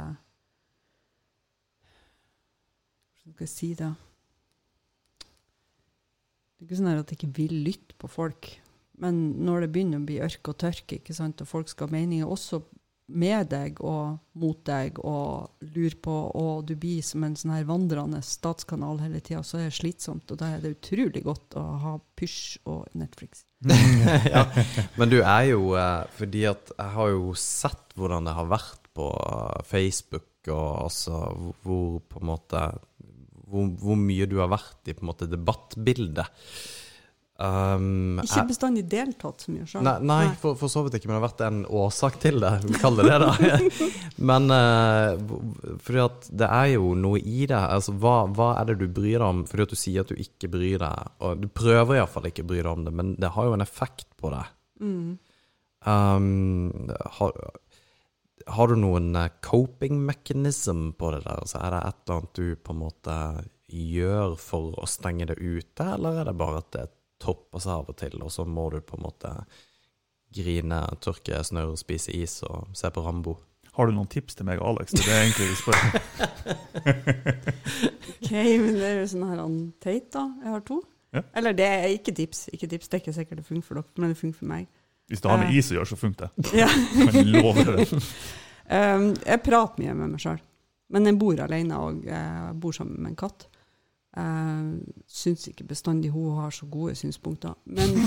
Hvordan 3.22 3.36
skal 3.36 3.46
jeg 3.46 3.52
si 3.52 3.74
det? 3.78 3.92
Det 6.62 6.68
er 6.68 6.70
ikke 6.70 6.78
sånn 6.78 6.92
at 6.94 7.10
jeg 7.10 7.18
ikke 7.18 7.38
vil 7.40 7.56
lytte 7.66 7.96
på 7.98 8.08
folk. 8.12 8.52
Men 9.02 9.16
når 9.42 9.64
det 9.64 9.72
begynner 9.74 9.98
å 9.98 10.06
bli 10.06 10.20
ørk 10.22 10.52
og 10.52 10.60
tørke, 10.62 11.00
ikke 11.00 11.16
sant, 11.18 11.42
og 11.42 11.50
folk 11.50 11.72
skal 11.72 11.90
ha 11.90 11.96
meninger 11.96 12.30
også 12.30 12.60
med 13.18 13.50
deg 13.50 13.80
og 13.82 14.20
mot 14.38 14.60
deg 14.70 15.00
og 15.02 15.66
lurer 15.74 15.96
på, 16.06 16.14
og 16.38 16.68
du 16.70 16.76
blir 16.80 17.02
som 17.04 17.26
en 17.26 17.34
sånn 17.36 17.56
her 17.56 17.66
vandrende 17.66 18.22
statskanal 18.24 19.02
hele 19.02 19.24
tida, 19.26 19.42
så 19.42 19.58
er 19.58 19.72
det 19.72 19.80
slitsomt. 19.80 20.30
Og 20.30 20.38
da 20.38 20.52
er 20.54 20.62
det 20.62 20.76
utrolig 20.78 21.24
godt 21.26 21.58
å 21.58 21.66
ha 21.82 21.96
Pysj 22.22 22.62
og 22.70 22.94
Netflix. 22.94 23.42
ja, 24.36 24.46
men 25.02 25.12
du 25.12 25.18
er 25.22 25.52
jo 25.52 25.76
eh, 25.78 26.06
Fordi 26.18 26.46
at 26.50 26.72
jeg 26.74 26.94
har 26.96 27.12
jo 27.14 27.34
sett 27.38 27.98
hvordan 27.98 28.26
det 28.26 28.38
har 28.38 28.48
vært 28.50 28.88
på 28.98 29.10
eh, 29.18 29.60
Facebook, 29.66 30.30
og 30.46 30.70
altså 30.88 31.26
hvor 31.66 32.00
på 32.06 32.22
en 32.22 32.32
måte 32.32 32.64
hvor, 33.52 33.74
hvor 33.82 34.00
mye 34.00 34.30
du 34.30 34.40
har 34.42 34.52
vært 34.52 34.88
i 34.90 34.96
på 34.96 35.06
en 35.06 35.12
måte 35.12 35.30
debattbildet. 35.30 36.32
Um, 37.42 38.20
Ikke 38.22 38.44
bestandig 38.52 38.84
deltatt 38.92 39.42
så 39.42 39.50
mye 39.50 39.66
sjøl. 39.66 39.82
Nei, 39.86 39.96
nei 40.06 40.26
for, 40.38 40.54
for 40.60 40.70
så 40.70 40.84
vidt 40.86 41.00
ikke, 41.00 41.10
men 41.10 41.16
det 41.16 41.22
har 41.22 41.26
vært 41.26 41.44
en 41.48 41.64
årsak 41.66 42.20
til 42.22 42.38
det. 42.44 42.52
Vi 42.68 42.82
kaller 42.84 43.10
det 43.10 43.16
det, 43.24 43.62
men 44.30 44.54
uh, 44.54 45.18
fordi 45.82 46.04
at 46.04 46.30
det 46.44 46.50
er 46.52 46.68
jo 46.76 46.92
noe 46.94 47.18
i 47.18 47.48
det. 47.50 47.58
Altså, 47.58 47.96
hva, 47.98 48.28
hva 48.30 48.52
er 48.60 48.70
det 48.70 48.78
du 48.84 48.86
bryr 48.94 49.18
deg 49.18 49.26
om? 49.26 49.42
Fordi 49.50 49.66
at 49.66 49.74
du 49.74 49.80
sier 49.80 50.06
at 50.06 50.14
du 50.14 50.22
ikke 50.22 50.52
bryr 50.54 50.84
deg. 50.84 51.12
Og 51.26 51.42
du 51.42 51.50
prøver 51.50 51.98
iallfall 51.98 52.30
ikke 52.30 52.46
å 52.46 52.52
bry 52.52 52.62
deg 52.62 52.72
om 52.76 52.86
det, 52.86 52.94
men 53.02 53.16
det 53.18 53.34
har 53.34 53.50
jo 53.50 53.58
en 53.58 53.66
effekt 53.66 54.06
på 54.22 54.34
deg. 54.36 54.54
Mm. 54.86 55.18
Um, 55.82 56.94
har, 57.18 57.42
har 58.48 58.72
du 58.72 58.76
noen 58.80 59.16
eh, 59.16 59.30
coping 59.44 60.00
mechanism 60.06 60.92
på 60.98 61.12
det 61.16 61.24
der? 61.26 61.46
Så 61.50 61.60
er 61.62 61.76
det 61.76 61.82
et 61.88 62.00
eller 62.06 62.18
annet 62.18 62.34
du 62.40 62.56
på 62.56 62.74
en 62.76 62.82
måte 62.82 63.18
gjør 63.72 64.36
for 64.40 64.74
å 64.82 64.88
stenge 64.90 65.30
det 65.30 65.38
ute, 65.40 65.86
eller 65.86 66.22
er 66.22 66.26
det 66.28 66.38
bare 66.40 66.62
at 66.64 66.72
det 66.76 66.88
topper 67.22 67.62
seg 67.62 67.74
av 67.78 67.92
og 67.94 67.98
til, 68.02 68.18
og 68.26 68.32
så 68.34 68.44
må 68.50 68.70
du 68.74 68.82
på 68.84 68.98
en 68.98 69.06
måte 69.06 69.32
grine, 70.36 70.82
tørke 71.04 71.44
snørr, 71.46 71.76
spise 71.80 72.12
is 72.16 72.40
og 72.48 72.72
se 72.78 72.92
på 72.92 73.04
Rambo? 73.06 73.38
Har 73.78 73.88
du 73.88 73.96
noen 73.96 74.10
tips 74.12 74.36
til 74.36 74.48
meg 74.48 74.60
og 74.60 74.68
Alex? 74.74 74.92
Det 74.96 75.06
er 75.06 75.12
det 75.12 75.20
egentlig 75.24 75.48
vi 75.48 75.56
spør. 75.62 75.80
Ok, 78.22 78.38
men 78.38 78.76
det 78.78 78.86
er 78.86 79.00
jo 79.02 79.08
sånn 79.12 79.24
her 79.28 79.40
han 79.42 79.56
teit, 79.84 80.06
da. 80.14 80.22
Jeg 80.44 80.54
har 80.54 80.62
to. 80.64 80.78
Ja. 81.12 81.24
Eller 81.36 81.56
det 81.58 81.66
er 81.68 81.88
ikke 81.92 82.14
tips. 82.16 82.46
Ikke 82.56 82.70
tips, 82.70 82.88
Det 82.88 82.96
er 82.96 83.02
ikke 83.02 83.14
sikkert 83.16 83.42
det 83.42 83.48
funker 83.48 83.66
for 83.68 83.80
dere, 83.80 83.92
men 83.98 84.14
det 84.14 84.20
funker 84.20 84.38
for 84.38 84.52
meg. 84.52 84.68
Hvis 85.12 85.20
det 85.20 85.28
har 85.28 85.42
med 85.42 85.52
is 85.52 85.72
å 85.74 85.76
gjøre, 85.76 85.90
så 85.92 85.98
funker 86.00 86.30
det. 86.30 86.52
Ja. 86.56 86.70
Jeg 87.12 87.28
love 87.28 87.68
det. 87.68 87.90
Um, 88.72 89.10
jeg 89.28 89.42
prater 89.44 89.82
mye 89.84 89.94
med 90.00 90.14
meg 90.14 90.22
sjøl, 90.24 90.38
men 90.96 91.08
jeg 91.10 91.18
bor 91.20 91.40
alene 91.44 91.76
og 91.84 92.06
jeg 92.08 92.54
bor 92.64 92.72
sammen 92.72 93.02
med 93.02 93.10
en 93.10 93.18
katt. 93.20 93.44
Uh, 94.16 94.80
syns 95.12 95.44
ikke 95.48 95.66
bestandig 95.68 96.14
hun 96.14 96.38
har 96.38 96.54
så 96.56 96.70
gode 96.72 96.96
synspunkter. 97.00 97.58
Men 97.68 97.98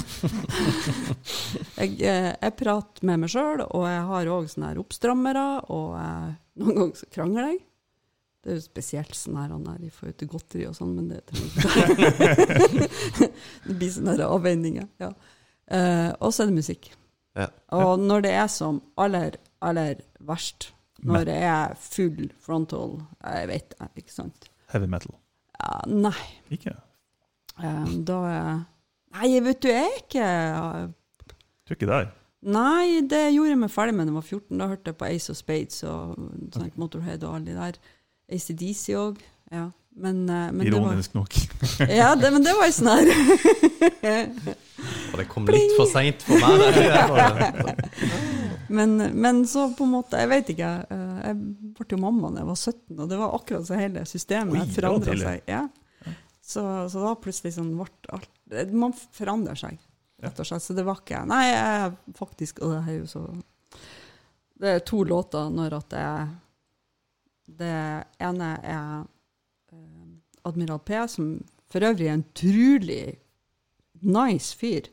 jeg, 1.80 1.98
eh, 2.00 2.30
jeg 2.32 2.56
prater 2.62 3.04
med 3.08 3.26
meg 3.26 3.34
sjøl, 3.34 3.60
og 3.66 3.84
jeg 3.90 4.02
har 4.08 4.32
òg 4.38 4.48
sånne 4.54 4.72
her 4.72 4.80
oppstrammere, 4.80 5.44
og 5.72 5.94
eh, 6.00 6.32
noen 6.62 6.80
ganger 6.80 7.02
så 7.02 7.10
krangler 7.12 7.50
jeg. 7.50 7.60
Det 8.44 8.52
er 8.52 8.58
jo 8.58 8.64
spesielt 8.64 9.16
sånn 9.16 9.38
her 9.40 9.52
han 9.52 9.68
er 9.72 9.84
i 9.84 9.92
forhold 9.92 10.16
til 10.20 10.32
godteri 10.32 10.66
og 10.68 10.76
sånn, 10.76 10.96
men 10.96 11.12
det 11.12 11.22
trenger 11.28 11.52
ikke 12.08 13.30
Det 13.64 13.76
blir 13.80 13.94
sånne 13.94 14.16
avveininger. 14.28 14.90
Ja. 15.00 15.12
Eh, 15.72 16.10
og 16.20 16.32
så 16.34 16.44
er 16.44 16.50
det 16.50 16.58
musikk. 16.60 16.90
Ja. 17.38 17.48
Og 17.74 17.98
når 17.98 18.26
det 18.26 18.32
er 18.36 18.48
som 18.52 18.82
aller, 19.00 19.38
aller 19.64 20.02
verst, 20.20 20.72
når 21.04 21.26
det 21.28 21.36
er 21.44 21.74
full 21.76 22.30
frontal, 22.40 22.98
jeg 23.24 23.48
vet 23.50 23.74
ikke 23.96 24.12
sant? 24.12 24.48
Heavy 24.72 24.88
metal. 24.90 25.16
Uh, 25.60 25.82
nei. 25.90 26.16
Ikke? 26.54 26.74
Um, 27.58 28.00
da 28.06 28.20
er 28.26 28.46
Nei, 29.14 29.28
vet 29.38 29.60
du, 29.62 29.68
jeg 29.70 29.84
er 29.86 29.98
ikke 30.00 30.28
Du 31.30 31.70
er 31.70 31.76
ikke 31.76 31.86
der. 31.86 32.08
Nei, 32.44 33.00
det 33.08 33.20
gjorde 33.32 33.52
jeg 33.52 33.60
meg 33.60 33.70
ferdig 33.70 33.94
med 33.94 34.08
da 34.08 34.10
jeg 34.10 34.16
var 34.16 34.26
14. 34.26 34.58
Da 34.58 34.66
hørte 34.72 34.90
jeg 34.90 34.98
på 35.00 35.06
Ace 35.06 35.32
of 35.32 35.38
Spades 35.38 35.84
og 35.86 36.16
sånn, 36.52 36.72
Motorhead 36.80 37.22
og 37.24 37.36
alle 37.38 37.52
de 37.52 37.54
der. 37.56 37.78
ACDC 38.34 38.82
òg. 38.98 39.22
Ja. 39.54 39.68
Men, 39.94 40.28
eh, 40.28 40.52
men 40.52 40.66
det 40.66 40.80
var, 40.80 40.96
nok. 41.14 41.34
ja, 42.00 42.14
det, 42.18 42.30
men 42.34 42.42
det 42.42 42.50
var 42.58 42.66
jo 42.66 42.72
sånn 42.74 42.88
her 42.90 43.06
Og 45.14 45.18
det 45.20 45.26
kom 45.30 45.46
litt 45.46 45.70
for 45.78 45.86
seint 45.86 46.18
for 46.26 46.34
meg. 46.42 46.74
der. 46.74 47.78
men, 48.76 48.90
men 49.14 49.44
så 49.46 49.68
på 49.78 49.86
en 49.86 49.92
måte 49.94 50.18
Jeg 50.18 50.26
vet 50.32 50.50
ikke. 50.56 50.70
eh, 50.90 51.20
Jeg 51.28 51.34
ble 51.78 51.86
jo 51.94 51.98
mamma 52.02 52.32
da 52.34 52.42
jeg 52.42 52.50
var 52.50 52.58
17, 52.58 52.98
og 52.98 53.06
det 53.12 53.18
var 53.22 53.36
akkurat 53.38 53.64
så 53.70 53.74
hele 53.78 54.02
systemet 54.10 54.74
forandra 54.74 55.14
seg. 55.22 55.38
Ja. 55.50 55.62
Så, 56.44 56.60
så 56.90 56.96
da 57.06 57.14
plutselig 57.16 57.54
sånn 57.56 57.70
ble 57.78 57.86
alt 58.12 58.28
Man 58.74 58.92
forandrer 58.92 59.56
seg, 59.62 59.78
rett 60.26 60.38
og 60.42 60.46
slett. 60.50 60.64
Så 60.66 60.74
det 60.76 60.84
var 60.90 60.98
ikke 61.00 61.22
Nei, 61.30 61.44
jeg 61.52 61.94
faktisk 62.18 62.58
Og 62.66 62.68
det 62.74 62.82
er 62.82 62.94
jo 62.98 63.06
så 63.14 63.22
Det 64.58 64.68
er 64.74 64.82
to 64.90 64.98
låter 65.06 65.44
når 65.54 65.70
at 65.78 65.86
det 65.94 66.02
er 66.10 66.26
Det 67.62 67.74
ene 68.26 68.46
er 68.58 68.60
eh, 68.74 69.00
Admiral 70.44 70.80
P, 70.84 70.96
som 71.08 71.30
for 71.72 71.80
øvrig 71.86 72.08
er 72.10 72.18
en 72.18 72.24
utrolig 72.26 73.16
nice 74.04 74.54
fyr. 74.56 74.90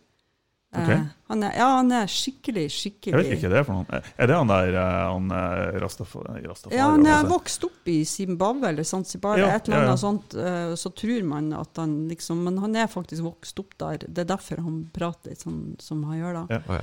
Okay. 0.72 0.96
Eh, 0.96 1.08
han 1.28 1.42
er, 1.44 1.56
ja, 1.60 1.66
han 1.82 1.90
er 1.92 2.08
skikkelig, 2.08 2.70
skikkelig 2.72 3.12
Jeg 3.12 3.26
vet 3.28 3.34
ikke 3.36 3.50
det 3.52 3.58
er 3.60 3.66
for 3.68 3.76
noen. 3.82 4.06
Er 4.16 4.30
det 4.32 4.36
han 4.38 4.48
der 4.54 4.78
eh, 4.80 5.00
han 5.04 5.26
eh, 5.36 5.80
Rastafari? 5.84 6.46
Rastafari 6.48 6.78
Ja, 6.80 6.86
han 6.94 7.04
er 7.12 7.26
vokst 7.28 7.66
opp 7.68 7.90
i 7.92 7.98
Zimbabwe 8.08 8.70
eller 8.70 8.88
Zanzibar, 8.88 9.36
Ja, 9.42 9.50
et 9.58 9.68
eller 9.68 9.82
annet 9.82 9.90
ja, 9.90 9.98
ja. 9.98 10.00
sånt. 10.00 10.36
eh, 10.40 10.72
Så 10.80 10.94
tror 10.96 11.28
man 11.28 11.52
at 11.60 11.76
han 11.82 11.98
liksom 12.08 12.46
Men 12.48 12.62
han 12.64 12.78
er 12.80 12.88
faktisk 12.88 13.26
vokst 13.28 13.60
opp 13.60 13.76
der. 13.84 14.06
Det 14.08 14.24
er 14.24 14.30
derfor 14.32 14.64
han 14.64 14.80
prater 14.96 15.36
sånn 15.36 15.76
som 15.84 16.06
han 16.08 16.22
gjør, 16.22 16.40
da. 16.40 16.62
Ja. 16.62 16.80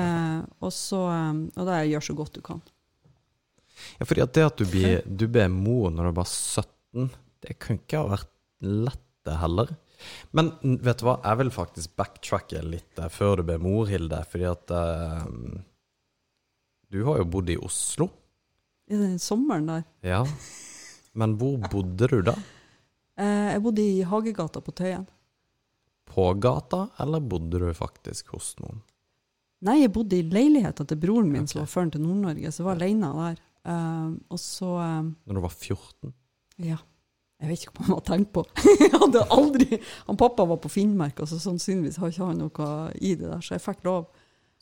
Eh, 0.00 0.40
og 0.64 0.72
så 0.72 1.02
eh, 1.12 1.44
Og 1.60 1.68
det 1.68 1.76
er 1.76 1.90
gjør 1.92 2.08
så 2.08 2.16
godt 2.16 2.40
du 2.40 2.42
kan. 2.48 2.64
Ja, 4.00 4.06
for 4.08 4.16
det 4.16 4.46
at 4.48 4.56
du 4.56 4.64
blir, 4.64 5.02
du 5.04 5.26
ble 5.28 5.44
mor 5.52 5.90
når 5.92 6.08
du 6.08 6.16
var 6.22 6.32
17, 6.32 7.10
det 7.46 7.58
kunne 7.62 7.82
ikke 7.82 8.02
ha 8.02 8.12
vært 8.16 8.32
lett 8.66 9.02
det 9.26 9.38
heller. 9.40 9.72
Men 10.36 10.52
vet 10.60 11.00
du 11.00 11.06
hva, 11.08 11.16
jeg 11.24 11.40
vil 11.40 11.52
faktisk 11.54 11.96
backtracke 11.98 12.60
litt 12.66 12.90
der 12.98 13.10
før 13.12 13.40
du 13.40 13.46
ble 13.48 13.56
mor, 13.62 13.88
Hilde. 13.90 14.20
Fordi 14.30 14.46
at 14.50 14.74
eh, 14.76 15.24
du 16.92 17.02
har 17.08 17.22
jo 17.22 17.28
bodd 17.32 17.50
i 17.52 17.58
Oslo. 17.58 18.10
I 18.86 18.98
den 19.00 19.18
sommeren 19.22 19.66
der. 19.70 19.86
Ja. 20.06 20.22
Men 21.16 21.34
hvor 21.40 21.58
bodde 21.72 22.12
du 22.12 22.20
da? 22.32 22.36
Eh, 23.16 23.46
jeg 23.54 23.62
bodde 23.64 23.80
i 23.80 24.02
Hagegata 24.04 24.60
på 24.60 24.74
Tøyen. 24.76 25.06
På 26.04 26.26
gata, 26.36 26.82
eller 27.00 27.22
bodde 27.24 27.62
du 27.62 27.70
faktisk 27.72 28.34
hos 28.34 28.50
noen? 28.60 28.82
Nei, 29.64 29.78
jeg 29.80 29.92
bodde 29.94 30.18
i 30.18 30.26
leiligheta 30.28 30.84
til 30.84 31.00
broren 31.00 31.30
min, 31.32 31.46
som 31.48 31.62
var 31.62 31.70
føren 31.72 31.94
til 31.94 32.04
Nord-Norge, 32.04 32.52
så 32.52 32.60
jeg 32.60 32.66
var 32.66 32.76
alene 32.76 33.08
der. 33.16 33.40
Uh, 33.64 34.10
og 34.28 34.42
så 34.42 34.68
uh, 34.68 35.08
Når 35.24 35.38
du 35.38 35.42
var 35.46 35.56
14? 35.56 36.12
Ja. 36.66 36.76
Jeg 37.42 37.50
vet 37.50 37.64
ikke 37.66 37.74
hva 37.76 37.84
han 37.86 37.94
har 37.98 38.04
tenkt 38.08 38.30
på. 38.32 38.42
Hadde 39.02 39.24
aldri 39.34 39.78
Han 40.06 40.16
pappa 40.16 40.46
var 40.48 40.56
på 40.62 40.70
Finnmark, 40.72 41.18
og 41.20 41.28
så 41.28 41.36
sannsynligvis 41.42 41.98
har 42.00 42.12
ikke 42.12 42.28
han 42.30 42.38
noe 42.40 42.68
i 42.96 43.10
det 43.14 43.28
der, 43.28 43.42
så 43.44 43.56
jeg 43.58 43.64
fikk 43.66 43.84
lov. 43.84 44.06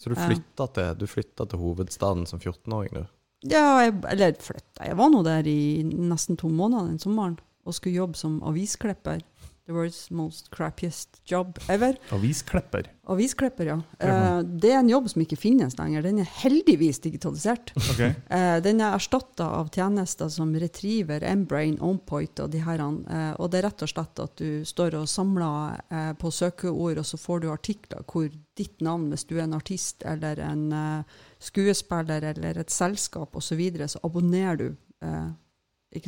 Så 0.00 0.10
du 0.10 0.16
Ja. 0.18 0.26
flytta 0.26 0.66
til, 0.74 0.94
du 0.98 1.06
flytta 1.06 1.46
til 1.46 1.60
hovedstaden 1.62 2.26
som 2.26 2.40
14-åring, 2.42 2.96
du? 2.98 3.04
Ja, 3.46 3.62
jeg, 3.84 3.94
eller 4.10 4.34
flytta. 4.42 4.88
Jeg 4.88 4.96
var 4.98 5.10
nå 5.12 5.20
der 5.22 5.46
i 5.46 5.84
nesten 5.84 6.36
to 6.40 6.48
måneder 6.50 6.88
den 6.90 6.98
sommeren 6.98 7.36
og 7.64 7.76
skulle 7.76 7.94
jobbe 8.00 8.18
som 8.18 8.40
avisklipper. 8.44 9.22
The 9.66 9.72
world's 9.72 10.10
most 10.10 10.50
crappiest 10.50 11.22
job 11.24 11.58
ever. 11.68 11.96
Avisklepper. 12.12 12.90
Avisklipper, 13.08 13.66
ja. 13.66 13.76
Eh, 13.98 14.40
det 14.44 14.68
er 14.68 14.82
en 14.82 14.90
jobb 14.90 15.06
som 15.08 15.22
ikke 15.24 15.38
finnes 15.40 15.78
lenger. 15.78 16.02
Den 16.04 16.18
er 16.20 16.28
heldigvis 16.42 17.00
digitalisert. 17.00 17.72
Okay. 17.94 18.10
Eh, 18.28 18.58
den 18.60 18.82
er 18.84 18.92
erstatta 18.98 19.46
av 19.56 19.70
tjenester 19.72 20.28
som 20.28 20.52
Retriever, 20.60 21.24
Embrain, 21.24 21.78
Onpoint 21.80 22.42
og 22.44 22.50
de 22.52 22.60
herrene. 22.60 23.08
Eh, 23.08 23.30
og 23.40 23.48
det 23.52 23.62
er 23.62 23.66
rett 23.70 23.84
og 23.86 23.92
slett 23.94 24.20
at 24.26 24.34
du 24.36 24.66
står 24.68 24.98
og 25.00 25.08
samler 25.08 25.80
eh, 25.88 26.12
på 26.20 26.32
søkeord, 26.32 27.00
og 27.00 27.08
så 27.08 27.20
får 27.20 27.40
du 27.40 27.48
artikler 27.54 28.04
hvor 28.04 28.28
ditt 28.60 28.84
navn, 28.84 29.08
hvis 29.14 29.24
du 29.30 29.38
er 29.38 29.46
en 29.46 29.56
artist 29.56 30.04
eller 30.04 30.44
en 30.44 30.66
eh, 30.76 31.16
skuespiller 31.40 32.28
eller 32.34 32.60
et 32.60 32.74
selskap 32.74 33.32
osv., 33.32 33.48
så, 33.48 33.56
videre, 33.56 33.88
så 33.88 34.04
abonnerer 34.04 34.60
du 34.60 34.68
eh, 35.04 35.32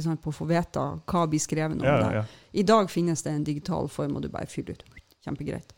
sant, 0.02 0.22
på 0.22 0.30
å 0.30 0.34
få 0.34 0.46
vite 0.50 0.80
hva 1.06 1.26
blir 1.28 1.40
skrevet 1.40 1.78
om 1.80 1.84
Ja, 1.86 1.98
deg. 2.02 2.14
ja. 2.14 2.24
I 2.52 2.62
dag 2.62 2.90
finnes 2.90 3.22
det 3.22 3.32
en 3.32 3.44
digital 3.44 3.88
form, 3.88 4.16
og 4.16 4.22
du 4.22 4.28
bare 4.28 4.46
fyller 4.46 4.70
ut. 4.72 4.84
Kjempegreit. 5.24 5.72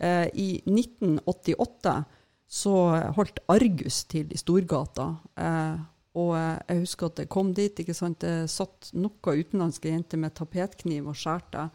Eh, 0.00 0.28
I 0.34 0.62
1988 0.66 2.04
så 2.48 2.74
holdt 3.16 3.38
Argus 3.48 4.04
til 4.04 4.30
i 4.32 4.36
Storgata. 4.38 5.16
Eh, 5.36 5.76
og 6.14 6.34
jeg 6.68 6.78
husker 6.84 7.06
at 7.06 7.18
jeg 7.24 7.28
kom 7.28 7.52
dit. 7.54 7.74
ikke 7.80 7.94
sant? 7.94 8.20
Det 8.20 8.48
satt 8.50 8.90
noen 8.94 9.10
utenlandske 9.40 9.90
jenter 9.90 10.18
med 10.18 10.34
tapetkniv 10.34 11.08
og 11.10 11.14
skjærte. 11.18 11.70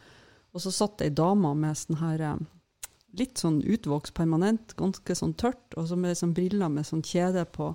Og 0.54 0.60
så 0.64 0.72
satt 0.72 1.02
ei 1.04 1.10
dame 1.10 1.52
med 1.54 1.76
sånn 1.76 1.98
her 2.00 2.20
eh, 2.20 2.36
litt 3.18 3.38
sånn 3.42 3.60
utvokst 3.62 4.14
permanent, 4.14 4.74
ganske 4.78 5.14
sånn 5.14 5.34
tørt, 5.34 5.74
og 5.76 5.86
så 5.90 5.96
med 5.98 6.16
sånn 6.16 6.32
briller 6.34 6.68
med 6.70 6.86
sånn 6.86 7.02
kjede 7.02 7.44
på, 7.50 7.72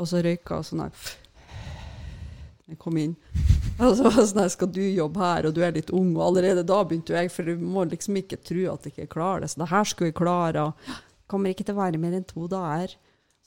og 0.00 0.06
så 0.08 0.20
røyka 0.22 0.60
sånn 0.62 0.84
her 0.84 0.92
jeg 2.70 2.80
kom 2.80 2.98
inn. 3.00 3.14
Og 3.80 3.94
så 3.96 4.04
var 4.04 4.18
det 4.18 4.26
sånn 4.28 4.50
skal 4.52 4.72
du 4.74 4.82
jobbe 4.82 5.22
her, 5.24 5.46
og 5.48 5.54
du 5.56 5.62
er 5.64 5.72
litt 5.72 5.92
ung, 5.96 6.10
og 6.16 6.26
allerede 6.26 6.66
da 6.68 6.82
begynte 6.84 7.16
jeg, 7.16 7.30
for 7.32 7.48
du 7.48 7.62
må 7.64 7.86
liksom 7.88 8.18
ikke 8.20 8.40
tro 8.44 8.66
at 8.74 8.86
jeg 8.86 8.94
ikke 8.94 9.14
klarer 9.14 9.44
det. 9.44 9.52
Så 9.52 9.62
det 9.62 9.70
her 9.70 9.88
skulle 9.88 10.10
jeg 10.10 10.18
klare, 10.20 10.66
og 10.68 10.98
kommer 11.30 11.52
ikke 11.52 11.64
til 11.66 11.78
å 11.78 11.80
være 11.80 12.00
mer 12.02 12.18
enn 12.18 12.26
to 12.28 12.48
dager. 12.50 12.96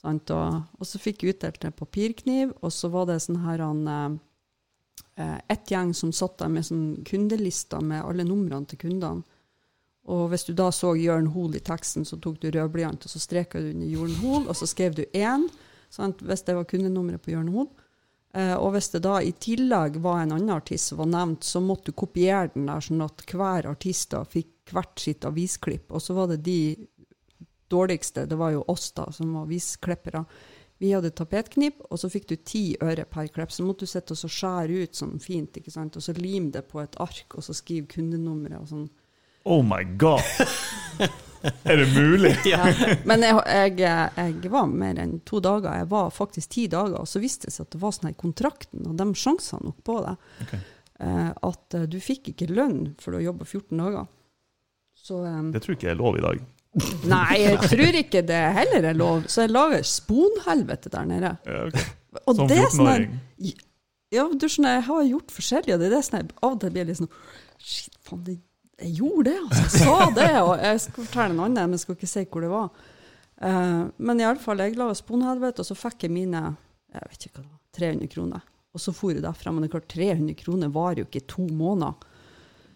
Og, 0.04 0.32
og 0.34 0.88
så 0.88 1.00
fikk 1.00 1.22
jeg 1.22 1.36
utdelt 1.36 1.64
en 1.64 1.76
papirkniv, 1.76 2.54
og 2.60 2.72
så 2.74 2.90
var 2.92 3.08
det 3.08 3.22
sånn 3.24 3.40
her 3.44 3.62
han 3.64 3.86
eh, 3.88 5.38
Et 5.54 5.70
gjeng 5.70 5.94
som 5.94 6.10
satt 6.12 6.40
der 6.42 6.50
med 6.50 6.66
sånn 6.66 7.04
kundelister 7.06 7.82
med 7.82 8.02
alle 8.02 8.26
numrene 8.26 8.66
til 8.68 8.80
kundene. 8.82 9.22
Og 10.04 10.26
hvis 10.28 10.44
du 10.44 10.52
da 10.52 10.66
så 10.74 10.92
Jørn 10.98 11.30
Hoel 11.32 11.54
i 11.56 11.62
teksten, 11.64 12.04
så 12.04 12.18
tok 12.20 12.36
du 12.42 12.50
rødblyant, 12.52 13.06
og 13.06 13.12
så 13.12 13.22
streka 13.22 13.62
du 13.62 13.70
under 13.70 13.88
Jørn 13.88 14.18
Hoel, 14.20 14.48
og 14.50 14.58
så 14.58 14.68
skrev 14.68 14.98
du 14.98 15.04
én, 15.16 15.46
hvis 15.94 16.44
det 16.44 16.56
var 16.58 16.68
kundenummeret 16.68 17.22
på 17.24 17.32
Jørn 17.32 17.48
Hoel. 17.54 17.70
Eh, 18.34 18.54
og 18.58 18.72
hvis 18.74 18.90
det 18.90 19.04
da 19.06 19.20
i 19.22 19.30
tillegg 19.38 20.00
var 20.02 20.24
en 20.24 20.34
annen 20.34 20.56
artist 20.56 20.90
som 20.90 20.98
var 21.04 21.10
nevnt, 21.12 21.46
så 21.46 21.62
måtte 21.62 21.92
du 21.92 21.98
kopiere 22.02 22.50
den 22.54 22.66
der, 22.66 22.82
sånn 22.82 23.04
at 23.04 23.22
hver 23.30 23.68
artist 23.70 24.10
da 24.10 24.24
fikk 24.26 24.74
hvert 24.74 24.98
sitt 24.98 25.26
avisklipp. 25.28 25.92
Og 25.94 26.02
så 26.02 26.16
var 26.16 26.32
det 26.32 26.40
de 26.46 26.58
dårligste, 27.70 28.26
det 28.26 28.38
var 28.40 28.50
jo 28.54 28.64
oss 28.68 28.90
da, 28.96 29.06
som 29.14 29.36
var 29.36 29.46
avisklippere. 29.46 30.24
Vi 30.82 30.90
hadde 30.90 31.12
tapetknipp, 31.14 31.84
og 31.86 32.00
så 32.00 32.10
fikk 32.10 32.26
du 32.32 32.36
ti 32.42 32.64
øre 32.82 33.06
per 33.06 33.30
klipp. 33.32 33.52
Så 33.54 33.64
måtte 33.66 33.86
du 33.86 33.92
sitte 33.92 34.16
og 34.16 34.34
skjære 34.34 34.82
ut 34.82 34.98
sånn 34.98 35.20
fint, 35.22 35.60
ikke 35.60 35.72
sant? 35.72 35.96
og 35.96 36.02
så 36.02 36.16
lime 36.18 36.50
det 36.54 36.66
på 36.68 36.82
et 36.82 36.98
ark, 37.00 37.38
og 37.38 37.46
så 37.46 37.54
skrive 37.54 37.86
kundenummeret 37.94 38.58
og 38.58 38.70
sånn. 38.72 38.88
Oh 39.44 39.60
my 39.66 39.82
god! 40.00 40.22
er 41.64 41.76
det 41.76 41.88
mulig? 41.92 42.32
Ja. 42.52 42.64
Men 43.04 43.24
jeg, 43.24 43.36
jeg, 43.76 44.12
jeg, 44.16 44.50
var 44.52 44.68
mer 44.70 45.00
enn 45.02 45.18
to 45.28 45.40
dager. 45.44 45.74
Jeg 45.82 45.88
var 45.92 46.12
faktisk 46.14 46.54
ti 46.54 46.66
dager. 46.72 46.96
Og 47.02 47.08
så 47.10 47.20
viste 47.22 47.50
det 47.50 47.56
seg 47.56 47.66
at 47.66 47.74
det 47.76 47.82
var 47.82 47.92
sånn 47.96 48.08
her 48.10 48.16
kontrakten, 48.20 48.86
og 48.88 48.96
de 49.00 49.06
sjansene 49.18 49.68
nok 49.68 49.82
på 49.84 49.98
det, 50.06 50.14
Ok. 50.46 50.54
eh, 51.04 51.30
at 51.50 51.76
eh, 51.78 51.86
du 51.92 51.98
fikk 52.00 52.32
ikke 52.32 52.48
lønn 52.52 52.80
for 53.02 53.18
å 53.18 53.22
jobbe 53.24 53.44
14 53.48 53.82
dager. 53.84 54.08
Så 55.04 55.20
um, 55.20 55.50
Det 55.52 55.60
tror 55.60 55.74
jeg 55.74 55.80
ikke 55.82 55.92
er 55.92 56.00
lov 56.00 56.16
i 56.16 56.24
dag. 56.24 56.40
Nei, 57.12 57.34
jeg 57.42 57.68
tror 57.70 58.00
ikke 58.00 58.24
det 58.26 58.40
heller 58.56 58.88
er 58.88 58.96
lov. 58.98 59.28
Så 59.30 59.44
jeg 59.44 59.52
lager 59.52 59.84
sponhelvete 59.86 60.90
der 60.94 61.10
nede. 61.10 61.36
Ja, 61.44 61.66
okay. 61.68 61.86
Og 62.24 62.38
Som 62.38 62.48
det 62.48 62.58
er 62.62 62.72
sånn 62.72 62.88
her- 62.88 63.06
14-åring. 63.10 63.62
Ja, 64.14 64.24
du 64.30 64.44
skjønner, 64.46 64.76
jeg 64.78 64.86
har 64.86 65.06
gjort 65.10 65.32
forskjellig, 65.34 65.72
og 65.74 65.80
det 65.82 65.86
er 65.88 65.94
det 65.96 66.02
som 66.06 66.16
jeg 66.20 66.26
av 66.38 66.52
og 66.54 66.58
til 66.62 66.70
blir 66.74 66.86
litt 66.86 67.00
sånn 67.00 67.08
Shit, 67.64 67.94
faen, 68.04 68.20
det, 68.26 68.34
jeg 68.84 68.98
gjorde 69.00 69.30
det, 69.30 69.38
altså. 69.42 69.62
Jeg 69.64 69.86
sa 69.86 70.10
det. 70.20 70.32
Og 70.42 70.52
jeg 70.68 70.82
skal 70.84 71.08
fortelle 71.08 71.34
en 71.34 71.44
annen, 71.46 71.62
men 71.70 71.78
jeg 71.78 71.84
skal 71.86 71.98
ikke 71.98 72.10
si 72.10 72.26
hvor 72.28 72.44
det 72.44 72.52
var. 72.52 72.90
Uh, 73.44 73.90
men 73.98 74.22
iallfall, 74.22 74.62
jeg 74.62 74.76
laga 74.78 74.94
sponhelvete, 74.98 75.64
og 75.64 75.68
så 75.68 75.76
fikk 75.78 76.06
jeg 76.06 76.14
mine 76.14 76.44
jeg 76.94 77.10
vet 77.10 77.26
ikke 77.26 77.40
hva 77.40 77.44
det 77.44 77.50
var, 77.50 77.62
300 77.74 78.10
kroner. 78.12 78.50
Og 78.74 78.82
så 78.82 78.94
for 78.94 79.14
jeg 79.14 79.22
derfra. 79.22 79.52
Men 79.52 79.64
det 79.64 79.70
er 79.70 79.76
klart, 79.76 79.94
300 79.94 80.36
kroner 80.38 80.74
varer 80.74 81.02
jo 81.02 81.08
ikke 81.08 81.26
to 81.30 81.46
måneder. 81.50 82.10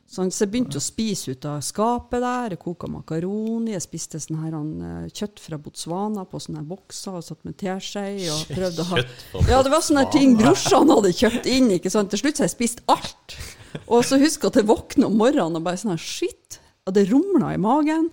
Sånn, 0.08 0.30
så 0.32 0.46
jeg 0.46 0.52
begynte 0.54 0.80
å 0.80 0.82
spise 0.82 1.34
ut 1.36 1.44
av 1.44 1.58
skapet 1.66 2.22
der. 2.24 2.54
Jeg 2.54 2.62
koka 2.62 2.88
makaroni. 2.88 3.74
Jeg 3.74 3.84
spiste 3.84 4.20
sånn 4.22 4.38
her, 4.40 4.54
han, 4.56 4.70
eh, 4.80 5.10
kjøtt 5.12 5.42
fra 5.42 5.58
Botswana 5.60 6.24
på 6.24 6.40
sånne 6.40 6.64
bokser 6.64 7.18
og 7.18 7.26
satt 7.26 7.44
med 7.44 7.58
teskje 7.60 8.06
og 8.32 8.54
prøvde 8.56 8.86
å 8.86 8.88
ha 8.88 9.02
ja, 9.50 9.60
det 9.62 9.74
var 9.74 9.84
sånne 9.84 10.06
ting 10.14 10.32
brorsan 10.38 10.88
hadde 10.94 11.12
kjøpt 11.12 11.50
inn. 11.52 11.68
ikke 11.76 11.92
sant? 11.92 12.10
Til 12.10 12.22
slutt 12.22 12.38
så 12.38 12.46
har 12.46 12.48
jeg 12.48 12.56
spist 12.56 12.80
alt. 12.88 13.36
Og 13.86 14.02
så 14.06 14.18
husker 14.20 14.48
jeg 14.48 14.54
at 14.54 14.60
jeg 14.62 14.68
våkna 14.70 15.08
om 15.08 15.16
morgenen 15.20 15.58
og 15.58 15.66
bare 15.66 15.80
sånn 15.80 15.94
her, 15.94 16.02
shit. 16.02 16.58
Og 16.88 16.94
det 16.96 17.08
rumla 17.10 17.52
i 17.54 17.60
magen. 17.60 18.08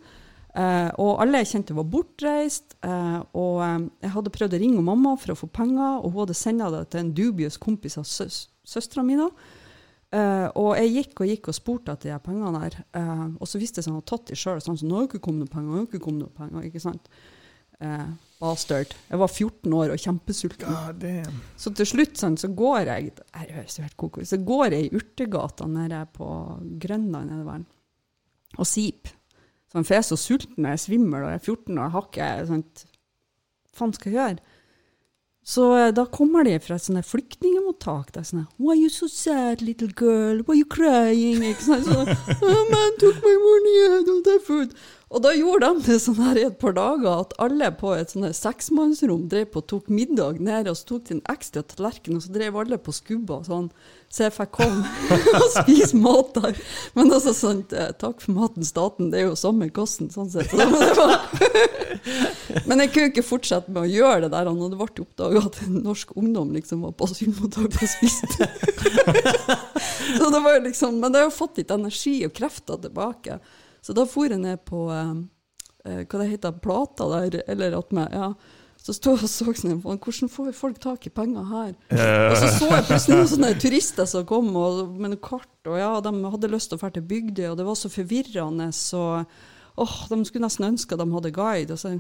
Eh, 0.56 0.90
og 1.04 1.20
alle 1.24 1.42
jeg 1.44 1.52
kjente 1.52 1.76
var 1.76 1.88
bortreist. 1.92 2.78
Eh, 2.86 3.20
og 3.36 3.62
eh, 3.66 3.78
jeg 4.06 4.14
hadde 4.16 4.34
prøvd 4.38 4.58
å 4.58 4.62
ringe 4.62 4.84
mamma 4.86 5.16
for 5.20 5.34
å 5.34 5.40
få 5.40 5.52
penger, 5.52 6.02
og 6.02 6.12
hun 6.12 6.22
hadde 6.24 6.38
sendt 6.40 6.64
det 6.76 6.84
til 6.92 7.04
en 7.04 7.14
dubious 7.16 7.60
kompis 7.62 8.00
av 8.02 8.08
søs 8.10 8.46
søstera 8.66 9.04
mi. 9.06 9.18
Eh, 9.20 10.48
og 10.58 10.72
jeg 10.80 10.94
gikk 10.94 11.22
og 11.22 11.30
gikk 11.30 11.50
og 11.52 11.58
spurte 11.58 11.94
etter 11.94 12.14
de 12.14 12.22
pengene 12.24 12.64
her. 12.64 12.80
Eh, 12.98 13.26
og 13.36 13.50
så 13.50 13.60
visste 13.62 13.82
jeg 13.82 13.86
at 13.86 13.92
han 13.92 14.00
hadde 14.00 14.12
tatt 14.14 14.32
de 14.32 14.40
sjøl. 14.40 14.64
Sånn, 14.64 14.80
så 14.80 14.88
nå 14.88 14.98
har 14.98 15.06
jo 15.06 15.12
ikke 15.12 15.26
kommet 15.28 15.44
noen 15.44 15.52
penger, 15.52 15.70
nå 15.70 15.82
har 15.82 15.90
ikke 15.90 16.06
kommet 16.08 16.26
noen 16.26 16.40
penger. 16.40 16.70
ikke 16.70 16.84
sant? 16.84 17.12
Bastard. 18.46 18.94
Jeg 19.10 19.22
var 19.22 19.32
14 19.32 19.76
år 19.80 19.94
og 19.96 20.02
kjempesulten. 20.02 20.80
God. 21.02 21.06
Så 21.60 21.74
til 21.76 21.90
slutt 21.90 22.20
sånn, 22.22 22.38
så 22.40 22.52
går 22.54 22.92
jeg 22.92 23.12
jeg 23.18 23.54
høres 23.56 23.80
helt 23.82 23.98
koko 24.00 24.26
så 24.26 24.40
går 24.42 24.76
jeg 24.76 24.88
i 24.88 24.98
Urtegata 25.00 25.68
nede 25.70 26.02
på 26.16 26.28
Grønland 26.82 27.32
nede 27.32 27.46
verden, 27.46 27.70
og 28.56 28.70
sip. 28.70 29.10
Sånn, 29.72 29.84
for 29.84 29.96
jeg 29.96 30.04
er 30.04 30.10
så 30.10 30.20
sulten 30.20 30.68
jeg 30.68 30.78
er 30.78 30.82
svimmel 30.82 31.26
og 31.26 31.32
jeg 31.34 31.42
er 31.42 31.48
14 31.48 31.72
og 31.74 31.82
jeg 31.82 31.96
har 31.96 32.06
ikke 32.10 32.30
sånt, 32.52 32.86
faen 33.76 33.96
skal 33.98 34.14
jeg 34.14 34.20
gjøre? 34.22 34.54
Så 35.46 35.66
eh, 35.78 35.92
da 35.94 36.08
kommer 36.10 36.46
de 36.48 36.56
fra 36.58 36.80
et 36.80 36.86
sånt 36.88 37.06
flyktningmottak. 37.06 38.10
Det 38.14 38.24
er 38.24 38.30
sånn 38.32 38.46
Why 38.58 38.74
are 38.74 38.80
you 38.82 38.90
so 38.90 39.10
sad, 39.12 39.62
little 39.62 39.92
girl? 39.94 40.42
Why 40.48 40.56
are 40.56 40.62
you 40.64 40.70
crying? 40.70 41.44
Ikke 41.46 41.68
sant? 41.68 41.86
Sånn, 41.86 42.10
oh, 42.40 42.64
man 42.72 42.98
took 43.02 43.20
my 43.22 43.36
money, 43.44 43.76
out 43.92 44.10
of 44.10 44.32
have 44.32 44.48
food. 44.48 44.74
Og 45.14 45.22
da 45.22 45.32
gjorde 45.38 45.68
de 45.70 45.84
det 45.86 46.00
sånn 46.02 46.18
her 46.18 46.38
i 46.40 46.46
et 46.48 46.56
par 46.58 46.74
dager 46.74 47.22
at 47.22 47.36
alle 47.42 47.68
på 47.78 47.92
et 47.94 48.10
sånn 48.10 48.26
seksmannsrom 48.34 49.28
drev 49.30 49.52
på 49.54 49.62
og 49.62 49.68
tok 49.70 49.92
middag 49.94 50.40
nede, 50.42 50.72
og 50.72 50.80
så 50.80 50.88
tok 50.90 51.04
de 51.06 51.18
en 51.18 51.28
ekstra 51.30 51.62
tallerken, 51.62 52.18
og 52.18 52.26
så 52.26 52.34
drev 52.34 52.58
alle 52.58 52.80
på 52.82 52.94
skubba 52.96 53.38
sånn. 53.46 53.70
Så 54.10 54.26
jeg 54.26 54.34
fikk 54.34 54.52
komme 54.58 54.82
og 55.40 55.46
spise 55.54 56.00
mat 56.02 56.32
der. 56.38 56.58
Men 56.98 57.14
altså 57.14 57.36
sånn, 57.38 57.62
eh, 57.78 57.92
takk 58.02 58.24
for 58.24 58.34
maten, 58.34 58.66
staten, 58.66 59.12
det 59.14 59.22
er 59.22 59.28
jo 59.28 59.36
samme 59.38 59.70
kosten, 59.76 60.10
sånn 60.14 60.32
sett. 60.34 60.50
Så 60.50 61.08
men 62.70 62.82
jeg 62.82 62.94
kunne 62.96 63.12
ikke 63.12 63.26
fortsette 63.26 63.74
med 63.76 63.84
å 63.84 63.92
gjøre 63.92 64.26
det 64.26 64.32
der, 64.34 64.50
og 64.50 64.64
det 64.64 64.80
ble 64.80 65.06
oppdaga 65.06 65.44
at 65.52 65.60
norsk 65.70 66.16
ungdom 66.18 66.56
liksom 66.56 66.82
var 66.88 66.96
på 66.98 67.12
asylmottak 67.12 67.78
og 67.78 67.94
spiste. 67.94 68.50
så 70.18 70.34
det 70.34 70.42
var 70.42 70.58
jo 70.58 70.66
liksom, 70.66 70.98
men 70.98 71.14
det 71.14 71.22
har 71.22 71.30
jo 71.30 71.38
fått 71.38 71.62
litt 71.62 71.76
energi 71.78 72.18
og 72.26 72.34
krefter 72.34 72.82
tilbake. 72.88 73.38
Så 73.86 73.94
da 73.94 74.06
for 74.10 74.26
jeg 74.30 74.42
ned 74.42 74.64
på 74.66 74.88
eh, 74.94 75.16
eh, 75.86 76.04
hva 76.04 76.22
det 76.22 76.30
heter, 76.32 76.62
plata 76.62 77.10
der, 77.12 77.42
eller 77.54 77.78
attmed, 77.78 78.14
ja. 78.16 78.34
Så 78.86 78.94
stod 78.94 79.16
jeg 79.16 79.26
og 79.26 79.32
så 79.32 79.54
sånn, 79.58 79.80
hvordan 79.82 80.30
får 80.30 80.48
vi 80.50 80.54
folk 80.54 80.78
tak 80.82 81.08
i 81.08 81.12
penger 81.14 81.46
her? 81.50 81.72
Og 82.30 82.36
så 82.38 82.50
så 82.54 82.68
jeg 82.70 82.86
plutselig 82.86 83.16
noen 83.18 83.32
sånne 83.32 83.50
turister 83.62 84.10
som 84.10 84.28
kom 84.30 84.52
og, 84.62 84.82
med 84.94 85.16
noe 85.16 85.22
kart, 85.26 85.50
og 85.66 85.80
ja, 85.80 85.90
de 86.06 86.12
hadde 86.36 86.52
lyst 86.54 86.70
til 86.70 86.78
å 86.78 86.84
dra 86.84 86.92
til 86.94 87.06
Bygdøy, 87.10 87.48
og 87.50 87.58
det 87.58 87.66
var 87.66 87.80
så 87.80 87.90
forvirrende, 87.90 88.68
så 88.78 89.02
åh, 89.76 89.96
de 90.12 90.20
skulle 90.28 90.46
nesten 90.46 90.68
ønske 90.70 90.94
at 90.94 91.02
de 91.02 91.08
hadde 91.16 91.34
guide. 91.34 91.74
Og 91.74 91.82
så, 91.82 91.96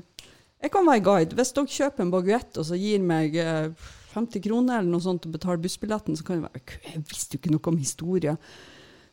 jeg 0.62 0.74
kan 0.74 0.88
være 0.88 1.04
guide. 1.06 1.38
Hvis 1.38 1.54
dere 1.56 1.78
kjøper 1.78 2.06
en 2.06 2.14
baguett 2.14 2.62
og 2.62 2.70
så 2.70 2.78
gir 2.80 3.02
meg 3.04 3.36
eh, 3.42 3.90
50 4.16 4.46
kroner 4.46 4.80
eller 4.80 4.94
noe 4.94 5.04
sånt 5.04 5.28
og 5.28 5.36
betaler 5.36 5.62
bussbilletten, 5.64 6.16
så 6.18 6.26
kan 6.26 6.40
jeg 6.40 6.46
være 6.46 6.80
Jeg 6.94 7.04
visste 7.10 7.36
jo 7.36 7.42
ikke 7.42 7.56
noe 7.56 7.72
om 7.74 7.82
historie. 7.82 8.38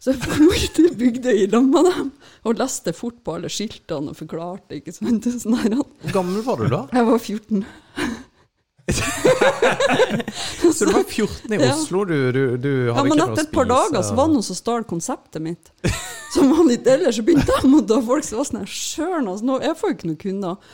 Så 0.03 0.11
jeg 0.11 0.19
til 0.75 0.89
Bygdøy 0.99 1.45
i 1.45 1.47
lag 1.53 1.63
med 1.71 1.87
dem 1.87 2.09
og 2.49 2.57
leste 2.59 2.91
fort 2.97 3.21
på 3.23 3.37
alle 3.37 3.51
skiltene 3.53 4.11
og 4.11 4.19
forklarte. 4.19 4.81
ikke 4.81 4.91
sant? 4.97 5.29
Sånn 5.31 5.55
her, 5.61 5.77
Hvor 5.79 6.15
gammel 6.17 6.43
var 6.43 6.59
du 6.59 6.67
da? 6.73 6.81
jeg 6.91 7.07
var 7.07 7.19
14. 7.23 7.63
Så 10.73 10.85
du 10.89 10.93
var 10.93 11.05
14 11.07 11.53
i 11.55 11.59
Ja. 11.63 11.75
Oslo? 11.75 12.05
Du, 12.05 12.33
du, 12.35 12.57
du 12.57 12.71
Ja, 12.89 12.95
hadde 12.97 13.09
men 13.09 13.13
ikke 13.15 13.27
noe 13.27 13.33
etter 13.37 13.45
et 13.47 13.53
par 13.55 13.69
dager 13.71 14.03
så 14.03 14.17
var 14.19 14.27
det 14.27 14.35
noen 14.37 14.47
som 14.47 14.59
stjal 14.59 14.87
konseptet 14.91 15.43
mitt. 15.45 15.71
Som 16.35 16.51
var 16.51 16.65
litt 16.67 16.87
ellers, 16.89 17.19
så 17.19 17.23
begynte 17.27 17.61
de 17.63 17.95
å 17.95 18.01
folk 18.07 18.25
som 18.27 18.41
var 18.41 18.49
sånn 18.49 18.67
Sjøren, 18.67 19.29
altså, 19.31 19.61
jeg 19.63 19.79
får 19.79 19.93
jo 19.93 19.97
ikke 19.99 20.09
noen 20.11 20.23
kunder. 20.25 20.73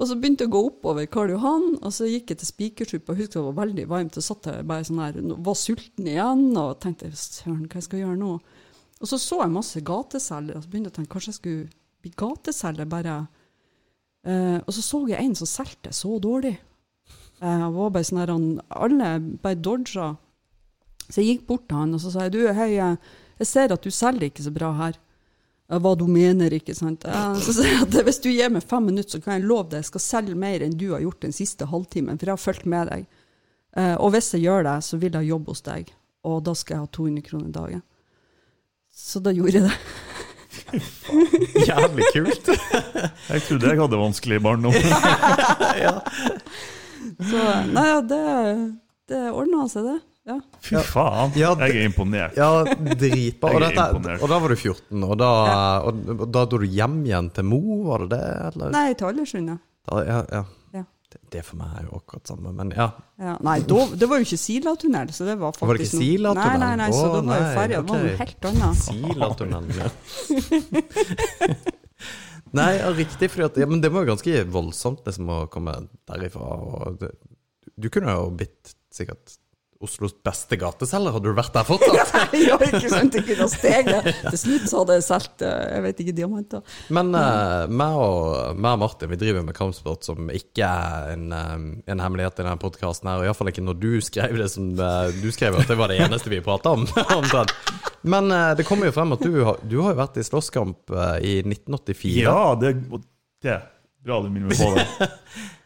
Og 0.00 0.08
så 0.08 0.16
begynte 0.16 0.46
jeg 0.46 0.52
å 0.52 0.54
gå 0.54 0.60
oppover 0.70 1.08
Karl 1.12 1.34
Johan, 1.34 1.66
og 1.82 1.92
så 1.92 2.06
gikk 2.08 2.30
jeg 2.32 2.38
til 2.40 2.48
Spikersuppa. 2.48 3.16
Husker 3.18 3.40
det 3.42 3.46
var 3.50 3.58
veldig 3.66 3.86
varmt, 3.90 4.16
og 4.16 4.24
satt 4.24 4.46
jeg 4.48 4.64
bare 4.70 4.86
sånn 4.86 5.02
her, 5.02 5.18
var 5.44 5.58
sulten 5.58 6.06
igjen 6.08 6.46
og 6.56 6.78
tenkte 6.80 7.10
søren, 7.12 7.66
hva 7.66 7.76
jeg 7.82 7.88
skal 7.90 8.04
gjøre 8.06 8.16
nå? 8.22 8.38
Og 9.00 9.08
så 9.08 9.18
så 9.18 9.38
jeg 9.40 9.52
masse 9.54 9.80
gateselgere, 9.80 10.58
og 10.60 10.64
så 10.64 10.68
begynte 10.70 10.90
jeg 10.90 10.94
å 10.94 10.98
tenke 11.00 11.12
kanskje 11.14 11.30
jeg 11.32 11.38
skulle 11.38 11.68
bli 12.04 12.10
gateselger, 12.20 12.88
bare. 12.90 13.14
Eh, 14.28 14.58
og 14.60 14.72
så 14.76 14.82
så 14.84 15.00
jeg 15.08 15.24
en 15.24 15.34
som 15.38 15.48
solgte 15.48 15.92
så 15.96 16.18
dårlig. 16.20 16.58
Eh, 17.40 17.68
var 17.72 17.90
bare 17.94 18.04
sånn 18.04 18.20
her, 18.20 18.32
alle 18.76 19.12
bare 19.40 19.56
dodga. 19.56 20.10
Så 21.08 21.22
jeg 21.22 21.30
gikk 21.38 21.46
bort 21.48 21.64
til 21.68 21.78
han 21.80 21.94
og 21.96 22.02
så 22.04 22.12
sa 22.12 22.26
jeg, 22.26 22.34
du, 22.36 22.42
hei, 22.54 22.74
eh, 22.76 22.96
jeg 23.40 23.48
ser 23.48 23.72
at 23.72 23.82
du 23.82 23.90
selger 23.90 24.28
ikke 24.28 24.44
så 24.44 24.52
bra 24.52 24.74
her. 24.82 24.98
Ja, 25.70 25.78
hva 25.78 25.94
du 25.96 26.04
mener, 26.10 26.50
ikke 26.52 26.74
sant. 26.76 27.04
Eh, 27.08 27.34
Så 27.40 27.54
sier 27.56 27.70
jeg 27.72 27.82
at 27.86 27.96
hvis 28.04 28.20
du 28.20 28.28
gir 28.30 28.50
meg 28.52 28.64
fem 28.68 28.84
minutter, 28.90 29.16
så 29.16 29.24
kan 29.24 29.38
jeg 29.38 29.46
love 29.48 29.70
deg 29.70 29.80
jeg 29.80 29.88
skal 29.92 30.04
selge 30.04 30.36
mer 30.36 30.60
enn 30.66 30.76
du 30.76 30.90
har 30.92 31.00
gjort 31.00 31.22
den 31.24 31.32
siste 31.32 31.64
halvtimen, 31.70 32.18
for 32.18 32.26
jeg 32.28 32.36
har 32.36 32.42
fulgt 32.44 32.66
med 32.68 32.90
deg. 32.92 33.06
Eh, 33.78 33.94
Og 33.96 34.12
hvis 34.12 34.32
jeg 34.34 34.44
gjør 34.44 34.64
det, 34.68 34.76
så 34.84 34.98
vil 35.00 35.12
jeg 35.16 35.30
jobbe 35.32 35.54
hos 35.54 35.62
deg, 35.64 35.92
og 36.26 36.42
da 36.44 36.52
skal 36.58 36.74
jeg 36.76 36.84
ha 36.84 36.90
200 36.98 37.22
kroner 37.30 37.52
dagen. 37.54 37.82
Så 39.00 39.22
da 39.24 39.32
gjorde 39.34 39.58
jeg 39.58 39.64
det. 39.66 39.76
Jævlig 41.66 42.04
kult. 42.14 42.50
Jeg 42.52 43.42
trodde 43.46 43.70
jeg 43.72 43.80
hadde 43.80 43.98
vanskelig 44.00 44.38
barndom. 44.44 44.76
Så 47.20 47.40
nei, 47.72 47.84
ja, 47.88 47.98
det, 48.04 48.20
det 49.10 49.20
ordna 49.32 49.66
seg, 49.72 49.88
det. 49.88 49.98
Ja. 50.28 50.36
Fy 50.62 50.76
faen, 50.84 51.32
Ja, 51.38 51.54
jeg 51.64 51.80
er 51.80 51.88
imponert. 51.88 52.36
Ja, 52.38 52.62
dritbra. 53.00 53.54
Og, 53.56 54.06
og 54.20 54.28
da 54.30 54.38
var 54.44 54.52
du 54.52 54.56
14, 54.56 55.00
og 55.02 55.16
da, 55.18 55.30
og, 55.88 56.00
og 56.12 56.26
da 56.30 56.44
dro 56.46 56.60
du 56.60 56.68
hjem 56.68 57.00
igjen 57.08 57.30
til 57.34 57.48
Mo, 57.48 57.60
var 57.88 58.04
det 58.04 58.12
det? 58.14 58.24
Eller? 58.50 58.72
Nei, 58.76 58.88
til 58.94 59.10
Aldersundet. 59.10 59.62
Da, 59.88 60.02
ja, 60.06 60.18
ja. 60.28 60.42
Ja. 60.42 60.44
Det, 61.10 61.18
det 61.34 61.40
for 61.42 61.58
meg 61.58 61.72
er 61.74 61.86
jo 61.88 61.98
akkurat 61.98 62.30
samme, 62.30 62.52
men 62.54 62.70
ja. 62.76 62.86
Ja, 63.18 63.34
nei, 63.42 63.56
da, 63.66 63.80
det 63.98 64.06
var 64.10 64.20
jo 64.20 64.26
ikke 64.28 64.38
Silatunnel, 64.38 65.10
så 65.14 65.26
det 65.26 65.34
var 65.40 65.56
faktisk 65.56 65.66
Var 65.66 65.80
det 65.80 65.86
ikke 65.88 65.98
Silatunnel? 66.04 66.62
Nei, 66.62 66.62
nei, 66.62 66.74
nei, 66.78 66.90
så 66.94 67.06
da 67.10 67.20
var 67.26 67.40
jo 67.40 67.48
ferja 67.56 67.80
det 67.80 67.90
var 67.90 67.98
noe 68.04 68.14
helt 68.20 68.48
annet. 68.52 68.76
Silatunnel, 68.86 69.64
ja. 69.80 69.88
Nei, 72.50 72.70
ja, 72.80 72.88
riktig, 72.94 73.30
for 73.30 73.46
ja, 73.46 73.66
men 73.70 73.82
det 73.82 73.92
var 73.94 74.02
jo 74.02 74.10
ganske 74.10 74.40
voldsomt 74.50 75.04
liksom, 75.06 75.28
å 75.30 75.44
komme 75.52 75.74
derifra. 76.10 76.48
Og 76.66 76.96
det, 77.02 77.12
du 77.78 77.86
kunne 77.94 78.14
jo 78.16 78.30
blitt 78.34 78.74
sikkert 78.94 79.36
Oslos 79.80 80.12
beste 80.20 80.58
gateselger, 80.60 81.14
hadde 81.14 81.30
du 81.30 81.36
vært 81.38 81.54
der 81.54 81.64
fortsatt? 81.64 82.34
ja, 82.50 82.58
ikke 82.60 82.90
sant, 82.92 83.14
det 83.14 83.22
kunne 83.24 83.46
steg 83.48 83.86
Til 84.26 84.36
slutt 84.36 84.66
så 84.68 84.82
hadde 84.82 84.98
jeg 84.98 85.06
solgt, 85.06 85.44
eh, 85.46 85.62
jeg 85.72 85.84
vet 85.86 86.02
ikke, 86.04 86.14
diamanter. 86.18 86.74
Men 86.92 87.14
uh, 87.16 87.64
meg, 87.64 87.96
og, 87.96 88.58
meg 88.60 88.76
og 88.76 88.82
Martin 88.82 89.08
vi 89.08 89.18
driver 89.22 89.46
med 89.46 89.56
kampsport 89.56 90.04
som 90.04 90.28
ikke 90.36 90.68
er 90.68 91.14
en, 91.14 91.24
eh, 91.32 91.56
en 91.94 92.04
hemmelighet 92.04 92.36
i 92.36 92.44
denne 92.44 92.60
podkasten. 92.60 93.08
Iallfall 93.24 93.54
ikke 93.54 93.64
når 93.64 93.80
du 93.80 93.90
skrev 94.04 94.36
det 94.36 94.50
som 94.52 94.68
du 94.76 95.28
skrev, 95.32 95.56
at 95.56 95.72
det 95.72 95.80
var 95.80 95.88
det 95.88 96.02
eneste 96.04 96.28
vi 96.28 96.44
prata 96.44 96.76
om. 96.76 96.84
omtrent. 97.18 97.56
Men 98.04 98.28
uh, 98.28 98.52
det 98.58 98.68
kommer 98.68 98.90
jo 98.90 98.96
frem 99.00 99.16
at 99.16 99.24
du 99.24 99.42
har, 99.48 99.64
du 99.64 99.78
har 99.80 99.94
jo 99.94 100.00
vært 100.02 100.20
i 100.20 100.28
slåsskamp 100.28 100.92
uh, 100.92 101.16
i 101.24 101.38
1984. 101.40 102.18
Ja, 102.20 102.52
det, 102.60 102.76
det 103.40 103.56
er 103.56 103.64
bra 104.04 104.20
du 104.20 104.28
minner 104.28 104.52
meg 104.52 104.60
på 104.60 104.74
det. 104.76 105.08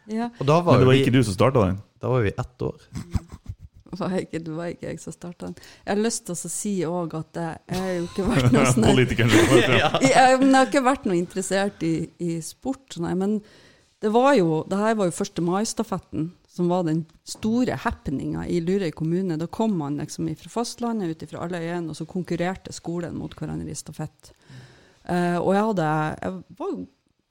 Ja, 0.04 0.26
Og 0.36 0.44
da 0.44 0.58
var, 0.60 0.74
Men 0.74 0.82
det 0.82 0.86
var 0.86 0.92
vi, 0.92 1.00
ikke 1.00 1.12
du 1.14 1.22
som 1.24 1.32
starta 1.32 1.62
den? 1.64 1.78
da 1.96 2.10
var 2.12 2.26
vi 2.26 2.34
ett 2.36 2.62
år. 2.62 2.82
Var 3.98 4.16
ikke, 4.20 4.40
det 4.44 4.54
var 4.54 4.72
ikke 4.72 4.88
jeg 4.90 5.02
som 5.02 5.14
starta 5.14 5.48
den. 5.48 5.58
Jeg 5.84 5.92
har 5.92 6.02
lyst 6.02 6.24
til 6.28 6.34
å 6.36 6.52
si 6.54 6.74
òg 6.88 7.18
at 7.18 7.40
jeg 7.40 7.80
har 7.80 7.92
jo 7.96 8.06
ikke 8.08 8.28
vært 8.30 8.54
noe 8.54 8.64
sånn 8.74 8.88
jeg, 10.08 10.14
har 10.14 10.66
ikke 10.68 10.84
vært 10.86 11.06
noe 11.08 11.18
interessert 11.18 11.84
i, 11.86 11.94
i 12.22 12.38
sport, 12.44 12.98
nei, 13.02 13.14
men 13.18 13.38
det 14.04 14.10
var 14.12 14.34
jo, 14.36 14.64
det 14.68 14.76
her 14.76 14.96
var 14.98 15.08
jo 15.08 15.16
1. 15.24 15.38
mai-stafetten 15.44 16.32
som 16.54 16.68
var 16.68 16.84
den 16.86 17.00
store 17.26 17.74
happeninga 17.82 18.44
i 18.46 18.60
Lurøy 18.62 18.92
kommune. 18.94 19.38
Da 19.40 19.48
kom 19.50 19.72
man 19.78 19.96
liksom 19.98 20.28
fra 20.38 20.52
fastlandet, 20.52 21.16
ut 21.16 21.30
fra 21.32 21.40
alle 21.42 21.58
øyene, 21.58 21.90
og 21.90 21.98
så 21.98 22.06
konkurrerte 22.06 22.74
skolen 22.76 23.16
mot 23.18 23.32
hverandre 23.34 23.72
i 23.72 23.78
stafett. 23.78 24.30
Uh, 25.08 25.40
og 25.40 25.50
jeg, 25.56 25.64
hadde, 25.70 25.88
jeg 26.20 26.60
var 26.60 26.76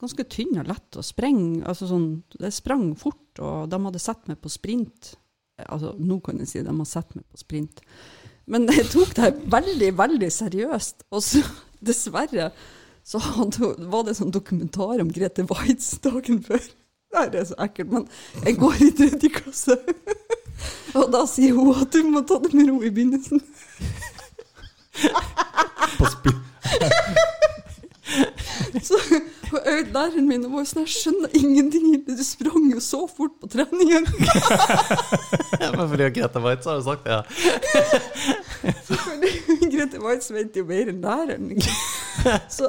ganske 0.04 0.26
tynn 0.34 0.60
og 0.60 0.68
lett 0.68 0.98
å 1.00 1.06
sprenge. 1.06 1.62
Altså 1.64 1.88
sånn, 1.88 2.08
jeg 2.36 2.52
sprang 2.58 2.90
fort, 3.00 3.22
og 3.40 3.70
de 3.72 3.80
hadde 3.86 4.02
sett 4.02 4.28
meg 4.28 4.42
på 4.42 4.52
sprint. 4.52 5.14
Altså, 5.62 5.94
nå 5.98 6.18
kan 6.24 6.40
jeg 6.42 6.50
si 6.50 6.62
de 6.66 6.74
har 6.74 6.88
sett 6.88 7.14
meg 7.14 7.24
på 7.30 7.42
sprint. 7.42 7.82
Men 8.50 8.66
jeg 8.74 8.88
tok 8.92 9.14
det 9.18 9.34
veldig, 9.52 9.90
veldig 9.98 10.30
seriøst. 10.32 11.06
Og 11.14 11.22
så, 11.24 11.44
dessverre, 11.88 12.50
så 13.04 13.20
var 13.20 14.06
det 14.06 14.16
sånn 14.18 14.32
dokumentar 14.34 15.02
om 15.04 15.12
Grete 15.12 15.46
Waitz 15.50 15.98
dagen 16.04 16.42
før. 16.44 16.62
Det 17.14 17.38
er 17.38 17.44
så 17.46 17.54
ekkelt, 17.62 17.92
men 17.92 18.06
jeg 18.42 18.56
går 18.58 18.80
i 18.82 18.90
tredje 18.98 19.28
klasse. 19.36 19.76
Og 20.98 21.12
da 21.14 21.20
sier 21.30 21.54
hun 21.54 21.70
at 21.78 21.94
du 21.94 22.00
må 22.10 22.24
ta 22.26 22.40
det 22.42 22.50
med 22.54 22.72
ro 22.72 22.80
i 22.82 22.90
begynnelsen. 22.90 23.42
På 25.98 26.10
Så 28.88 28.98
øvde 29.66 29.92
læreren 29.94 30.28
min 30.28 30.44
var 30.52 30.66
sånn, 30.68 30.84
jeg 30.84 30.92
skjønner 30.92 31.36
ingenting 31.38 31.84
du 32.04 32.24
sprang 32.26 32.68
jo 32.72 32.80
så 32.84 33.04
fort 33.08 33.36
på 33.40 33.48
treningen. 33.50 34.06
Men 35.76 35.88
fordi 35.90 36.10
Grete 36.18 36.42
Waitz 36.44 36.68
har 36.68 36.80
jo 36.80 36.84
sagt 36.86 37.06
det. 37.06 37.16
Ja. 37.16 37.22
Grete 39.74 40.02
Waitz 40.04 40.30
vet 40.34 40.56
jo 40.58 40.66
mer 40.68 40.90
enn 40.92 41.04
læreren. 41.04 41.52
Så, 42.52 42.68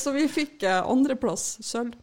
så 0.00 0.14
vi 0.14 0.26
fikk 0.32 0.64
eh, 0.68 0.80
andreplass, 0.80 1.54
sølv. 1.64 1.96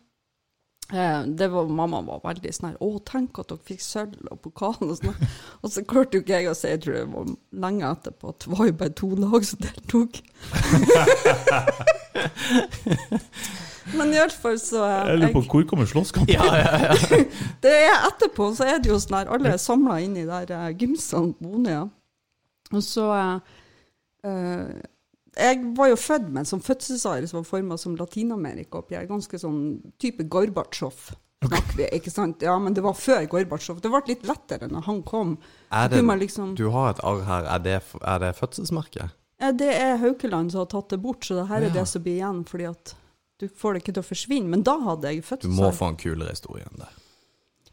Eh, 0.91 1.21
det 1.39 1.47
var, 1.53 1.69
mamma 1.71 2.01
var 2.03 2.19
veldig 2.25 2.51
sånn 2.55 2.69
her, 2.71 2.77
å, 2.83 2.99
tenk 3.07 3.39
at 3.39 3.49
dere 3.51 3.67
fikk 3.67 3.81
sølv 3.85 4.27
og 4.27 4.37
pokal 4.43 4.81
og 4.83 4.97
sånn. 4.99 5.19
Og 5.63 5.67
så 5.71 5.79
klarte 5.87 6.17
jo 6.17 6.21
ikke 6.25 6.39
jeg 6.41 6.49
å 6.51 6.57
si, 6.57 6.67
jeg 6.73 6.81
tror 6.83 6.95
det 6.97 7.11
var 7.13 7.25
lenge 7.65 7.83
etterpå, 7.95 8.23
at 8.33 8.39
det 8.43 8.49
var 8.51 8.63
jo 8.67 8.73
bare 8.81 8.97
to 8.99 9.09
lag 9.21 9.41
som 9.47 9.59
deltok. 9.63 10.13
Men 13.97 14.13
iallfall 14.15 14.59
så 14.61 14.83
eh, 14.85 15.07
Jeg 15.09 15.17
lurer 15.21 15.33
på 15.35 15.41
hvor 15.47 15.63
kommer 15.69 15.85
slåsskampen? 15.89 16.33
Ja, 16.35 16.45
ja, 16.59 16.71
ja. 16.85 16.91
Det 17.63 17.71
er 17.71 17.95
etterpå, 18.09 18.43
så 18.55 18.63
er 18.67 18.77
det 18.83 18.89
jo 18.91 18.97
sånn 19.01 19.17
her, 19.21 19.27
alle 19.33 19.47
er 19.55 19.61
samla 19.61 19.93
inn 20.03 20.15
i 20.19 20.27
der 20.27 20.47
uh, 20.53 20.69
gymsalen 20.75 21.33
på 21.37 21.43
Bonøya. 21.55 21.83
Og 22.71 22.81
så 22.85 23.05
eh, 23.15 23.37
eh, 24.27 24.67
Jeg 25.37 25.61
var 25.77 25.87
jo 25.87 25.95
født 25.95 26.27
med 26.29 26.41
en 26.43 26.49
sånn 26.49 26.63
fødselsarr 26.65 27.25
som 27.29 27.39
var 27.39 27.47
forma 27.47 27.77
som 27.79 27.95
Latin-Amerika 27.95 28.81
oppi 28.81 28.97
her. 28.97 29.05
Ganske 29.07 29.39
sånn 29.39 29.61
type 30.01 30.25
Gorbatsjov. 30.27 31.11
vi, 31.77 31.87
ikke 31.97 32.11
sant? 32.13 32.43
Ja, 32.45 32.57
men 32.59 32.75
det 32.77 32.83
var 32.83 32.93
før 32.93 33.23
Gorbatsjov. 33.31 33.79
Det 33.81 33.89
ble 33.89 34.01
litt 34.11 34.25
lettere 34.27 34.67
når 34.69 34.83
han 34.89 34.99
kom. 35.07 35.37
Det, 35.89 36.01
liksom, 36.19 36.55
du 36.59 36.67
har 36.75 36.91
et 36.91 36.99
arr 37.07 37.23
her. 37.25 37.47
Er 37.55 37.63
det, 37.63 37.77
er 38.03 38.19
det 38.25 38.33
fødselsmerket? 38.37 39.15
ja, 39.41 39.51
det 39.51 39.71
er 39.73 39.97
Haukeland 39.97 40.51
som 40.53 40.59
har 40.61 40.67
tatt 40.69 40.89
det 40.93 40.99
bort, 41.01 41.25
så 41.25 41.39
det 41.39 41.47
her 41.49 41.63
er 41.63 41.71
Ja. 41.71 41.73
det 41.79 41.87
som 41.89 42.03
blir 42.03 42.19
igjen. 42.19 42.43
fordi 42.45 42.67
at 42.69 42.95
du 43.39 43.47
får 43.47 43.73
det 43.73 43.81
ikke 43.81 43.93
til 43.93 44.03
å 44.03 44.09
forsvinne. 44.11 44.49
Men 44.49 44.61
da 44.63 44.77
hadde 44.79 45.09
jeg 45.09 45.23
Du 45.41 45.47
må 45.49 45.71
få 45.73 45.87
en 45.87 45.97
kulere 45.97 46.29
historie 46.29 46.63
enn 46.69 46.77
det. 46.77 46.89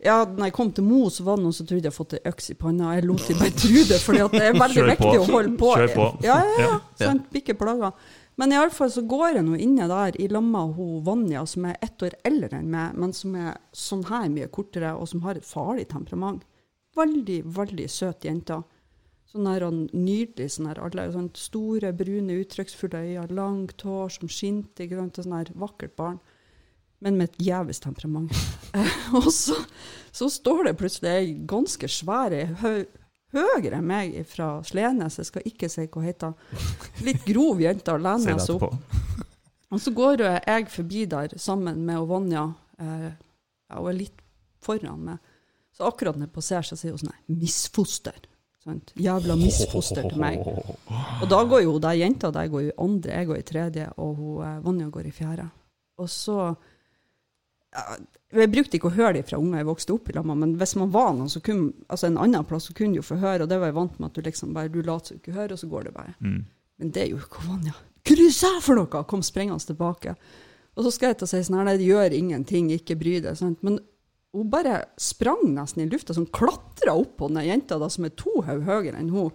Ja, 0.04 0.20
når 0.22 0.46
jeg 0.46 0.54
kom 0.54 0.68
til 0.70 0.84
Mo, 0.86 1.08
så 1.10 1.24
var 1.26 1.38
det 1.38 1.42
noen 1.42 1.54
som 1.56 1.66
trodde 1.66 1.82
jeg 1.82 1.90
hadde 1.90 1.96
fått 1.96 2.14
ei 2.14 2.22
øks 2.30 2.52
i 2.52 2.54
panna. 2.58 2.92
Jeg 2.94 3.06
lot 3.08 3.24
dem 3.26 3.40
bare 3.40 3.54
tro 3.58 3.82
det, 3.88 3.98
for 4.04 4.14
det 4.14 4.44
er 4.46 4.54
veldig 4.54 4.84
viktig 4.92 5.16
å 5.18 5.26
holde 5.26 5.54
på. 5.58 5.72
Kjør 5.74 5.94
på. 5.96 6.06
Ja, 6.26 6.36
ja, 6.46 6.58
ja. 6.62 6.76
Sant? 7.00 7.26
Blir 7.32 7.58
plager. 7.58 8.14
Men 8.38 8.54
iallfall 8.54 8.92
så 8.94 9.02
går 9.10 9.40
jeg 9.40 9.46
nå 9.48 9.56
inne 9.58 9.88
der 9.90 10.14
i 10.22 10.28
lamma 10.30 10.60
hun 10.70 11.00
Vanja, 11.06 11.42
som 11.50 11.66
er 11.66 11.80
ett 11.82 11.98
år 12.06 12.14
eldre 12.28 12.60
enn 12.60 12.70
meg, 12.70 12.94
men 12.94 13.10
som 13.16 13.34
er 13.34 13.56
sånn 13.74 14.04
her 14.06 14.28
mye 14.30 14.46
kortere, 14.54 14.92
og 14.94 15.10
som 15.10 15.24
har 15.26 15.40
et 15.40 15.48
farlig 15.48 15.88
temperament. 15.90 16.44
Veldig, 16.94 17.40
veldig 17.58 17.88
søt 17.90 18.28
jente. 18.28 18.60
Sånn 19.28 19.50
her 19.50 19.66
og 19.66 19.90
nydelig, 19.90 20.52
sånn 20.54 20.70
her, 20.70 20.78
alle 20.86 21.08
sånn 21.12 21.32
store, 21.36 21.90
brune, 21.98 22.38
uttrykksfulle 22.44 23.02
øyne, 23.10 23.26
langt 23.34 23.82
hår 23.84 24.14
som 24.14 24.30
skinte, 24.30 24.86
ikke 24.86 25.02
sant, 25.02 25.18
sånn 25.18 25.34
her 25.40 25.50
vakkert 25.58 25.98
barn. 25.98 26.22
Men 27.04 27.18
med 27.18 27.30
et 27.30 27.42
jævlig 27.46 27.76
temperament. 27.80 28.32
Og 29.18 29.28
så, 29.32 29.54
så 30.12 30.28
står 30.32 30.64
det 30.68 30.78
plutselig 30.80 31.10
ei 31.12 31.34
ganske 31.48 31.88
svær, 31.92 32.34
hø, 32.62 32.72
høyere 33.34 33.78
enn 33.78 33.86
meg 33.86 34.16
fra 34.28 34.56
Slenes, 34.66 35.20
jeg 35.20 35.28
skal 35.28 35.46
ikke 35.48 35.70
si 35.70 35.86
hva 35.86 36.00
hun 36.00 36.08
heter, 36.08 36.34
litt 37.06 37.22
grov 37.28 37.60
jente 37.62 37.94
og 37.94 38.02
lener 38.04 38.40
seg 38.42 38.58
opp. 38.58 38.74
Og 39.68 39.82
så 39.84 39.92
går 39.92 40.24
jeg 40.24 40.70
forbi 40.72 41.04
der 41.10 41.34
sammen 41.40 41.82
med 41.86 42.06
Vanja, 42.08 42.46
eh, 42.80 43.10
og 43.76 43.90
er 43.90 43.98
litt 43.98 44.22
foran 44.64 45.04
meg. 45.10 45.34
Så 45.76 45.86
akkurat 45.86 46.16
når 46.16 46.26
jeg 46.26 46.34
passerer, 46.34 46.66
så 46.66 46.78
sier 46.78 46.94
hun 46.94 47.02
sånn 47.02 47.12
nei, 47.12 47.36
misfoster. 47.44 48.16
Sant? 48.64 48.90
Jævla 48.98 49.36
misfoster 49.38 50.08
til 50.08 50.18
meg. 50.18 50.40
Og 50.42 51.28
da 51.30 51.42
går 51.46 51.62
jo 51.62 51.76
de 51.84 51.92
jenta 52.00 52.32
der 52.34 52.48
går 52.50 52.64
i 52.66 52.72
andre, 52.80 53.20
jeg 53.20 53.28
går 53.28 53.38
i 53.38 53.46
tredje, 53.52 53.90
og 54.00 54.16
hun, 54.18 54.40
eh, 54.46 54.58
Vanja 54.64 54.88
går 54.96 55.10
i 55.10 55.14
fjerde. 55.14 55.46
Og 56.00 56.10
så 56.10 56.38
Jeg 58.32 58.50
brukte 58.52 58.78
ikke 58.78 58.88
å 58.88 58.96
høre 58.96 59.18
det 59.18 59.26
fra 59.28 59.38
unger 59.40 59.60
jeg 59.60 59.68
vokste 59.68 59.94
opp 59.94 60.08
i 60.08 60.14
lag 60.16 60.26
men 60.28 60.54
hvis 60.60 60.74
man 60.80 60.92
var 60.92 61.10
noen, 61.16 61.28
så 61.32 61.42
kunne, 61.44 61.70
altså 61.88 62.08
en 62.08 62.20
annen 62.20 62.46
plass, 62.48 62.68
så 62.70 62.76
kunne 62.76 62.96
du 62.96 63.02
jo 63.02 63.06
få 63.06 63.18
høre, 63.20 63.44
og 63.44 63.50
det 63.50 63.58
var 63.60 63.70
jeg 63.70 63.76
vant 63.76 63.98
med 63.98 64.08
at 64.08 64.16
du 64.16 64.24
liksom 64.24 64.54
bare 64.56 64.72
du 64.72 64.80
later 64.80 65.12
som 65.12 65.18
du 65.18 65.22
ikke 65.22 65.36
hører, 65.36 65.54
og 65.54 65.60
så 65.60 65.68
går 65.68 65.88
det 65.88 65.94
bare. 65.96 66.14
Mm. 66.24 66.40
Men 66.78 66.92
det 66.94 67.02
er 67.02 67.10
jo 67.12 67.20
ikke 67.20 67.44
Vanja. 67.44 67.76
Hva 68.08 68.16
er 68.16 68.22
det 68.24 68.64
for 68.64 68.78
noe? 68.78 69.04
Kom 69.10 69.24
sprengende 69.26 69.68
tilbake. 69.68 70.14
Og 70.78 70.86
så 70.86 70.92
skal 70.94 71.12
jeg 71.12 71.20
til 71.20 71.26
å 71.26 71.30
si 71.32 71.42
sånn 71.44 71.58
her, 71.58 71.68
nei, 71.68 71.76
det 71.80 71.88
gjør 71.88 72.14
ingenting, 72.16 72.70
ikke 72.72 72.96
bry 73.00 73.16
deg. 73.24 73.36
Sant? 73.36 73.60
Men 73.66 73.80
hun 74.36 74.50
bare 74.52 74.82
sprang 75.00 75.42
nesten 75.54 75.84
i 75.84 75.88
lufta, 75.90 76.14
sånn 76.16 76.28
klatra 76.32 76.94
opp 76.96 77.16
på 77.18 77.30
den 77.32 77.42
jenta 77.48 77.80
da, 77.80 77.88
som 77.92 78.06
er 78.06 78.14
to 78.16 78.38
haug 78.46 78.62
høyere 78.68 78.96
enn 79.00 79.10
hun. 79.12 79.32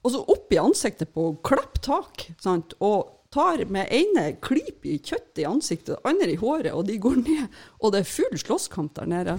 Og 0.00 0.14
så 0.14 0.20
opp 0.32 0.52
i 0.54 0.60
ansiktet 0.60 1.12
på 1.12 1.26
henne, 1.26 1.42
klapp 1.44 1.80
tak, 1.84 2.28
sant? 2.40 2.76
og 2.80 3.19
tar 3.30 3.62
med 3.70 3.90
ene 3.94 4.32
klyp 4.42 4.86
i 4.86 4.98
kjøttet 4.98 5.42
i 5.42 5.46
ansiktet, 5.46 5.94
det 5.94 6.10
andre 6.10 6.32
i 6.32 6.38
håret, 6.40 6.72
og 6.74 6.86
de 6.88 6.98
går 6.98 7.20
ned, 7.22 7.58
og 7.78 7.92
det 7.94 8.02
er 8.02 8.08
full 8.10 8.38
slåsskamp 8.38 8.96
der 8.98 9.10
nede. 9.10 9.36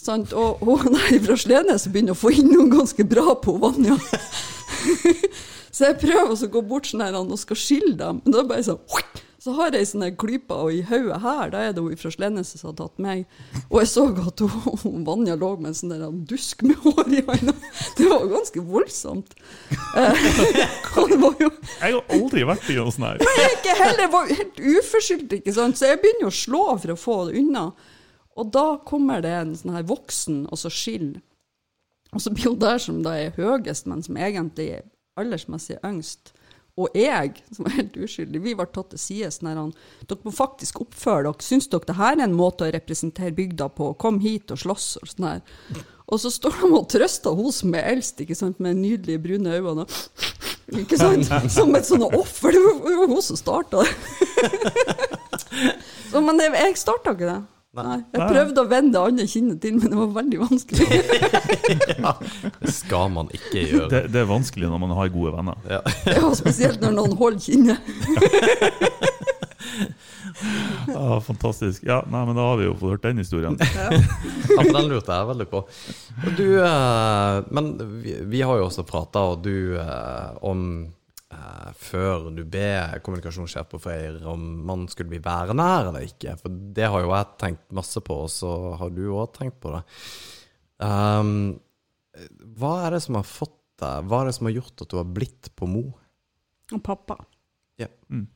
Sant? 0.00 0.32
Og 0.32 0.62
hun 0.64 0.96
fra 1.26 1.36
Slenes 1.36 1.88
begynner 1.92 2.16
å 2.16 2.22
få 2.22 2.32
inn 2.32 2.48
noe 2.52 2.70
ganske 2.72 3.04
bra 3.04 3.36
på 3.36 3.58
Vanja. 3.60 3.98
Så 5.72 5.88
jeg 5.88 6.00
prøver 6.02 6.32
å 6.32 6.48
gå 6.52 6.62
bort 6.68 6.88
sånn 6.88 7.04
her 7.04 7.16
og 7.16 7.32
skal 7.40 7.56
skille 7.56 7.94
dem. 7.96 8.20
Men 8.24 8.32
da 8.32 8.40
er 8.40 8.44
det 8.44 8.50
bare 8.50 8.66
sånn 8.66 8.82
Så 9.42 9.50
har 9.56 9.74
jeg 9.74 9.88
sånne 9.90 10.12
klyper, 10.14 10.68
og 10.68 10.70
i 10.70 10.84
hodet 10.86 11.16
her, 11.24 11.48
da 11.50 11.60
er 11.66 11.72
det 11.74 11.82
hun 11.82 11.98
fra 11.98 12.12
Slenes 12.14 12.52
som 12.54 12.68
har 12.68 12.76
tatt 12.78 13.00
meg. 13.02 13.24
Og 13.72 13.80
jeg 13.80 13.88
så 13.90 14.04
at 14.22 14.42
hun, 14.44 15.00
Vanja 15.08 15.34
lå 15.34 15.48
med 15.56 15.72
en 15.72 15.74
sånn 15.74 15.90
der 15.90 16.04
dusk 16.30 16.60
med 16.62 16.78
hår 16.84 17.08
i 17.10 17.22
hånda. 17.26 17.54
Det 17.98 18.06
var 18.06 18.28
ganske 18.30 18.62
voldsomt. 18.68 19.34
Eh, 19.98 20.28
var 21.18 21.40
jo 21.42 21.48
Jeg 21.50 21.96
har 21.96 22.14
aldri 22.14 22.44
vært 22.46 22.68
i 22.70 22.76
noe 22.78 22.92
sånt 22.94 23.08
her. 23.08 23.24
jeg 23.40 23.56
ikke 23.56 23.74
heller 23.80 24.12
var 24.12 24.30
helt 24.30 24.60
uforskyldt, 24.62 25.34
ikke 25.40 25.56
sant? 25.56 25.80
så 25.80 25.90
jeg 25.90 26.00
begynner 26.04 26.30
å 26.30 26.36
slå 26.36 26.62
for 26.84 26.94
å 26.94 26.98
få 27.02 27.16
det 27.28 27.42
unna. 27.42 27.64
Og 28.38 28.52
da 28.54 28.66
kommer 28.86 29.24
det 29.26 29.34
en 29.40 29.56
sånn 29.58 29.74
her 29.74 29.88
voksen, 29.90 30.44
og 30.54 30.60
så 30.62 30.70
skiller. 30.70 31.18
Og 32.14 32.22
så 32.22 32.30
blir 32.30 32.52
hun 32.52 32.62
der 32.62 32.78
som 32.78 33.02
da 33.02 33.16
er 33.18 33.34
høyest, 33.34 33.90
men 33.90 34.06
som 34.06 34.22
egentlig 34.22 34.68
er 34.78 34.86
aldersmessig 35.18 35.80
yngst. 35.82 36.30
Og 36.80 36.94
jeg, 36.96 37.34
som 37.52 37.66
var 37.66 37.74
helt 37.76 37.96
uskyldig, 38.00 38.40
vi 38.40 38.54
ble 38.56 38.64
tatt 38.72 38.94
til 38.94 39.00
side. 39.00 39.28
Dere 39.44 40.24
må 40.24 40.32
faktisk 40.32 40.80
oppføre 40.80 41.26
dere. 41.26 41.44
Syns 41.44 41.68
dere 41.68 41.84
det 41.90 41.98
her 41.98 42.16
er 42.16 42.24
en 42.24 42.36
måte 42.36 42.64
å 42.64 42.72
representere 42.72 43.34
bygda 43.36 43.68
på? 43.76 43.90
Kom 44.00 44.22
hit 44.24 44.54
og 44.54 44.62
slåss 44.62 44.86
og 45.02 45.10
sånn 45.10 45.28
her. 45.28 45.42
Og 46.08 46.20
så 46.20 46.32
står 46.32 46.56
de 46.62 46.70
og 46.72 46.88
trøster 46.92 47.36
hun 47.36 47.52
som 47.52 47.76
er 47.76 47.90
eldst, 47.92 48.20
ikke 48.24 48.36
sant, 48.36 48.58
med 48.60 48.80
nydelige 48.80 49.20
brune 49.20 49.52
øyne. 49.52 49.84
Ikke 50.80 50.96
sant? 51.00 51.28
Som 51.52 51.76
et 51.76 51.88
sånt 51.88 52.08
offer. 52.08 52.56
Det 52.56 52.62
var, 52.64 53.06
hun 53.08 53.22
som 53.24 53.36
starta 53.36 53.84
det. 53.84 53.92
Men 56.24 56.40
jeg 56.40 56.80
starta 56.80 57.12
ikke 57.12 57.28
det. 57.28 57.40
Nei. 57.72 58.02
Jeg 58.12 58.26
prøvde 58.28 58.60
å 58.60 58.68
vende 58.68 58.92
det 58.92 59.00
andre 59.00 59.24
kinnet 59.32 59.60
til, 59.62 59.78
men 59.80 59.88
det 59.88 59.96
var 59.96 60.10
veldig 60.18 60.40
vanskelig. 60.42 60.88
Det 62.62 62.72
skal 62.76 63.08
man 63.14 63.30
ikke 63.32 63.62
gjøre. 63.62 63.86
Det, 63.88 64.00
det 64.12 64.20
er 64.20 64.28
vanskelig 64.28 64.68
når 64.68 64.82
man 64.82 64.92
har 64.98 65.08
gode 65.14 65.32
venner. 65.38 65.62
Ja. 65.70 65.80
Ja, 66.10 66.28
spesielt 66.36 66.84
når 66.84 66.92
noen 66.98 67.16
holder 67.16 67.40
kinnet. 67.46 67.80
Ja, 70.88 71.20
fantastisk. 71.22 71.84
Ja, 71.86 72.00
nei, 72.10 72.24
men 72.26 72.36
Da 72.36 72.46
har 72.50 72.56
vi 72.58 72.66
jo 72.66 72.74
fått 72.74 72.96
hørt 72.96 73.04
den 73.06 73.20
historien. 73.22 73.56
Ja, 73.62 73.90
for 74.56 74.72
den 74.74 74.88
lurte 74.90 75.14
jeg 75.14 75.28
veldig 75.28 75.46
på. 75.52 75.60
Du, 76.38 76.46
eh, 76.58 77.36
men 77.54 77.70
vi, 78.02 78.16
vi 78.32 78.42
har 78.42 78.58
jo 78.58 78.66
også 78.66 78.84
prata, 78.88 79.22
og 79.32 79.44
du, 79.46 79.78
eh, 79.78 80.32
om 80.42 80.64
eh, 81.32 81.72
før 81.78 82.28
du 82.36 82.44
ber 82.48 83.00
kommunikasjonssjef 83.04 83.70
på 83.72 83.80
Freyr 83.82 84.20
om 84.28 84.44
man 84.68 84.86
skulle 84.92 85.14
bli 85.14 85.22
værende 85.24 85.66
her 85.66 85.90
eller 85.90 86.06
ikke. 86.06 86.36
For 86.40 86.60
det 86.76 86.88
har 86.92 87.04
jo 87.04 87.12
jeg 87.14 87.32
tenkt 87.40 87.66
masse 87.74 88.04
på, 88.04 88.22
og 88.26 88.30
så 88.32 88.52
har 88.80 88.94
du 88.94 89.04
òg 89.10 89.34
tenkt 89.38 89.60
på 89.62 89.74
det. 89.74 89.82
Um, 90.82 91.34
hva 92.58 92.72
er 92.86 92.96
det 92.96 93.04
som 93.04 93.20
har 93.20 93.26
fått 93.28 93.58
deg 93.82 94.08
Hva 94.10 94.18
er 94.20 94.28
det 94.28 94.32
som 94.34 94.46
har 94.48 94.56
gjort 94.56 94.82
at 94.82 94.90
du 94.90 94.96
har 94.98 95.06
blitt 95.06 95.48
på 95.58 95.66
Mo? 95.70 95.84
Og 96.72 96.80
pappa. 96.84 97.16
Mm. 98.12 98.26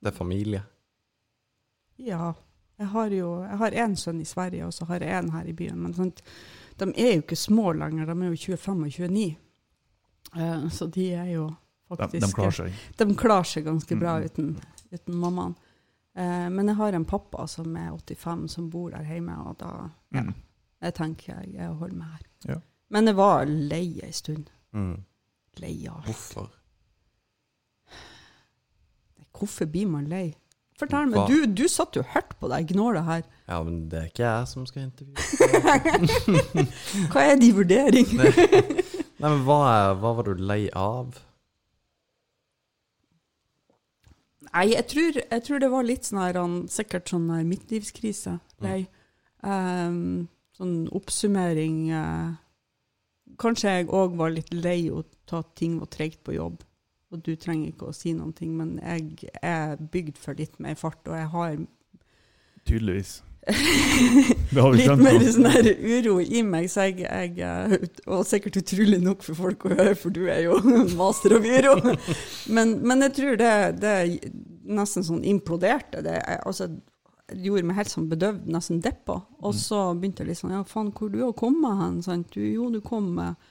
Det 0.00 0.08
er 0.08 0.16
familie. 0.16 0.62
Ja. 1.96 2.32
Jeg 2.80 2.88
har 2.88 3.12
jo 3.12 3.42
jeg 3.44 3.58
har 3.60 3.76
én 3.84 3.94
sønn 3.96 4.20
i 4.20 4.28
Sverige, 4.28 4.66
og 4.66 4.72
så 4.72 4.86
har 4.88 5.02
jeg 5.04 5.12
én 5.12 5.32
her 5.34 5.48
i 5.48 5.52
byen. 5.52 5.80
Men 5.82 5.94
sant, 5.94 6.22
de 6.80 6.88
er 6.96 7.14
jo 7.14 7.24
ikke 7.24 7.36
små 7.36 7.72
lenger, 7.76 8.08
de 8.08 8.24
er 8.24 8.32
jo 8.32 8.56
25 8.56 8.84
og 8.84 8.92
29. 8.96 9.36
Uh, 10.36 10.68
så 10.70 10.86
de 10.86 11.10
er 11.12 11.28
jo 11.34 11.50
faktisk 11.98 12.26
de 12.26 12.32
klarer 12.34 12.50
seg. 12.58 12.72
De 12.96 13.14
klarer 13.16 13.44
seg 13.50 13.64
ganske 13.64 13.98
bra 13.98 14.18
Mm. 14.18 14.24
uten, 14.24 14.60
uten 14.92 15.14
mammaen. 15.16 15.54
Eh, 16.16 16.48
men 16.50 16.66
jeg 16.66 16.76
har 16.76 16.92
en 16.92 17.04
pappa 17.04 17.46
som 17.48 17.76
er 17.76 17.90
85, 17.92 18.48
som 18.50 18.70
bor 18.70 18.90
der 18.90 19.04
hjemme, 19.04 19.36
og 19.46 19.58
da 19.58 19.90
ja, 20.12 20.20
Mm. 20.22 20.34
jeg 20.82 20.94
tenker 20.94 21.34
jeg, 21.40 21.54
jeg 21.54 21.68
holder 21.68 21.96
meg 21.96 22.08
her. 22.08 22.26
Ja. 22.54 22.60
Men 22.90 23.06
jeg 23.06 23.16
var 23.16 23.44
lei 23.46 24.00
en 24.02 24.12
stund. 24.12 24.50
Mm. 24.74 25.04
Lei 25.58 25.86
av 25.88 25.96
alt. 25.96 26.06
Hvorfor? 26.06 26.50
Hvorfor 29.38 29.66
blir 29.70 29.86
man 29.86 30.06
lei? 30.10 30.34
Fortell 30.80 31.06
meg, 31.12 31.26
du, 31.28 31.44
du 31.46 31.66
satt 31.68 31.94
jo 31.96 32.00
og 32.00 32.08
hørte 32.14 32.36
på 32.40 32.48
deg 32.48 32.70
gnåle 32.72 33.02
her. 33.04 33.22
Ja, 33.48 33.58
men 33.62 33.88
det 33.92 33.98
er 33.98 34.06
ikke 34.08 34.24
jeg 34.24 34.48
som 34.48 34.64
skal 34.66 34.86
intervjue. 34.86 35.20
Hva 37.12 37.24
er 37.28 37.36
din 37.40 37.54
vurdering? 37.58 38.06
Nei, 39.20 39.28
men 39.28 39.42
hva, 39.44 39.58
er, 39.68 39.98
hva 40.00 40.14
var 40.16 40.24
du 40.30 40.40
lei 40.40 40.62
av? 40.72 41.18
Nei, 44.50 44.66
jeg 44.72 44.86
tror, 44.90 45.18
jeg 45.20 45.42
tror 45.46 45.62
det 45.62 45.70
var 45.70 45.86
litt 45.86 46.08
sånn 46.08 46.22
her, 46.22 46.38
sikkert 46.72 47.12
sånn 47.12 47.28
her 47.30 47.44
midtlivskrise. 47.46 48.38
Mm. 48.60 48.86
Um, 49.46 50.00
sånn 50.58 50.74
oppsummering 50.92 51.76
uh, 51.96 52.34
Kanskje 53.40 53.70
jeg 53.72 53.86
òg 53.94 54.18
var 54.18 54.34
litt 54.34 54.50
lei 54.52 54.90
å 54.92 55.00
ta 55.30 55.38
ting 55.56 55.78
var 55.80 55.88
tregt 55.94 56.20
på 56.26 56.34
jobb. 56.34 56.58
Og 57.14 57.22
du 57.24 57.32
trenger 57.40 57.70
ikke 57.70 57.88
å 57.88 57.94
si 57.96 58.12
noen 58.12 58.34
ting, 58.36 58.52
men 58.58 58.74
jeg 58.82 59.30
er 59.40 59.78
bygd 59.80 60.18
for 60.20 60.36
litt 60.36 60.58
mer 60.62 60.76
fart, 60.78 61.00
og 61.08 61.16
jeg 61.16 61.30
har 61.32 61.54
Tydeligvis. 62.68 63.20
Litt 63.48 65.00
mer 65.00 65.22
sånn 65.32 65.48
her 65.48 65.68
uro 65.72 66.18
i 66.20 66.42
meg, 66.44 66.68
så 66.68 66.84
jeg, 66.90 67.06
jeg 67.40 67.88
Og 68.04 68.26
sikkert 68.28 68.60
utrolig 68.60 68.98
nok 69.00 69.24
for 69.24 69.38
folk 69.38 69.64
å 69.64 69.72
høre, 69.72 69.96
for 69.98 70.14
du 70.14 70.26
er 70.28 70.44
jo 70.44 70.58
master 71.00 71.38
av 71.38 71.48
uro. 71.48 71.76
Men, 72.52 72.76
men 72.84 73.06
jeg 73.08 73.16
tror 73.16 73.40
det, 73.40 73.52
det 73.80 73.94
nesten 74.70 75.06
sånn 75.06 75.24
imploderte. 75.26 76.02
Det, 76.04 76.18
altså, 76.44 76.68
gjorde 77.30 77.68
meg 77.68 77.78
helt 77.80 77.92
sånn 77.92 78.10
bedøvd, 78.10 78.50
nesten 78.50 78.82
deppa. 78.84 79.20
Og 79.40 79.56
så 79.56 79.90
begynte 79.94 80.24
jeg 80.24 80.32
litt 80.32 80.42
sånn 80.42 80.54
Ja, 80.54 80.64
faen, 80.66 80.92
hvor 80.96 81.12
du 81.12 81.20
har 81.22 81.34
kommet 81.38 81.80
hen? 81.80 82.02
Sant? 82.04 82.30
Du, 82.34 82.42
jo, 82.44 82.68
du 82.74 82.80
kom 82.84 83.12
med 83.16 83.50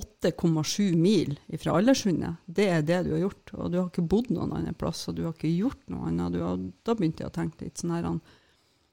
8,7 0.00 0.94
mil 0.96 1.34
fra 1.60 1.76
Aldersundet. 1.78 2.40
Det 2.46 2.68
er 2.72 2.84
det 2.86 3.02
du 3.06 3.12
har 3.16 3.26
gjort. 3.26 3.54
Og 3.58 3.72
du 3.72 3.78
har 3.80 3.90
ikke 3.90 4.06
bodd 4.08 4.30
noen 4.32 4.54
annen 4.56 4.78
plass, 4.78 5.04
og 5.10 5.18
du 5.18 5.26
har 5.26 5.34
ikke 5.36 5.52
gjort 5.52 5.82
noe 5.92 6.08
annet. 6.10 6.36
Du 6.36 6.44
har, 6.44 6.62
da 6.86 6.96
begynte 6.98 7.24
jeg 7.24 7.32
å 7.32 7.36
tenke 7.36 7.66
litt 7.66 7.82
sånn 7.82 7.94
her 7.96 8.08
han, 8.08 8.22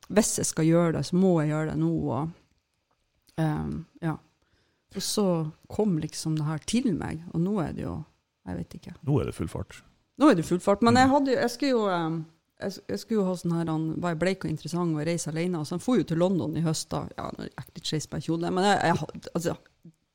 Hvis 0.10 0.38
jeg 0.42 0.50
skal 0.50 0.66
gjøre 0.66 0.96
det, 0.98 1.04
så 1.10 1.20
må 1.20 1.36
jeg 1.42 1.52
gjøre 1.52 1.72
det 1.72 1.78
nå. 1.82 1.92
Og, 2.10 2.32
um, 3.38 3.76
ja. 4.02 4.16
og 4.96 5.06
så 5.06 5.28
kom 5.70 6.00
liksom 6.02 6.38
det 6.40 6.48
her 6.48 6.66
til 6.70 6.90
meg, 6.98 7.22
og 7.34 7.44
nå 7.46 7.60
er 7.64 7.76
det 7.78 7.86
jo 7.88 8.00
Jeg 8.50 8.58
vet 8.58 8.74
ikke. 8.74 8.92
Nå 9.06 9.20
er 9.22 9.28
det 9.30 9.36
full 9.38 9.50
fart. 9.52 9.76
Nå 10.18 10.30
er 10.32 10.38
det 10.40 10.46
full 10.48 10.62
fart. 10.64 10.82
Men 10.82 10.98
jeg, 10.98 11.10
hadde, 11.12 11.34
jeg 11.36 11.52
skulle 11.54 11.70
jo 11.76 11.84
um, 11.86 12.16
jeg, 12.60 12.80
jeg 12.90 13.00
skulle 13.00 13.22
jo 13.22 13.26
ha 13.28 13.36
sånn 13.38 13.56
her, 13.56 13.70
han 13.70 13.84
var 14.02 14.16
jeg 14.16 14.20
bleik 14.24 14.46
og 14.46 14.52
interessant 14.52 14.96
og 14.96 15.06
reise 15.08 15.32
alene. 15.32 15.62
Så 15.64 15.78
han 15.78 15.84
for 15.84 16.00
jo 16.00 16.08
til 16.08 16.20
London 16.20 16.58
i 16.58 16.64
høst. 16.66 16.90
da. 16.92 17.04
Ja, 17.18 17.30
nå 17.36 17.48
gikk 17.48 17.70
litt 17.78 17.92
skeis 17.92 18.10
på 18.10 18.22
kjole, 18.26 18.52
men 18.56 18.68
jeg, 18.68 18.80
jeg, 18.90 19.22
altså, 19.38 19.56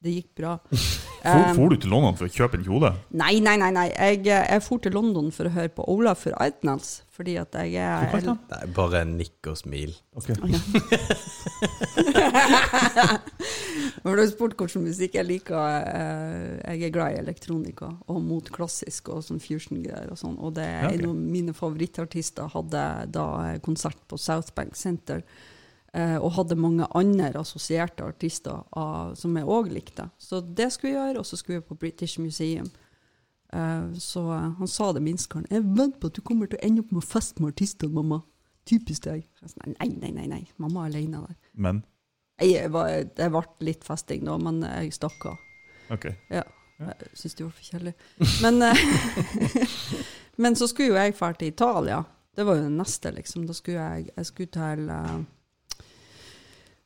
det 0.05 0.19
gikk 0.19 0.31
bra. 0.43 0.59
For, 0.69 1.05
Um, 1.25 1.55
for 1.57 1.73
du 1.73 1.79
til 1.81 1.89
London 1.89 2.19
for 2.19 2.29
å 2.29 2.33
kjøpe 2.33 2.59
en 2.59 2.65
kjole? 2.67 2.91
Nei, 3.17 3.39
nei, 3.41 3.55
nei. 3.57 3.71
nei. 3.73 3.87
Jeg, 3.97 4.27
jeg 4.29 4.61
for 4.61 4.83
til 4.85 4.93
London 4.93 5.31
for 5.33 5.49
å 5.49 5.53
høre 5.55 5.71
på 5.73 5.87
Olafur 5.89 6.35
Idnals. 6.37 6.99
fordi 7.15 7.37
at 7.39 7.55
jeg 7.55 7.79
er 7.79 8.11
han? 8.13 8.39
Nei, 8.51 8.67
bare 8.77 9.05
nikk 9.09 9.47
og 9.49 9.57
smil. 9.57 9.95
Ok. 10.19 10.29
Når 14.05 14.11
du 14.11 14.21
har 14.21 14.29
spurt 14.35 14.59
hvilken 14.59 14.85
musikk 14.85 15.15
jeg 15.17 15.27
liker 15.29 15.57
eh, 15.89 16.75
Jeg 16.75 16.91
er 16.91 16.93
glad 16.93 17.15
i 17.15 17.23
elektronika 17.23 17.89
og 18.11 18.19
mot 18.27 18.51
klassisk 18.53 19.09
og 19.15 19.25
sånn 19.25 19.41
fusion-greier 19.41 20.13
og 20.13 20.19
sånn. 20.21 20.37
Og 20.37 20.53
det 20.59 20.67
er 20.67 20.91
en 20.91 21.09
av 21.09 21.17
mine 21.17 21.57
favorittartister 21.57 22.53
hadde 22.53 22.85
da 23.15 23.27
konsert 23.65 24.01
på 24.11 24.21
South 24.21 24.53
Bank 24.59 24.77
Center. 24.77 25.25
Eh, 25.95 26.17
og 26.19 26.35
hadde 26.39 26.59
mange 26.59 26.87
andre 26.99 27.41
assosierte 27.41 28.05
artister 28.05 28.65
av, 28.77 29.15
som 29.19 29.37
jeg 29.39 29.47
òg 29.47 29.71
likte. 29.73 30.09
Så 30.19 30.41
det 30.43 30.73
skulle 30.73 30.93
vi 30.93 30.99
gjøre, 30.99 31.23
og 31.23 31.29
så 31.29 31.39
skulle 31.39 31.61
vi 31.61 31.69
på 31.69 31.79
British 31.81 32.21
Museum. 32.21 32.71
Eh, 33.53 33.93
så 34.03 34.25
eh, 34.35 34.51
han 34.59 34.69
sa 34.69 34.93
det 34.93 35.03
minst 35.05 35.31
kan. 35.31 35.47
'Jeg 35.51 35.63
venter 35.65 36.01
på 36.01 36.07
at 36.07 36.17
du 36.17 36.23
kommer 36.23 36.47
til 36.47 36.59
å 36.59 36.67
ende 36.67 36.85
opp 36.85 36.93
med 36.93 37.05
å 37.05 37.07
feste 37.07 37.43
med 37.43 37.55
artister, 37.55 37.89
mamma'. 37.89 38.23
Typisk 38.67 39.05
deg. 39.05 39.27
Jeg 39.43 39.75
Nei, 39.79 39.89
nei, 40.01 40.11
nei, 40.11 40.27
nei. 40.27 40.45
Mamma 40.57 40.87
er 40.87 40.95
alene 40.95 41.27
der. 41.27 41.37
Men 41.53 41.85
Jeg, 42.41 42.71
det 43.17 43.31
ble 43.31 43.43
litt 43.61 43.85
festing 43.85 44.25
da, 44.25 44.35
men 44.39 44.63
jeg 44.63 44.93
stakk 44.97 45.27
av. 45.31 45.37
OK. 45.95 46.09
Ja. 46.31 46.43
Jeg 46.81 47.11
syns 47.15 47.35
det 47.35 47.45
var 47.45 47.53
for 47.55 47.63
kjedelig. 47.63 47.93
Men, 48.43 48.59
men 50.43 50.57
så 50.57 50.67
skulle 50.67 50.89
jo 50.89 50.97
jeg 50.99 51.15
dra 51.15 51.29
til 51.33 51.53
Italia. 51.53 52.01
Det 52.35 52.47
var 52.47 52.57
jo 52.57 52.65
det 52.65 52.73
neste, 52.75 53.13
liksom. 53.15 53.47
Da 53.47 53.55
skulle 53.55 53.85
jeg, 53.85 54.09
jeg 54.17 54.27
skulle 54.27 54.51
til 54.57 54.91
uh, 54.91 55.21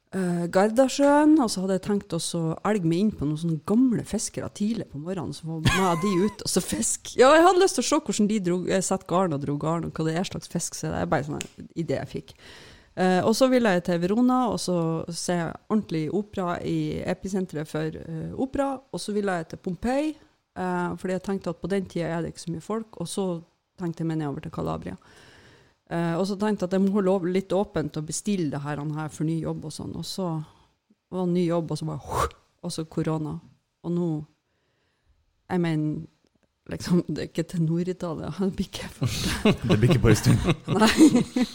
Gardasjøen, 0.09 1.35
og 1.43 1.51
så 1.53 1.61
hadde 1.61 1.77
jeg 1.77 1.85
tenkt 1.85 2.15
å 2.17 2.21
elge 2.69 2.89
meg 2.89 3.03
inn 3.03 3.11
på 3.13 3.27
noen 3.29 3.41
sånne 3.43 3.59
gamle 3.69 4.05
fiskere 4.09 4.49
tidlig 4.57 4.87
på 4.89 5.01
morgenen. 5.03 5.35
Så 5.37 5.45
var 5.45 5.61
med 5.67 6.01
de 6.05 6.13
ut 6.25 6.45
og 6.47 6.53
så 6.53 6.63
fisk. 6.65 7.13
Ja, 7.21 7.29
jeg 7.37 7.45
hadde 7.45 7.61
lyst 7.61 7.77
til 7.77 7.85
å 7.85 7.89
se 7.91 8.01
hvordan 8.07 8.31
de 8.31 8.39
dro, 8.47 8.57
eh, 8.71 8.81
satte 8.85 9.09
garn 9.11 9.37
og 9.37 9.43
dro 9.45 9.59
garn, 9.61 9.85
og 9.85 9.93
hva 9.93 10.09
det 10.09 10.17
er 10.17 10.31
slags 10.31 10.49
fisk. 10.49 10.79
Så 10.79 10.89
det 10.89 11.03
er 11.03 11.13
bare 11.13 11.29
sånn 11.29 11.37
en 11.43 11.69
idé 11.77 12.01
jeg 12.01 12.13
fikk. 12.15 12.35
Uh, 12.99 13.21
og 13.29 13.35
så 13.39 13.47
ville 13.47 13.71
jeg 13.77 13.85
til 13.87 14.01
Verona 14.03 14.39
og 14.51 14.57
så 14.59 14.79
se 15.15 15.37
ordentlig 15.69 16.09
opera 16.11 16.57
i 16.67 16.99
episenteret 17.07 17.69
for 17.71 17.95
uh, 17.95 18.33
opera. 18.43 18.73
Og 18.91 19.03
så 19.03 19.15
ville 19.15 19.37
jeg 19.39 19.53
til 19.53 19.63
Pompeii, 19.63 20.11
uh, 20.59 20.97
fordi 20.99 21.15
jeg 21.15 21.27
tenkte 21.29 21.53
at 21.55 21.61
på 21.63 21.71
den 21.71 21.87
tida 21.87 22.09
er 22.11 22.25
det 22.25 22.33
ikke 22.33 22.47
så 22.49 22.55
mye 22.57 22.65
folk. 22.65 22.99
Og 22.99 23.11
så 23.11 23.27
tenkte 23.79 24.03
jeg 24.03 24.11
meg 24.11 24.19
nedover 24.19 24.43
til 24.43 24.57
Calabria. 24.57 24.97
Eh, 25.89 26.15
og 26.19 26.27
så 26.29 26.37
tenkte 26.37 26.67
jeg 26.67 26.69
at 26.69 26.77
jeg 26.77 26.85
må 26.85 26.93
holde 26.99 27.33
litt 27.33 27.53
åpent 27.57 27.97
og 27.97 28.09
bestille 28.09 28.51
det 28.53 28.61
her, 28.61 28.81
han 28.81 28.93
her 28.97 29.09
for 29.13 29.29
ny 29.29 29.39
jobb 29.41 29.65
og 29.69 29.73
sånn. 29.73 29.95
Og 29.97 30.05
så 30.05 30.29
var 31.09 31.25
det 31.25 31.37
ny 31.39 31.47
jobb, 31.47 31.73
og 31.73 31.81
så 31.81 31.89
bare 31.89 32.29
Og 32.67 32.73
så 32.75 32.85
korona. 32.85 33.39
Og 33.87 33.93
nå 33.95 34.09
Jeg 35.49 35.61
mener 35.61 36.07
liksom, 36.69 37.05
det 37.09 37.23
er 37.23 37.31
ikke 37.31 37.47
til 37.49 37.63
Nord-Italia. 37.65 38.33
Det 38.39 38.53
blir 38.57 38.67
ikke 38.69 38.89
først. 38.99 39.29
Det 39.69 39.79
blir 39.79 39.89
ikke 39.89 40.05
på 40.05 40.13
en 40.13 40.21
stund. 40.21 40.39
Nei. 40.79 41.47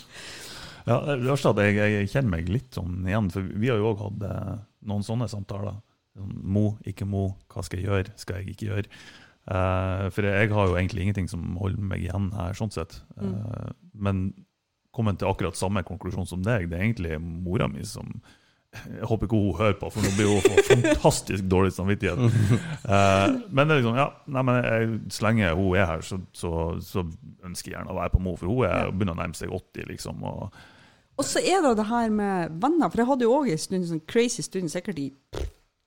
Ja, 0.83 0.97
at 0.99 1.59
jeg, 1.63 1.75
jeg 1.77 2.09
kjenner 2.11 2.31
meg 2.33 2.49
litt 2.49 2.73
sånn 2.75 3.05
igjen, 3.07 3.29
for 3.31 3.45
vi 3.45 3.69
har 3.71 3.77
jo 3.79 3.91
òg 3.93 4.01
hatt 4.01 4.25
eh, 4.27 4.55
noen 4.89 5.05
sånne 5.05 5.29
samtaler. 5.31 5.77
Sånn, 6.17 6.33
mo, 6.43 6.73
ikke 6.89 7.05
mo, 7.09 7.27
hva 7.53 7.63
skal 7.63 7.79
jeg 7.79 7.87
gjøre, 7.87 8.15
skal 8.19 8.41
jeg 8.41 8.55
ikke 8.55 8.71
gjøre? 8.71 9.03
Eh, 9.43 10.05
for 10.15 10.23
jeg 10.29 10.53
har 10.53 10.69
jo 10.69 10.77
egentlig 10.77 11.03
ingenting 11.03 11.27
som 11.31 11.57
holder 11.59 11.83
meg 11.83 12.05
igjen 12.05 12.29
her, 12.37 12.55
sånn 12.57 12.71
sett. 12.71 13.01
Eh, 13.19 13.73
Men 13.93 14.29
kommet 14.93 15.17
til 15.19 15.27
akkurat 15.27 15.57
samme 15.57 15.83
konklusjon 15.83 16.29
som 16.29 16.43
deg. 16.45 16.69
Det 16.69 16.77
er 16.77 16.85
egentlig 16.85 17.19
mora 17.19 17.67
mi 17.67 17.83
som 17.87 18.13
Jeg 18.89 19.05
håper 19.05 19.27
ikke 19.27 19.37
hun 19.37 19.57
hører 19.59 19.75
på, 19.77 19.89
for 19.93 20.01
nå 20.01 20.11
blir 20.17 20.31
hun 20.31 20.41
for 20.41 20.63
fantastisk 20.71 21.45
dårlig 21.45 21.75
samvittighet. 21.75 22.17
Uh, 22.87 23.35
men 23.53 23.67
det 23.69 23.75
er 23.75 23.81
liksom, 23.83 23.99
ja, 23.99 24.07
nei, 24.33 24.43
men 24.47 24.57
jeg, 24.65 24.87
så 25.13 25.27
lenge 25.27 25.51
hun 25.53 25.75
er 25.77 25.85
her, 25.91 26.01
så, 26.01 26.17
så, 26.33 26.53
så 26.81 27.03
ønsker 27.45 27.69
jeg 27.69 27.75
gjerne 27.77 27.93
å 27.93 27.99
være 27.99 28.15
på 28.15 28.21
Mo, 28.25 28.33
for 28.39 28.49
hun 28.49 28.65
er, 28.65 28.89
begynner 28.89 29.13
å 29.13 29.21
nærme 29.21 29.37
seg 29.37 29.53
80, 29.53 29.85
liksom. 29.91 30.25
Og, 30.25 30.57
Og 31.21 31.27
så 31.29 31.43
er 31.45 31.61
det 31.61 31.75
det 31.83 31.85
her 31.91 32.09
med 32.17 32.57
venner, 32.65 32.89
for 32.89 33.03
jeg 33.03 33.11
hadde 33.11 33.27
jo 33.27 33.35
òg 33.37 33.51
en 33.53 33.61
stund, 33.61 33.85
sånn 33.91 34.01
crazy 34.09 34.45
stund, 34.45 34.73
sikkert 34.73 35.03
i 35.03 35.11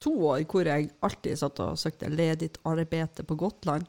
to 0.02 0.12
år, 0.28 0.44
hvor 0.51 0.68
jeg 0.68 0.90
alltid 1.06 1.40
satt 1.40 1.62
og 1.64 1.81
søkte 1.81 2.12
ledig 2.12 2.52
arbeid 2.68 3.24
på 3.27 3.39
Gotland, 3.40 3.89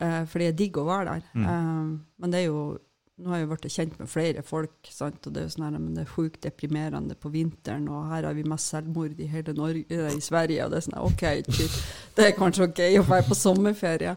eh, 0.00 0.22
fordi 0.30 0.50
jeg 0.50 0.58
digger 0.58 0.84
å 0.84 0.90
være 0.92 1.14
der. 1.14 1.30
Eh, 1.44 1.94
men 2.22 2.34
det 2.34 2.42
er 2.42 2.48
jo 2.48 2.66
nå 3.14 3.30
har 3.30 3.38
jeg 3.38 3.44
jo 3.44 3.50
blitt 3.52 3.66
kjent 3.70 3.98
med 4.00 4.10
flere 4.10 4.42
folk, 4.42 4.88
sant? 4.90 5.22
og 5.22 5.34
det 5.34 5.40
er 5.40 5.44
jo 5.46 5.52
sånn 5.54 5.76
men 5.76 5.92
det 5.94 6.02
er 6.02 6.10
sjukt 6.10 6.40
deprimerende 6.42 7.14
på 7.18 7.30
vinteren, 7.30 7.86
og 7.86 8.08
her 8.10 8.26
har 8.26 8.34
vi 8.34 8.42
mest 8.50 8.72
selvmord 8.72 9.20
i 9.22 9.28
hele 9.30 9.54
Norge, 9.54 10.08
i 10.10 10.24
Sverige, 10.24 10.64
og 10.64 10.72
det 10.72 10.80
er 10.80 10.86
sånn 10.88 10.98
OK, 10.98 11.22
shit, 11.54 11.76
det 12.16 12.26
er 12.26 12.34
kanskje 12.34 12.66
OK 12.66 12.82
å 12.98 13.06
være 13.06 13.28
på 13.28 13.38
sommerferie. 13.38 14.16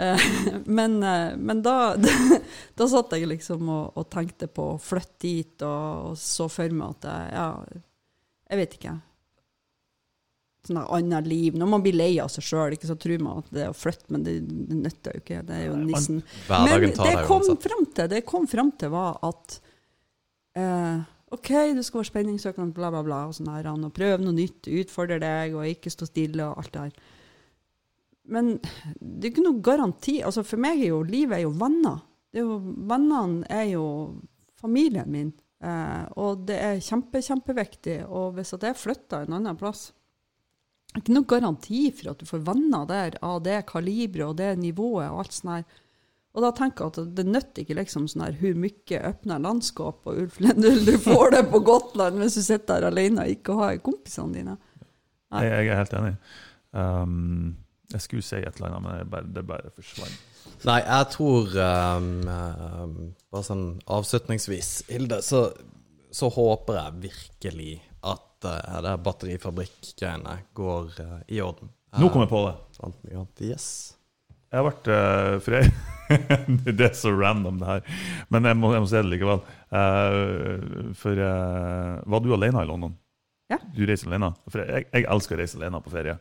Eh, 0.00 0.24
men, 0.78 0.96
eh, 1.04 1.36
men 1.36 1.60
da, 1.66 1.76
da 2.80 2.88
satt 2.88 3.12
jeg 3.18 3.28
liksom 3.28 3.68
og, 3.68 4.00
og 4.00 4.08
tenkte 4.08 4.48
på 4.48 4.72
å 4.72 4.80
flytte 4.80 5.20
dit, 5.26 5.54
og, 5.60 6.10
og 6.14 6.18
så 6.24 6.48
for 6.48 6.80
meg 6.80 6.96
at 6.96 7.10
jeg, 7.10 7.36
ja, 7.36 7.48
jeg 8.48 8.62
vet 8.64 8.80
ikke. 8.80 8.96
Sånn 10.66 10.76
et 10.76 10.90
annet 10.92 11.28
liv. 11.28 11.54
Når 11.56 11.68
man 11.72 11.84
blir 11.84 11.96
lei 11.96 12.10
av 12.20 12.28
seg 12.32 12.44
sjøl, 12.44 12.76
så 12.84 12.96
tror 13.00 13.22
man 13.24 13.40
at 13.40 13.52
det 13.54 13.62
er 13.64 13.70
å 13.72 13.76
flytte, 13.76 14.10
men 14.12 14.26
det, 14.26 14.34
det 14.44 14.80
nytter 14.82 15.16
jo 15.16 15.22
ikke. 15.22 15.44
Det 15.48 15.56
er 15.56 15.64
jo 15.70 15.78
nissen. 15.80 16.20
Men 16.50 16.84
det 16.90 17.14
kom 17.28 17.46
fram 17.48 17.86
til, 17.86 18.10
det 18.12 18.26
kom 18.28 18.48
frem 18.50 18.74
til, 18.80 18.92
var 18.92 19.16
at 19.24 19.56
eh, 20.60 21.00
OK, 21.32 21.50
du 21.76 21.80
skal 21.86 22.02
være 22.02 22.10
spenningssøkende, 22.10 22.74
bla, 22.76 22.90
bla, 22.92 23.04
bla, 23.06 23.22
og 23.30 23.36
sånn 23.38 23.48
her, 23.54 23.70
og 23.72 23.88
prøve 23.96 24.20
noe 24.24 24.36
nytt, 24.36 24.68
utfordre 24.82 25.20
deg, 25.22 25.56
og 25.56 25.68
ikke 25.70 25.92
stå 25.94 26.10
stille, 26.10 26.44
og 26.44 26.60
alt 26.60 26.74
det 26.74 26.86
her. 26.88 27.16
Men 28.30 28.50
det 28.60 29.28
er 29.28 29.32
ikke 29.32 29.46
noe 29.46 29.62
garanti. 29.64 30.20
Altså, 30.26 30.44
for 30.46 30.60
meg 30.62 30.82
er 30.82 30.92
jo 30.92 31.04
livet 31.06 31.38
er 31.38 31.46
jo 31.46 31.54
venner. 31.56 32.02
Det 32.30 32.42
er 32.42 32.46
jo, 32.46 32.58
vennene 32.90 33.48
er 33.50 33.64
jo 33.72 33.86
familien 34.60 35.08
min. 35.10 35.32
Eh, 35.64 36.04
og 36.20 36.44
det 36.48 36.58
er 36.62 36.84
kjempe, 36.84 37.22
kjempeviktig. 37.24 38.02
Og 38.06 38.36
hvis 38.36 38.54
at 38.56 38.68
jeg 38.68 38.78
flytter 38.78 39.26
en 39.26 39.38
annen 39.40 39.58
plass 39.58 39.88
det 40.90 40.98
er 40.98 41.04
ikke 41.04 41.14
noen 41.14 41.30
garanti 41.30 41.80
for 41.94 42.10
at 42.10 42.18
du 42.18 42.26
får 42.26 42.40
venner 42.48 42.86
der 42.90 43.14
av 43.22 43.44
det 43.46 43.60
kaliberet 43.68 44.26
og 44.26 44.38
det 44.40 44.48
nivået 44.58 45.06
og 45.06 45.20
alt 45.22 45.36
sånt 45.36 45.52
her. 45.52 45.78
Og 46.34 46.42
da 46.42 46.50
tenker 46.54 46.86
jeg 46.86 46.90
at 46.90 47.14
det 47.18 47.26
nytter 47.26 47.62
ikke 47.62 47.76
liksom 47.78 48.08
sånn 48.10 48.24
her 48.24 48.34
hvor 48.38 48.58
mye 48.58 49.02
åpna 49.06 49.38
landskap 49.42 50.10
og 50.10 50.18
Ulf 50.24 50.38
Lendel 50.42 50.82
du 50.86 50.96
får 51.02 51.34
det 51.36 51.44
på 51.50 51.62
Gotland 51.66 52.18
hvis 52.18 52.38
du 52.38 52.42
sitter 52.42 52.82
der 52.82 52.90
alene 52.90 53.22
og 53.22 53.34
ikke 53.36 53.58
har 53.58 53.78
kompisene 53.86 54.34
dine. 54.34 54.56
Nei. 55.30 55.44
jeg, 55.46 55.52
jeg 55.68 55.70
er 55.70 55.78
helt 55.78 55.94
enig. 56.00 56.12
Um, 56.74 57.54
jeg 57.90 58.04
skulle 58.06 58.26
si 58.26 58.38
et 58.38 58.58
eller 58.58 58.70
annet, 58.70 58.82
men 58.86 58.98
jeg 58.98 59.10
bare, 59.14 59.30
det 59.34 59.46
bare 59.46 59.72
forsvant. 59.74 60.18
Nei, 60.66 60.78
jeg 60.82 61.06
tror 61.14 61.54
um, 61.56 62.08
um, 62.26 62.96
Bare 63.30 63.46
sånn 63.46 63.64
avslutningsvis, 63.90 64.70
Hilde, 64.90 65.20
så, 65.24 65.46
så 66.14 66.30
håper 66.34 66.78
jeg 66.80 67.04
virkelig 67.06 67.72
at 68.40 68.72
uh, 68.72 68.80
det 68.84 68.96
batterifabrikk-greiene 69.04 70.40
går 70.56 70.92
uh, 71.00 71.16
i 71.28 71.40
orden. 71.44 71.70
Nå 71.98 72.10
kom 72.12 72.24
jeg 72.24 72.30
på 72.30 72.44
det. 72.46 72.54
Alt 72.80 73.00
mye 73.04 73.18
annet. 73.20 73.42
Yes. 73.50 73.66
Jeg 74.50 74.58
har 74.58 74.66
vært 74.66 74.88
uh, 74.90 75.36
For 75.44 75.58
Det 76.78 76.86
er 76.88 76.96
så 76.98 77.12
random, 77.14 77.60
det 77.60 77.68
her. 77.68 78.00
Men 78.34 78.48
jeg 78.48 78.58
må, 78.58 78.72
jeg 78.74 78.82
må 78.82 78.90
se 78.90 79.02
det 79.02 79.12
likevel. 79.12 79.44
Uh, 79.70 80.90
for 80.98 81.22
uh, 81.22 82.00
Var 82.02 82.24
du 82.24 82.34
alene 82.34 82.64
i 82.64 82.70
London? 82.70 82.96
Ja. 83.50 83.60
Du 83.74 83.84
reiser 83.86 84.10
alene? 84.10 84.32
For 84.50 84.62
jeg, 84.64 84.88
jeg 84.90 85.06
elsker 85.10 85.36
å 85.36 85.40
reise 85.42 85.60
alene 85.60 85.82
på 85.84 85.92
ferie. 85.94 86.16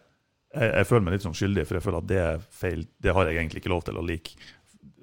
Jeg, 0.54 0.70
jeg 0.70 0.90
føler 0.90 1.06
meg 1.06 1.18
litt 1.18 1.26
sånn 1.26 1.38
skyldig, 1.38 1.66
for 1.70 1.78
jeg 1.78 1.86
føler 1.86 2.02
at 2.02 2.10
det 2.10 2.22
er 2.22 2.48
feil. 2.62 2.86
Det 3.02 3.14
har 3.18 3.30
jeg 3.30 3.38
egentlig 3.38 3.64
ikke 3.64 3.74
lov 3.74 3.84
til 3.88 4.00
å 4.00 4.06
like. 4.06 4.38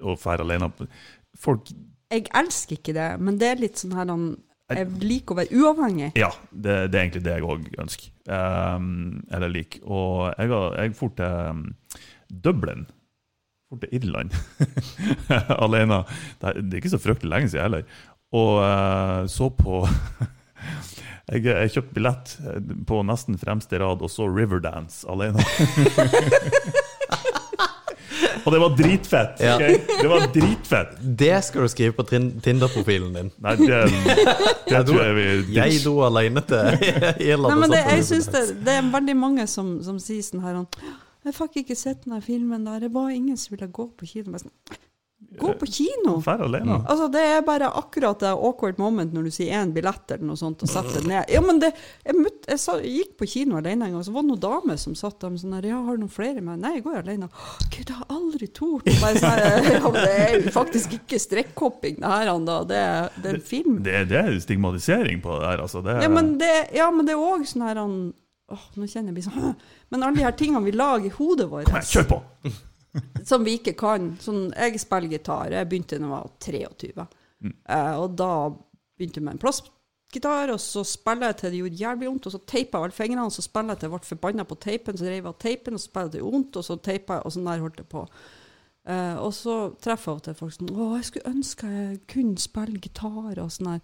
Å 0.03 0.15
fære 0.19 0.45
alene. 0.45 0.69
Folk 1.39 1.71
Jeg 2.13 2.27
elsker 2.37 2.77
ikke 2.77 2.95
det, 2.95 3.09
men 3.23 3.39
det 3.41 3.51
er 3.51 3.63
litt 3.63 3.79
sånn 3.81 3.95
her 3.97 4.07
han 4.11 4.29
Jeg 4.67 4.87
liker 4.99 5.31
å 5.31 5.37
være 5.39 5.59
uavhengig. 5.61 6.09
Ja, 6.19 6.27
det, 6.51 6.73
det 6.91 6.97
er 6.97 7.05
egentlig 7.05 7.23
det 7.23 7.35
jeg 7.37 7.47
òg 7.47 7.67
ønsker. 7.79 8.09
Um, 8.27 9.21
eller 9.31 9.51
liker. 9.53 9.83
Og 9.87 10.25
jeg, 10.33 10.51
har, 10.51 10.73
jeg 10.81 10.95
for 10.97 11.13
til 11.15 11.51
um, 11.53 11.61
Dublin. 12.27 12.83
For 13.71 13.79
til 13.79 13.95
Irland. 13.95 14.35
Alene. 15.63 16.01
Det 16.41 16.51
er, 16.51 16.59
det 16.59 16.75
er 16.75 16.81
ikke 16.81 16.91
så 16.97 16.99
fryktelig 16.99 17.31
lenge 17.31 17.53
siden 17.53 17.63
heller. 17.63 18.01
Og 18.35 18.59
uh, 18.59 19.23
så 19.31 19.47
på 19.55 19.85
jeg, 21.31 21.45
jeg 21.47 21.73
kjøpte 21.77 21.95
billett 21.95 22.35
på 22.91 22.99
nesten 23.07 23.39
fremste 23.39 23.79
rad 23.79 24.03
og 24.03 24.11
så 24.11 24.27
Riverdance 24.27 25.07
alene. 25.07 25.47
og 28.47 28.53
det 28.53 28.59
var 28.63 28.75
dritfett! 28.79 29.41
Ja. 29.43 29.55
ok? 29.55 29.89
Det 30.01 30.07
var 30.07 30.27
dritfett! 30.31 30.93
Det 31.21 31.43
skal 31.43 31.65
du 31.65 31.71
skrive 31.71 31.95
på 31.97 32.05
Tinder-profilen 32.07 33.09
din. 33.17 33.31
Nei, 33.43 33.55
det, 33.59 33.81
det 34.69 34.79
tror 34.87 35.01
jeg 35.03 35.17
vi 35.17 35.57
Jeg 35.57 35.81
dro 35.83 35.97
alene 36.07 36.43
til 36.47 36.87
Irland. 37.27 37.49
Nei, 37.51 37.57
men 37.65 37.75
det, 37.75 37.81
jeg 37.91 38.05
synes 38.07 38.31
det, 38.31 38.43
det 38.63 38.77
er 38.79 38.87
veldig 38.93 39.17
mange 39.19 39.47
som, 39.51 39.75
som 39.83 39.99
sier 39.99 40.23
sånn 40.23 40.45
her 40.45 40.61
Jeg 41.27 41.35
fikk 41.35 41.59
ikke 41.65 41.75
sett 41.75 42.07
den 42.07 42.23
filmen 42.23 42.63
der. 42.69 42.87
Det 42.87 42.93
var 42.95 43.11
ingen 43.11 43.35
som 43.35 43.57
ville 43.57 43.67
gå 43.67 43.89
på 43.99 44.07
kino. 44.07 44.39
Gå 45.37 45.49
på 45.59 45.65
kino! 45.69 46.15
Fær 46.21 46.39
alene. 46.45 46.75
Altså, 46.89 47.07
Det 47.13 47.21
er 47.21 47.41
bare 47.45 47.67
akkurat 47.77 48.19
det 48.21 48.29
awkward 48.31 48.77
moment 48.81 49.11
når 49.13 49.27
du 49.27 49.31
sier 49.33 49.57
én 49.59 49.71
billett 49.73 50.11
eller 50.13 50.25
noe 50.29 50.37
sånt 50.39 50.61
og 50.65 50.69
setter 50.69 51.01
det 51.01 51.09
ned. 51.09 51.31
Ja, 51.33 51.41
men 51.45 51.59
det, 51.61 51.71
Jeg, 52.05 52.15
møtt, 52.17 52.45
jeg, 52.47 52.61
sa, 52.61 52.75
jeg 52.81 52.93
gikk 53.01 53.15
på 53.19 53.27
kino 53.29 53.57
alene 53.59 53.85
en 53.89 53.97
gang, 53.97 54.03
så 54.05 54.13
var 54.13 54.23
det 54.25 54.29
noen 54.31 54.41
damer 54.45 54.79
som 54.81 54.95
satt 54.97 55.17
der 55.21 55.33
med 55.33 55.41
sånn 55.41 55.55
her 55.57 55.67
Ja, 55.69 55.79
har 55.87 55.97
du 55.97 56.05
noen 56.05 56.13
flere 56.13 56.41
med? 56.41 56.61
Nei, 56.63 56.75
jeg 56.77 56.85
går 56.85 56.99
alene. 57.01 57.29
Gud, 57.73 57.81
jeg 57.83 57.97
har 57.97 58.13
aldri 58.17 58.49
tort. 58.61 58.87
Og 58.87 59.01
Bare 59.03 59.17
sånn, 59.17 59.41
her, 59.41 59.69
ja, 59.73 59.81
men 59.89 59.99
det 59.99 60.13
er 60.21 60.37
jo 60.37 60.53
faktisk 60.55 60.95
ikke 60.99 61.19
strekkhopping, 61.25 61.99
det 62.01 62.13
her, 62.13 62.31
da. 62.47 62.59
Det, 62.71 62.85
det 63.17 63.33
er 63.33 63.41
en 63.41 63.47
film. 63.51 63.81
Det, 63.89 63.97
det 64.13 64.21
er 64.21 64.39
stigmatisering 64.45 65.21
på 65.25 65.41
det 65.41 65.51
her. 65.51 65.65
Altså. 65.65 65.81
Det 65.85 65.97
er, 65.97 66.05
Ja, 66.07 66.13
men 66.13 66.33
det, 66.41 66.53
ja, 66.77 66.89
men 66.93 67.09
det 67.09 67.17
er 67.17 67.25
òg 67.27 67.45
sånn 67.49 67.65
her 67.67 67.81
han, 67.83 67.99
åh, 68.53 68.65
Nå 68.77 68.85
kjenner 68.89 69.11
jeg 69.11 69.17
blir 69.19 69.27
sånn 69.27 69.53
Men 69.91 70.01
alle 70.07 70.17
de 70.21 70.25
her 70.29 70.37
tingene 70.39 70.63
vi 70.65 70.73
lager 70.77 71.09
i 71.09 71.13
hodet 71.17 71.49
vårt, 71.51 71.67
Kom 71.69 71.81
igjen, 71.81 71.93
kjør 71.97 72.09
på! 72.15 72.21
Som 73.29 73.43
vi 73.45 73.57
ikke 73.59 73.75
kan 73.77 74.13
sånn, 74.23 74.51
Jeg 74.55 74.79
spiller 74.81 75.11
gitar. 75.17 75.51
Jeg 75.53 75.69
begynte 75.69 75.99
da 75.99 76.05
jeg 76.05 76.13
var 76.13 76.29
23. 76.39 77.07
Eh, 77.69 77.95
og 78.01 78.15
da 78.17 78.31
begynte 78.97 79.19
jeg 79.21 79.27
med 79.27 79.35
en 79.37 79.43
plastgitar, 79.43 80.49
og 80.53 80.59
så 80.63 80.81
spiller 80.87 81.31
jeg 81.31 81.37
til 81.41 81.51
det 81.53 81.59
gjorde 81.61 81.81
jævlig 81.83 82.09
vondt, 82.09 82.25
og 82.25 82.33
så 82.33 82.41
teipa 82.49 82.79
jeg 82.79 82.87
alle 82.89 82.97
fingrene, 82.97 83.27
og 83.27 83.35
så 83.35 83.45
spiller 83.45 83.75
jeg 83.75 83.83
til 83.83 83.89
jeg 83.89 83.95
ble 83.97 84.11
forbanna 84.13 84.47
på 84.49 84.59
teipen, 84.63 84.97
så 84.97 85.05
reiv 85.05 85.19
jeg 85.21 85.29
av 85.29 85.37
teipen, 85.43 85.77
og 85.77 85.83
så 85.83 85.91
spiller 85.91 86.07
jeg 86.07 86.15
til 86.17 86.23
det 86.23 86.31
vondt, 86.31 86.57
og 86.57 86.65
så 86.65 86.79
teipa 86.89 87.19
jeg, 87.19 87.25
og 87.27 87.35
sånn 87.35 87.49
der 87.51 87.63
holdt 87.65 87.81
jeg 87.83 87.89
på. 87.93 88.07
Eh, 88.87 89.15
og 89.19 89.33
så 89.35 89.53
treffer 89.83 90.15
jeg 90.15 90.23
til 90.23 90.35
folk 90.39 90.53
sånn 90.55 90.69
Å, 90.71 90.85
jeg 90.95 91.07
skulle 91.09 91.31
ønske 91.33 91.67
jeg 91.67 91.95
kunne 92.07 92.39
spille 92.39 92.79
gitar, 92.79 93.33
og 93.43 93.49
sånn 93.51 93.73
her. 93.73 93.81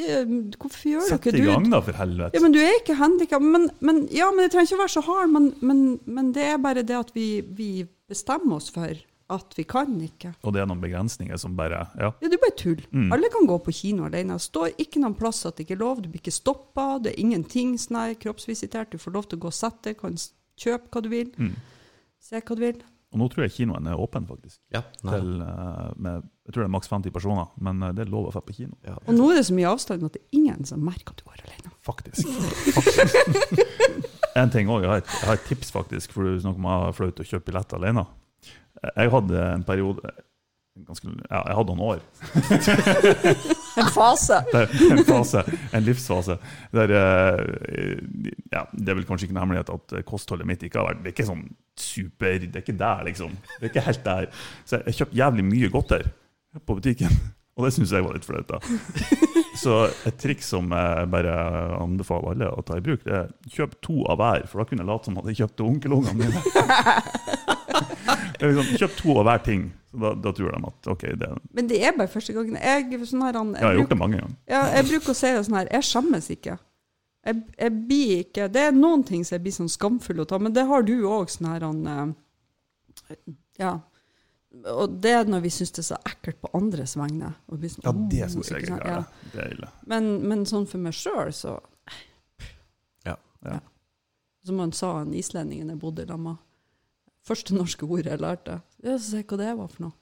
Ja, 0.00 0.24
Hvorfor 0.58 0.88
gjør 0.90 1.04
du 1.04 1.10
Sett 1.12 1.28
i 1.38 1.44
gang, 1.46 1.68
da, 1.70 1.78
for 1.86 1.94
helvete. 2.00 2.34
ja, 2.34 2.42
men 2.42 2.56
du 2.56 2.58
er 2.58 2.74
ikke 2.80 2.96
handikappa. 2.98 3.52
Men, 3.54 3.68
men, 3.78 4.00
ja, 4.10 4.32
men 4.34 4.42
det 4.42 4.50
trenger 4.56 4.72
ikke 4.72 4.80
å 4.80 4.82
være 4.82 4.94
så 4.96 5.04
hard. 5.06 5.30
Men, 5.36 5.52
men, 5.62 5.84
men 6.18 6.32
det 6.34 6.48
er 6.50 6.58
bare 6.58 6.82
det 6.82 6.98
at 6.98 7.14
vi, 7.14 7.28
vi 7.46 7.68
bestemmer 8.08 8.56
oss 8.56 8.70
for 8.74 8.94
at 9.34 9.54
vi 9.56 9.64
kan 9.64 9.94
ikke. 10.04 10.34
Og 10.44 10.52
det 10.52 10.60
er 10.60 10.66
noen 10.68 10.82
begrensninger 10.82 11.38
som 11.40 11.54
bare 11.56 11.86
Ja. 11.98 12.10
Ja, 12.20 12.28
det 12.28 12.34
er 12.36 12.42
bare 12.42 12.56
tull. 12.60 12.82
Alle 13.12 13.30
kan 13.32 13.46
gå 13.48 13.58
på 13.64 13.72
kino 13.72 14.04
alene. 14.04 14.34
Det 14.36 14.42
står 14.44 14.74
ikke 14.78 15.00
noen 15.00 15.14
plass 15.16 15.44
at 15.46 15.56
det 15.56 15.64
ikke 15.66 15.78
er 15.78 15.84
lov. 15.84 16.02
Du 16.02 16.08
blir 16.10 16.20
ikke 16.20 16.34
stoppa. 16.34 16.98
Det 17.02 17.14
er 17.14 17.20
ingenting 17.24 17.78
sånn 17.80 18.14
kroppsvisitert. 18.20 18.90
Du 18.92 18.98
får 18.98 19.12
lov 19.16 19.28
til 19.28 19.38
å 19.38 19.40
gå 19.46 19.48
og 19.48 19.56
sette 19.56 19.82
deg, 19.90 19.96
kan 19.98 20.14
kjøpe 20.60 20.90
hva 20.92 21.02
du 21.02 21.08
vil. 21.08 21.32
Se 22.20 22.40
hva 22.40 22.54
du 22.56 22.60
vil. 22.60 22.82
Og 23.14 23.20
nå 23.20 23.28
tror 23.30 23.44
jeg 23.44 23.52
kinoen 23.54 23.86
er 23.86 24.00
åpen, 24.02 24.24
faktisk. 24.26 24.58
Ja. 24.74 24.80
Til, 24.98 25.28
eh, 25.44 25.90
med, 26.02 26.24
jeg 26.42 26.54
tror 26.54 26.64
det 26.64 26.66
er 26.66 26.72
maks 26.74 26.90
50 26.90 27.14
personer, 27.14 27.52
men 27.62 27.78
eh, 27.86 27.92
det 27.94 28.02
er 28.02 28.10
lov 28.10 28.26
å 28.26 28.32
dra 28.34 28.42
på 28.42 28.56
kino. 28.56 28.74
Ja. 28.82 28.96
Og 29.06 29.14
nå 29.14 29.28
er 29.30 29.38
det 29.38 29.44
så 29.46 29.54
mye 29.54 29.70
avstand 29.70 30.02
at 30.08 30.16
det 30.16 30.24
er 30.24 30.40
ingen 30.40 30.66
som 30.66 30.82
merker 30.82 31.14
at 31.14 31.22
du 31.22 31.28
går 31.28 31.44
alene. 31.46 31.70
Faktisk. 31.86 32.26
faktisk. 32.74 33.62
en 34.42 34.50
ting 34.50 34.66
også, 34.66 34.82
jeg, 34.82 34.90
har 34.90 35.04
et, 35.04 35.14
jeg 35.14 35.28
har 35.30 35.38
et 35.38 35.46
tips, 35.52 35.70
faktisk, 35.76 36.16
for 36.16 36.26
du 36.26 36.42
snakker 36.42 36.64
om 36.64 36.66
å 36.66 36.74
ha 36.74 36.92
flaut 36.96 37.22
å 37.22 37.28
kjøpe 37.28 37.52
billett 37.52 37.78
alene. 37.78 38.04
Jeg 38.82 39.14
hadde 39.14 39.46
en 39.52 39.66
periode 39.68 40.14
ganske, 40.82 41.06
ja, 41.30 41.40
Jeg 41.48 41.56
hadde 41.58 41.74
noen 41.74 41.84
år. 41.94 42.00
En 43.74 43.88
fase. 43.90 44.36
Der, 44.54 44.70
en 44.94 45.00
fase, 45.06 45.42
en 45.74 45.82
livsfase. 45.82 46.36
Der, 46.74 46.92
eh, 46.94 47.94
ja, 48.52 48.64
det 48.70 48.92
er 48.92 48.98
vel 49.00 49.06
kanskje 49.08 49.26
ikke 49.28 49.34
noen 49.34 49.48
hemmelighet 49.48 49.72
at 49.74 49.94
kostholdet 50.06 50.46
mitt 50.46 50.62
ikke 50.62 50.78
har 50.78 50.92
vært 50.92 51.00
Det 51.02 51.10
er 51.10 51.14
ikke 51.16 51.26
sånn 51.26 51.46
super 51.78 52.36
Det 52.38 52.52
er 52.54 52.62
ikke 52.62 52.76
der, 52.78 53.02
liksom. 53.08 53.32
Det 53.56 53.64
er 53.66 53.72
ikke 53.72 53.86
helt 53.88 54.04
der. 54.06 54.28
Så 54.62 54.78
jeg 54.84 54.98
kjøpte 55.00 55.18
jævlig 55.18 55.46
mye 55.48 55.72
godter 55.74 56.06
på 56.62 56.76
butikken, 56.78 57.16
og 57.58 57.66
det 57.66 57.72
syns 57.74 57.90
jeg 57.90 58.04
var 58.06 58.14
litt 58.14 58.26
flaut. 58.26 58.46
da. 58.46 58.60
Så 59.64 59.80
et 60.06 60.18
triks 60.22 60.52
som 60.54 60.70
jeg 60.70 61.10
bare 61.10 61.34
anbefaler 61.80 62.34
alle 62.34 62.50
å 62.54 62.62
ta 62.66 62.78
i 62.78 62.84
bruk, 62.84 63.02
det 63.06 63.14
er 63.24 63.32
kjøp 63.56 63.74
to 63.82 64.04
av 64.10 64.18
hver, 64.22 64.46
for 64.50 64.62
da 64.62 64.68
kunne 64.70 64.82
jeg 64.86 64.90
late 64.90 65.10
som 65.10 65.18
at 65.18 65.30
jeg 65.30 65.40
kjøpte 65.42 65.66
onkelungene 65.66 66.14
mine. 66.18 66.42
Liksom, 68.42 68.74
kjøp 68.78 68.96
to 68.98 69.18
av 69.18 69.26
hver 69.28 69.42
ting, 69.46 69.62
da, 69.94 70.10
da 70.18 70.32
tror 70.34 70.52
de 70.54 70.60
at 70.68 70.88
OK, 70.90 71.02
det 71.20 71.30
Men 71.54 71.70
det 71.70 71.80
er 71.86 71.96
bare 71.96 72.10
første 72.10 72.34
gangen. 72.36 72.58
Jeg, 72.58 73.00
sånn 73.08 73.22
her, 73.24 73.36
jeg, 73.38 73.54
Jeg 73.54 73.64
har 73.64 73.72
jeg, 73.74 73.80
gjort 73.82 73.94
det 73.94 73.98
mange 74.00 74.20
ganger. 74.20 74.36
Ja, 74.50 74.62
jeg 74.74 74.88
bruker 74.90 75.14
å 75.14 75.18
si 75.18 75.32
det 75.32 75.42
sånn 75.46 75.58
her, 75.60 75.70
jeg 75.72 75.88
skjemmes 75.88 76.30
ikke. 76.34 76.58
jeg, 77.24 77.40
jeg 77.58 77.74
blir 77.88 78.12
ikke 78.24 78.48
Det 78.52 78.62
er 78.68 78.76
noen 78.76 79.04
ting 79.06 79.24
som 79.24 79.36
jeg 79.38 79.44
blir 79.46 79.56
sånn 79.56 79.72
skamfull 79.72 80.22
å 80.24 80.28
ta, 80.28 80.38
men 80.42 80.54
det 80.56 80.66
har 80.68 80.86
du 80.86 80.94
òg, 81.08 81.32
sånn 81.32 81.50
her 81.52 81.66
han 81.68 82.14
Ja. 83.60 83.74
Og 84.70 84.98
det 85.02 85.10
er 85.10 85.24
når 85.26 85.40
vi 85.48 85.50
syns 85.50 85.72
det 85.74 85.82
er 85.82 85.86
så 85.88 85.96
ekkelt 86.06 86.38
på 86.44 86.50
andres 86.54 86.94
vegne. 86.96 87.32
Og 87.50 87.58
blir 87.58 87.72
sånn, 87.72 87.82
Ja, 87.86 87.92
det 87.92 88.20
«Oh», 88.22 88.32
syns 88.36 88.50
jeg 88.52 88.66
ikke 88.68 88.76
er? 88.78 88.90
Ja. 88.92 89.30
Det 89.32 89.40
er 89.42 89.54
ille. 89.56 89.70
Men, 89.90 90.10
men 90.30 90.44
sånn 90.46 90.68
for 90.70 90.82
meg 90.84 90.94
sjøl, 90.94 91.32
så 91.34 91.56
Ja. 93.04 93.16
Ja. 93.42 93.58
Som 94.46 94.60
han 94.60 94.72
sa, 94.76 94.98
han 95.00 95.14
islendingen 95.16 95.72
jeg 95.72 95.80
bodde 95.82 96.06
sammen 96.06 96.36
med. 96.36 96.43
Første 97.24 97.54
norske 97.56 97.86
ordet 97.88 98.10
jeg 98.12 98.20
lærte. 98.20 98.58
Ja, 98.84 98.98
så 98.98 99.14
se 99.14 99.22
hva 99.24 99.36
det 99.40 99.52
var 99.56 99.68
for 99.72 99.86
noe. 99.86 99.92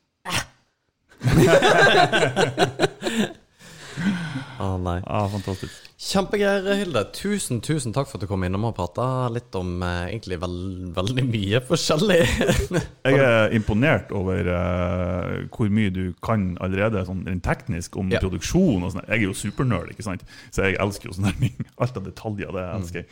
Ah, 4.62 4.76
nei. 4.80 4.96
Ah, 5.06 5.26
fantastisk. 5.30 5.74
Kjempegreier, 6.02 6.64
Hilde. 6.80 7.02
Tusen, 7.14 7.60
tusen 7.62 7.92
takk 7.94 8.08
for 8.08 8.16
at 8.18 8.24
du 8.24 8.28
kom 8.30 8.42
innom 8.46 8.64
og 8.68 8.74
prata 8.76 9.04
litt 9.30 9.54
om 9.58 9.82
eh, 9.84 10.08
egentlig 10.14 10.38
veld, 10.42 10.88
veldig 10.96 11.24
mye 11.28 11.60
forskjellig. 11.68 12.18
Jeg 13.06 13.18
er 13.22 13.54
imponert 13.54 14.10
over 14.16 14.48
eh, 14.54 15.34
hvor 15.54 15.70
mye 15.74 15.92
du 15.94 16.02
kan 16.24 16.52
allerede 16.64 17.04
sånn 17.06 17.22
rent 17.28 17.44
teknisk 17.46 17.98
om 18.00 18.10
Ja. 18.14 18.22
produksjon. 18.22 18.82
og 18.86 18.94
sånn. 18.96 19.04
Jeg 19.08 19.20
er 19.20 19.26
jo 19.28 19.36
supernerd, 19.38 19.92
ikke 19.94 20.06
sant? 20.08 20.24
så 20.50 20.66
jeg 20.66 20.78
elsker 20.82 21.10
jo 21.12 21.18
sånne 21.20 21.34
ting. 21.42 21.68
Alt 21.82 21.98
av 22.00 22.06
detaljer, 22.08 22.50
det 22.56 22.66
elsker 22.80 23.02
jeg. 23.04 23.10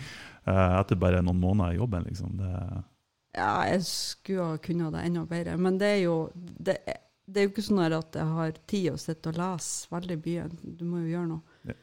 Eh, 0.48 0.78
etter 0.80 0.98
bare 1.02 1.22
noen 1.22 1.42
måneder 1.44 1.76
i 1.76 1.82
jobben, 1.82 2.08
liksom. 2.10 2.34
Det, 2.40 2.54
Ja, 3.36 3.66
jeg 3.68 3.84
skulle 3.86 4.48
ha 4.48 4.56
kunnet 4.62 4.92
det 4.96 5.02
enda 5.06 5.22
bedre. 5.28 5.56
Men 5.56 5.78
det 5.78 5.88
er 5.96 6.00
jo 6.02 6.16
det, 6.34 6.76
det 7.30 7.40
er 7.40 7.44
jo 7.46 7.52
ikke 7.52 7.66
sånn 7.66 7.84
at 7.86 8.16
jeg 8.18 8.28
har 8.38 8.50
tid 8.70 8.86
å 8.92 9.00
sitte 9.00 9.30
og 9.30 9.38
lese 9.38 9.94
veldig 9.94 10.18
mye. 10.24 10.44
Du 10.62 10.84
må 10.88 10.96
jo 11.04 11.12
gjøre 11.14 11.30
noe. 11.30 11.42
Ja. 11.68 11.74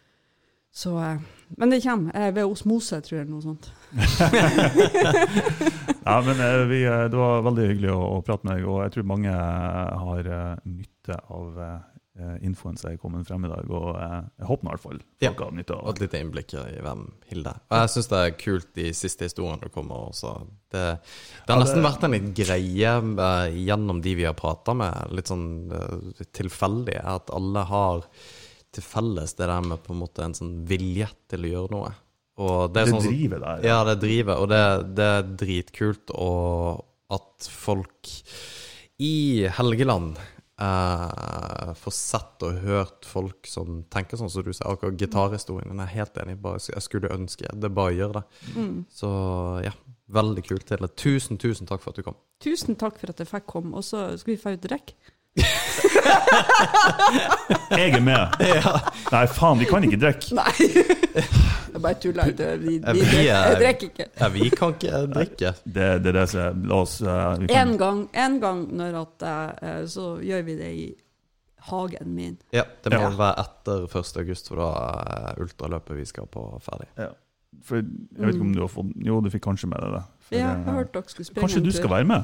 Så, 0.77 0.91
eh, 1.01 1.17
men 1.57 1.71
det 1.73 1.81
kommer. 1.81 2.13
Er 2.13 2.35
ved 2.35 2.45
osmose, 2.45 2.99
tror 3.01 3.17
jeg, 3.17 3.25
eller 3.25 3.33
noe 3.33 3.41
sånt. 3.41 3.71
ja, 6.05 6.21
men 6.21 6.39
eh, 6.43 6.67
vi, 6.69 6.85
eh, 6.85 7.09
Det 7.09 7.17
var 7.17 7.41
veldig 7.47 7.65
hyggelig 7.71 7.91
å, 7.95 8.01
å 8.17 8.21
prate 8.27 8.45
med 8.45 8.53
deg, 8.59 8.67
og 8.69 8.83
jeg 8.83 8.91
tror 8.93 9.05
mange 9.09 9.31
har 9.33 10.21
nytte 10.67 11.15
av 11.33 11.47
infoen 12.41 12.77
som 12.79 12.89
er 12.91 12.97
kommet 12.97 13.27
frem 13.27 13.45
i 13.45 13.49
dag. 13.51 13.69
Og 13.69 13.95
eh, 13.95 14.21
jeg 14.39 14.47
håper 14.49 14.65
i 14.65 14.69
hvert 14.71 14.83
fall 14.83 15.01
Ja. 15.23 15.31
har 15.37 15.51
nytte 15.51 15.75
av 15.75 15.83
Og 15.85 15.95
et 15.95 16.01
lite 16.05 16.21
innblikk 16.23 16.53
i 16.57 16.81
hvem 16.81 17.03
Hilde 17.29 17.49
er. 17.53 17.59
Og 17.69 17.77
jeg 17.83 17.89
syns 17.95 18.09
det 18.13 18.21
er 18.23 18.35
kult 18.41 18.71
de 18.77 18.87
siste 18.93 19.27
historiene 19.29 19.61
du 19.61 19.69
kommer 19.69 20.09
også. 20.09 20.33
Det, 20.71 20.85
det 21.01 21.47
har 21.51 21.57
Ja, 21.57 21.61
nesten 21.63 21.81
det- 21.83 21.87
vært 21.91 22.03
en 22.07 22.15
litt 22.17 22.33
greie 22.35 22.95
eh, 22.97 23.59
gjennom 23.67 24.01
de 24.01 24.15
vi 24.15 24.25
har 24.25 24.33
prata 24.33 24.73
med, 24.73 25.11
litt 25.11 25.27
sånn 25.31 25.47
eh, 25.71 26.25
tilfeldig, 26.33 26.97
at 27.03 27.29
alle 27.33 27.63
har 27.69 28.03
til 28.73 28.83
felles 28.83 29.33
det 29.37 29.47
der 29.47 29.61
med 29.61 29.79
på 29.85 29.93
en 29.93 30.01
måte 30.03 30.23
en 30.25 30.33
sånn 30.35 30.65
vilje 30.67 31.07
til 31.29 31.45
å 31.47 31.53
gjøre 31.53 31.71
noe. 31.71 31.93
Og 32.37 32.73
det 32.73 32.83
det 32.85 32.91
sånn 32.93 33.01
som- 33.01 33.13
drivet 33.13 33.41
der. 33.41 33.63
Ja, 33.65 33.83
det 33.83 33.99
driver, 34.01 34.37
og 34.43 34.49
det, 34.49 34.95
det 34.95 35.05
er 35.05 35.23
dritkult. 35.39 36.11
Og 36.13 36.83
at 37.09 37.47
folk 37.49 38.09
i 38.99 39.47
Helgeland 39.57 40.17
eh, 40.61 41.73
får 41.77 41.95
sett 41.95 42.45
og 42.47 42.61
hørt 42.65 43.07
folk 43.07 43.49
som 43.49 43.83
tenker 43.93 44.19
sånn 44.19 44.31
som 44.31 44.45
du 44.45 44.51
sier. 44.53 44.67
Akkurat 44.69 44.97
gitarhistorien 44.99 45.71
den 45.71 45.83
er 45.83 45.93
helt 45.93 46.17
enig. 46.21 46.37
Bare, 46.43 46.61
jeg 46.63 46.85
skulle 46.85 47.13
ønske 47.13 47.49
det. 47.53 47.73
Bare 47.73 47.95
gjør 47.97 48.17
det. 48.19 48.23
Mm. 48.55 48.79
Så 48.93 49.11
ja, 49.65 49.73
veldig 50.13 50.45
kult. 50.47 50.73
Tusen, 50.97 51.41
tusen 51.41 51.69
takk 51.69 51.83
for 51.83 51.93
at 51.93 52.01
du 52.01 52.07
kom. 52.07 52.17
Tusen 52.43 52.77
takk 52.79 52.99
for 53.01 53.13
at 53.13 53.21
jeg 53.21 53.29
fikk 53.29 53.47
komme. 53.49 53.77
Og 53.77 53.85
så 53.85 54.09
skal 54.19 54.35
vi 54.35 54.41
få 54.41 54.55
ut 54.57 54.65
drikke. 54.65 54.97
Jeg 57.77 57.91
er 57.93 58.01
med! 58.01 58.17
Nei, 59.11 59.25
faen, 59.31 59.59
vi 59.61 59.65
kan 59.69 59.83
ikke 59.85 59.99
drikke. 60.01 60.33
Nei! 60.37 60.53
jeg 60.57 61.81
bare 61.83 61.97
tuller. 62.01 62.23
Vi, 62.31 62.35
vi, 62.63 62.73
vi 62.79 62.81
drikker- 62.81 63.21
er- 63.21 63.27
jeg 63.51 63.57
drikker 63.61 63.87
ikke. 63.91 64.05
Ja, 64.21 64.27
vi 64.33 64.49
kan 64.53 64.67
ikke 64.75 64.91
drikke. 65.13 65.49
Det, 65.65 65.87
det 66.03 66.09
er 66.13 66.17
det 66.19 66.25
som 66.31 66.39
er 66.45 66.51
La 66.71 66.75
oss 66.83 66.95
uh, 67.03 67.09
vi 67.41 67.45
kan- 67.51 67.57
En 67.61 67.71
gang, 67.81 67.99
en 68.25 68.35
gang 68.43 68.59
når 68.79 68.91
at, 69.03 69.17
uh, 69.27 69.31
så 69.89 70.03
gjør 70.25 70.41
vi 70.47 70.53
det 70.59 70.71
i 70.73 70.75
hagen 71.69 72.09
min. 72.15 72.35
Ja, 72.55 72.63
det 72.83 72.89
må 72.95 73.01
Ja. 73.03 73.09
være 73.19 73.37
etter 73.45 73.79
1. 73.91 74.17
august, 74.23 74.45
for 74.51 74.57
da 74.63 74.69
er 75.29 75.33
ultraløpet 75.43 75.93
vi 75.99 76.05
skal 76.07 76.25
på, 76.31 76.41
ferdig. 76.63 76.87
Ja. 76.97 77.09
For 77.65 77.75
jeg 77.79 77.85
vet 78.21 78.35
ikke 78.35 78.45
om 78.45 78.51
du 78.53 78.59
har 78.61 78.69
fått 78.69 78.89
Jo, 79.07 79.15
du 79.23 79.29
fikk 79.33 79.41
kanskje 79.47 79.67
med 79.71 79.79
deg 79.81 79.89
det. 79.97 80.03
For, 80.27 80.33
Ja, 80.35 80.39
jeg 80.53 80.63
har 80.67 80.73
hørt 80.81 80.91
dere 80.93 81.07
skulle 81.09 81.25
sprenge 81.25 81.43
Kanskje 81.47 81.61
du 81.65 81.71
skal 81.73 81.89
være 81.89 82.05
med? 82.09 82.21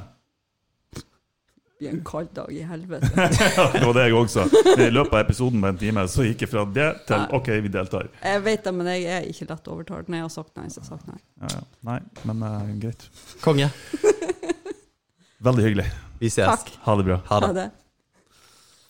Blir 1.80 1.90
en 1.90 2.04
kald 2.06 2.30
dag 2.38 2.52
i 2.54 2.62
helvete. 2.64 3.10
det 3.74 3.82
var 3.86 3.94
det 3.98 4.06
jeg 4.06 4.16
også 4.16 4.44
sa. 4.44 4.64
I 4.78 4.90
løpet 4.94 5.16
av 5.18 5.24
episoden 5.24 5.64
på 5.64 5.72
en 5.72 5.80
time 5.82 6.06
så 6.12 6.26
gikk 6.28 6.46
jeg 6.46 6.52
fra 6.54 6.66
det 6.70 6.90
til 7.10 7.24
Nei. 7.24 7.28
OK, 7.40 7.50
vi 7.66 7.72
deltar. 7.74 8.10
Jeg 8.22 8.44
vet 8.46 8.64
det, 8.68 8.74
men 8.78 8.92
jeg 8.94 9.06
er 9.18 9.30
ikke 9.30 9.50
lett 9.50 9.70
overtalt. 9.76 10.10
Når 10.10 10.22
jeg 10.22 10.28
har 10.28 10.34
sagt 10.38 10.54
nei, 10.62 10.68
så 10.70 10.84
har 10.84 10.88
jeg 10.88 10.92
sagt 10.94 11.12
nei. 11.12 11.20
Ja, 11.44 11.54
ja. 11.58 11.64
Nei, 11.90 12.00
men 12.30 12.44
uh, 12.46 12.74
greit. 12.84 13.08
Konge. 13.44 13.72
Veldig 15.50 15.66
hyggelig. 15.66 15.90
Vi 16.22 16.32
ses. 16.32 16.48
Takk. 16.48 16.76
Ha 16.86 17.00
det 17.02 17.10
bra. 17.10 17.24
Ha 17.28 17.42
det. 17.42 17.50
Ha 17.50 17.58
det. 17.64 17.70